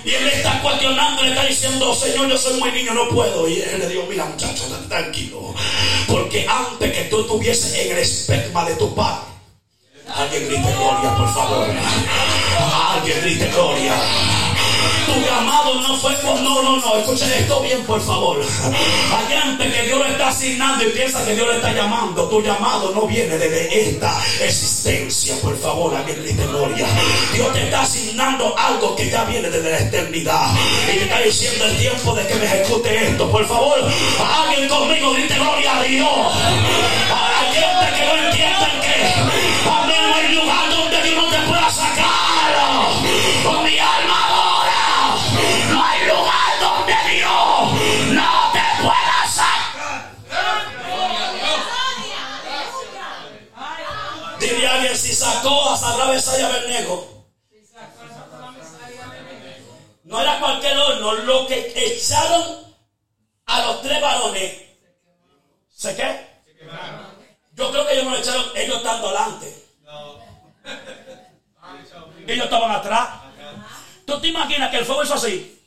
Y 0.04 0.10
él 0.14 0.24
le 0.24 0.36
está 0.36 0.60
cuestionando, 0.62 1.22
le 1.22 1.30
está 1.30 1.44
diciendo, 1.44 1.94
Señor, 1.94 2.28
yo 2.28 2.38
soy 2.38 2.58
muy 2.58 2.72
niño, 2.72 2.94
no 2.94 3.08
puedo. 3.08 3.48
Y 3.48 3.60
él 3.60 3.80
le 3.80 3.88
dijo, 3.88 4.06
mira 4.08 4.24
muchacho, 4.24 4.64
tranquilo. 4.88 5.54
Porque 6.08 6.46
antes 6.48 6.92
que 6.92 7.04
tú 7.04 7.20
estuvieses 7.20 7.74
en 7.74 7.92
el 7.92 7.98
esperma 7.98 8.64
de 8.64 8.74
tu 8.76 8.94
padre, 8.94 9.28
alguien 10.14 10.48
grite 10.48 10.72
gloria, 10.72 11.16
por 11.16 11.34
favor. 11.34 11.68
Alguien 12.94 13.20
grite 13.22 13.46
gloria. 13.48 13.94
Tu 15.06 15.20
llamado 15.20 15.74
no 15.80 15.96
fue 15.96 16.12
por 16.16 16.40
no, 16.40 16.62
no, 16.62 16.76
no. 16.76 16.96
Escuchen 16.96 17.32
esto 17.32 17.60
bien, 17.60 17.82
por 17.84 18.00
favor. 18.00 18.38
Hay 18.40 19.36
gente 19.36 19.70
que 19.70 19.82
Dios 19.82 19.98
lo 19.98 20.06
está 20.06 20.28
asignando 20.28 20.84
y 20.84 20.90
piensa 20.90 21.24
que 21.24 21.34
Dios 21.34 21.48
le 21.48 21.56
está 21.56 21.72
llamando. 21.72 22.28
Tu 22.28 22.42
llamado 22.42 22.92
no 22.94 23.06
viene 23.06 23.36
desde 23.38 23.90
esta 23.90 24.16
existencia, 24.40 25.36
por 25.40 25.58
favor. 25.58 25.94
Alguien 25.94 26.22
grite 26.22 26.46
gloria. 26.46 26.86
Dios 27.34 27.52
te 27.52 27.64
está 27.64 27.82
asignando 27.82 28.56
algo 28.58 28.94
que 28.96 29.10
ya 29.10 29.24
viene 29.24 29.50
desde 29.50 29.70
la 29.70 29.78
eternidad. 29.78 30.50
Y 30.84 30.98
te 30.98 31.02
está 31.04 31.20
diciendo 31.20 31.64
el 31.64 31.76
tiempo 31.76 32.14
de 32.14 32.26
que 32.26 32.34
me 32.34 32.44
ejecute 32.44 33.08
esto. 33.08 33.30
Por 33.30 33.46
favor, 33.46 33.78
alguien 34.44 34.68
conmigo 34.68 35.12
grite 35.12 35.34
gloria 35.34 35.78
a 35.78 35.82
Dios. 35.82 36.08
Hay 37.12 37.54
gente 37.54 37.98
que 37.98 38.06
no 38.06 38.26
entienden 38.26 38.80
que 38.80 39.68
amén, 39.68 40.12
hay 40.14 40.34
lugar 40.34 40.70
donde 40.70 41.02
Dios 41.02 41.16
no 41.16 41.30
te 41.30 41.38
pueda 41.48 41.70
sacar. 41.70 42.19
Sacó 55.20 55.70
a 55.70 55.76
Sadrabe, 55.76 56.14
Mesaya 56.14 56.48
y. 56.66 56.86
No 60.04 60.20
era 60.20 60.40
cualquier 60.40 60.76
horno, 60.76 61.12
lo 61.12 61.46
que 61.46 61.72
echaron 61.76 62.74
a 63.46 63.60
los 63.66 63.82
tres 63.82 64.00
varones. 64.00 64.62
¿Se 65.76 65.94
qué? 65.94 66.26
Yo 67.52 67.70
creo 67.70 67.86
que 67.86 67.92
ellos 67.92 68.04
no 68.04 68.10
lo 68.10 68.16
echaron, 68.16 68.46
ellos 68.56 68.76
estando 68.78 69.08
delante. 69.08 69.66
Ellos 72.26 72.44
estaban 72.44 72.70
atrás. 72.72 73.08
¿Tú 74.06 74.20
te 74.20 74.28
imaginas 74.28 74.70
que 74.70 74.78
el 74.78 74.84
fuego 74.84 75.04
hizo 75.04 75.14
así? 75.14 75.62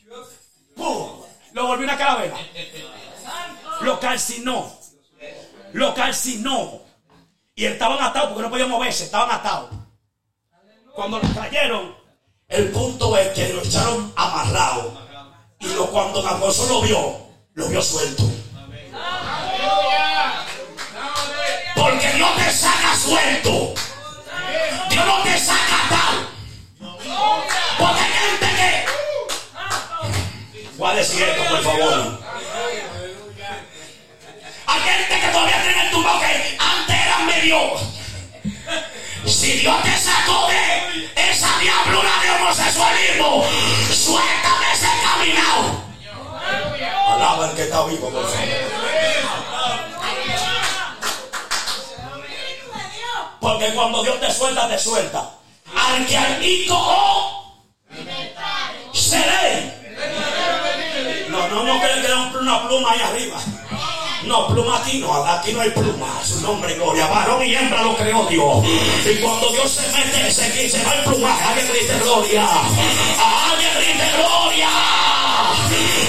¡Pum! 0.76 1.24
Lo 1.54 1.68
volvió 1.68 1.86
una 1.86 1.98
calavera. 1.98 2.38
Lo 3.82 4.00
calcinó. 4.00 4.80
Lo 5.74 5.94
calcinó. 5.94 6.82
Y 7.56 7.66
estaban 7.66 8.02
atados 8.02 8.30
porque 8.30 8.44
no 8.44 8.50
podían 8.50 8.70
moverse, 8.70 9.04
estaban 9.04 9.30
atados. 9.32 9.70
Cuando 10.96 11.20
lo 11.20 11.28
trajeron, 11.30 11.96
el 12.48 12.72
punto 12.72 13.16
es 13.18 13.30
que 13.30 13.54
lo 13.54 13.62
echaron 13.62 14.12
amarrado. 14.16 15.02
Y 15.60 15.68
lo, 15.68 15.88
cuando 15.92 16.22
Nabucodonosor 16.24 16.70
lo 16.70 16.82
vio, 16.82 17.16
lo 17.54 17.68
vio 17.70 17.82
suelto. 17.82 18.24
Porque 21.76 22.12
Dios 22.14 22.36
te 22.38 22.52
saca 22.52 22.98
suelto. 22.98 23.74
Dios 24.90 25.06
no 25.06 25.24
te 25.24 25.40
saca 25.40 25.86
atado. 25.86 26.28
Porque 27.78 28.02
hay 28.02 28.12
gente 28.14 28.48
que. 28.56 28.86
Voy 30.78 30.92
a 30.92 30.96
decir 30.96 31.24
esto, 31.24 31.44
por 31.50 31.64
favor. 31.64 32.20
Hay 34.66 34.80
gente 34.82 35.20
que 35.22 35.28
todavía 35.32 35.62
tiene 35.64 35.86
el 35.86 35.92
tumbo 35.92 36.20
que 36.20 36.53
era 37.24 37.38
medio. 37.38 37.58
Si 39.26 39.54
Dios 39.54 39.84
te 39.84 39.98
sacó 39.98 40.48
de 40.48 41.32
esa 41.32 41.60
diablura 41.60 42.12
de 42.22 42.32
homosexualismo, 42.32 43.46
suéltame 43.90 44.74
ese 44.74 44.88
caminado. 45.04 45.84
Alaba 47.08 47.50
el 47.50 47.56
que 47.56 47.64
está 47.64 47.86
vivo, 47.86 48.10
por. 48.10 48.26
Porque 53.40 53.74
cuando 53.74 54.04
Dios 54.04 54.20
te 54.20 54.32
suelta, 54.32 54.68
te 54.68 54.78
suelta. 54.78 55.30
Al 55.76 56.06
que 56.06 56.18
al 56.18 56.46
hijo 56.46 56.76
o 56.76 57.56
seré. 58.94 59.74
No, 61.30 61.48
no, 61.48 61.64
no 61.64 61.80
creen 61.82 62.02
que 62.02 62.08
era 62.08 62.18
una 62.18 62.68
pluma 62.68 62.92
ahí 62.92 63.02
arriba. 63.02 63.40
No, 64.26 64.48
pluma 64.48 64.78
aquí 64.78 65.00
no, 65.00 65.14
aquí 65.14 65.52
no 65.52 65.62
hay 65.62 65.70
pluma. 65.72 66.24
Su 66.24 66.40
nombre, 66.42 66.74
gloria. 66.76 67.08
Varón 67.08 67.46
y 67.46 67.56
hembra 67.56 67.84
lo 67.84 67.96
creó 67.96 68.26
Dios. 68.26 68.66
Y 69.06 69.22
cuando 69.22 69.50
Dios 69.52 69.72
se 69.72 69.88
mete, 69.92 70.32
se 70.32 70.50
dice, 70.52 70.82
no 70.84 70.92
hay 70.92 71.00
plumaje. 71.04 71.44
Alguien 71.44 71.68
grite 71.68 72.00
gloria. 72.00 72.48
Alguien 73.52 73.70
grite 73.76 74.12
gloria. 74.18 74.70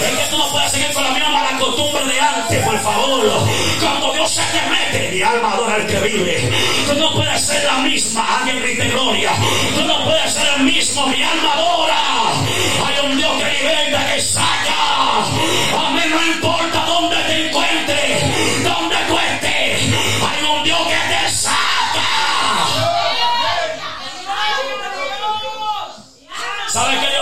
Es 0.05 0.19
que 0.19 0.31
tú 0.31 0.39
no 0.39 0.49
puedes 0.51 0.71
seguir 0.71 0.93
con 0.93 1.03
la 1.05 1.11
misma 1.11 1.29
mala 1.31 1.59
costumbre 1.59 2.05
de 2.07 2.21
antes, 2.21 2.65
por 2.65 2.79
favor. 2.81 3.43
Cuando 3.81 4.13
Dios 4.13 4.31
se 4.31 4.43
te 4.43 4.61
mete, 4.69 5.11
mi 5.11 5.23
alma 5.23 5.53
adora 5.53 5.75
al 5.75 5.87
que 5.87 6.01
vive. 6.01 6.53
Tú 6.87 6.95
no 6.95 7.13
puedes 7.15 7.41
ser 7.41 7.65
la 7.65 7.79
misma. 7.79 8.39
Alguien 8.39 8.61
grite 8.61 8.89
gloria. 8.89 9.33
Tú 9.75 9.85
no 9.85 10.05
puedes 10.05 10.33
ser 10.33 10.47
el 10.57 10.63
mismo, 10.65 11.07
mi 11.09 11.23
alma 11.23 11.53
adora. 11.55 11.99
Hay 12.87 13.07
un 13.07 13.17
Dios 13.17 13.33
que 13.33 13.59
libera, 13.59 14.07
que 14.15 14.21
saca. 14.21 14.75
Amén, 15.77 16.11
no 16.11 16.27
importa 16.27 16.85
dónde 16.87 17.17
te 17.17 17.47
encuentres, 17.49 17.64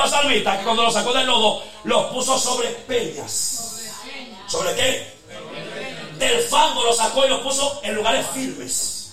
¿Sabes 0.08 0.26
qué 0.26 0.38
dijo 0.38 0.44
el 0.44 0.44
salmista? 0.44 0.58
Que 0.58 0.64
cuando 0.64 0.82
lo 0.82 0.90
sacó 0.90 1.12
del 1.12 1.26
lodo, 1.26 1.62
los 1.84 2.06
puso 2.06 2.38
sobre 2.38 2.68
peñas. 2.68 3.80
¿Sobre 4.48 4.74
qué? 4.74 5.12
Del 6.18 6.40
fango 6.42 6.84
lo 6.84 6.92
sacó 6.92 7.24
y 7.24 7.28
lo 7.28 7.42
puso 7.42 7.80
en 7.82 7.94
lugares 7.94 8.26
firmes. 8.34 9.12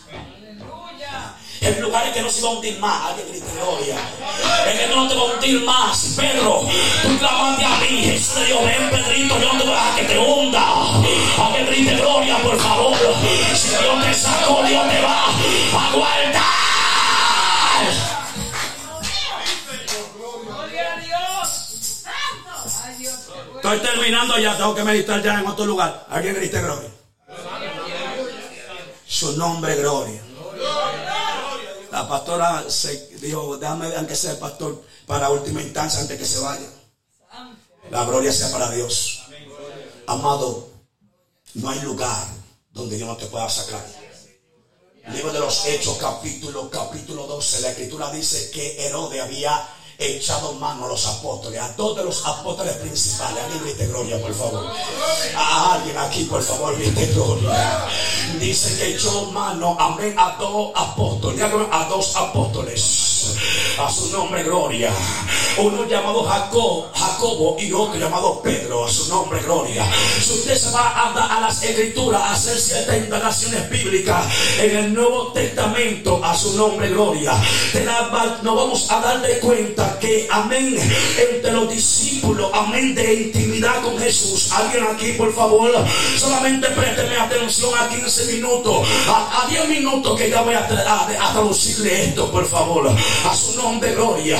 En 1.61 1.81
lugares 1.81 2.13
que 2.13 2.21
no 2.21 2.29
se 2.29 2.39
iba 2.39 2.49
a 2.49 2.51
hundir 2.53 2.79
más. 2.79 3.05
Alguien 3.07 3.27
grite 3.29 3.47
gloria. 3.53 3.97
En 4.65 4.77
que 4.77 4.95
no 4.95 5.07
te 5.07 5.15
va 5.15 5.21
a 5.21 5.25
hundir 5.25 5.61
más. 5.63 6.13
Pedro, 6.15 6.65
tú 7.01 7.17
clamaste 7.19 7.65
a 7.65 7.77
mí. 7.79 8.03
Jesús 8.03 8.35
le 8.37 8.45
dijo, 8.45 8.59
ven 8.63 8.89
Pedrito, 8.89 9.39
yo 9.39 9.53
no 9.53 9.59
te 9.59 9.65
voy 9.67 9.75
a 9.75 9.83
dejar 9.83 9.95
que 9.99 10.05
te 10.05 10.17
hunda. 10.17 10.63
Alguien 11.37 11.65
grite 11.67 11.95
gloria, 11.95 12.37
por 12.37 12.59
favor. 12.59 12.97
Si 13.53 13.69
Dios 13.69 14.05
te 14.05 14.13
sacó, 14.13 14.63
Dios 14.63 14.89
te 14.89 15.01
va 15.01 15.27
a 15.27 15.91
guardar. 15.93 16.48
Estoy 23.59 23.79
terminando 23.79 24.39
ya, 24.39 24.55
tengo 24.55 24.73
que 24.73 24.85
meditar 24.85 25.21
ya 25.21 25.37
en 25.37 25.45
otro 25.45 25.65
lugar. 25.65 26.07
Alguien 26.09 26.33
grite 26.33 26.61
gloria. 26.61 26.89
Su 29.05 29.35
nombre, 29.35 29.75
gloria. 29.75 30.21
La 31.91 32.07
pastora 32.07 32.63
se 32.69 33.17
dijo, 33.17 33.57
déjame 33.57 33.93
aunque 33.97 34.15
sea 34.15 34.31
el 34.31 34.37
pastor 34.37 34.81
para 35.05 35.29
última 35.29 35.61
instancia 35.61 35.99
antes 35.99 36.17
que 36.17 36.25
se 36.25 36.39
vaya. 36.39 36.69
La 37.91 38.05
gloria 38.05 38.31
sea 38.31 38.49
para 38.49 38.71
Dios. 38.71 39.23
Amado, 40.07 40.69
no 41.55 41.69
hay 41.69 41.81
lugar 41.81 42.27
donde 42.71 42.95
Dios 42.95 43.09
no 43.09 43.17
te 43.17 43.25
pueda 43.25 43.49
sacar. 43.49 43.85
Libro 45.11 45.33
de 45.33 45.39
los 45.39 45.65
Hechos, 45.65 45.97
capítulo, 45.97 46.69
capítulo 46.69 47.27
12, 47.27 47.59
la 47.59 47.71
escritura 47.71 48.09
dice 48.11 48.51
que 48.51 48.85
Herodes 48.85 49.21
había 49.21 49.67
echado 49.99 50.53
mano 50.53 50.85
a 50.85 50.87
los 50.87 51.05
apóstoles, 51.05 51.59
a 51.61 51.73
dos 51.73 51.97
de 51.97 52.05
los 52.05 52.25
apóstoles 52.25 52.75
principales. 52.77 53.43
Alguien 53.43 53.63
grite 53.63 53.87
gloria, 53.87 54.21
por 54.21 54.33
favor. 54.33 54.71
A 55.35 55.73
alguien 55.73 55.97
aquí, 55.97 56.23
por 56.23 56.41
favor, 56.41 56.77
grite 56.77 57.05
gloria. 57.07 57.85
Dice 58.39 58.77
que 58.77 58.95
echó 58.95 59.25
mano, 59.31 59.75
amén, 59.79 60.15
a 60.17 60.37
dos 60.39 60.71
apóstoles, 60.75 61.41
a 61.41 61.83
dos 61.89 62.15
apóstoles. 62.15 63.08
A 63.79 63.89
su 63.89 64.09
nombre, 64.11 64.43
gloria. 64.43 64.91
Uno 65.57 65.85
llamado 65.87 66.23
Jacob, 66.23 66.85
Jacobo 66.93 67.57
y 67.59 67.71
otro 67.71 67.95
llamado 67.99 68.41
Pedro. 68.41 68.85
A 68.85 68.89
su 68.91 69.07
nombre, 69.09 69.41
gloria. 69.41 69.85
Si 70.23 70.31
usted 70.33 70.55
se 70.57 70.69
va 70.71 70.81
a, 70.89 71.37
a, 71.37 71.41
las 71.41 71.61
escrituras 71.63 72.21
a 72.21 72.31
hacer 72.33 72.57
ciertas 72.59 72.97
indagaciones 72.97 73.69
bíblicas 73.69 74.25
en 74.59 74.77
el 74.77 74.93
Nuevo 74.93 75.31
Testamento, 75.33 76.21
a 76.23 76.35
su 76.37 76.53
nombre, 76.55 76.89
gloria, 76.89 77.33
nos 78.43 78.55
vamos 78.55 78.89
a 78.91 78.99
dar 79.01 79.21
de 79.21 79.39
cuenta 79.39 79.97
que, 79.99 80.27
amén, 80.31 80.77
entre 81.31 81.51
los 81.51 81.69
discípulos 81.69 81.79
discípulo, 81.79 82.51
amén, 82.53 82.93
de 82.93 83.13
intimidad 83.13 83.81
con 83.81 83.97
Jesús. 83.97 84.51
Alguien 84.51 84.85
aquí, 84.93 85.13
por 85.13 85.33
favor, 85.33 85.71
solamente 86.17 86.67
présteme 86.69 87.15
atención 87.15 87.71
a 87.79 87.87
15 87.87 88.25
minutos, 88.33 88.85
a, 89.07 89.43
a 89.43 89.47
10 89.49 89.69
minutos 89.69 90.17
que 90.19 90.29
ya 90.29 90.41
voy 90.41 90.53
a- 90.55 90.59
a 90.67 91.31
traducirle 91.33 92.05
esto, 92.05 92.29
por 92.31 92.45
favor, 92.45 92.91
a 93.25 93.35
su 93.35 93.55
nombre, 93.57 93.93
gloria. 93.93 94.37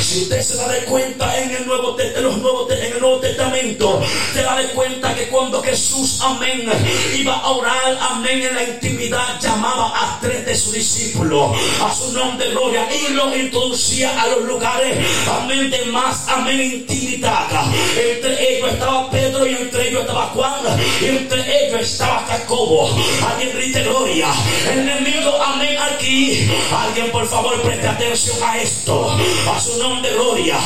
Si 0.00 0.22
usted 0.22 0.40
se 0.42 0.56
da 0.56 0.68
de 0.68 0.84
cuenta 0.84 1.38
en 1.40 1.50
el 1.54 1.66
Nuevo, 1.66 1.94
Te- 1.94 2.16
en 2.16 2.22
los 2.22 2.36
Nuevos 2.38 2.68
Te- 2.68 2.86
en 2.86 2.92
el 2.94 3.00
Nuevo 3.00 3.18
Testamento, 3.18 4.02
se 4.32 4.42
da 4.42 4.56
de 4.56 4.68
cuenta 4.68 5.14
que 5.14 5.28
cuando 5.28 5.62
Jesús, 5.62 6.20
amén, 6.22 6.68
iba 7.16 7.34
a 7.34 7.50
orar, 7.50 7.98
amén, 8.10 8.42
en 8.42 8.54
la 8.54 8.62
intimidad, 8.64 9.40
llamaba 9.40 9.92
a 9.94 10.18
tres 10.20 10.44
de 10.46 10.56
sus 10.56 10.72
discípulos, 10.72 11.56
a 11.82 11.94
su 11.94 12.12
nombre, 12.12 12.50
gloria, 12.50 12.86
y 12.94 13.12
los 13.12 13.36
introducía 13.36 14.20
a 14.20 14.26
los 14.28 14.42
lugares, 14.44 14.96
amén, 15.30 15.70
de 15.70 15.84
más, 15.86 16.26
amén, 16.28 16.60
intimidad. 16.60 17.46
Entre 17.96 18.56
ellos 18.56 18.72
estaba 18.72 19.10
Pedro 19.10 19.46
y 19.46 19.54
entre 19.54 19.88
ellos 19.88 20.02
estaba 20.02 20.26
Juan 20.28 20.60
y 21.00 21.06
entre 21.06 21.66
ellos 21.68 21.80
estaba 21.82 22.24
Jacobo. 22.28 22.90
Alguien 23.30 23.52
grite 23.56 23.82
gloria. 23.82 24.28
El 24.72 24.78
enemigo, 24.80 25.32
amén, 25.42 25.76
aquí. 25.78 26.48
Alguien, 26.72 27.10
por 27.10 27.26
favor, 27.28 27.60
preste 27.62 27.86
atención 27.88 28.09
a 28.10 28.58
esto. 28.58 29.08
A 29.54 29.60
su 29.60 29.78
nombre, 29.78 30.12
gloria. 30.14 30.58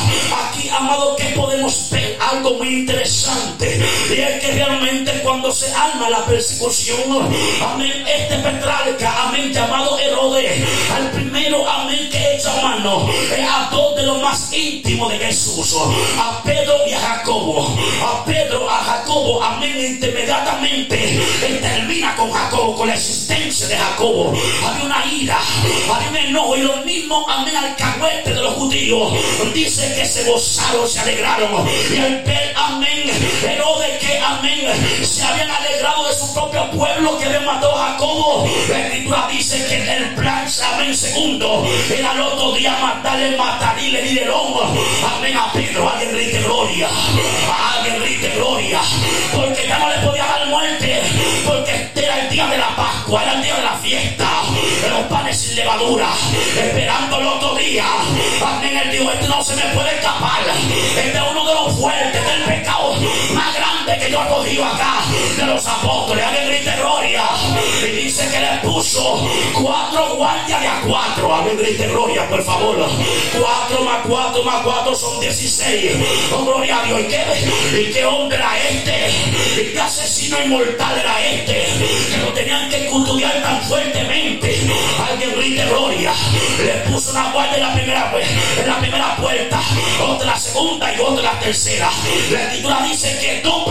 Aquí, 0.49 0.67
amado, 0.67 1.15
que 1.15 1.25
podemos 1.25 1.91
ver 1.91 2.17
algo 2.19 2.55
muy 2.55 2.79
interesante. 2.79 3.85
Y 4.09 4.13
es 4.13 4.43
que 4.43 4.51
realmente 4.53 5.21
cuando 5.21 5.51
se 5.51 5.71
arma 5.71 6.09
la 6.09 6.25
persecución, 6.25 7.29
amén, 7.63 8.03
este 8.07 8.35
petrarca, 8.37 9.27
amén, 9.27 9.53
llamado 9.53 9.99
Herodes, 9.99 10.59
al 10.91 11.11
primero, 11.11 11.69
amén, 11.69 12.09
que 12.55 12.59
echa 12.59 12.67
mano 12.67 13.09
es 13.35 13.47
a 13.47 13.69
dos 13.71 13.95
de 13.95 14.03
los 14.03 14.21
más 14.21 14.51
íntimos 14.53 15.11
de 15.11 15.19
Jesús, 15.19 15.75
a 16.19 16.41
Pedro 16.43 16.73
y 16.87 16.93
a 16.93 16.99
Jacobo. 16.99 17.75
A 18.03 18.25
Pedro, 18.25 18.69
a 18.69 18.77
Jacobo, 18.83 19.43
amén, 19.43 19.99
inmediatamente 20.01 21.19
él 21.45 21.59
termina 21.61 22.15
con 22.15 22.31
Jacobo, 22.31 22.75
con 22.75 22.87
la 22.87 22.95
existencia 22.95 23.67
de 23.67 23.77
Jacobo. 23.77 24.33
Había 24.65 24.85
una 24.85 25.05
ira, 25.05 25.39
había 25.93 26.09
un 26.09 26.17
enojo 26.17 26.57
y 26.57 26.61
lo 26.61 26.77
mismo, 26.77 27.25
amén, 27.29 27.55
alcahuete 27.55 28.33
de 28.33 28.41
los 28.41 28.53
judíos. 28.55 29.13
Dice 29.53 29.93
que 29.95 30.05
se 30.05 30.23
gozaron, 30.23 30.87
se 30.87 30.99
alegraron. 30.99 31.67
Y 31.93 31.97
al 31.97 32.23
ver, 32.23 32.53
amén, 32.55 33.09
Herodes 33.43 33.99
que, 33.99 34.19
amén, 34.19 34.67
se 35.03 35.23
habían 35.23 35.49
alegrado 35.49 36.07
de 36.07 36.15
su 36.15 36.33
propio 36.33 36.69
pueblo 36.71 37.17
que 37.17 37.29
le 37.29 37.39
mató 37.41 37.75
a 37.75 37.91
Jacobo. 37.91 38.49
La 38.69 38.87
escritura 38.87 39.27
dice 39.31 39.65
que 39.67 39.97
el 39.97 40.15
plan, 40.15 40.47
amén, 40.73 40.95
segundo, 40.95 41.65
era 41.89 42.13
el 42.45 42.51
otro 42.51 42.59
día 42.59 42.77
matarle, 42.79 43.37
matarile, 43.37 44.21
el 44.21 44.29
amén, 44.29 45.35
a 45.35 45.51
Pedro. 45.51 45.89
Alguien 45.89 46.11
grite 46.11 46.39
gloria, 46.43 46.87
alguien 47.73 47.99
grite 48.01 48.29
gloria, 48.35 48.81
porque 49.33 49.67
ya 49.67 49.79
no 49.79 49.89
le 49.89 49.97
podía 49.97 50.25
dar 50.25 50.47
muerte, 50.47 51.01
porque 51.47 51.71
este 51.71 52.05
era 52.05 52.21
el 52.21 52.29
día 52.29 52.45
de 52.47 52.57
la 52.57 52.75
Pascua, 52.75 53.23
era 53.23 53.33
el 53.33 53.41
día 53.41 53.55
de 53.55 53.63
la 53.63 53.77
fiesta, 53.77 54.29
de 54.83 54.89
los 54.89 55.01
panes 55.07 55.37
sin 55.39 55.55
levadura, 55.55 56.09
esperando 56.55 57.19
el 57.19 57.27
otro 57.27 57.55
día. 57.55 57.85
Amén, 58.45 58.77
él 58.77 58.91
dijo, 58.91 59.11
este 59.11 59.27
no 59.27 59.43
se 59.43 59.55
me 59.55 59.63
puede 59.73 59.95
escapar, 59.95 60.41
este 60.97 61.17
es 61.17 61.23
uno 61.31 61.45
de 61.47 61.53
los 61.55 61.79
fuertes 61.79 62.25
del 62.25 62.43
pecado 62.43 62.84
grande 63.85 64.05
que 64.05 64.11
yo 64.11 64.23
he 64.23 64.27
cogido 64.27 64.65
acá, 64.65 65.03
de 65.37 65.45
los 65.45 65.65
apóstoles, 65.65 66.25
alguien 66.25 66.47
grite 66.47 66.71
gloria, 66.77 67.23
y 67.83 67.91
dice 68.03 68.29
que 68.29 68.39
le 68.39 68.57
puso 68.63 69.27
cuatro 69.53 70.15
guardias 70.15 70.61
de 70.61 70.67
a 70.67 70.81
cuatro, 70.81 71.33
alguien 71.33 71.57
grite 71.57 71.87
gloria, 71.87 72.27
por 72.29 72.43
favor, 72.43 72.77
cuatro 73.39 73.83
más 73.83 74.05
cuatro 74.07 74.43
más 74.43 74.63
cuatro 74.63 74.95
son 74.95 75.19
16, 75.19 75.91
oh 76.33 76.45
gloria 76.45 76.79
a 76.79 76.85
Dios, 76.85 76.99
¿y 77.01 77.03
qué, 77.05 77.81
y 77.81 77.91
qué 77.91 78.05
hombre 78.05 78.37
era 78.37 78.57
este? 78.69 79.61
¿Y 79.61 79.73
qué 79.73 79.79
asesino 79.79 80.37
inmortal 80.43 80.99
era 80.99 81.25
este? 81.25 81.65
Que 82.11 82.17
lo 82.17 82.33
tenían 82.33 82.69
que 82.69 82.85
custodiar 82.87 83.41
tan 83.41 83.61
fuertemente. 83.63 84.59
Alguien 85.09 85.31
grite 85.35 85.65
gloria. 85.65 86.13
Le 86.63 86.91
puso 86.91 87.11
una 87.11 87.31
guardia 87.31 87.55
en 87.55 87.61
la 87.61 87.73
primera, 87.73 88.13
en 88.59 88.67
la 88.67 88.79
primera 88.79 89.15
puerta, 89.15 89.61
otra 90.01 90.21
en 90.21 90.27
la 90.27 90.39
segunda 90.39 90.93
y 90.93 90.99
otra 90.99 91.29
en 91.29 91.35
la 91.35 91.39
tercera. 91.39 91.89
La 92.31 92.43
escritura 92.43 92.83
dice 92.83 93.17
que 93.19 93.41
dos 93.41 93.65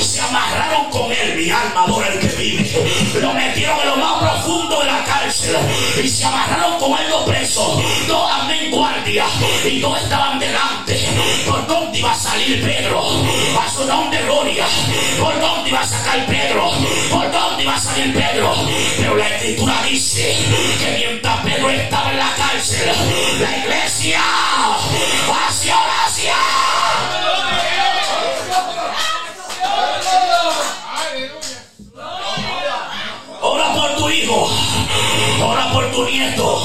se 0.00 0.20
amarraron 0.20 0.90
con 0.90 1.12
él, 1.12 1.36
mi 1.36 1.50
alma 1.50 1.84
adora 1.84 2.08
el 2.08 2.18
que 2.18 2.28
vive. 2.36 2.84
Lo 3.20 3.32
metieron 3.32 3.80
en 3.80 3.88
lo 3.88 3.96
más 3.96 4.22
profundo 4.22 4.80
de 4.80 4.86
la 4.86 5.04
cárcel 5.04 5.56
y 6.02 6.08
se 6.08 6.24
amarraron 6.24 6.78
con 6.78 6.98
él 6.98 7.08
dos 7.08 7.22
presos, 7.24 7.82
dos 8.08 8.30
amén 8.32 8.70
guardias 8.70 9.28
y 9.64 9.80
dos 9.80 10.00
estaban 10.02 10.38
delante. 10.38 11.08
¿Por 11.46 11.66
dónde 11.66 11.98
iba 11.98 12.12
a 12.12 12.14
salir 12.14 12.62
Pedro? 12.62 13.02
A 13.60 13.70
su 13.70 13.84
nombre 13.84 14.22
gloria. 14.22 14.66
¿Por 15.18 15.40
dónde 15.40 15.70
iba 15.70 15.80
a 15.80 15.86
sacar 15.86 16.26
Pedro? 16.26 16.70
¿Por 17.10 17.30
dónde 17.30 17.62
iba 17.62 17.74
a 17.74 17.80
salir 17.80 18.12
Pedro? 18.12 18.54
Pero 18.98 19.16
la 19.16 19.28
escritura 19.28 19.82
dice 19.88 20.36
que 20.78 20.90
mientras 20.96 21.40
Pedro 21.40 21.70
estaba 21.70 22.10
en 22.10 22.18
la 22.18 22.34
cárcel, 22.36 22.92
la 23.40 23.56
iglesia 23.58 24.20
hacía 25.46 25.76
Ora 25.76 27.45
tu 34.06 34.12
hijo, 34.12 34.48
ora 35.42 35.72
por 35.72 35.90
tu 35.90 36.04
nieto, 36.04 36.64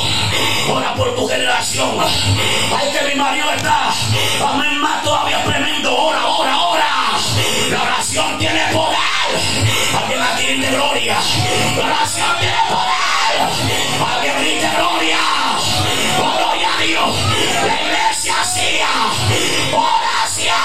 ora 0.70 0.94
por 0.94 1.16
tu 1.16 1.28
generación. 1.28 1.98
Ay, 2.00 2.92
que 2.92 3.02
mi 3.08 3.16
marido 3.16 3.52
está, 3.54 3.90
amén, 4.48 4.78
más 4.80 5.04
todavía 5.04 5.44
tremendo. 5.44 5.96
Ora, 5.96 6.28
ora, 6.28 6.58
ora. 6.68 7.18
La 7.72 7.82
oración 7.82 8.38
tiene 8.38 8.62
poder. 8.72 8.98
Alguien 9.98 10.22
aquí 10.22 10.46
grite 10.46 10.70
gloria. 10.72 11.18
La 11.78 11.86
oración 11.86 12.38
tiene 12.40 12.58
poder. 12.70 13.36
Alguien 14.16 14.36
grite 14.40 14.70
gloria. 14.78 15.20
Gloria 16.18 16.70
a 16.74 16.82
Dios. 16.84 17.16
La 17.66 17.82
iglesia 17.82 18.34
hacía 18.42 18.88
oración. 19.74 20.56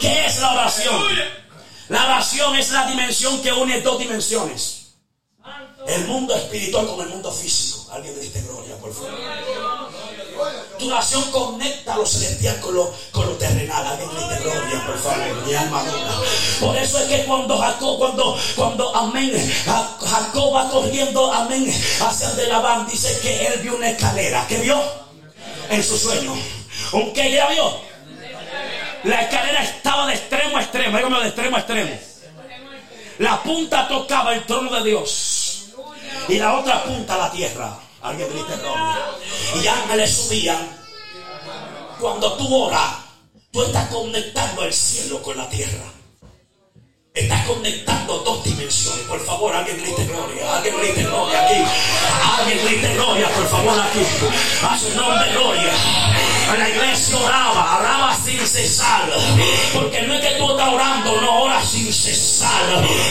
¿Qué 0.00 0.26
es 0.26 0.38
la 0.40 0.52
oración? 0.52 1.39
La 1.90 2.04
oración 2.04 2.54
es 2.56 2.70
la 2.70 2.86
dimensión 2.86 3.42
que 3.42 3.52
une 3.52 3.80
dos 3.80 3.98
dimensiones. 3.98 4.76
El 5.88 6.06
mundo 6.06 6.34
espiritual 6.36 6.86
con 6.86 7.00
el 7.00 7.08
mundo 7.08 7.32
físico. 7.32 7.88
Alguien 7.90 8.14
grite 8.16 8.40
gloria, 8.42 8.76
por 8.76 8.94
favor. 8.94 9.10
Tu 10.78 10.86
oración 10.88 11.22
conecta 11.32 11.96
lo 11.96 12.06
celestial 12.06 12.60
con 12.60 12.74
lo, 12.74 12.94
con 13.10 13.26
lo 13.26 13.32
terrenal. 13.32 13.84
Alguien 13.86 14.08
grite 14.10 14.42
gloria, 14.44 14.86
por 14.86 14.98
favor. 14.98 15.46
Mi 15.46 15.54
alma. 15.54 15.84
Por 16.60 16.76
eso 16.78 16.98
es 16.98 17.04
que 17.08 17.24
cuando 17.24 17.58
Jacob, 17.58 17.98
cuando, 17.98 18.38
cuando, 18.54 18.94
amén, 18.94 19.32
Ja- 19.66 19.96
Jacob 20.00 20.54
va 20.54 20.70
corriendo, 20.70 21.32
amén, 21.32 21.74
hacia 22.00 22.30
el 22.30 22.36
de 22.36 22.46
Labán, 22.46 22.86
dice 22.88 23.18
que 23.20 23.46
él 23.48 23.60
vio 23.62 23.74
una 23.76 23.90
escalera. 23.90 24.46
¿Qué 24.48 24.58
vio? 24.58 24.80
En 25.70 25.82
su 25.82 25.98
sueño. 25.98 26.34
¿Un 26.92 27.12
qué 27.12 27.32
ya 27.32 27.48
vio? 27.48 27.89
La 29.04 29.22
escalera 29.22 29.62
estaba 29.62 30.06
de 30.06 30.14
extremo 30.14 30.58
a 30.58 30.62
extremo, 30.62 30.96
dígame 30.96 31.20
de 31.20 31.26
extremo 31.26 31.56
a 31.56 31.60
extremo. 31.60 31.90
La 33.18 33.42
punta 33.42 33.88
tocaba 33.88 34.34
el 34.34 34.44
trono 34.44 34.70
de 34.70 34.90
Dios 34.90 35.72
y 36.28 36.38
la 36.38 36.58
otra 36.58 36.84
punta 36.84 37.16
la 37.16 37.30
tierra. 37.30 37.78
Alguien 38.02 38.28
grite 38.30 38.56
gloria. 38.56 38.98
Y 39.62 39.66
ángeles 39.66 40.10
subían. 40.10 40.80
Cuando 41.98 42.32
tú 42.34 42.54
oras, 42.54 42.96
tú 43.50 43.62
estás 43.62 43.88
conectando 43.88 44.64
el 44.64 44.72
cielo 44.72 45.22
con 45.22 45.36
la 45.36 45.48
tierra. 45.48 45.84
Estás 47.12 47.46
conectando 47.46 48.18
dos 48.20 48.44
dimensiones. 48.44 49.04
Por 49.04 49.24
favor, 49.26 49.54
alguien 49.54 49.82
grite 49.82 50.04
gloria. 50.06 50.56
Alguien 50.56 50.76
grite 50.78 51.02
gloria 51.02 51.44
aquí. 51.44 51.62
Alguien 52.38 52.64
grite 52.64 52.94
gloria, 52.94 53.28
por 53.28 53.48
favor, 53.48 53.80
aquí. 53.80 54.00
A 54.62 54.78
su 54.78 54.94
nombre, 54.96 55.32
gloria. 55.32 55.72
La 56.58 56.68
iglesia 56.68 57.16
oraba, 57.16 57.78
oraba 57.78 58.16
sin 58.24 58.38
cesar. 58.46 59.10
Porque 59.72 60.02
no 60.02 60.14
es 60.14 60.20
que 60.20 60.34
tú 60.36 60.50
estás 60.50 60.68
orando, 60.68 61.20
no 61.20 61.42
oras 61.42 61.70
sin 61.70 61.92
cesar. 61.92 62.50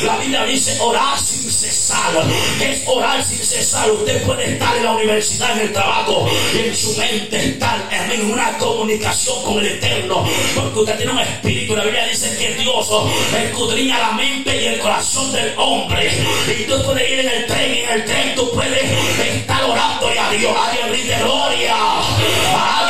La 0.03 0.17
Biblia 0.17 0.43
dice 0.43 0.77
orar 0.79 1.17
sin 1.19 1.49
cesar. 1.49 2.11
¿Qué 2.57 2.71
es 2.73 2.83
orar 2.87 3.23
sin 3.23 3.43
cesar? 3.43 3.89
Usted 3.91 4.23
puede 4.23 4.53
estar 4.53 4.75
en 4.77 4.83
la 4.83 4.91
universidad, 4.91 5.51
en 5.53 5.67
el 5.67 5.73
trabajo, 5.73 6.29
y 6.53 6.67
en 6.67 6.75
su 6.75 6.95
mente 6.97 7.49
estar 7.49 7.87
en 7.91 8.31
una 8.31 8.57
comunicación 8.57 9.43
con 9.43 9.59
el 9.59 9.67
Eterno. 9.67 10.25
Porque 10.55 10.79
usted 10.79 10.97
tiene 10.97 11.11
un 11.13 11.19
espíritu. 11.19 11.75
La 11.75 11.83
Biblia 11.83 12.05
dice 12.07 12.35
que 12.37 12.53
Dios 12.55 12.89
escudriña 13.37 13.99
la 13.99 14.11
mente 14.11 14.61
y 14.61 14.65
el 14.67 14.79
corazón 14.79 15.31
del 15.31 15.53
hombre. 15.57 16.11
Y 16.59 16.63
tú 16.63 16.83
puedes 16.83 17.09
ir 17.09 17.19
en 17.19 17.29
el 17.29 17.45
tren, 17.45 17.73
y 17.73 17.79
en 17.79 17.89
el 17.89 18.05
tren 18.05 18.35
tú 18.35 18.51
puedes 18.51 18.83
estar 19.19 19.63
orándole 19.63 20.19
a 20.19 20.29
Dios. 20.31 20.55
Alguien 20.57 20.89
grite 20.89 21.15
gloria. 21.23 21.39
Gloria. 21.39 22.88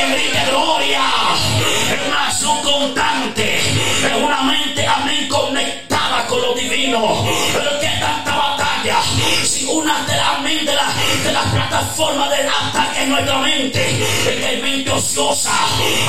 Acción 2.49 2.63
constante. 2.63 3.59
Es 3.59 4.23
una 4.23 4.41
mente, 4.43 4.85
amén, 4.87 5.27
conectada 5.27 6.25
con 6.27 6.41
lo 6.41 6.53
divino. 6.53 7.25
Pero 7.53 7.79
que 7.79 7.87
tanta 7.99 8.35
batalla. 8.35 9.01
Si 9.43 9.65
una 9.65 10.03
de 10.05 10.15
las 10.15 10.28
plataformas 11.79 12.29
del 12.31 12.47
ataque 12.47 13.03
en 13.03 13.09
nuestra 13.09 13.37
mente. 13.39 13.89
En 13.89 14.39
que 14.39 14.45
hay 14.45 14.61
mente 14.61 14.91
ociosa, 14.91 15.51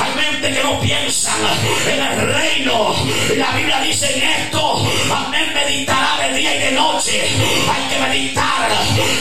hay 0.02 0.14
mente 0.14 0.52
que 0.52 0.62
no 0.64 0.80
piensan 0.80 1.36
en 1.86 2.00
el 2.00 2.34
reino. 2.34 2.94
La 3.36 3.52
Biblia 3.52 3.80
dice 3.80 4.12
en 4.16 4.22
esto, 4.22 4.84
amén, 5.14 5.52
meditará 5.54 6.26
de 6.26 6.34
día 6.34 6.56
y 6.56 6.58
de 6.58 6.72
noche. 6.72 7.22
Hay 7.22 7.94
que 7.94 8.08
meditar 8.08 8.70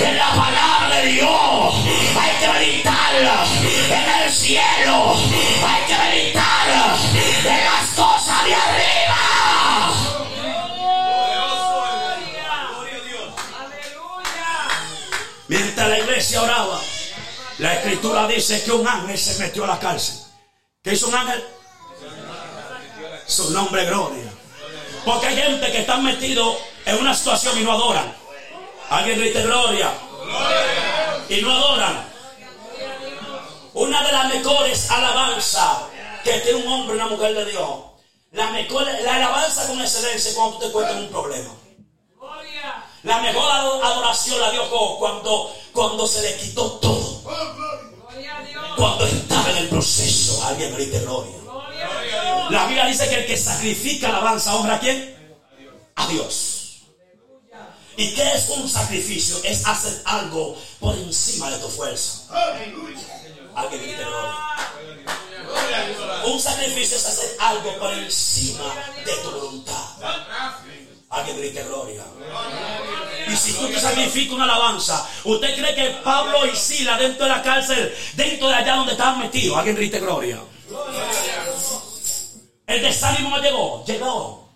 en 0.01 0.17
la 0.17 0.29
palabra 0.29 0.95
de 1.01 1.11
Dios. 1.11 1.75
Hay 2.19 2.31
que 2.39 2.59
meditar 2.59 3.15
en 3.15 4.23
el 4.23 4.33
cielo. 4.33 5.15
Hay 5.67 5.83
que 5.87 5.97
meditar 6.09 6.67
en 7.45 7.65
las 7.65 7.89
cosas 7.95 8.43
de 8.45 8.55
arriba. 8.55 9.08
La 15.87 15.97
iglesia 15.97 16.43
oraba, 16.43 16.81
la 17.57 17.73
escritura 17.75 18.27
dice 18.27 18.61
que 18.63 18.71
un 18.71 18.85
ángel 18.85 19.17
se 19.17 19.39
metió 19.39 19.63
a 19.63 19.67
la 19.67 19.79
cárcel. 19.79 20.19
¿Qué 20.83 20.93
hizo 20.93 21.07
un 21.07 21.15
ángel? 21.15 21.41
Su 23.25 23.51
nombre 23.51 23.85
gloria. 23.85 24.29
Porque 25.05 25.27
hay 25.27 25.37
gente 25.37 25.71
que 25.71 25.79
está 25.79 25.97
metido 25.97 26.57
en 26.85 26.97
una 26.97 27.15
situación 27.15 27.57
y 27.59 27.63
no 27.63 27.71
adoran. 27.71 28.13
Alguien 28.89 29.19
grite 29.19 29.41
gloria. 29.41 29.91
Y 31.29 31.41
no 31.41 31.51
adoran. 31.51 32.05
Una 33.73 34.03
de 34.03 34.11
las 34.11 34.33
mejores 34.33 34.91
alabanzas 34.91 35.77
que 36.25 36.39
tiene 36.39 36.65
un 36.65 36.67
hombre 36.67 36.97
y 36.97 36.99
una 36.99 37.07
mujer 37.07 37.33
de 37.33 37.45
Dios. 37.45 37.69
La, 38.31 38.51
mejor, 38.51 38.85
la 39.03 39.15
alabanza 39.15 39.65
con 39.65 39.79
excelencia 39.79 40.33
cuando 40.35 40.57
tú 40.57 40.59
te 40.59 40.67
encuentras 40.67 40.97
en 40.97 41.03
un 41.03 41.09
problema. 41.09 41.51
La 43.03 43.21
mejor 43.21 43.49
ado- 43.51 43.83
adoración 43.83 44.39
la 44.41 44.51
dio 44.51 44.65
Job 44.65 44.99
cuando, 44.99 45.55
cuando 45.73 46.05
se 46.07 46.21
le 46.21 46.35
quitó 46.37 46.71
todo. 46.73 47.21
Cuando 48.75 49.05
estaba 49.05 49.49
en 49.51 49.57
el 49.57 49.69
proceso. 49.69 50.43
Alguien 50.45 50.73
grite 50.75 50.99
gloria. 50.99 51.35
La 52.49 52.65
Biblia 52.65 52.85
dice 52.85 53.07
que 53.09 53.15
el 53.15 53.25
que 53.25 53.37
sacrifica 53.37 54.09
alabanza 54.09 54.55
honra 54.55 54.75
a 54.75 54.79
quién? 54.79 55.15
A 55.95 56.07
Dios. 56.07 56.55
¿Y 57.97 58.13
qué 58.15 58.33
es 58.33 58.49
un 58.49 58.67
sacrificio? 58.69 59.37
Es 59.43 59.65
hacer 59.67 60.01
algo 60.05 60.57
por 60.79 60.95
encima 60.95 61.49
de 61.51 61.57
tu 61.59 61.67
fuerza. 61.69 62.23
Alguien 63.55 63.81
grite 63.81 64.03
gloria. 64.03 64.35
Un 66.25 66.39
sacrificio 66.39 66.97
es 66.97 67.05
hacer 67.05 67.35
algo 67.39 67.77
por 67.77 67.93
encima 67.93 68.73
de 69.05 69.11
tu 69.13 69.31
voluntad. 69.31 69.85
Alguien 71.09 71.37
grite 71.37 71.63
gloria. 71.63 72.03
Y 73.27 73.35
si 73.35 73.53
tú 73.53 73.67
te 73.67 73.79
sacrificas 73.79 74.33
una 74.33 74.43
alabanza, 74.43 75.09
¿usted 75.23 75.55
cree 75.55 75.75
que 75.75 75.89
Pablo 76.03 76.45
y 76.45 76.55
Sila 76.55 76.97
dentro 76.97 77.25
de 77.25 77.31
la 77.31 77.41
cárcel, 77.41 77.95
dentro 78.13 78.47
de 78.47 78.53
allá 78.53 78.75
donde 78.75 78.91
estaban 78.91 79.19
metidos, 79.19 79.57
alguien 79.57 79.75
grite 79.75 79.99
gloria? 79.99 80.39
El 82.67 82.81
desánimo 82.83 83.29
no 83.31 83.41
llegó, 83.41 83.83
llegó. 83.85 84.49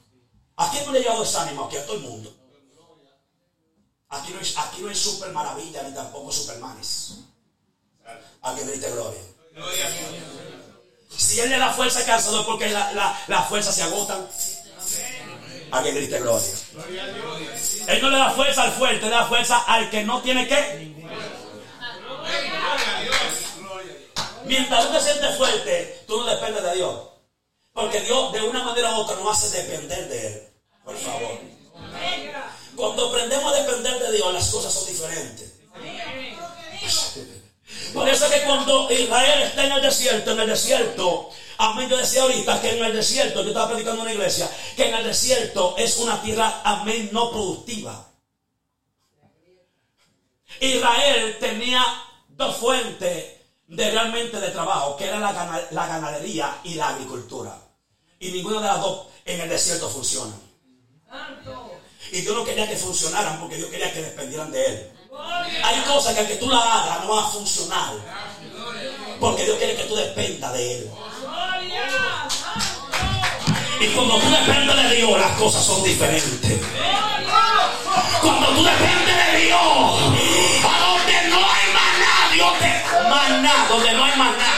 ¿A 0.57 0.69
quién 0.69 0.85
no 0.85 0.91
le 0.91 0.99
llegó 0.99 1.21
desánimo? 1.21 1.65
Aquí 1.65 1.77
a 1.77 1.85
todo 1.85 1.95
el 1.95 2.03
mundo. 2.03 2.31
Aquí 4.09 4.31
no 4.31 4.39
hay, 4.39 4.53
aquí 4.57 4.81
no 4.81 4.89
hay 4.89 4.95
super 4.95 5.31
maravilla 5.31 5.81
ni 5.81 5.95
tampoco 5.95 6.31
supermanes. 6.31 7.15
Alguien 8.43 8.67
grite 8.67 8.91
gloria. 8.91 9.21
Si 11.17 11.39
él 11.39 11.49
le 11.49 11.57
da 11.57 11.73
fuerza 11.73 11.99
al 12.13 12.45
porque 12.45 12.69
la, 12.69 12.93
la, 12.93 13.19
las 13.27 13.49
fuerzas 13.49 13.73
se 13.73 13.81
agotan. 13.81 14.27
Alguien 15.73 15.95
grite 15.95 16.19
gloria. 16.19 16.53
Él 17.87 18.01
no 18.01 18.09
le 18.11 18.17
da 18.17 18.29
fuerza 18.29 18.61
al 18.61 18.71
fuerte, 18.73 19.05
le 19.05 19.11
da 19.11 19.25
fuerza 19.25 19.63
al 19.65 19.89
que 19.89 20.03
no 20.03 20.21
tiene 20.21 20.47
que. 20.47 20.93
Mientras 24.45 24.85
tú 24.85 24.93
te 24.93 25.01
sientes 25.01 25.35
fuerte, 25.35 26.03
tú 26.05 26.19
no 26.19 26.25
dependes 26.25 26.61
de 26.61 26.75
Dios. 26.75 27.01
Porque 27.73 28.01
Dios 28.01 28.31
de 28.33 28.41
una 28.43 28.63
manera 28.63 28.91
u 28.91 29.01
otra 29.01 29.15
nos 29.15 29.35
hace 29.35 29.63
depender 29.63 30.07
de 30.09 30.27
Él. 30.27 30.47
Por 30.85 30.95
favor. 30.95 31.39
Cuando 32.75 33.09
aprendemos 33.09 33.51
a 33.51 33.57
depender 33.63 33.97
de 33.97 34.11
Dios, 34.11 34.31
las 34.31 34.49
cosas 34.49 34.71
son 34.71 34.85
diferentes. 34.85 35.53
Por 37.95 38.07
eso 38.07 38.25
es 38.27 38.31
que 38.31 38.41
cuando 38.43 38.91
Israel 38.91 39.41
está 39.41 39.65
en 39.65 39.71
el 39.71 39.81
desierto, 39.81 40.31
en 40.33 40.39
el 40.39 40.49
desierto, 40.49 41.31
amén, 41.71 41.89
yo 41.89 41.97
decía 41.97 42.21
ahorita 42.23 42.61
que 42.61 42.77
en 42.77 42.83
el 42.85 42.93
desierto, 42.93 43.41
yo 43.43 43.49
estaba 43.49 43.69
predicando 43.69 44.01
en 44.01 44.07
una 44.07 44.13
iglesia, 44.13 44.49
que 44.75 44.89
en 44.89 44.95
el 44.95 45.03
desierto 45.03 45.75
es 45.77 45.97
una 45.97 46.21
tierra, 46.21 46.61
amén, 46.63 47.09
no 47.11 47.29
productiva. 47.31 48.07
Israel 50.59 51.37
tenía 51.39 51.83
dos 52.29 52.55
fuentes 52.57 53.25
de 53.67 53.91
realmente 53.91 54.39
de 54.39 54.49
trabajo, 54.49 54.95
que 54.95 55.05
era 55.05 55.19
la, 55.19 55.31
gana- 55.33 55.61
la 55.71 55.87
ganadería 55.87 56.59
y 56.63 56.75
la 56.75 56.89
agricultura. 56.89 57.57
Y 58.19 58.31
ninguna 58.31 58.59
de 58.61 58.67
las 58.67 58.81
dos 58.81 59.07
en 59.25 59.41
el 59.41 59.49
desierto 59.49 59.89
funciona. 59.89 60.33
Y 62.11 62.21
Dios 62.21 62.35
no 62.35 62.43
quería 62.43 62.67
que 62.69 62.75
funcionaran 62.77 63.39
porque 63.39 63.55
Dios 63.57 63.69
quería 63.69 63.91
que 63.91 64.01
dependieran 64.01 64.51
de 64.51 64.65
Él. 64.65 64.91
Hay 65.63 65.81
cosas 65.81 66.13
que 66.13 66.19
aunque 66.21 66.35
tú 66.35 66.47
la 66.49 66.57
hagas 66.59 67.03
no 67.05 67.15
van 67.15 67.25
a 67.25 67.27
funcionar. 67.29 67.93
Porque 69.19 69.45
Dios 69.45 69.57
quiere 69.57 69.75
que 69.75 69.83
tú 69.85 69.95
dependas 69.95 70.53
de 70.53 70.77
Él. 70.77 70.91
Y 73.79 73.87
cuando 73.87 74.17
tú 74.17 74.29
dependes 74.29 74.89
de 74.89 74.95
Dios, 74.95 75.19
las 75.19 75.31
cosas 75.31 75.65
son 75.65 75.83
diferentes. 75.83 76.61
Cuando 78.21 78.47
tú 78.47 78.63
dependes 78.63 79.33
de 79.33 79.45
Dios, 79.45 79.59
a 79.59 80.79
donde 80.87 81.29
no 81.29 81.37
hay 81.37 81.65
maná, 81.73 82.33
Dios 82.33 82.53
te 82.59 83.09
maná, 83.09 83.65
donde 83.69 83.93
no 83.93 84.05
hay 84.05 84.17
maná. 84.17 84.53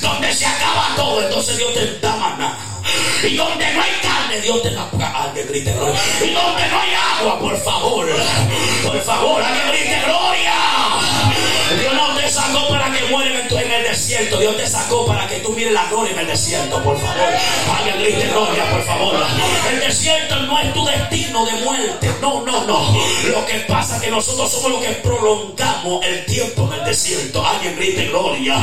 Donde 0.00 0.34
se 0.34 0.46
acaba 0.46 0.94
todo, 0.96 1.22
entonces 1.22 1.56
Dios 1.58 1.74
te 1.74 1.98
da 1.98 2.16
maná. 2.16 2.56
Y 3.24 3.36
donde 3.36 3.72
no 3.72 3.82
hay 3.82 3.92
carne, 4.02 4.40
Dios 4.40 4.62
te 4.62 4.70
da 4.70 4.88
grite 5.34 5.72
gloria. 5.72 6.00
Y 6.20 6.30
donde 6.30 6.68
no 6.68 6.80
hay 6.80 6.94
agua, 6.94 7.38
por 7.40 7.56
favor, 7.62 8.06
por 8.84 9.00
favor, 9.02 9.42
alguien 9.42 9.68
grite 9.68 10.02
gloria. 10.04 10.81
Dios 11.78 11.94
no 11.94 12.14
te 12.16 12.28
sacó 12.30 12.68
para 12.68 12.90
que 12.92 13.04
mueran 13.06 13.32
en, 13.50 13.72
el 13.72 13.84
desierto. 13.84 14.38
Dios 14.38 14.56
te 14.56 14.66
sacó 14.66 15.06
para 15.06 15.26
que 15.28 15.36
tú 15.36 15.50
mires 15.50 15.72
la 15.72 15.86
gloria 15.86 16.12
en 16.12 16.18
el 16.20 16.26
desierto, 16.26 16.82
por 16.82 16.98
favor. 16.98 17.28
Alguien 17.78 17.98
grite 18.00 18.28
gloria, 18.28 18.70
por 18.70 18.84
favor. 18.84 19.14
El 19.70 19.80
desierto 19.80 20.36
no 20.40 20.58
es 20.58 20.72
tu 20.72 20.84
destino 20.84 21.44
de 21.46 21.52
muerte. 21.64 22.10
No, 22.20 22.42
no, 22.42 22.64
no. 22.64 22.96
Lo 23.28 23.46
que 23.46 23.60
pasa 23.68 23.96
es 23.96 24.02
que 24.02 24.10
nosotros 24.10 24.50
somos 24.50 24.72
los 24.72 24.80
que 24.82 24.92
prolongamos 24.94 26.04
el 26.04 26.24
tiempo 26.26 26.68
en 26.72 26.80
el 26.80 26.84
desierto. 26.84 27.46
Alguien 27.46 27.76
grite 27.76 28.06
gloria. 28.06 28.58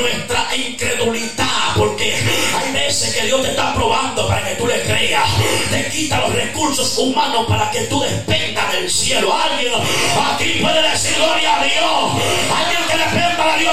Nuestra 0.00 0.56
incredulidad, 0.56 1.74
porque 1.76 2.14
hay 2.14 2.72
veces 2.72 3.14
que 3.14 3.26
Dios 3.26 3.42
te 3.42 3.50
está 3.50 3.74
probando 3.74 4.26
para 4.28 4.48
que 4.48 4.54
tú 4.56 4.66
le 4.66 4.82
creas. 4.82 5.28
Te 5.70 5.88
quita 5.88 6.20
los 6.20 6.34
recursos 6.34 6.98
humanos 6.98 7.46
para 7.48 7.70
que 7.70 7.82
tú 7.82 8.00
dependas 8.00 8.72
del 8.72 8.90
cielo. 8.90 9.32
Alguien 9.34 9.72
aquí 9.74 10.58
puede 10.60 10.90
decir 10.90 11.14
gloria 11.16 11.60
a 11.60 11.64
Dios. 11.64 12.51
Dios, 12.96 13.24
a 13.44 13.56
Dios. 13.58 13.72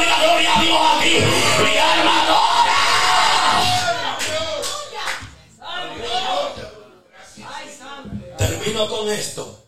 Termino 8.38 8.90
con 8.90 9.10
esto. 9.10 9.66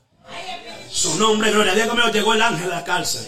Su 0.90 1.16
nombre, 1.16 1.52
gloria. 1.52 1.74
Dios 1.74 1.88
conmigo, 1.88 2.10
llegó 2.10 2.34
el 2.34 2.42
ángel 2.42 2.72
a 2.72 2.76
la 2.76 2.84
cárcel. 2.84 3.28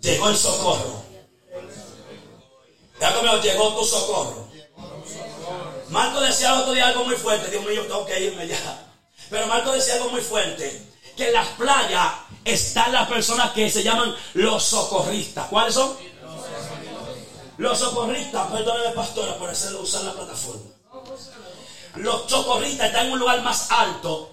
Llegó 0.00 0.28
el 0.30 0.36
socorro. 0.36 1.02
Ya 3.00 3.14
conmigo, 3.14 3.40
llegó 3.40 3.76
tu 3.76 3.84
socorro. 3.84 4.48
Marco 5.88 6.20
decía 6.20 6.54
otro 6.54 6.72
día 6.72 6.88
algo 6.88 7.04
muy 7.04 7.16
fuerte. 7.16 7.50
Dios 7.50 7.64
mío, 7.64 7.82
tengo 7.82 8.06
que 8.06 8.20
irme 8.20 8.46
ya. 8.46 8.86
Pero 9.28 9.46
Marco 9.46 9.72
decía 9.72 9.94
algo 9.94 10.10
muy 10.10 10.20
fuerte. 10.20 10.89
Que 11.20 11.28
en 11.28 11.34
las 11.34 11.48
playas 11.48 12.14
están 12.46 12.92
las 12.92 13.06
personas 13.06 13.50
que 13.50 13.68
se 13.68 13.82
llaman 13.82 14.16
los 14.32 14.64
socorristas. 14.64 15.48
¿Cuáles 15.48 15.74
son? 15.74 15.94
Los 17.58 17.78
socorristas, 17.78 18.50
perdóneme 18.50 18.94
pastora 18.94 19.36
por 19.36 19.50
hacer, 19.50 19.74
usar 19.74 20.02
la 20.04 20.14
plataforma. 20.14 20.62
Los 21.96 22.22
socorristas 22.26 22.86
están 22.86 23.08
en 23.08 23.12
un 23.12 23.18
lugar 23.18 23.42
más 23.42 23.70
alto 23.70 24.30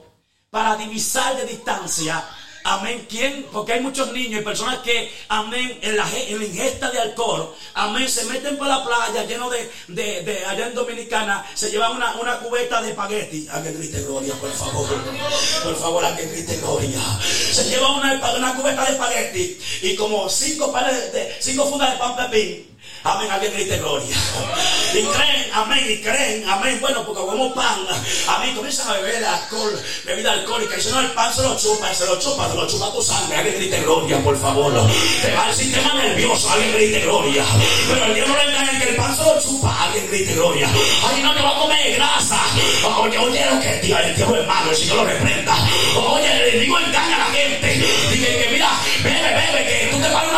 para 0.49 0.77
divisar 0.77 1.35
de 1.35 1.45
distancia. 1.47 2.25
Amén. 2.69 3.05
¿Quién? 3.09 3.45
Porque 3.53 3.71
hay 3.73 3.79
muchos 3.79 4.11
niños 4.11 4.41
y 4.41 4.43
personas 4.43 4.79
que, 4.79 5.09
amén, 5.29 5.79
en 5.81 5.95
la, 5.95 6.05
en 6.13 6.37
la 6.37 6.45
ingesta 6.45 6.91
de 6.91 6.99
alcohol, 6.99 7.55
amén, 7.75 8.09
se 8.09 8.25
meten 8.25 8.57
por 8.57 8.67
la 8.67 8.83
playa 8.83 9.23
lleno 9.25 9.49
de, 9.49 9.71
de, 9.87 10.45
allá 10.45 10.67
en 10.67 10.75
Dominicana, 10.75 11.45
se 11.53 11.69
llevan 11.71 11.93
una, 11.95 12.15
una 12.15 12.39
cubeta 12.39 12.81
de 12.81 12.89
espagueti. 12.89 13.47
A 13.53 13.63
que 13.63 13.71
grite 13.71 14.01
gloria, 14.03 14.33
por 14.33 14.51
favor. 14.51 14.85
Por 15.63 15.75
favor, 15.77 16.03
a 16.05 16.15
que 16.17 16.25
grite 16.27 16.57
gloria. 16.57 16.99
Se 17.21 17.63
lleva 17.69 17.89
una, 17.95 18.13
una 18.37 18.55
cubeta 18.55 18.83
de 18.85 18.91
espagueti 18.91 19.57
y 19.83 19.95
como 19.95 20.27
cinco 20.29 20.69
pares 20.71 21.13
de- 21.13 21.37
cinco 21.39 21.65
fundas 21.67 21.91
de 21.93 21.97
pan 21.97 22.15
pepín. 22.17 22.76
Amén, 23.07 23.31
alguien 23.31 23.53
grite 23.53 23.77
gloria. 23.77 24.17
Y 24.93 25.01
creen, 25.01 25.49
amén, 25.53 25.85
y 25.87 25.97
creen, 26.01 26.49
amén. 26.49 26.77
Bueno, 26.81 27.05
porque 27.05 27.21
como 27.21 27.53
pan, 27.53 27.87
amén, 28.27 28.53
comienzan 28.53 28.89
a 28.89 28.93
beber 28.93 29.23
alcohol, 29.23 29.81
bebida 30.03 30.33
alcohólica. 30.33 30.77
Y 30.77 30.81
si 30.81 30.89
no, 30.89 30.99
el 30.99 31.11
pan 31.11 31.33
se 31.33 31.41
lo 31.41 31.57
chupa, 31.57 31.93
se 31.93 32.05
lo 32.05 32.19
chupa, 32.19 32.49
se 32.49 32.55
lo 32.55 32.67
chupa 32.67 32.91
tu 32.91 33.01
sangre. 33.01 33.37
Alguien 33.37 33.55
grite 33.55 33.79
gloria, 33.79 34.21
por 34.21 34.37
favor. 34.37 34.73
Te 35.21 35.33
va 35.33 35.49
el 35.49 35.55
sistema 35.55 35.93
nervioso, 35.93 36.49
alguien 36.49 36.73
grite 36.73 36.99
gloria. 36.99 37.45
Pero 37.87 38.05
el 38.07 38.13
Dios 38.13 38.27
no 38.27 38.35
le 38.35 38.43
engaña 38.43 38.79
que 38.79 38.89
el 38.89 38.95
pan 38.97 39.15
se 39.15 39.23
lo 39.23 39.41
chupa, 39.41 39.83
alguien 39.83 40.07
grite 40.07 40.33
gloria. 40.33 40.69
Ay, 41.07 41.23
no 41.23 41.33
te 41.33 41.41
va 41.41 41.49
a 41.57 41.61
comer 41.61 41.95
grasa. 41.95 42.41
Oye, 42.99 43.17
oye, 43.17 43.45
lo 43.49 43.59
que 43.61 43.79
Dios, 43.83 43.99
el 44.03 44.15
Dios 44.17 44.29
es 44.37 44.47
malo, 44.47 44.71
el 44.71 44.75
Señor 44.75 44.97
lo 44.97 45.05
reprenda. 45.05 45.55
Oye, 45.95 46.49
el 46.49 46.59
digo 46.59 46.77
engaña 46.77 47.15
a 47.15 47.19
la 47.19 47.25
gente. 47.25 47.73
Dice 48.11 48.37
que 48.37 48.49
mira, 48.51 48.69
bebe, 49.01 49.21
bebe, 49.21 49.65
que 49.65 49.86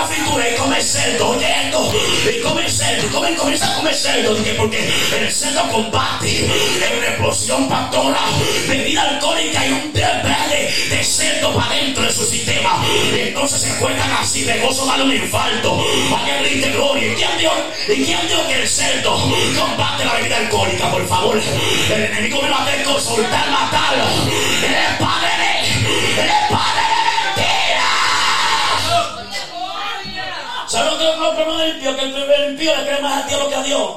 fritura 0.10 0.50
y 0.50 0.56
comes 0.56 0.92
cerdo. 0.92 1.30
Oye, 1.30 1.48
esto, 1.66 1.94
y 2.30 2.42
comes 2.42 2.78
cerdo, 2.78 3.06
y 3.06 3.10
come, 3.10 3.36
comienza 3.36 3.72
a 3.72 3.76
comer 3.76 3.96
cerdo. 3.96 4.36
Dice, 4.36 4.54
porque 4.56 4.90
el 5.20 5.32
cerdo 5.32 5.72
combate 5.72 6.46
en 6.46 6.98
una 6.98 7.08
explosión 7.08 7.70
pastora, 7.70 8.20
bebida 8.68 9.10
alcohólica 9.10 9.66
y 9.66 9.72
un 9.72 9.94
verde 9.94 10.74
de 10.90 11.04
cerdo 11.04 11.54
para 11.54 11.76
dentro 11.76 12.04
de 12.04 12.12
su 12.12 12.26
sistema. 12.26 12.84
Y 13.16 13.20
entonces 13.20 13.62
se 13.62 13.70
encuentran 13.70 14.12
así 14.14 14.44
de 14.44 14.60
gozo, 14.60 14.86
darle 14.86 15.06
un 15.06 15.16
infarto. 15.16 15.86
Alguien 16.16 16.44
grite 16.44 16.70
gloria. 16.72 17.12
¿Y 17.12 17.16
quién 17.16 17.38
dio, 17.38 17.52
y 17.88 18.06
quién 18.06 18.28
dio 18.28 18.48
que 18.48 18.62
el 18.62 18.68
cerdo 18.68 19.18
combate 19.58 20.06
la 20.06 20.14
bebida 20.16 20.38
alcohólica? 20.38 20.92
Por 20.92 21.08
favor, 21.08 21.40
el 21.94 22.04
enemigo 22.04 22.42
me 22.42 22.50
va 22.50 22.58
a 22.58 22.64
hacer 22.66 22.84
con 22.84 23.02
soltar, 23.02 23.50
matar. 23.52 23.94
Él 23.94 24.74
es 24.74 24.98
padre 25.00 25.30
es 26.18 26.52
padre 26.52 26.79
¿Sabes 30.80 30.94
lo 30.94 30.98
que 30.98 31.04
es 31.04 31.12
el 31.12 31.36
problema 31.36 31.64
del 31.64 31.76
impío? 31.76 31.96
Que 31.96 32.02
el 32.04 32.52
impío 32.52 32.76
le 32.78 32.84
cree 32.84 33.02
más 33.02 33.24
a 33.24 33.28
Dios 33.28 33.48
que 33.50 33.56
a 33.56 33.64
Dios. 33.64 33.92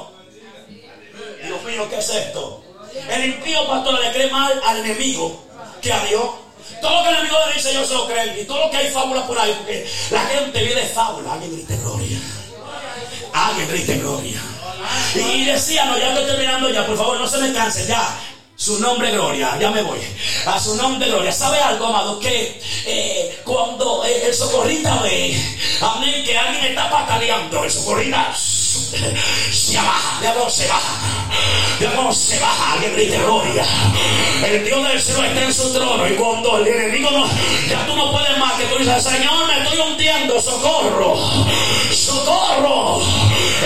Dios 1.45 1.63
mío, 1.63 1.89
¿qué 1.89 1.97
es 1.97 2.09
esto? 2.09 2.63
El 3.09 3.25
impío 3.25 3.67
pastor 3.67 3.99
le 4.01 4.11
cree 4.11 4.29
más 4.29 4.51
al 4.65 4.77
enemigo 4.79 5.45
que 5.81 5.93
a 5.93 6.03
Dios. 6.05 6.23
Todo 6.81 6.97
lo 6.97 7.03
que 7.03 7.09
el 7.09 7.15
enemigo 7.15 7.37
le 7.47 7.53
dice, 7.53 7.73
yo 7.73 7.85
se 7.85 7.93
lo 7.93 8.05
creo. 8.05 8.37
Y 8.37 8.43
todo 8.43 8.65
lo 8.65 8.69
que 8.69 8.77
hay 8.77 8.89
fábulas 8.89 9.23
por 9.23 9.39
ahí, 9.39 9.53
porque 9.57 9.89
la 10.11 10.21
gente 10.25 10.59
vive 10.59 10.75
de 10.75 10.87
fábula. 10.87 11.33
Alguien 11.33 11.53
grite 11.53 11.77
gloria. 11.77 12.19
Alguien 13.31 13.67
grite 13.69 13.97
gloria. 13.99 14.41
Y 15.15 15.45
decía, 15.45 15.85
no, 15.85 15.97
ya 15.97 16.09
estoy 16.09 16.25
terminando 16.25 16.69
ya, 16.69 16.85
por 16.85 16.97
favor, 16.97 17.17
no 17.17 17.27
se 17.27 17.37
me 17.37 17.53
canse, 17.53 17.87
ya. 17.87 18.13
Su 18.63 18.79
nombre 18.79 19.11
gloria, 19.11 19.57
ya 19.59 19.71
me 19.71 19.81
voy. 19.81 19.99
A 20.45 20.57
su 20.57 20.73
nombre 20.77 21.09
gloria. 21.09 21.33
¿Sabe 21.33 21.59
algo, 21.59 21.87
amado? 21.87 22.17
Que 22.17 22.61
eh, 22.85 23.41
cuando 23.43 24.05
eh, 24.05 24.27
el 24.27 24.33
socorrista 24.33 25.01
ve, 25.01 25.37
amén, 25.81 26.23
que 26.23 26.37
alguien 26.37 26.67
está 26.67 26.89
pataleando, 26.89 27.61
el 27.61 27.69
socorrista 27.69 28.33
se 28.33 29.75
baja, 29.75 30.21
diablo 30.21 30.49
se 30.49 30.65
baja, 30.69 31.27
diablo 31.77 32.13
se 32.13 32.39
baja, 32.39 32.71
alguien 32.71 32.93
grite 32.93 33.17
gloria. 33.17 33.65
El 34.45 34.63
Dios 34.63 34.87
del 34.87 35.01
cielo 35.01 35.23
está 35.25 35.43
en 35.43 35.53
su 35.53 35.73
trono 35.73 36.07
y 36.07 36.13
cuando 36.13 36.57
el 36.59 36.67
enemigo 36.67 37.11
no, 37.11 37.27
ya 37.69 37.85
tú 37.85 37.97
no 37.97 38.13
puedes 38.13 38.37
más, 38.37 38.53
que 38.53 38.65
tú 38.67 38.77
dices, 38.77 39.03
Señor, 39.03 39.45
me 39.45 39.61
estoy 39.61 39.77
hundiendo, 39.77 40.41
socorro, 40.41 41.17
socorro. 41.93 43.01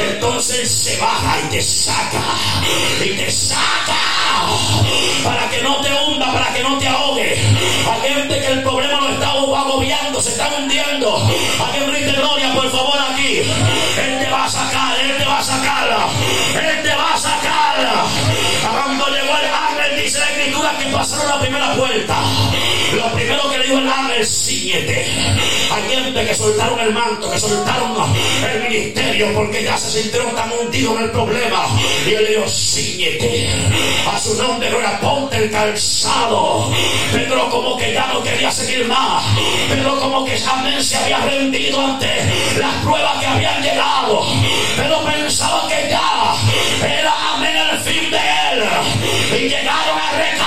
Entonces 0.10 0.70
se 0.70 0.98
baja 0.98 1.40
y 1.46 1.50
te 1.50 1.62
saca, 1.62 2.24
y 3.04 3.10
te 3.10 3.32
saca, 3.32 3.96
para 5.24 5.50
que 5.50 5.62
no 5.62 5.82
te 5.82 5.90
hunda, 5.94 6.32
para 6.32 6.54
que 6.54 6.64
no 6.64 6.78
te 6.78 6.88
ahogue. 6.88 7.40
Hay 7.90 8.14
gente 8.14 8.40
que 8.40 8.48
el 8.48 8.64
problema 8.64 9.02
lo 9.02 9.10
está 9.10 9.30
agobiando, 9.32 10.22
se 10.22 10.32
está 10.32 10.50
hundiendo. 10.58 11.18
Alguien 11.66 11.92
grite 11.92 12.12
gloria, 12.14 12.54
por 12.54 12.72
favor, 12.72 13.00
aquí. 13.14 13.38
Él 13.38 14.20
te 14.20 14.30
va 14.30 14.46
a 14.46 14.50
sacar, 14.50 15.00
Él 15.00 15.18
te 15.18 15.26
va 15.26 15.40
a 15.40 15.44
sacar, 15.44 16.10
Él 16.56 16.84
te 16.84 16.96
va 16.96 17.14
a 17.14 17.18
sacar. 17.18 18.06
Cuando 18.72 19.06
llegó 19.08 19.38
el 19.38 19.80
ángel, 19.80 20.04
dice 20.04 20.20
la 20.20 20.30
escritura 20.32 20.78
que 20.78 20.86
pasaron 20.86 21.28
la 21.28 21.40
primera 21.40 21.74
puerta. 21.76 22.16
Lo 22.98 23.14
primero 23.14 23.50
que 23.52 23.58
le 23.60 23.64
dijo 23.66 23.78
el 23.78 23.88
ángel, 23.88 24.26
síguete. 24.26 25.06
Hay 25.72 25.96
gente 25.96 26.26
que 26.26 26.34
soltaron 26.34 26.80
el 26.80 26.92
manto, 26.94 27.30
que 27.30 27.40
soltaron 27.40 27.96
el 28.52 28.64
ministerio 28.64 29.34
porque 29.36 29.64
ya 29.64 29.78
se 29.78 30.02
sintieron 30.02 30.34
tan 30.36 30.52
hundidos 30.52 30.98
en 30.98 31.04
el 31.04 31.12
problema. 31.12 31.68
Y 32.08 32.14
él 32.16 32.24
le 32.24 32.30
dijo, 32.32 32.48
síguete. 32.48 33.50
A 34.12 34.20
su 34.20 34.34
nombre, 34.42 34.70
gloria, 34.70 35.00
ponte 35.00 35.38
el 35.38 35.52
calzado. 35.52 36.72
Pedro 37.14 37.50
como 37.52 37.78
que 37.78 37.94
ya 37.94 38.08
no 38.08 38.24
quería 38.24 38.52
seguir 38.52 38.88
más. 38.88 39.24
Pedro 39.70 40.00
como 40.00 40.26
que 40.26 40.36
amén 40.50 40.84
se 40.84 40.98
había 40.98 41.20
rendido 41.20 41.80
ante 41.80 42.08
las 42.58 42.74
pruebas 42.84 43.20
que 43.20 43.28
habían 43.28 43.62
llegado. 43.62 44.26
Pero 44.76 45.04
pensaba 45.04 45.68
que 45.68 45.88
ya 45.90 46.36
era 46.84 47.36
amén 47.36 47.56
el 47.56 47.80
fin 47.80 48.10
de 48.10 48.18
él. 48.18 48.64
Y 49.40 49.50
llegaron 49.50 50.00
al 50.00 50.18
recate. 50.18 50.47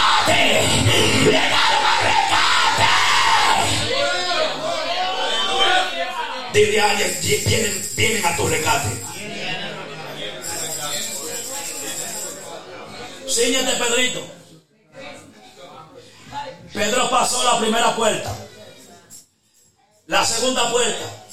Alguien, 6.60 7.20
vienen, 7.22 7.90
vienen 7.96 8.26
a 8.26 8.36
tu 8.36 8.46
recate. 8.46 8.88
Síguete, 13.26 13.72
Pedrito. 13.76 14.26
Pedro 16.72 17.10
pasó 17.10 17.42
la 17.44 17.58
primera 17.58 17.96
puerta, 17.96 18.36
la 20.06 20.24
segunda 20.24 20.70
puerta, 20.70 21.24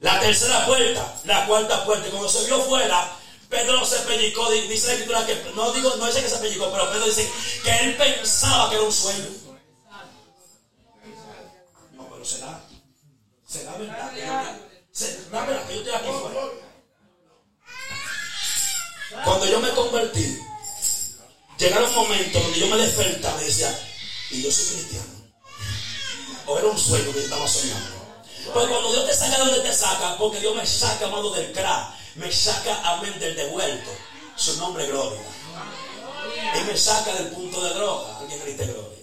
la 0.00 0.20
tercera 0.20 0.66
puerta, 0.66 1.14
la 1.24 1.46
cuarta 1.46 1.84
puerta. 1.84 2.08
Y 2.08 2.10
cuando 2.10 2.28
se 2.28 2.44
vio 2.46 2.60
fuera, 2.62 3.10
Pedro 3.48 3.84
se 3.84 3.98
pellizcó. 4.00 4.50
Dice 4.50 4.88
la 4.88 4.92
escritura 4.94 5.26
que 5.26 5.52
no 5.54 5.72
digo, 5.72 5.94
no 5.96 6.06
dice 6.06 6.22
que 6.22 6.28
se 6.28 6.38
pellizcó, 6.38 6.70
pero 6.72 6.90
Pedro 6.90 7.06
dice 7.06 7.30
que 7.62 7.70
él 7.70 7.96
pensaba 7.96 8.68
que 8.68 8.76
era 8.76 8.84
un 8.84 8.92
sueño. 8.92 9.26
No, 11.94 12.08
pero 12.10 12.24
será, 12.24 12.55
será 13.56 14.58
Será 14.92 15.98
aquí 15.98 16.10
fuera. 16.20 16.40
Cuando 19.24 19.46
yo 19.46 19.60
me 19.60 19.70
convertí, 19.70 20.38
llegaron 21.58 21.94
momentos 21.94 22.42
donde 22.42 22.58
yo 22.58 22.66
me 22.68 22.76
despertaba 22.76 23.40
y 23.42 23.46
decía, 23.46 23.78
y 24.30 24.42
yo 24.42 24.50
soy 24.50 24.66
cristiano. 24.66 25.06
O 26.46 26.58
era 26.58 26.68
un 26.68 26.78
sueño 26.78 27.12
que 27.12 27.20
estaba 27.20 27.46
soñando. 27.46 27.96
Pero 28.54 28.68
cuando 28.68 28.92
Dios 28.92 29.06
te 29.06 29.14
saca 29.14 29.38
de 29.38 29.44
donde 29.44 29.60
te 29.60 29.72
saca, 29.72 30.16
porque 30.18 30.40
Dios 30.40 30.54
me 30.54 30.66
saca, 30.66 31.06
amado, 31.06 31.30
del 31.34 31.52
crack, 31.52 31.94
me 32.16 32.30
saca, 32.30 32.92
amén, 32.92 33.18
del 33.18 33.36
devuelto. 33.36 33.90
Su 34.36 34.56
nombre 34.58 34.84
es 34.84 34.90
gloria. 34.90 35.20
Y 36.54 36.64
me 36.64 36.76
saca 36.76 37.12
del 37.14 37.28
punto 37.28 37.62
de 37.62 37.74
droga. 37.74 38.18
Alguien 38.18 38.40
grite 38.40 38.64
gloria. 38.66 38.96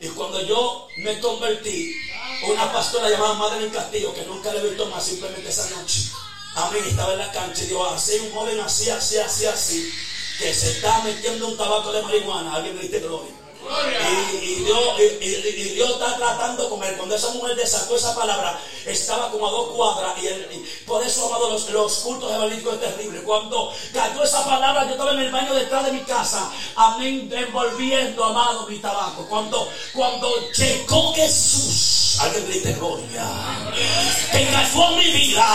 Y 0.00 0.08
cuando 0.08 0.40
yo 0.42 0.88
me 0.98 1.20
convertí, 1.20 1.94
una 2.42 2.72
pastora 2.72 3.08
llamada 3.08 3.34
Madre 3.34 3.60
del 3.60 3.72
Castillo, 3.72 4.14
que 4.14 4.24
nunca 4.24 4.52
le 4.52 4.60
he 4.60 4.68
visto 4.68 4.86
más, 4.86 5.04
simplemente 5.04 5.48
esa 5.48 5.68
noche, 5.70 6.10
amén, 6.54 6.84
estaba 6.86 7.12
en 7.12 7.18
la 7.18 7.32
cancha 7.32 7.62
y 7.62 7.66
dijo, 7.66 7.86
así 7.86 8.18
un 8.18 8.32
joven 8.32 8.60
así, 8.60 8.90
así, 8.90 9.18
así, 9.18 9.46
así, 9.46 9.92
que 10.38 10.54
se 10.54 10.70
está 10.70 11.02
metiendo 11.02 11.48
un 11.48 11.56
tabaco 11.56 11.92
de 11.92 12.02
marihuana. 12.02 12.54
Alguien 12.54 12.78
grite 12.78 13.00
gloria. 13.00 13.32
Y, 14.42 14.54
Dios, 14.64 15.00
y- 15.20 15.74
Dios 15.74 15.90
está 15.90 16.16
tratando 16.16 16.68
con 16.68 16.82
él. 16.84 16.94
Cuando 16.96 17.14
esa 17.14 17.28
mujer 17.30 17.56
desató 17.56 17.96
esa 17.96 18.14
palabra, 18.14 18.58
estaba 18.86 19.30
como 19.30 19.48
a 19.48 19.50
dos 19.50 19.70
cuadras. 19.70 20.12
Y, 20.22 20.64
por 20.86 21.02
eso, 21.04 21.26
amado, 21.26 21.50
los, 21.50 21.68
los 21.70 21.92
cultos 21.98 22.32
evangelistas 22.32 22.74
es 22.74 22.80
terrible. 22.80 23.22
Cuando 23.22 23.72
cayó 23.92 24.22
esa 24.24 24.44
palabra, 24.44 24.84
yo 24.86 24.92
estaba 24.92 25.12
en 25.12 25.20
el 25.20 25.30
baño 25.32 25.54
detrás 25.54 25.84
de 25.86 25.92
mi 25.92 26.00
casa. 26.00 26.50
Amén, 26.76 27.30
envolviendo, 27.32 28.24
amado, 28.24 28.66
mi 28.66 28.78
tabaco. 28.78 29.26
Cuando, 29.26 29.68
cuando 29.94 30.32
llegó 30.52 31.12
Jesús, 31.14 32.18
alguien 32.20 32.46
grite 32.48 32.72
gloria. 32.74 33.26
Que 34.32 34.46
cayó 34.48 34.90
mi 34.96 35.10
vida. 35.10 35.46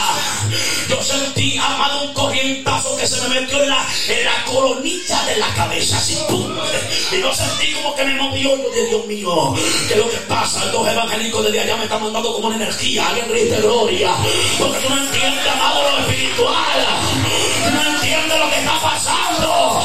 Yo 0.89 1.01
sentí, 1.03 1.57
amado, 1.57 2.03
un 2.03 2.13
corrientazo 2.13 2.95
que 2.97 3.07
se 3.07 3.19
me 3.27 3.41
metió 3.41 3.61
en 3.63 3.69
la, 3.69 3.85
en 4.07 4.25
la 4.25 4.45
coronilla 4.45 5.23
de 5.25 5.37
la 5.37 5.53
cabeza. 5.55 6.01
Y 7.11 7.21
yo 7.21 7.33
sentí 7.33 7.73
como 7.73 7.94
que 7.95 8.05
me 8.05 8.15
movió. 8.15 8.55
Yo 8.57 8.69
dije, 8.69 8.85
Dios 8.87 9.05
mío, 9.07 9.55
¿qué 9.87 9.93
es 9.93 9.99
lo 9.99 10.09
que 10.09 10.17
pasa? 10.27 10.65
Los 10.71 10.87
evangélicos 10.87 11.43
desde 11.45 11.59
allá 11.61 11.77
me 11.77 11.83
están 11.83 12.03
mandando 12.03 12.33
como 12.33 12.47
una 12.47 12.55
energía. 12.55 13.07
Alguien 13.07 13.27
grite 13.29 13.61
gloria. 13.61 14.15
Porque 14.59 14.79
tú 14.79 14.89
no 14.93 15.01
entiendes, 15.01 15.47
amado, 15.47 15.81
lo 15.81 15.99
espiritual. 15.99 16.85
Tú 17.63 17.71
no 17.71 17.95
entiendes 17.95 18.39
lo 18.39 18.49
que 18.49 18.57
está 18.57 18.79
pasando. 18.81 19.81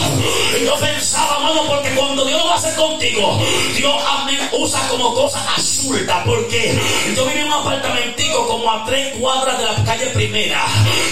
Y 0.60 0.64
yo 0.64 0.74
pensaba 0.76 1.36
amado, 1.36 1.66
porque 1.68 1.90
cuando 1.90 2.24
Dios 2.24 2.40
lo 2.40 2.46
va 2.46 2.54
a 2.54 2.56
hacer 2.56 2.74
contigo, 2.74 3.40
Dios 3.76 3.94
amén, 4.08 4.40
usa 4.52 4.80
como 4.88 5.14
cosas 5.14 5.42
absurdas. 5.56 6.22
Porque 6.26 6.78
yo 7.16 7.24
vivía 7.26 7.42
en 7.42 7.46
un 7.46 7.52
apartamentico 7.54 8.46
como 8.46 8.70
a 8.70 8.84
tres 8.84 9.16
cuadras 9.18 9.58
de 9.58 9.64
la 9.64 9.84
calle 9.84 10.06
primera, 10.06 10.64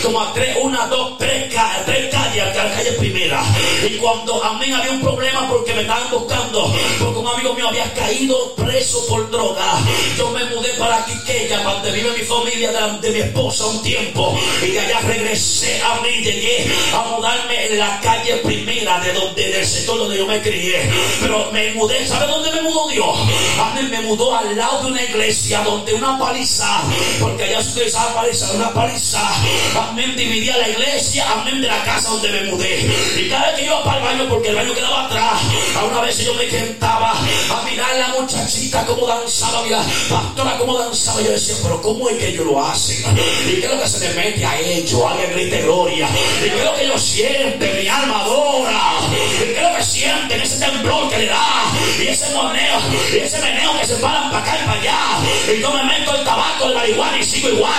como 0.02 0.20
a 0.20 0.32
tres, 0.32 0.56
una, 0.60 0.86
dos, 0.86 1.16
tres, 1.18 1.48
tres 1.86 2.10
calles 2.12 2.42
a 2.42 2.64
la 2.64 2.74
calle 2.74 2.92
primera. 2.92 3.42
Y 3.88 3.96
cuando 3.96 4.42
amén 4.44 4.74
había 4.74 4.92
un 4.92 5.00
problema 5.00 5.48
porque 5.48 5.72
me 5.74 5.82
estaban 5.82 6.10
buscando, 6.10 6.72
porque 6.98 7.18
un 7.18 7.28
amigo 7.28 7.54
mío 7.54 7.68
había 7.68 7.92
caído 7.94 8.54
preso 8.54 9.04
por 9.06 9.30
droga. 9.30 9.78
Yo 10.16 10.30
me 10.30 10.44
mudé 10.46 10.70
para 10.78 11.04
Quiqueya, 11.04 11.62
donde 11.62 11.90
vive 11.92 12.10
mi 12.18 12.24
familia 12.24 12.72
de, 12.72 12.98
de 13.00 13.10
mi 13.10 13.20
esposa 13.20 13.66
un 13.66 13.82
tiempo. 13.82 14.38
Y 14.62 14.70
de 14.72 14.80
allá 14.80 15.00
regresé 15.00 15.80
a 15.82 16.00
mí, 16.00 16.10
llegué 16.22 16.66
a 16.94 17.02
mudarme 17.10 17.66
en 17.66 17.78
la 17.78 18.00
calle 18.00 18.36
primera 18.38 19.00
de 19.00 19.12
donde, 19.12 19.48
del 19.50 19.66
sector 19.66 19.98
donde 19.98 20.18
yo 20.18 20.26
me 20.26 20.40
crié. 20.40 20.90
Pero 21.20 21.50
me 21.52 21.72
mudé, 21.72 22.06
¿sabe 22.06 22.26
dónde 22.26 22.50
me 22.52 22.62
mudó 22.62 22.88
Dios? 22.88 23.18
Amén, 23.60 23.90
me 23.90 24.00
mudó 24.00 24.36
al 24.36 24.56
lado 24.56 24.82
de 24.82 24.86
una 24.92 25.02
iglesia 25.02 25.60
donde 25.62 25.94
una 25.94 26.18
paliza, 26.18 26.82
porque 27.20 27.44
allá 27.44 27.62
se 27.62 27.70
utilizaba 27.70 28.14
paliza, 28.14 28.50
una 28.52 28.72
paliza. 28.72 29.20
Amén, 29.76 30.16
dividía 30.16 30.56
la 30.56 30.68
iglesia, 30.68 31.26
amén, 31.32 31.60
de 31.60 31.68
la 31.68 31.82
casa 31.84 32.10
donde 32.10 32.30
me 32.30 32.42
mudé. 32.50 32.86
Y 33.16 33.28
cada 33.28 33.48
vez 33.48 33.56
que 33.56 33.66
yo 33.66 33.72
iba 33.72 33.84
para 33.84 33.98
el 33.98 34.04
baño, 34.04 34.28
porque 34.28 34.48
el 34.48 34.56
baño 34.56 34.74
quedaba 34.74 35.06
atrás, 35.06 35.40
a 35.76 35.84
una 35.84 36.00
vez 36.00 36.24
yo 36.24 36.34
me 36.34 36.46
sentaba 36.78 37.10
a 37.10 37.62
mirar 37.68 37.94
la 37.96 38.08
muchachita 38.20 38.86
como 38.86 39.06
danzaba, 39.06 39.62
mira, 39.62 39.82
pastora 40.08 40.58
como 40.58 40.78
danzaba. 40.78 41.20
Yo 41.22 41.32
decía, 41.32 41.56
pero 41.62 41.82
¿cómo 41.82 42.08
es 42.08 42.18
que 42.18 42.28
ellos 42.28 42.46
lo 42.46 42.62
hacen? 42.62 43.04
¿Y 43.48 43.60
qué 43.60 43.66
es 43.66 43.70
lo 43.70 43.80
que 43.80 43.88
se 43.88 44.00
le 44.00 44.14
mete 44.14 44.46
a 44.46 44.58
ellos? 44.60 45.02
Alguien 45.10 45.32
grite 45.32 45.62
gloria. 45.62 46.08
¿Y 46.44 46.48
qué 46.48 46.58
es 46.58 46.64
lo 46.64 46.74
que 46.74 46.84
ellos 46.84 47.02
sienten? 47.02 47.76
Mi 47.78 47.88
alma 47.88 48.20
adora. 48.20 48.92
¿Y 49.40 49.52
qué 49.52 49.56
es 49.56 49.62
lo 49.62 49.76
que 49.76 49.84
sienten? 49.84 50.40
Ese 50.40 50.64
temblor 50.64 51.08
que 51.10 51.18
le 51.18 51.26
da. 51.26 51.72
Y 51.98 52.06
ese 52.06 52.30
moneo, 52.34 52.78
y 53.12 53.16
ese 53.16 53.38
meneo 53.40 53.78
que 53.80 53.86
se 53.86 53.96
paran 53.96 54.30
para 54.30 54.44
acá 54.44 54.58
y 54.62 54.66
para 54.66 54.80
allá. 54.80 54.98
Y 55.52 55.60
yo 55.60 55.72
me 55.72 55.82
meto 55.82 56.14
el 56.14 56.24
tabaco, 56.24 56.66
el 56.66 56.74
marihuana 56.74 57.18
y 57.18 57.24
sigo 57.24 57.48
igual. 57.48 57.72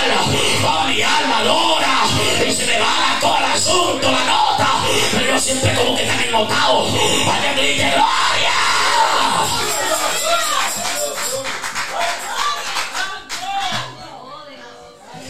Oh, 0.66 0.84
mi 0.88 1.02
alma 1.02 1.38
adora. 1.38 2.00
Y 2.46 2.52
se 2.52 2.66
me 2.66 2.78
va 2.78 3.18
todo 3.20 3.38
el 3.38 3.44
asunto, 3.44 4.10
la 4.10 4.24
nota. 4.24 4.79
Pero 5.12 5.32
yo 5.32 5.40
siempre 5.40 5.74
como 5.74 5.96
que 5.96 6.02
están 6.02 6.20
ennotados. 6.20 6.88
Alguien 6.88 7.56
grite 7.56 7.90
gloria. 7.90 8.70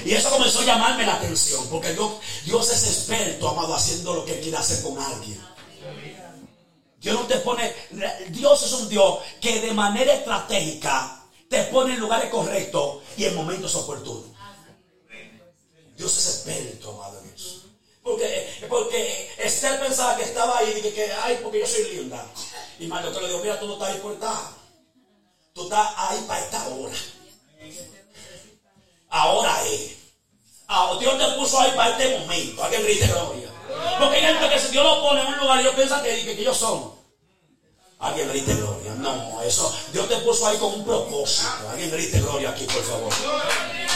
Y 0.05 0.15
eso 0.15 0.31
comenzó 0.31 0.61
a 0.61 0.65
llamarme 0.65 1.07
la 1.07 1.15
atención, 1.15 1.65
porque 1.71 1.93
Dios, 1.93 2.13
Dios 2.45 2.71
es 2.71 2.85
experto, 2.85 3.49
amado, 3.49 3.75
haciendo 3.75 4.15
lo 4.15 4.25
que 4.25 4.41
quiere 4.41 4.57
hacer 4.57 4.83
con 4.83 4.99
alguien. 4.99 5.41
Dios 6.99 7.15
no 7.15 7.27
te 7.27 7.37
pone, 7.37 7.73
Dios 8.29 8.63
es 8.63 8.73
un 8.73 8.89
Dios 8.89 9.19
que 9.41 9.61
de 9.61 9.73
manera 9.73 10.13
estratégica 10.15 11.23
te 11.49 11.65
pone 11.65 11.95
en 11.95 12.01
lugares 12.01 12.31
correctos 12.31 12.99
y 13.17 13.25
en 13.25 13.35
momentos 13.35 13.75
oportunos. 13.75 14.31
Dios 15.97 16.17
es 16.17 16.27
experto, 16.27 16.91
amado, 16.91 17.21
en. 17.21 17.60
Porque, 18.03 18.67
porque 18.69 19.31
Esther 19.39 19.79
pensaba 19.81 20.17
que 20.17 20.25
estaba 20.25 20.59
ahí 20.59 20.83
y 20.85 20.91
que, 20.91 21.13
ay, 21.23 21.39
porque 21.43 21.61
yo 21.61 21.67
soy 21.67 21.85
linda. 21.95 22.27
Y 22.79 22.87
Marco 22.87 23.11
te 23.11 23.21
lo 23.21 23.27
digo, 23.27 23.41
mira, 23.41 23.61
tú 23.61 23.67
no 23.67 23.75
estás 23.75 23.91
ahí 23.91 24.01
por 24.01 24.13
estar. 24.13 24.39
Tú 25.53 25.65
estás 25.65 25.95
ahí 25.97 26.25
para 26.27 26.41
esta 26.41 26.69
hora. 26.69 26.95
Ahora 29.11 29.63
es. 29.67 30.01
Dios 31.01 31.19
te 31.19 31.25
puso 31.37 31.61
ahí 31.61 31.73
para 31.75 31.91
este 31.91 32.19
momento. 32.19 32.63
Alguien 32.63 32.83
grite 32.83 33.07
gloria. 33.07 33.51
Porque 33.99 34.17
hay 34.17 34.23
gente 34.23 34.49
que 34.49 34.61
si 34.61 34.69
Dios 34.69 34.85
lo 34.85 35.03
pone 35.03 35.21
en 35.21 35.27
un 35.27 35.39
lugar, 35.39 35.61
ellos 35.61 35.75
piensan 35.75 36.03
que, 36.03 36.25
que, 36.25 36.37
que 36.37 36.41
ellos 36.41 36.57
son. 36.57 36.93
Alguien 37.99 38.29
grite 38.29 38.55
gloria. 38.55 38.95
No, 38.95 39.43
eso. 39.43 39.75
Dios 39.93 40.09
te 40.09 40.17
puso 40.19 40.47
ahí 40.47 40.57
con 40.59 40.73
un 40.73 40.85
propósito. 40.85 41.49
Alguien 41.71 41.91
grite 41.91 42.21
gloria 42.21 42.51
aquí, 42.51 42.65
por 42.65 42.83
favor. 42.83 43.13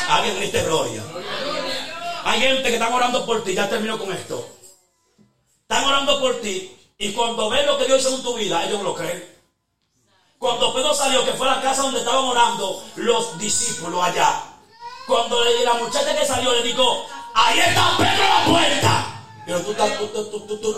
Alguien 0.08 0.36
grite 0.36 0.62
gloria. 0.62 1.02
Hay 2.24 2.40
gente 2.40 2.68
que 2.68 2.74
están 2.74 2.92
orando 2.92 3.24
por 3.26 3.44
ti. 3.44 3.54
Ya 3.54 3.68
termino 3.68 3.98
con 3.98 4.12
esto. 4.12 4.48
Están 5.62 5.84
orando 5.84 6.20
por 6.20 6.40
ti. 6.40 6.74
Y 6.98 7.12
cuando 7.12 7.50
ven 7.50 7.66
lo 7.66 7.76
que 7.76 7.84
Dios 7.84 8.00
hizo 8.00 8.16
en 8.16 8.22
tu 8.22 8.34
vida, 8.34 8.64
ellos 8.64 8.82
lo 8.82 8.94
creen. 8.94 9.32
Cuando 10.38 10.72
Pedro 10.74 10.94
salió, 10.94 11.24
que 11.24 11.32
fue 11.32 11.48
a 11.48 11.56
la 11.56 11.62
casa 11.62 11.82
donde 11.82 12.00
estaban 12.00 12.24
orando 12.24 12.82
los 12.96 13.38
discípulos 13.38 14.02
allá. 14.02 14.42
Cuando 15.06 15.42
la 15.44 15.74
muchacha 15.74 16.18
que 16.18 16.26
salió 16.26 16.52
le 16.52 16.62
dijo, 16.62 17.06
ahí 17.34 17.58
está 17.60 17.96
Pedro 17.98 18.24
a 18.24 18.40
la 18.40 18.44
puerta. 18.46 19.24
Pero 19.46 19.60
tú, 19.60 19.74
tú, 19.74 20.46
tú, 20.46 20.74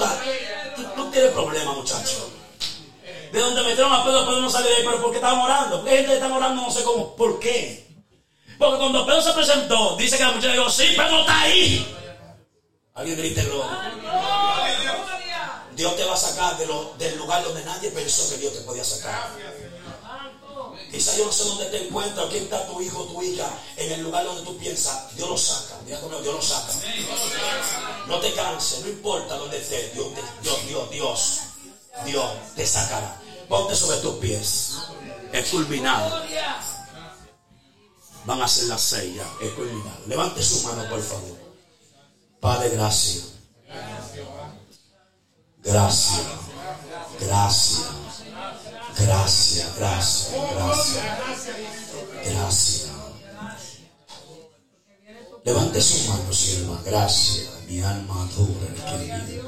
tú, 0.97 1.11
tienes 1.11 1.31
problemas, 1.31 1.77
muchacho. 1.77 2.31
De 3.33 3.39
donde 3.39 3.63
metieron 3.63 3.93
a 3.93 4.05
Pedro, 4.05 4.27
Pedro 4.27 4.41
no 4.41 4.51
salió 4.51 4.69
de 4.69 4.77
ahí, 4.77 4.85
pero 4.85 5.03
¿por 5.03 5.11
qué 5.11 5.17
estaban 5.17 5.39
orando? 5.39 5.77
Porque 5.77 5.91
hay 5.91 5.97
gente 5.99 6.11
que 6.11 6.17
están 6.17 6.33
orando, 6.33 6.63
no 6.63 6.71
sé 6.71 6.83
cómo, 6.83 7.15
¿por 7.15 7.39
qué? 7.39 7.86
Porque 8.59 8.79
cuando 8.79 9.07
Pedro 9.07 9.23
se 9.23 9.33
presentó, 9.33 9.97
dice 9.97 10.17
que 10.17 10.23
la 10.25 10.33
muchacha 10.33 10.53
dijo, 10.53 10.71
sí, 10.71 10.85
Pedro 10.97 11.21
está 11.21 11.41
ahí. 11.41 11.97
Alguien 12.95 13.19
grite 13.19 13.43
gloria. 13.43 13.93
Dios 15.75 15.95
te 15.97 16.05
va 16.05 16.15
a 16.15 16.17
sacar 16.17 16.57
del 16.57 17.19
lugar 17.19 17.45
donde 17.45 17.63
nadie 17.65 17.91
pensó 17.91 18.31
que 18.31 18.39
Dios 18.39 18.55
te 18.55 18.61
podía 18.61 18.83
sacar. 18.83 19.29
Quizá 20.91 21.17
yo 21.17 21.27
no 21.27 21.33
sé 21.33 21.45
dónde 21.45 21.67
te 21.67 21.87
encuentras, 21.87 22.27
quién 22.31 22.45
está 22.45 22.67
tu 22.67 22.81
hijo 22.81 23.05
tu 23.05 23.23
hija, 23.23 23.47
en 23.77 23.93
el 23.93 24.03
lugar 24.03 24.25
donde 24.25 24.43
tú 24.43 24.57
piensas, 24.57 25.15
Dios 25.15 25.29
lo 25.29 25.37
saca, 25.37 25.75
mira 25.85 26.01
conmigo, 26.01 26.23
Dios 26.23 26.35
lo 26.35 26.43
saca. 26.43 26.73
No 28.07 28.19
te 28.21 28.33
canses, 28.33 28.81
no 28.81 28.89
importa 28.89 29.37
dónde 29.37 29.59
estés, 29.59 29.93
Dios, 29.93 30.07
Dios, 30.43 30.67
Dios, 30.67 30.91
Dios, 30.91 31.41
Dios 32.07 32.31
te 32.55 32.67
sacará. 32.67 33.21
Ponte 33.49 33.77
sobre 33.77 33.99
tus 33.99 34.15
pies, 34.17 34.73
es 35.33 35.49
culminado. 35.51 36.25
Van 38.27 38.43
a 38.43 38.45
hacer 38.45 38.65
la 38.65 38.77
seis 38.77 39.15
ya, 39.15 39.29
es 39.41 39.53
culminado. 39.53 40.01
Levante 40.07 40.43
su 40.43 40.63
mano, 40.67 40.89
por 40.89 41.01
favor. 41.01 41.39
Padre, 42.41 42.71
gracias. 42.71 43.33
Gracias. 45.63 46.27
Gracias. 47.21 47.97
Gracias, 48.99 49.77
gracias, 49.79 50.35
gracias. 50.55 51.05
Gracias. 52.25 52.91
Levante 55.45 55.81
su 55.81 56.11
mano, 56.11 56.33
sierva. 56.33 56.81
Gracias. 56.85 57.49
Mi 57.69 57.81
alma 57.81 58.23
adora 58.25 58.67
el 58.69 58.75
que 58.75 59.05
vive. 59.05 59.43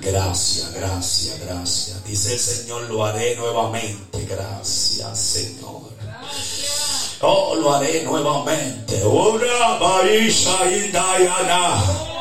Gracias, 0.00 0.72
gracias, 0.72 1.40
gracias. 1.40 2.04
Dice 2.04 2.32
el 2.32 2.40
Señor, 2.40 2.82
lo 2.82 3.04
haré 3.04 3.36
nuevamente. 3.36 4.24
Gracias, 4.24 5.18
Señor. 5.18 5.92
Oh, 7.22 7.54
lo 7.54 7.74
haré 7.74 8.02
nuevamente. 8.02 9.02
Ora, 9.04 9.78
Marisa 9.80 10.70
y. 10.70 12.15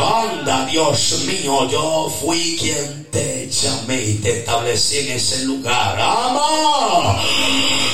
Anda, 0.00 0.66
Dios 0.66 1.22
mío, 1.26 1.68
yo 1.68 2.12
fui 2.20 2.56
quien 2.60 3.04
te 3.10 3.48
llamé 3.48 4.02
y 4.02 4.14
te 4.14 4.38
establecí 4.40 4.98
en 4.98 5.12
ese 5.12 5.44
lugar. 5.44 5.98
Ama, 6.00 7.22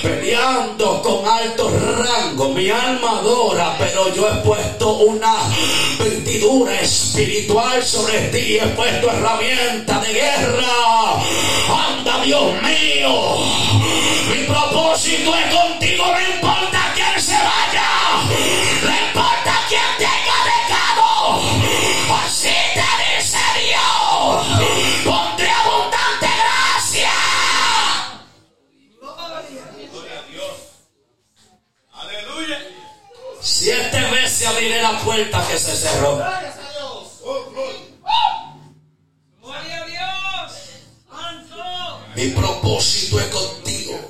peleando 0.03 1.03
con 1.03 1.27
alto 1.27 1.71
rango, 1.99 2.49
mi 2.51 2.71
alma 2.71 3.19
adora, 3.19 3.77
pero 3.79 4.15
yo 4.15 4.29
he 4.29 4.37
puesto 4.43 4.95
una 4.95 5.35
vestidura 5.99 6.81
espiritual 6.81 7.85
sobre 7.85 8.29
ti, 8.29 8.59
he 8.59 8.67
puesto 8.69 9.11
herramienta 9.11 10.01
de 10.01 10.13
guerra. 10.13 11.23
Anda, 11.69 12.25
Dios 12.25 12.53
mío, 12.63 13.39
mi 14.31 14.45
propósito 14.45 15.35
es 15.35 15.55
contigo, 15.55 16.05
Veces 34.41 34.55
abriré 34.57 34.81
la 34.81 34.99
puerta 35.01 35.47
que 35.51 35.59
se 35.59 35.77
cerró. 35.77 36.19
Mi 42.15 42.29
propósito 42.29 43.21
es 43.21 43.27
contigo. 43.27 44.01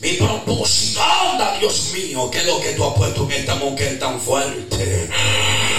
Mi 0.00 0.12
propósito, 0.14 1.02
anda 1.02 1.58
Dios 1.58 1.92
mío, 1.92 2.30
que 2.30 2.38
es 2.38 2.46
lo 2.46 2.58
que 2.58 2.72
tú 2.72 2.84
has 2.84 2.94
puesto 2.94 3.24
en 3.24 3.32
esta 3.32 3.54
mujer 3.56 3.98
tan 3.98 4.18
fuerte. 4.18 5.10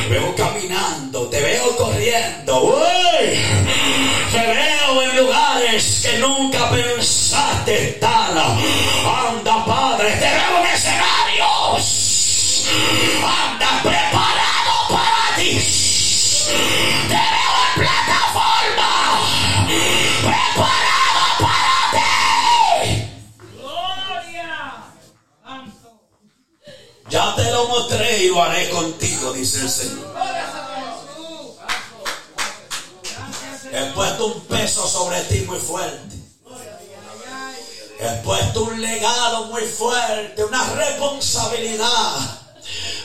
Veo 0.07 0.35
caminando, 0.35 1.27
te 1.29 1.41
veo 1.41 1.75
corriendo, 1.75 2.65
uy. 2.65 3.39
te 4.31 4.45
veo 4.45 5.01
en 5.01 5.17
lugares 5.17 6.01
que 6.03 6.19
nunca 6.19 6.69
pensaste 6.69 7.89
estar. 7.89 8.29
Anda 8.37 9.65
Padre, 9.65 10.11
te 10.11 10.29
veo 10.29 10.59
en 10.59 10.67
escenarios. 10.67 11.04
Anda 13.23 13.81
preparado 13.83 14.75
para 14.89 15.35
ti. 15.37 15.51
Te 17.07 17.13
veo 17.13 17.53
en 17.65 17.73
plataforma. 17.75 18.91
Preparado 20.21 21.23
para 21.39 21.81
ti. 21.91 23.09
Gloria. 23.59 24.51
Santo. 25.43 25.89
Ya 27.09 27.35
te 27.35 27.51
lo 27.51 27.67
mostré 27.67 28.23
y 28.23 28.27
lo 28.29 28.43
haré 28.43 28.69
contigo, 28.69 29.33
dice 29.33 29.61
el 29.61 29.69
Señor. 29.69 30.15
He 33.71 33.83
puesto 33.93 34.27
un 34.27 34.41
peso 34.45 34.87
sobre 34.87 35.21
ti 35.23 35.41
muy 35.41 35.59
fuerte. 35.59 36.15
He 37.99 38.09
puesto 38.23 38.63
un 38.65 38.81
legado 38.81 39.45
muy 39.45 39.63
fuerte, 39.63 40.43
una 40.43 40.63
responsabilidad 40.73 42.44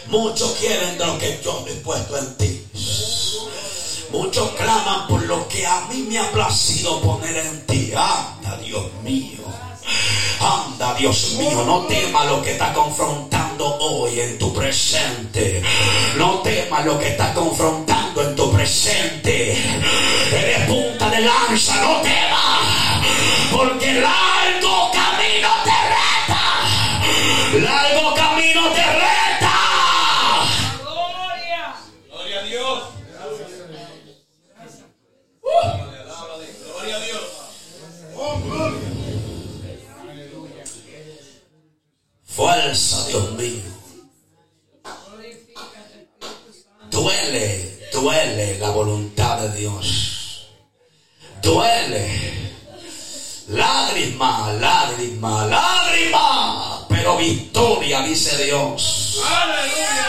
Muchos 0.06 0.52
quieren 0.52 0.98
de 0.98 1.06
lo 1.06 1.18
que 1.18 1.40
yo 1.42 1.64
he 1.68 1.74
puesto 1.74 2.16
en 2.16 2.36
ti. 2.36 2.66
Muchos 4.12 4.50
claman 4.50 5.06
por 5.06 5.22
lo 5.22 5.46
que 5.46 5.64
a 5.64 5.82
mí 5.82 6.04
me 6.08 6.18
ha 6.18 6.30
placido 6.32 7.00
poner 7.00 7.36
en 7.36 7.66
ti. 7.66 7.92
Anda, 7.94 8.56
Dios 8.58 8.86
mío. 9.04 9.44
Anda, 10.40 10.94
Dios 10.94 11.32
mío, 11.38 11.62
no 11.64 11.82
temas 11.86 12.26
lo 12.26 12.42
que 12.42 12.52
está 12.52 12.72
confrontando 12.72 13.76
hoy 13.78 14.20
en 14.20 14.38
tu 14.38 14.52
presente. 14.52 15.62
No 16.16 16.40
temas 16.40 16.84
lo 16.84 16.98
que 16.98 17.10
está 17.10 17.32
confrontando 17.34 18.22
en 18.22 18.34
tu 18.34 18.50
presente. 18.50 19.52
Eres 20.32 20.66
punta 20.66 21.08
de 21.10 21.20
lanza, 21.20 21.76
no 21.80 22.00
temas. 22.00 22.60
Porque 23.52 23.92
largo 23.94 24.90
camino 24.92 25.48
te 25.64 25.70
reta. 25.94 26.42
Largo 27.62 28.14
camino 28.14 28.70
te 28.72 28.82
reta. 28.82 29.19
Gloria 35.50 36.96
a 36.96 37.00
Dios. 37.00 37.22
Fuerza, 42.24 43.06
Dios 43.08 43.32
mío. 43.32 43.62
Duele, 46.90 47.88
duele 47.92 48.58
la 48.58 48.70
voluntad 48.70 49.38
de 49.40 49.58
Dios. 49.58 50.48
Duele. 51.42 52.30
Lágrima, 53.48 54.52
lágrima, 54.52 55.46
lágrima. 55.46 56.86
Pero 56.88 57.16
victoria, 57.16 58.02
dice 58.02 58.44
Dios. 58.44 59.20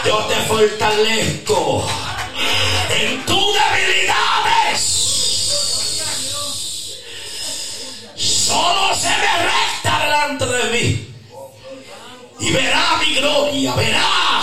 Yo 0.04 0.18
te 0.26 0.36
fortalezco 0.46 1.84
en 2.90 3.26
tus 3.26 3.54
debilidades. 3.54 4.91
Solo 8.52 8.94
se 8.94 9.08
me 9.08 9.32
resta 9.48 9.98
delante 10.04 10.46
de 10.46 10.64
mí 10.72 11.14
y 12.38 12.52
verá 12.52 12.98
mi 12.98 13.14
gloria, 13.14 13.74
verá 13.74 14.42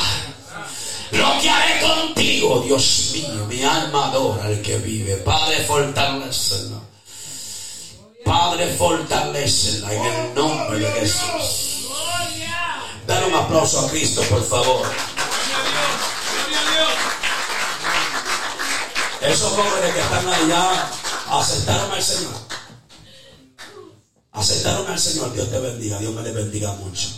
lo 1.11 1.41
que 1.41 1.49
haré 1.49 1.79
contigo, 1.81 2.61
Dios 2.61 3.11
mío. 3.13 3.45
Mi 3.47 3.63
alma 3.63 4.07
adora 4.07 4.45
al 4.45 4.61
que 4.61 4.77
vive. 4.77 5.17
Padre, 5.17 5.63
fortalecela. 5.65 6.79
Padre, 8.25 8.73
fortalecela 8.77 9.93
en 9.93 10.05
el 10.05 10.33
nombre 10.33 10.79
de 10.79 10.91
Jesús. 11.01 11.87
Dale 13.05 13.27
un 13.27 13.35
aplauso 13.35 13.85
a 13.85 13.89
Cristo, 13.89 14.21
por 14.23 14.43
favor. 14.47 14.87
Esos 19.21 19.51
jóvenes 19.51 19.93
que 19.93 19.99
están 19.99 20.27
allá 20.27 20.89
aceptaron 21.29 21.91
al 21.91 22.03
Señor. 22.03 22.48
Aceptaron 24.31 24.87
al 24.87 24.99
Señor. 24.99 25.33
Dios 25.33 25.49
te 25.49 25.59
bendiga. 25.59 25.99
Dios 25.99 26.13
me 26.13 26.21
le 26.21 26.31
bendiga 26.31 26.73
mucho. 26.73 27.09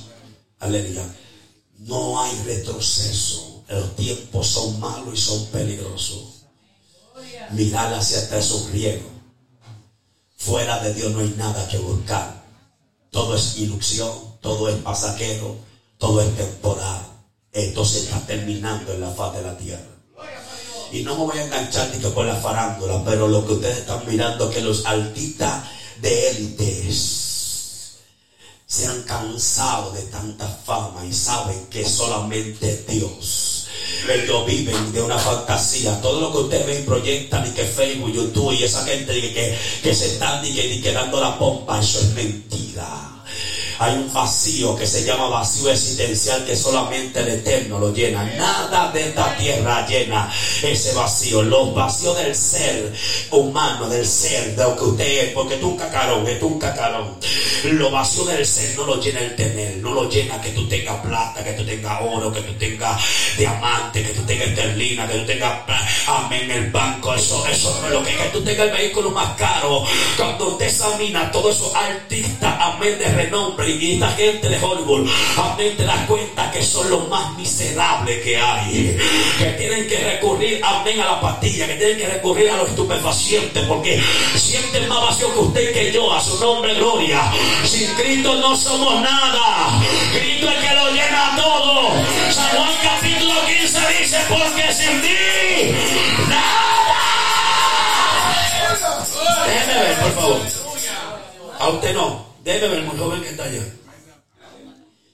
Aleluya. 0.59 1.05
No 1.79 2.21
hay 2.21 2.35
retroceso. 2.45 3.63
Los 3.67 3.95
tiempos 3.95 4.47
son 4.47 4.79
malos 4.79 5.13
y 5.13 5.17
son 5.17 5.45
peligrosos. 5.47 6.45
Mirar 7.51 7.93
hacia 7.93 8.19
atrás 8.19 8.45
es 8.45 8.51
un 8.51 8.71
riesgo. 8.71 9.09
Fuera 10.37 10.79
de 10.79 10.93
Dios 10.93 11.11
no 11.11 11.19
hay 11.19 11.33
nada 11.37 11.67
que 11.67 11.77
buscar. 11.77 12.43
Todo 13.11 13.35
es 13.35 13.57
ilusión, 13.57 14.11
todo 14.41 14.69
es 14.69 14.75
pasajero, 14.77 15.55
todo 15.97 16.21
es 16.21 16.35
temporal. 16.35 17.05
Esto 17.51 17.85
se 17.85 17.99
está 17.99 18.25
terminando 18.25 18.93
en 18.93 19.01
la 19.01 19.11
faz 19.11 19.35
de 19.35 19.43
la 19.43 19.57
tierra. 19.57 19.91
Y 20.91 21.03
no 21.03 21.15
me 21.15 21.25
voy 21.25 21.37
a 21.37 21.45
enganchar 21.45 21.89
ni 21.93 22.01
que 22.01 22.13
con 22.13 22.27
la 22.27 22.35
farándula, 22.35 23.01
pero 23.05 23.27
lo 23.27 23.45
que 23.45 23.53
ustedes 23.53 23.79
están 23.79 24.05
mirando 24.07 24.49
es 24.49 24.55
que 24.55 24.61
los 24.61 24.85
artistas 24.85 25.63
de 26.01 26.29
élites 26.29 27.21
se 28.71 28.87
han 28.87 29.03
cansado 29.03 29.91
de 29.91 30.03
tanta 30.03 30.47
fama 30.47 31.05
y 31.05 31.11
saben 31.11 31.67
que 31.69 31.83
solamente 31.83 32.85
Dios. 32.87 33.67
Ellos 34.09 34.45
viven 34.45 34.93
de 34.93 35.01
una 35.01 35.17
fantasía. 35.17 35.99
Todo 35.99 36.21
lo 36.21 36.31
que 36.31 36.37
ustedes 36.37 36.65
ven, 36.65 36.85
proyectan 36.85 37.45
y 37.47 37.51
que 37.51 37.65
Facebook, 37.65 38.13
YouTube 38.13 38.53
y 38.53 38.63
esa 38.63 38.85
gente 38.85 39.13
que, 39.13 39.33
que, 39.33 39.57
que 39.83 39.93
se 39.93 40.13
están 40.13 40.45
y 40.45 40.53
que, 40.53 40.75
y 40.75 40.81
que 40.81 40.93
dando 40.93 41.19
la 41.19 41.37
pompa, 41.37 41.81
eso 41.81 41.99
es 41.99 42.13
mentira. 42.13 43.10
Hay 43.81 43.95
un 43.95 44.13
vacío 44.13 44.75
que 44.75 44.85
se 44.85 45.03
llama 45.03 45.27
vacío 45.27 45.71
existencial 45.71 46.45
que 46.45 46.55
solamente 46.55 47.19
el 47.19 47.29
eterno 47.29 47.79
lo 47.79 47.91
llena. 47.91 48.23
Nada 48.37 48.91
de 48.91 49.07
esta 49.09 49.35
tierra 49.37 49.87
llena 49.87 50.31
ese 50.61 50.93
vacío. 50.93 51.41
Los 51.41 51.73
vacíos 51.73 52.15
del 52.15 52.35
ser 52.35 52.93
humano, 53.31 53.89
del 53.89 54.05
ser, 54.05 54.55
de 54.55 54.63
lo 54.63 54.75
que 54.75 54.83
usted 54.83 55.23
es, 55.23 55.33
porque 55.33 55.55
tú 55.55 55.69
un 55.69 55.77
cacarón, 55.77 56.27
es 56.27 56.39
tú 56.39 56.45
un 56.45 56.59
cacarón. 56.59 57.15
Lo 57.63 57.89
vacío 57.89 58.23
del 58.25 58.45
ser 58.45 58.75
no 58.77 58.85
lo 58.85 59.01
llena 59.01 59.21
el 59.21 59.35
tener, 59.35 59.77
no 59.77 59.95
lo 59.95 60.07
llena 60.07 60.39
que 60.39 60.51
tú 60.51 60.67
tengas 60.67 60.97
plata, 60.97 61.43
que 61.43 61.53
tú 61.53 61.65
tengas 61.65 62.01
oro, 62.03 62.31
que 62.31 62.41
tú 62.41 62.53
tengas 62.59 63.01
diamante, 63.35 64.03
que 64.03 64.13
tú 64.13 64.21
tengas 64.27 64.49
esterlina, 64.49 65.07
que 65.07 65.17
tú 65.17 65.25
tengas, 65.25 65.59
amén, 66.05 66.51
el 66.51 66.69
banco. 66.69 67.15
Eso, 67.15 67.47
eso 67.47 67.75
no 67.81 67.87
es 67.87 67.93
lo 67.93 68.03
que 68.03 68.11
es. 68.11 68.17
Que 68.17 68.29
tú 68.29 68.43
tengas 68.43 68.67
el 68.67 68.73
vehículo 68.73 69.09
más 69.09 69.35
caro. 69.37 69.83
Cuando 70.17 70.49
usted 70.49 70.67
examina 70.67 71.31
todos 71.31 71.55
esos 71.55 71.73
artistas, 71.73 72.55
amén, 72.59 72.99
de 72.99 73.05
renombre 73.05 73.70
y 73.79 73.93
esta 73.93 74.09
gente 74.11 74.49
de 74.49 74.57
Hollywood, 74.63 75.07
amén, 75.37 75.75
te 75.77 75.83
das 75.83 76.05
cuenta 76.07 76.51
que 76.51 76.63
son 76.63 76.89
los 76.89 77.07
más 77.07 77.35
miserables 77.37 78.21
que 78.23 78.37
hay. 78.37 78.97
Que 79.37 79.45
tienen 79.57 79.87
que 79.87 79.97
recurrir, 79.97 80.61
amén, 80.63 80.99
a 80.99 81.05
la 81.05 81.21
pastilla, 81.21 81.67
que 81.67 81.75
tienen 81.75 81.97
que 81.97 82.07
recurrir 82.07 82.49
a 82.49 82.57
los 82.57 82.69
estupefacientes, 82.69 83.63
porque 83.65 84.01
sienten 84.35 84.87
más 84.89 85.01
vacío 85.01 85.33
que 85.33 85.39
usted 85.39 85.73
que 85.73 85.91
yo, 85.91 86.11
a 86.11 86.21
su 86.21 86.39
nombre, 86.39 86.73
gloria. 86.75 87.31
Sin 87.63 87.87
Cristo 87.95 88.35
no 88.35 88.55
somos 88.55 89.01
nada. 89.01 89.79
Cristo 90.13 90.49
es 90.49 90.55
el 90.55 90.67
que 90.67 90.75
lo 90.75 90.91
llena 90.91 91.33
todo. 91.35 91.89
San 92.31 92.49
Juan 92.49 92.73
capítulo 92.83 93.33
15 93.45 93.79
dice, 93.99 94.17
porque 94.29 94.73
sin 94.73 95.01
ti, 95.01 95.75
nada. 96.29 96.71
Déjeme 99.45 99.79
ver, 99.81 99.97
por 99.99 100.11
favor. 100.13 100.41
A 101.59 101.69
usted 101.69 101.93
no. 101.93 102.30
Déjeme 102.43 102.75
ver, 102.75 102.83
muy 102.83 102.97
joven 102.97 103.21
que 103.21 103.29
está 103.29 103.43
allá. 103.43 103.63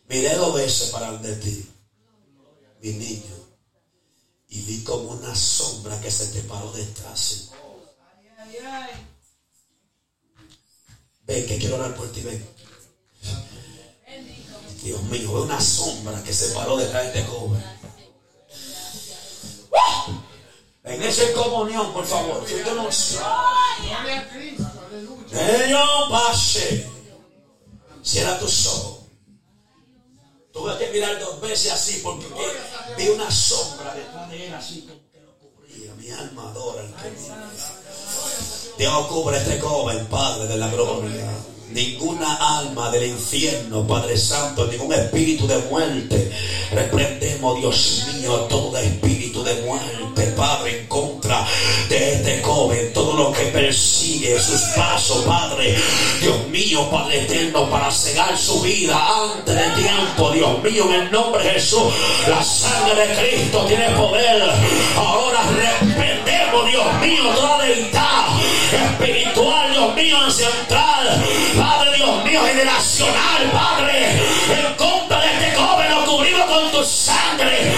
Miré 0.08 0.36
dos 0.36 0.56
veces 0.56 0.90
para 0.90 1.10
el 1.10 1.22
de 1.22 1.36
ti, 1.36 1.70
mi 2.82 2.94
niño, 2.94 3.36
y 4.48 4.62
vi 4.62 4.84
como 4.84 5.10
una 5.10 5.36
sombra 5.36 6.00
que 6.00 6.10
se 6.10 6.28
te 6.28 6.42
paró 6.44 6.72
detrás. 6.72 7.50
Ven, 11.24 11.46
que 11.46 11.58
quiero 11.58 11.76
orar 11.76 11.94
por 11.96 12.10
ti, 12.14 12.22
ven. 12.22 12.48
Dios 14.82 15.04
mío, 15.04 15.34
veo 15.34 15.44
una 15.44 15.60
sombra 15.60 16.24
que 16.24 16.34
se 16.34 16.54
paró 16.54 16.78
detrás 16.78 17.12
de 17.12 17.20
este 17.20 17.30
joven. 17.30 17.62
En 20.86 21.04
esa 21.04 21.34
comunión, 21.34 21.92
por 21.92 22.06
favor. 22.06 22.48
Si 22.48 22.56
usted 22.56 22.74
no. 22.74 22.88
Ellos 25.34 26.10
pase. 26.10 26.97
Cierra 28.08 28.40
tus 28.40 28.68
ojos. 28.68 29.00
Tuve 30.54 30.78
que 30.78 30.92
mirar 30.94 31.20
dos 31.20 31.42
veces 31.42 31.74
así 31.74 32.00
porque 32.02 32.26
vi 32.98 33.10
una 33.10 33.30
sombra 33.30 33.94
detrás 33.94 34.30
de 34.30 34.48
él 34.48 34.54
así 34.54 34.88
que 35.12 35.20
lo 35.20 35.38
cubría. 35.38 35.94
Mi 35.96 36.10
alma 36.12 36.50
adora 36.50 36.84
al 36.84 36.96
que. 36.96 37.12
Dios 38.78 39.08
cubre 39.08 39.38
este 39.40 39.60
joven, 39.60 40.06
Padre 40.06 40.48
de 40.48 40.58
la 40.58 40.70
gloria. 40.70 41.30
Ninguna 41.70 42.60
alma 42.60 42.90
del 42.92 43.10
infierno, 43.10 43.86
Padre 43.86 44.18
Santo, 44.18 44.68
ningún 44.68 44.94
espíritu 44.94 45.46
de 45.46 45.58
muerte. 45.70 46.32
Reprendemos, 46.72 47.60
Dios 47.60 48.06
mío, 48.14 48.36
todo 48.44 48.78
espíritu 48.78 49.27
de 49.44 49.54
muerte, 49.62 50.34
Padre, 50.36 50.80
en 50.80 50.88
contra 50.88 51.46
de 51.90 52.14
este 52.14 52.42
joven. 52.42 52.92
Todo 52.94 53.14
lo 53.14 53.32
que 53.32 53.44
persigue 53.46 54.40
sus 54.40 54.62
pasos, 54.76 55.24
Padre. 55.26 55.76
Dios 56.22 56.48
mío, 56.48 56.90
Padre 56.90 57.24
eterno, 57.24 57.70
para 57.70 57.92
cegar 57.92 58.38
su 58.38 58.62
vida 58.62 58.98
antes 59.34 59.56
de 59.56 59.82
tiempo. 59.82 60.32
Dios 60.32 60.64
mío, 60.64 60.86
en 60.90 61.02
el 61.02 61.12
nombre 61.12 61.44
de 61.44 61.52
Jesús, 61.52 61.94
la 62.28 62.44
sangre 62.44 63.08
de 63.08 63.16
Cristo 63.16 63.66
tiene 63.66 63.90
poder. 63.92 64.44
Ahora 64.96 65.42
reprendemos, 65.44 66.66
Dios 66.70 66.94
mío, 67.02 67.24
toda 67.36 67.64
debilidad 67.64 68.28
espiritual, 68.72 69.72
Dios 69.72 69.96
mío, 69.96 70.18
ancestral. 70.18 71.24
Padre 71.58 71.96
Dios 71.98 72.24
mío, 72.24 72.42
generacional, 72.46 73.52
Padre, 73.52 74.12
en 74.12 74.76
contra 74.76 75.20
de 75.22 75.28
este 75.28 75.56
joven 75.56 75.90
lo 75.90 76.06
cubrimos 76.06 76.46
con 76.46 76.72
tu 76.72 76.84
sangre, 76.84 77.72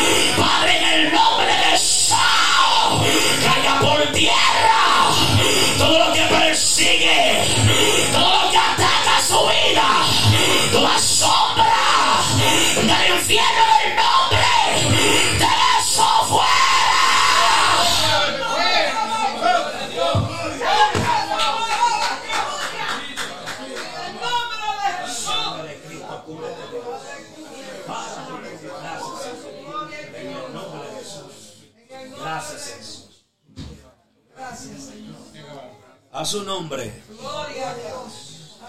su 36.25 36.43
nombre. 36.43 36.91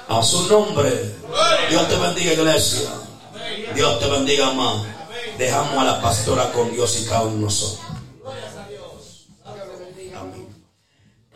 A 0.09 0.23
su 0.23 0.47
nombre. 0.49 1.17
Dios 1.69 1.89
te 1.89 1.97
bendiga, 1.97 2.33
iglesia. 2.33 2.91
Dios 3.75 3.99
te 3.99 4.07
bendiga 4.09 4.53
más. 4.53 4.87
Dejamos 5.37 5.79
a 5.79 5.85
la 5.85 6.01
pastora 6.01 6.53
con 6.53 6.71
Dios 6.73 7.01
y 7.01 7.07
cada 7.07 7.23
uno 7.23 7.37
de 7.37 7.43
nosotros. 7.43 7.81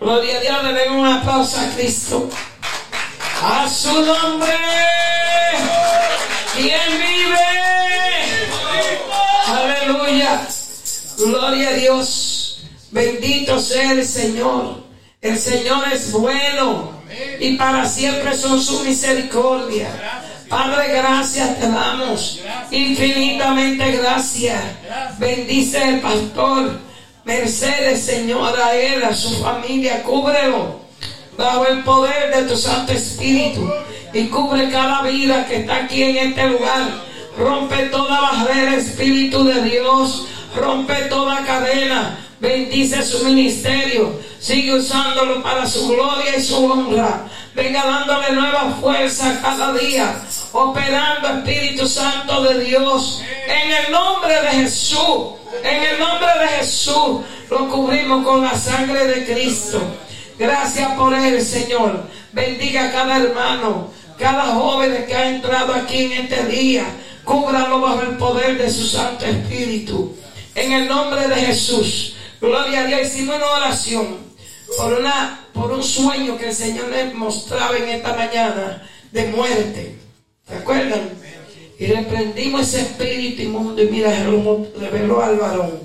Gloria 0.00 0.36
a 0.36 0.40
Dios, 0.40 0.64
le 0.64 0.72
den 0.72 0.92
un 0.92 1.06
aplauso 1.06 1.58
a 1.58 1.68
Cristo. 1.74 2.28
A 3.42 3.68
su 3.68 3.92
nombre. 4.02 4.52
¿Quién 6.54 6.90
vive? 6.92 7.38
Aleluya. 9.46 10.48
Gloria 11.16 11.68
a 11.70 11.72
Dios. 11.72 12.64
Bendito 12.90 13.58
sea 13.58 13.92
el 13.92 14.06
Señor. 14.06 14.83
El 15.24 15.38
Señor 15.38 15.84
es 15.90 16.12
bueno 16.12 16.92
y 17.40 17.56
para 17.56 17.88
siempre 17.88 18.36
son 18.36 18.60
su 18.60 18.80
misericordia. 18.80 19.88
Padre, 20.50 20.88
gracias 20.88 21.58
te 21.58 21.66
damos. 21.66 22.42
Infinitamente 22.70 23.92
gracias. 23.92 24.60
Bendice 25.18 25.82
el 25.82 26.00
pastor. 26.02 26.78
Mercedes, 27.24 28.04
Señor, 28.04 28.54
a 28.60 28.74
él, 28.74 29.02
a 29.02 29.16
su 29.16 29.42
familia. 29.42 30.02
Cúbrelo 30.02 30.80
bajo 31.38 31.68
el 31.68 31.82
poder 31.84 32.36
de 32.36 32.42
tu 32.42 32.58
Santo 32.58 32.92
Espíritu. 32.92 33.66
Y 34.12 34.26
cubre 34.26 34.68
cada 34.70 35.00
vida 35.04 35.46
que 35.46 35.60
está 35.60 35.76
aquí 35.76 36.02
en 36.02 36.16
este 36.18 36.48
lugar. 36.50 36.82
Rompe 37.38 37.86
toda 37.86 38.20
barrera, 38.20 38.76
Espíritu 38.76 39.42
de 39.42 39.62
Dios. 39.62 40.26
Rompe 40.54 40.96
toda 41.08 41.42
cadena. 41.46 42.23
Bendice 42.40 43.02
su 43.02 43.24
ministerio. 43.24 44.20
Sigue 44.38 44.74
usándolo 44.74 45.42
para 45.42 45.66
su 45.66 45.88
gloria 45.88 46.36
y 46.36 46.42
su 46.42 46.64
honra. 46.64 47.26
Venga 47.54 47.84
dándole 47.84 48.32
nueva 48.32 48.76
fuerza 48.80 49.40
cada 49.40 49.72
día. 49.72 50.22
Operando 50.52 51.28
Espíritu 51.28 51.86
Santo 51.86 52.42
de 52.42 52.64
Dios. 52.64 53.22
En 53.46 53.72
el 53.72 53.92
nombre 53.92 54.34
de 54.42 54.48
Jesús. 54.48 55.34
En 55.62 55.82
el 55.82 55.98
nombre 55.98 56.28
de 56.40 56.48
Jesús. 56.58 57.20
Lo 57.50 57.68
cubrimos 57.70 58.24
con 58.24 58.42
la 58.42 58.54
sangre 58.58 59.06
de 59.06 59.24
Cristo. 59.32 59.80
Gracias 60.38 60.92
por 60.94 61.14
él, 61.14 61.40
Señor. 61.40 62.08
Bendiga 62.32 62.88
a 62.88 62.92
cada 62.92 63.18
hermano, 63.18 63.90
cada 64.18 64.46
joven 64.46 65.04
que 65.06 65.14
ha 65.14 65.30
entrado 65.30 65.72
aquí 65.72 66.04
en 66.04 66.12
este 66.12 66.46
día. 66.46 66.84
Cúbralo 67.24 67.80
bajo 67.80 68.02
el 68.02 68.16
poder 68.16 68.58
de 68.58 68.68
su 68.70 68.84
Santo 68.84 69.24
Espíritu. 69.24 70.16
En 70.54 70.72
el 70.72 70.88
nombre 70.88 71.28
de 71.28 71.36
Jesús. 71.36 72.16
Gloria 72.44 72.80
a 72.80 72.86
Dios. 72.86 73.00
Hicimos 73.02 73.36
una 73.36 73.46
oración 73.46 74.18
por, 74.76 74.92
una, 74.92 75.40
por 75.54 75.72
un 75.72 75.82
sueño 75.82 76.36
que 76.36 76.48
el 76.48 76.54
Señor 76.54 76.88
le 76.88 77.14
mostraba 77.14 77.76
en 77.76 77.88
esta 77.88 78.14
mañana 78.14 78.86
de 79.12 79.26
muerte. 79.28 79.98
¿Se 80.46 80.56
acuerdan? 80.56 81.10
Y 81.78 81.86
reprendimos 81.86 82.62
ese 82.62 82.82
espíritu 82.82 83.42
inmundo 83.42 83.82
y 83.82 83.86
mira, 83.86 84.10
reveló 84.78 85.22
al 85.22 85.36
varón. 85.38 85.80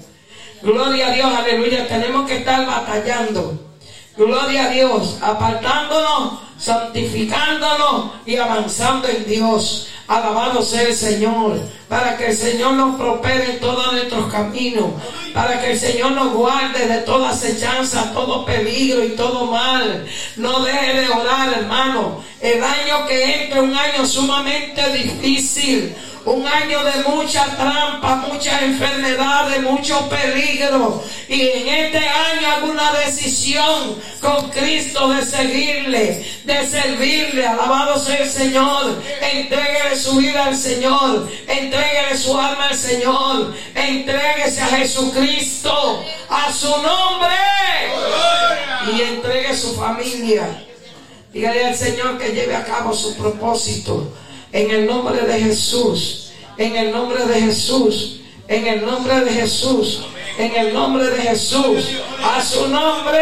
Gloria 0.62 1.08
a 1.08 1.12
Dios, 1.12 1.34
aleluya. 1.34 1.88
Tenemos 1.88 2.28
que 2.28 2.40
estar 2.40 2.66
batallando. 2.66 3.58
Gloria 4.18 4.66
a 4.66 4.70
Dios, 4.70 5.18
apartándonos, 5.22 6.40
santificándonos 6.58 8.12
y 8.26 8.36
avanzando 8.36 9.08
en 9.08 9.26
Dios. 9.26 9.88
Alabado 10.10 10.64
sea 10.64 10.82
el 10.82 10.96
Señor, 10.96 11.60
para 11.88 12.18
que 12.18 12.30
el 12.30 12.36
Señor 12.36 12.74
nos 12.74 12.96
prospere 12.96 13.52
en 13.52 13.60
todos 13.60 13.94
nuestros 13.94 14.32
caminos, 14.32 14.88
para 15.36 15.62
que 15.62 15.74
el 15.74 15.80
Señor 15.80 16.14
nos 16.14 16.34
guarde 16.34 16.88
de 16.88 16.98
toda 17.02 17.30
acechanza, 17.30 18.12
todo 18.12 18.44
peligro 18.44 19.04
y 19.06 19.10
todo 19.10 19.46
mal. 19.46 20.08
No 20.36 20.64
deje 20.64 21.02
de 21.02 21.10
orar, 21.10 21.54
hermano. 21.54 22.24
El 22.42 22.64
año 22.64 23.06
que 23.08 23.44
entra, 23.44 23.62
un 23.62 23.76
año 23.76 24.04
sumamente 24.04 24.82
difícil. 24.94 25.96
Un 26.26 26.46
año 26.46 26.84
de 26.84 27.04
mucha 27.08 27.46
trampa, 27.56 28.16
muchas 28.28 28.62
enfermedades, 28.62 29.62
mucho 29.64 30.10
peligro. 30.10 31.02
Y 31.30 31.42
en 31.42 31.68
este 31.68 31.98
año 31.98 32.48
hago 32.56 32.68
una 32.72 32.92
decisión 33.06 33.96
con 34.22 34.50
Cristo 34.50 35.10
de 35.10 35.26
seguirle, 35.26 36.26
de 36.44 36.68
servirle. 36.68 37.48
Alabado 37.48 37.98
sea 38.00 38.18
el 38.18 38.30
Señor. 38.30 39.02
Entréguele 39.22 39.96
su 40.00 40.16
vida 40.16 40.46
al 40.46 40.56
Señor. 40.56 41.30
Entréguele 41.48 42.18
su 42.18 42.38
alma 42.38 42.70
al 42.70 42.76
Señor. 42.76 43.54
Entréguese 43.76 44.62
a 44.62 44.68
Jesucristo, 44.68 46.04
a 46.30 46.52
su 46.52 46.70
nombre. 46.70 47.36
Y 48.96 49.02
entregue 49.02 49.56
su 49.56 49.76
familia. 49.76 50.66
Dígale 51.34 51.66
al 51.66 51.76
Señor 51.76 52.18
que 52.18 52.30
lleve 52.30 52.56
a 52.56 52.64
cabo 52.64 52.94
su 52.94 53.16
propósito. 53.16 54.12
En 54.52 54.72
el 54.72 54.86
nombre 54.88 55.22
de 55.22 55.40
Jesús. 55.40 56.32
En 56.58 56.76
el 56.76 56.92
nombre 56.92 57.26
de 57.26 57.42
Jesús. 57.42 58.22
En 58.48 58.66
el 58.66 58.86
nombre 58.86 59.20
de 59.22 59.32
Jesús. 59.32 60.02
En 60.38 60.56
el 60.56 60.74
nombre 60.74 61.06
de 61.08 61.22
Jesús. 61.22 61.90
A 62.24 62.42
su 62.42 62.68
nombre. 62.68 63.22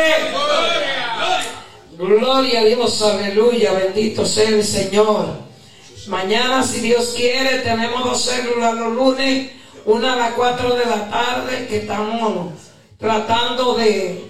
Gloria 1.97 2.61
a 2.61 2.63
Dios. 2.63 3.01
Aleluya. 3.01 3.73
Bendito 3.73 4.25
sea 4.25 4.49
el 4.49 4.63
Señor. 4.63 5.46
Mañana, 6.07 6.63
si 6.63 6.79
Dios 6.79 7.13
quiere, 7.17 7.59
tenemos 7.59 8.03
dos 8.03 8.21
células 8.23 8.75
los 8.75 8.93
lunes. 8.93 9.51
Una 9.85 10.13
a 10.13 10.15
las 10.15 10.33
4 10.33 10.75
de 10.75 10.85
la 10.85 11.09
tarde 11.09 11.67
que 11.67 11.77
estamos 11.77 12.53
tratando 12.97 13.75
de 13.75 14.25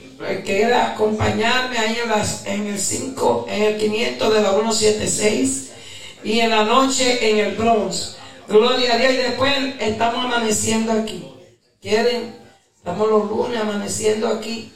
que 0.45 0.61
era 0.61 0.93
acompañarme 0.93 1.77
ahí 1.77 1.97
en, 2.03 2.09
las, 2.09 2.45
en 2.45 2.67
el 2.67 2.79
5, 2.79 3.45
en 3.49 3.63
el 3.63 3.77
500 3.77 4.33
de 4.33 4.41
la 4.41 4.51
176 4.51 5.71
y 6.23 6.39
en 6.39 6.49
la 6.49 6.63
noche 6.63 7.29
en 7.29 7.37
el 7.45 7.55
Bronx. 7.55 8.17
Gloria 8.47 8.95
a 8.95 8.97
Dios. 8.97 9.13
Y 9.13 9.17
después 9.17 9.53
estamos 9.79 10.25
amaneciendo 10.25 10.91
aquí. 10.91 11.27
¿Quieren? 11.81 12.35
Estamos 12.75 13.07
los 13.07 13.29
lunes 13.29 13.59
amaneciendo 13.59 14.27
aquí. 14.27 14.71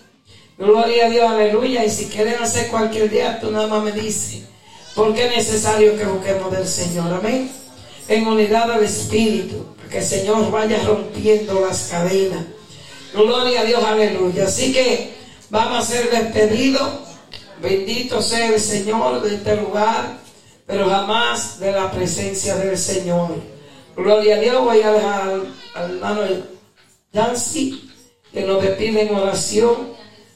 Gloria 0.57 1.07
a 1.07 1.09
Dios, 1.09 1.29
aleluya. 1.29 1.83
Y 1.83 1.89
si 1.89 2.05
quieren 2.05 2.35
hacer 2.41 2.67
cualquier 2.67 3.09
día, 3.09 3.39
tú 3.39 3.49
nada 3.49 3.67
más 3.67 3.83
me 3.83 3.91
dices. 3.91 4.43
Porque 4.95 5.25
es 5.25 5.35
necesario 5.35 5.97
que 5.97 6.05
busquemos 6.05 6.51
del 6.51 6.67
Señor. 6.67 7.13
Amén. 7.13 7.51
En 8.07 8.27
unidad 8.27 8.67
del 8.73 8.83
Espíritu. 8.83 9.65
Que 9.89 9.99
el 9.99 10.05
Señor 10.05 10.49
vaya 10.51 10.81
rompiendo 10.83 11.61
las 11.61 11.89
cadenas. 11.89 12.45
Gloria 13.13 13.61
a 13.61 13.65
Dios, 13.65 13.83
aleluya. 13.83 14.45
Así 14.45 14.71
que 14.71 15.13
vamos 15.49 15.79
a 15.79 15.91
ser 15.91 16.09
despedidos. 16.09 16.89
Bendito 17.61 18.21
sea 18.21 18.47
el 18.47 18.59
Señor 18.59 19.21
de 19.21 19.35
este 19.35 19.55
lugar 19.57 20.21
pero 20.71 20.89
jamás 20.89 21.59
de 21.59 21.73
la 21.73 21.91
presencia 21.91 22.55
del 22.55 22.77
Señor. 22.77 23.29
Gloria 23.95 24.37
a 24.37 24.39
Dios, 24.39 24.63
voy 24.63 24.81
a 24.81 24.91
dejar 24.93 25.41
al, 25.75 25.91
hermano 25.91 26.21
Yancy 27.11 27.91
que 28.31 28.43
nos 28.43 28.63
despide 28.63 29.01
en 29.01 29.15
oración. 29.15 29.91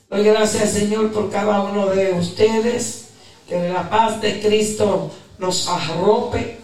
Doy 0.10 0.24
gracias 0.26 0.64
al 0.64 0.70
Señor 0.70 1.14
por 1.14 1.32
cada 1.32 1.62
uno 1.62 1.88
de 1.88 2.12
ustedes, 2.12 3.05
que 3.48 3.70
la 3.70 3.90
paz 3.90 4.22
de 4.22 4.42
Cristo 4.42 5.12
nos 5.38 5.68
arrope, 5.68 6.58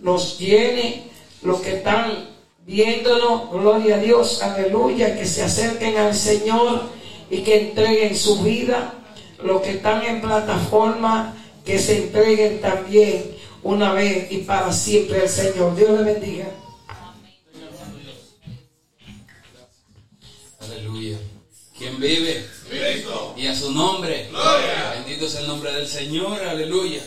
nos 0.00 0.38
llene, 0.38 1.10
los 1.42 1.60
que 1.60 1.76
están 1.76 2.28
viéndonos, 2.66 3.50
gloria 3.50 3.96
a 3.96 3.98
Dios, 3.98 4.42
aleluya, 4.42 5.16
que 5.16 5.24
se 5.24 5.42
acerquen 5.42 5.96
al 5.96 6.14
Señor 6.14 6.82
y 7.30 7.38
que 7.38 7.68
entreguen 7.68 8.16
su 8.16 8.42
vida, 8.42 8.94
los 9.42 9.62
que 9.62 9.72
están 9.72 10.02
en 10.02 10.20
plataforma, 10.20 11.34
que 11.64 11.78
se 11.78 12.04
entreguen 12.04 12.60
también 12.60 13.36
una 13.62 13.92
vez 13.92 14.30
y 14.30 14.38
para 14.38 14.72
siempre 14.72 15.22
al 15.22 15.28
Señor. 15.28 15.76
Dios 15.76 15.90
le 15.90 16.12
bendiga. 16.12 16.46
Aleluya. 20.60 21.18
¿Quién 21.76 22.00
vive? 22.00 22.44
Cristo. 22.68 23.34
Y 23.36 23.46
a 23.46 23.54
su 23.54 23.72
nombre. 23.72 24.28
Gloria. 24.30 24.94
Bendito 24.94 25.26
es 25.26 25.34
el 25.36 25.46
nombre 25.46 25.72
del 25.72 25.86
Señor. 25.86 26.42
Aleluya. 26.42 27.02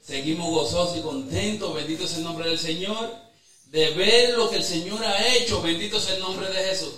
Seguimos 0.00 0.50
gozosos 0.50 0.98
y 0.98 1.00
contentos. 1.00 1.74
Bendito 1.74 2.04
es 2.04 2.14
el 2.14 2.24
nombre 2.24 2.48
del 2.48 2.58
Señor. 2.58 3.14
De 3.66 3.90
ver 3.90 4.36
lo 4.36 4.50
que 4.50 4.56
el 4.56 4.64
Señor 4.64 5.04
ha 5.04 5.34
hecho. 5.34 5.62
Bendito 5.62 5.98
es 5.98 6.08
el 6.10 6.20
nombre 6.20 6.48
de 6.48 6.64
Jesús. 6.64 6.94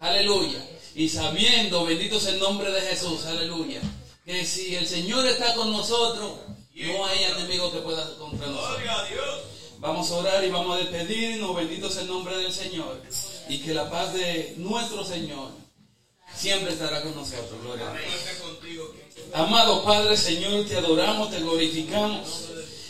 Aleluya. 0.00 0.64
Y 0.94 1.08
sabiendo, 1.08 1.84
bendito 1.84 2.16
es 2.16 2.26
el 2.26 2.38
nombre 2.38 2.70
de 2.70 2.80
Jesús. 2.80 3.24
Aleluya 3.26 3.80
que 4.26 4.44
si 4.44 4.74
el 4.74 4.86
Señor 4.88 5.24
está 5.24 5.54
con 5.54 5.70
nosotros, 5.70 6.32
no 6.74 7.06
hay 7.06 7.24
enemigo 7.24 7.70
que 7.70 7.78
pueda 7.78 8.04
contra 8.18 8.48
nosotros. 8.48 8.82
Vamos 9.78 10.10
a 10.10 10.14
orar 10.14 10.44
y 10.44 10.50
vamos 10.50 10.74
a 10.74 10.78
despedirnos. 10.80 11.54
Bendito 11.54 11.86
es 11.86 11.96
el 11.98 12.08
nombre 12.08 12.36
del 12.36 12.52
Señor. 12.52 13.00
Y 13.48 13.58
que 13.58 13.72
la 13.72 13.88
paz 13.88 14.12
de 14.14 14.54
nuestro 14.56 15.04
Señor 15.04 15.52
siempre 16.38 16.72
estará 16.72 17.02
con 17.02 17.14
nosotros. 17.14 17.60
Gloria 17.62 17.90
a 17.90 17.92
Dios. 17.92 18.04
Amado 19.32 19.84
Padre, 19.84 20.16
Señor, 20.16 20.66
te 20.66 20.76
adoramos, 20.76 21.30
te 21.30 21.40
glorificamos. 21.40 22.28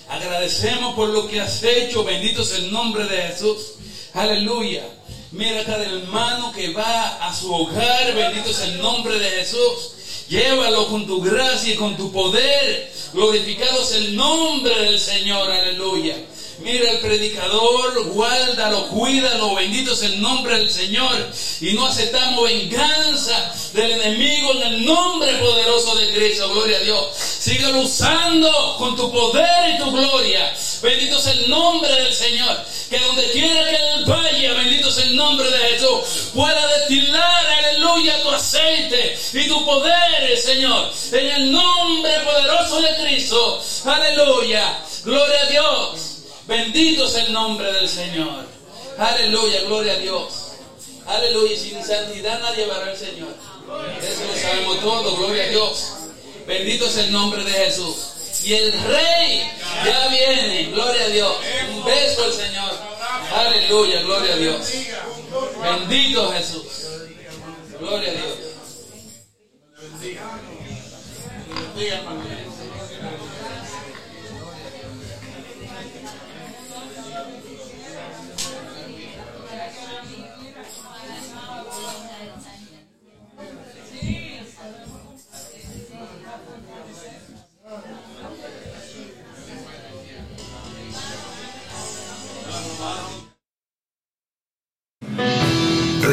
Agradecemos 0.08 0.94
por 0.94 1.08
lo 1.08 1.28
que 1.28 1.41
has 1.41 1.62
hecho. 1.62 2.05
Bendito 2.05 2.42
es 2.42 2.52
el 2.52 2.73
nombre 2.73 3.05
de 3.05 3.23
Jesús. 3.23 3.75
Aleluya. 4.15 4.86
Mira 5.33 5.65
cada 5.65 5.84
hermano 5.84 6.52
que 6.52 6.73
va 6.73 7.26
a 7.26 7.34
su 7.34 7.52
hogar. 7.52 8.15
Bendito 8.15 8.50
es 8.50 8.60
el 8.60 8.78
nombre 8.78 9.18
de 9.18 9.31
Jesús 9.31 9.92
Llévalo 10.28 10.89
con 10.89 11.07
tu 11.07 11.20
gracia 11.20 11.75
y 11.75 11.76
con 11.76 11.97
tu 11.97 12.10
poder. 12.10 12.92
Glorificado 13.12 13.81
es 13.83 13.92
el 13.92 14.16
nombre 14.16 14.75
del 14.83 14.99
Señor. 14.99 15.50
Aleluya. 15.50 16.16
Mira 16.59 16.91
el 16.91 16.99
predicador, 17.01 18.05
guárdalo, 18.12 18.89
cuídalo, 18.89 19.55
bendito 19.55 19.93
es 19.93 20.02
el 20.02 20.23
nombre 20.23 20.59
del 20.59 20.70
Señor. 20.70 21.31
Y 21.60 21.75
no 21.75 21.86
aceptamos 21.86 22.44
venganza 22.44 23.55
del 23.75 23.93
enemigo 23.93 24.52
en 24.52 24.62
el 24.62 24.85
nombre 24.86 25.35
poderoso 25.35 25.94
de 25.97 26.15
Cristo. 26.15 26.49
Gloria 26.49 26.78
a 26.78 26.81
Dios. 26.81 27.09
Síguelo 27.15 27.81
usando 27.81 28.76
con 28.78 28.97
tu 28.97 29.12
poder 29.12 29.75
y 29.75 29.78
tu 29.78 29.91
gloria. 29.91 30.55
Bendito 30.83 31.18
es 31.18 31.26
el 31.26 31.51
nombre 31.51 31.94
del 31.94 32.12
Señor. 32.15 32.65
Que 32.89 32.99
donde 33.01 33.31
quiera 33.33 33.65
que 33.68 33.76
Él 33.76 34.05
vaya, 34.07 34.55
bendito 34.55 34.89
es 34.89 34.99
el 34.99 35.17
nombre 35.17 35.51
de 35.51 35.59
Jesús, 35.59 36.31
pueda 36.33 36.67
destilar, 36.78 37.47
aleluya, 37.47 38.23
tu 38.23 38.31
aceite 38.31 39.18
y 39.35 39.47
tu 39.47 39.65
poder, 39.65 40.39
Señor. 40.39 40.91
En 41.12 41.26
el 41.26 41.52
nombre 41.52 42.12
poderoso 42.20 42.81
de 42.81 42.97
Cristo. 42.97 43.62
Aleluya. 43.85 44.78
Gloria 45.05 45.41
a 45.43 45.47
Dios. 45.47 46.15
Bendito 46.47 47.07
es 47.07 47.15
el 47.16 47.33
nombre 47.33 47.73
del 47.73 47.89
Señor. 47.89 48.47
Aleluya, 48.99 49.62
gloria 49.62 49.92
a 49.94 49.97
Dios. 49.97 50.52
Aleluya, 51.07 51.57
sin 51.57 51.84
santidad 51.84 52.41
nadie 52.41 52.66
verá 52.66 52.86
al 52.86 52.97
Señor. 52.97 53.34
Eso 54.00 54.25
lo 54.26 54.41
sabemos 54.41 54.81
todo, 54.81 55.16
gloria 55.16 55.44
a 55.44 55.49
Dios. 55.49 55.92
Bendito 56.47 56.86
es 56.86 56.97
el 56.99 57.12
nombre 57.12 57.42
de 57.44 57.50
Jesús. 57.50 57.97
Y 58.44 58.55
el 58.55 58.73
rey 58.73 59.50
ya 59.84 60.08
viene, 60.08 60.70
gloria 60.70 61.05
a 61.05 61.08
Dios. 61.08 61.36
Un 61.75 61.84
beso 61.84 62.25
al 62.25 62.33
Señor. 62.33 62.73
Aleluya, 63.34 64.02
gloria 64.02 64.34
a 64.34 64.36
Dios. 64.36 64.73
Bendito 65.62 66.33
Jesús. 66.33 66.62
Gloria 67.81 68.10
a 68.10 68.15
Dios. 68.15 68.47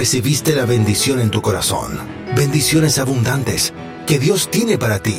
Recibiste 0.04 0.54
la 0.54 0.66
bendición 0.66 1.22
en 1.22 1.32
tu 1.32 1.42
corazón. 1.42 1.98
Bendiciones 2.36 3.00
abundantes 3.00 3.74
que 4.06 4.20
Dios 4.20 4.52
tiene 4.52 4.78
para 4.78 5.00
ti 5.02 5.18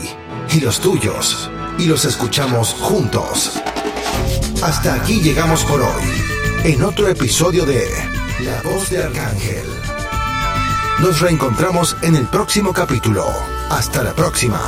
y 0.53 0.61
los 0.61 0.79
tuyos. 0.81 1.51
Y 1.79 1.87
los 1.87 2.05
escuchamos 2.05 2.75
juntos. 2.75 3.53
Hasta 4.63 4.93
aquí 4.93 5.23
llegamos 5.23 5.65
por 5.65 5.81
hoy. 5.81 6.05
En 6.65 6.83
otro 6.83 7.09
episodio 7.09 7.65
de 7.65 7.89
La 8.41 8.61
voz 8.61 8.91
de 8.91 9.03
Arcángel. 9.03 9.65
Nos 11.01 11.23
reencontramos 11.23 11.97
en 12.03 12.17
el 12.17 12.27
próximo 12.27 12.75
capítulo. 12.75 13.25
Hasta 13.71 14.03
la 14.03 14.13
próxima. 14.13 14.61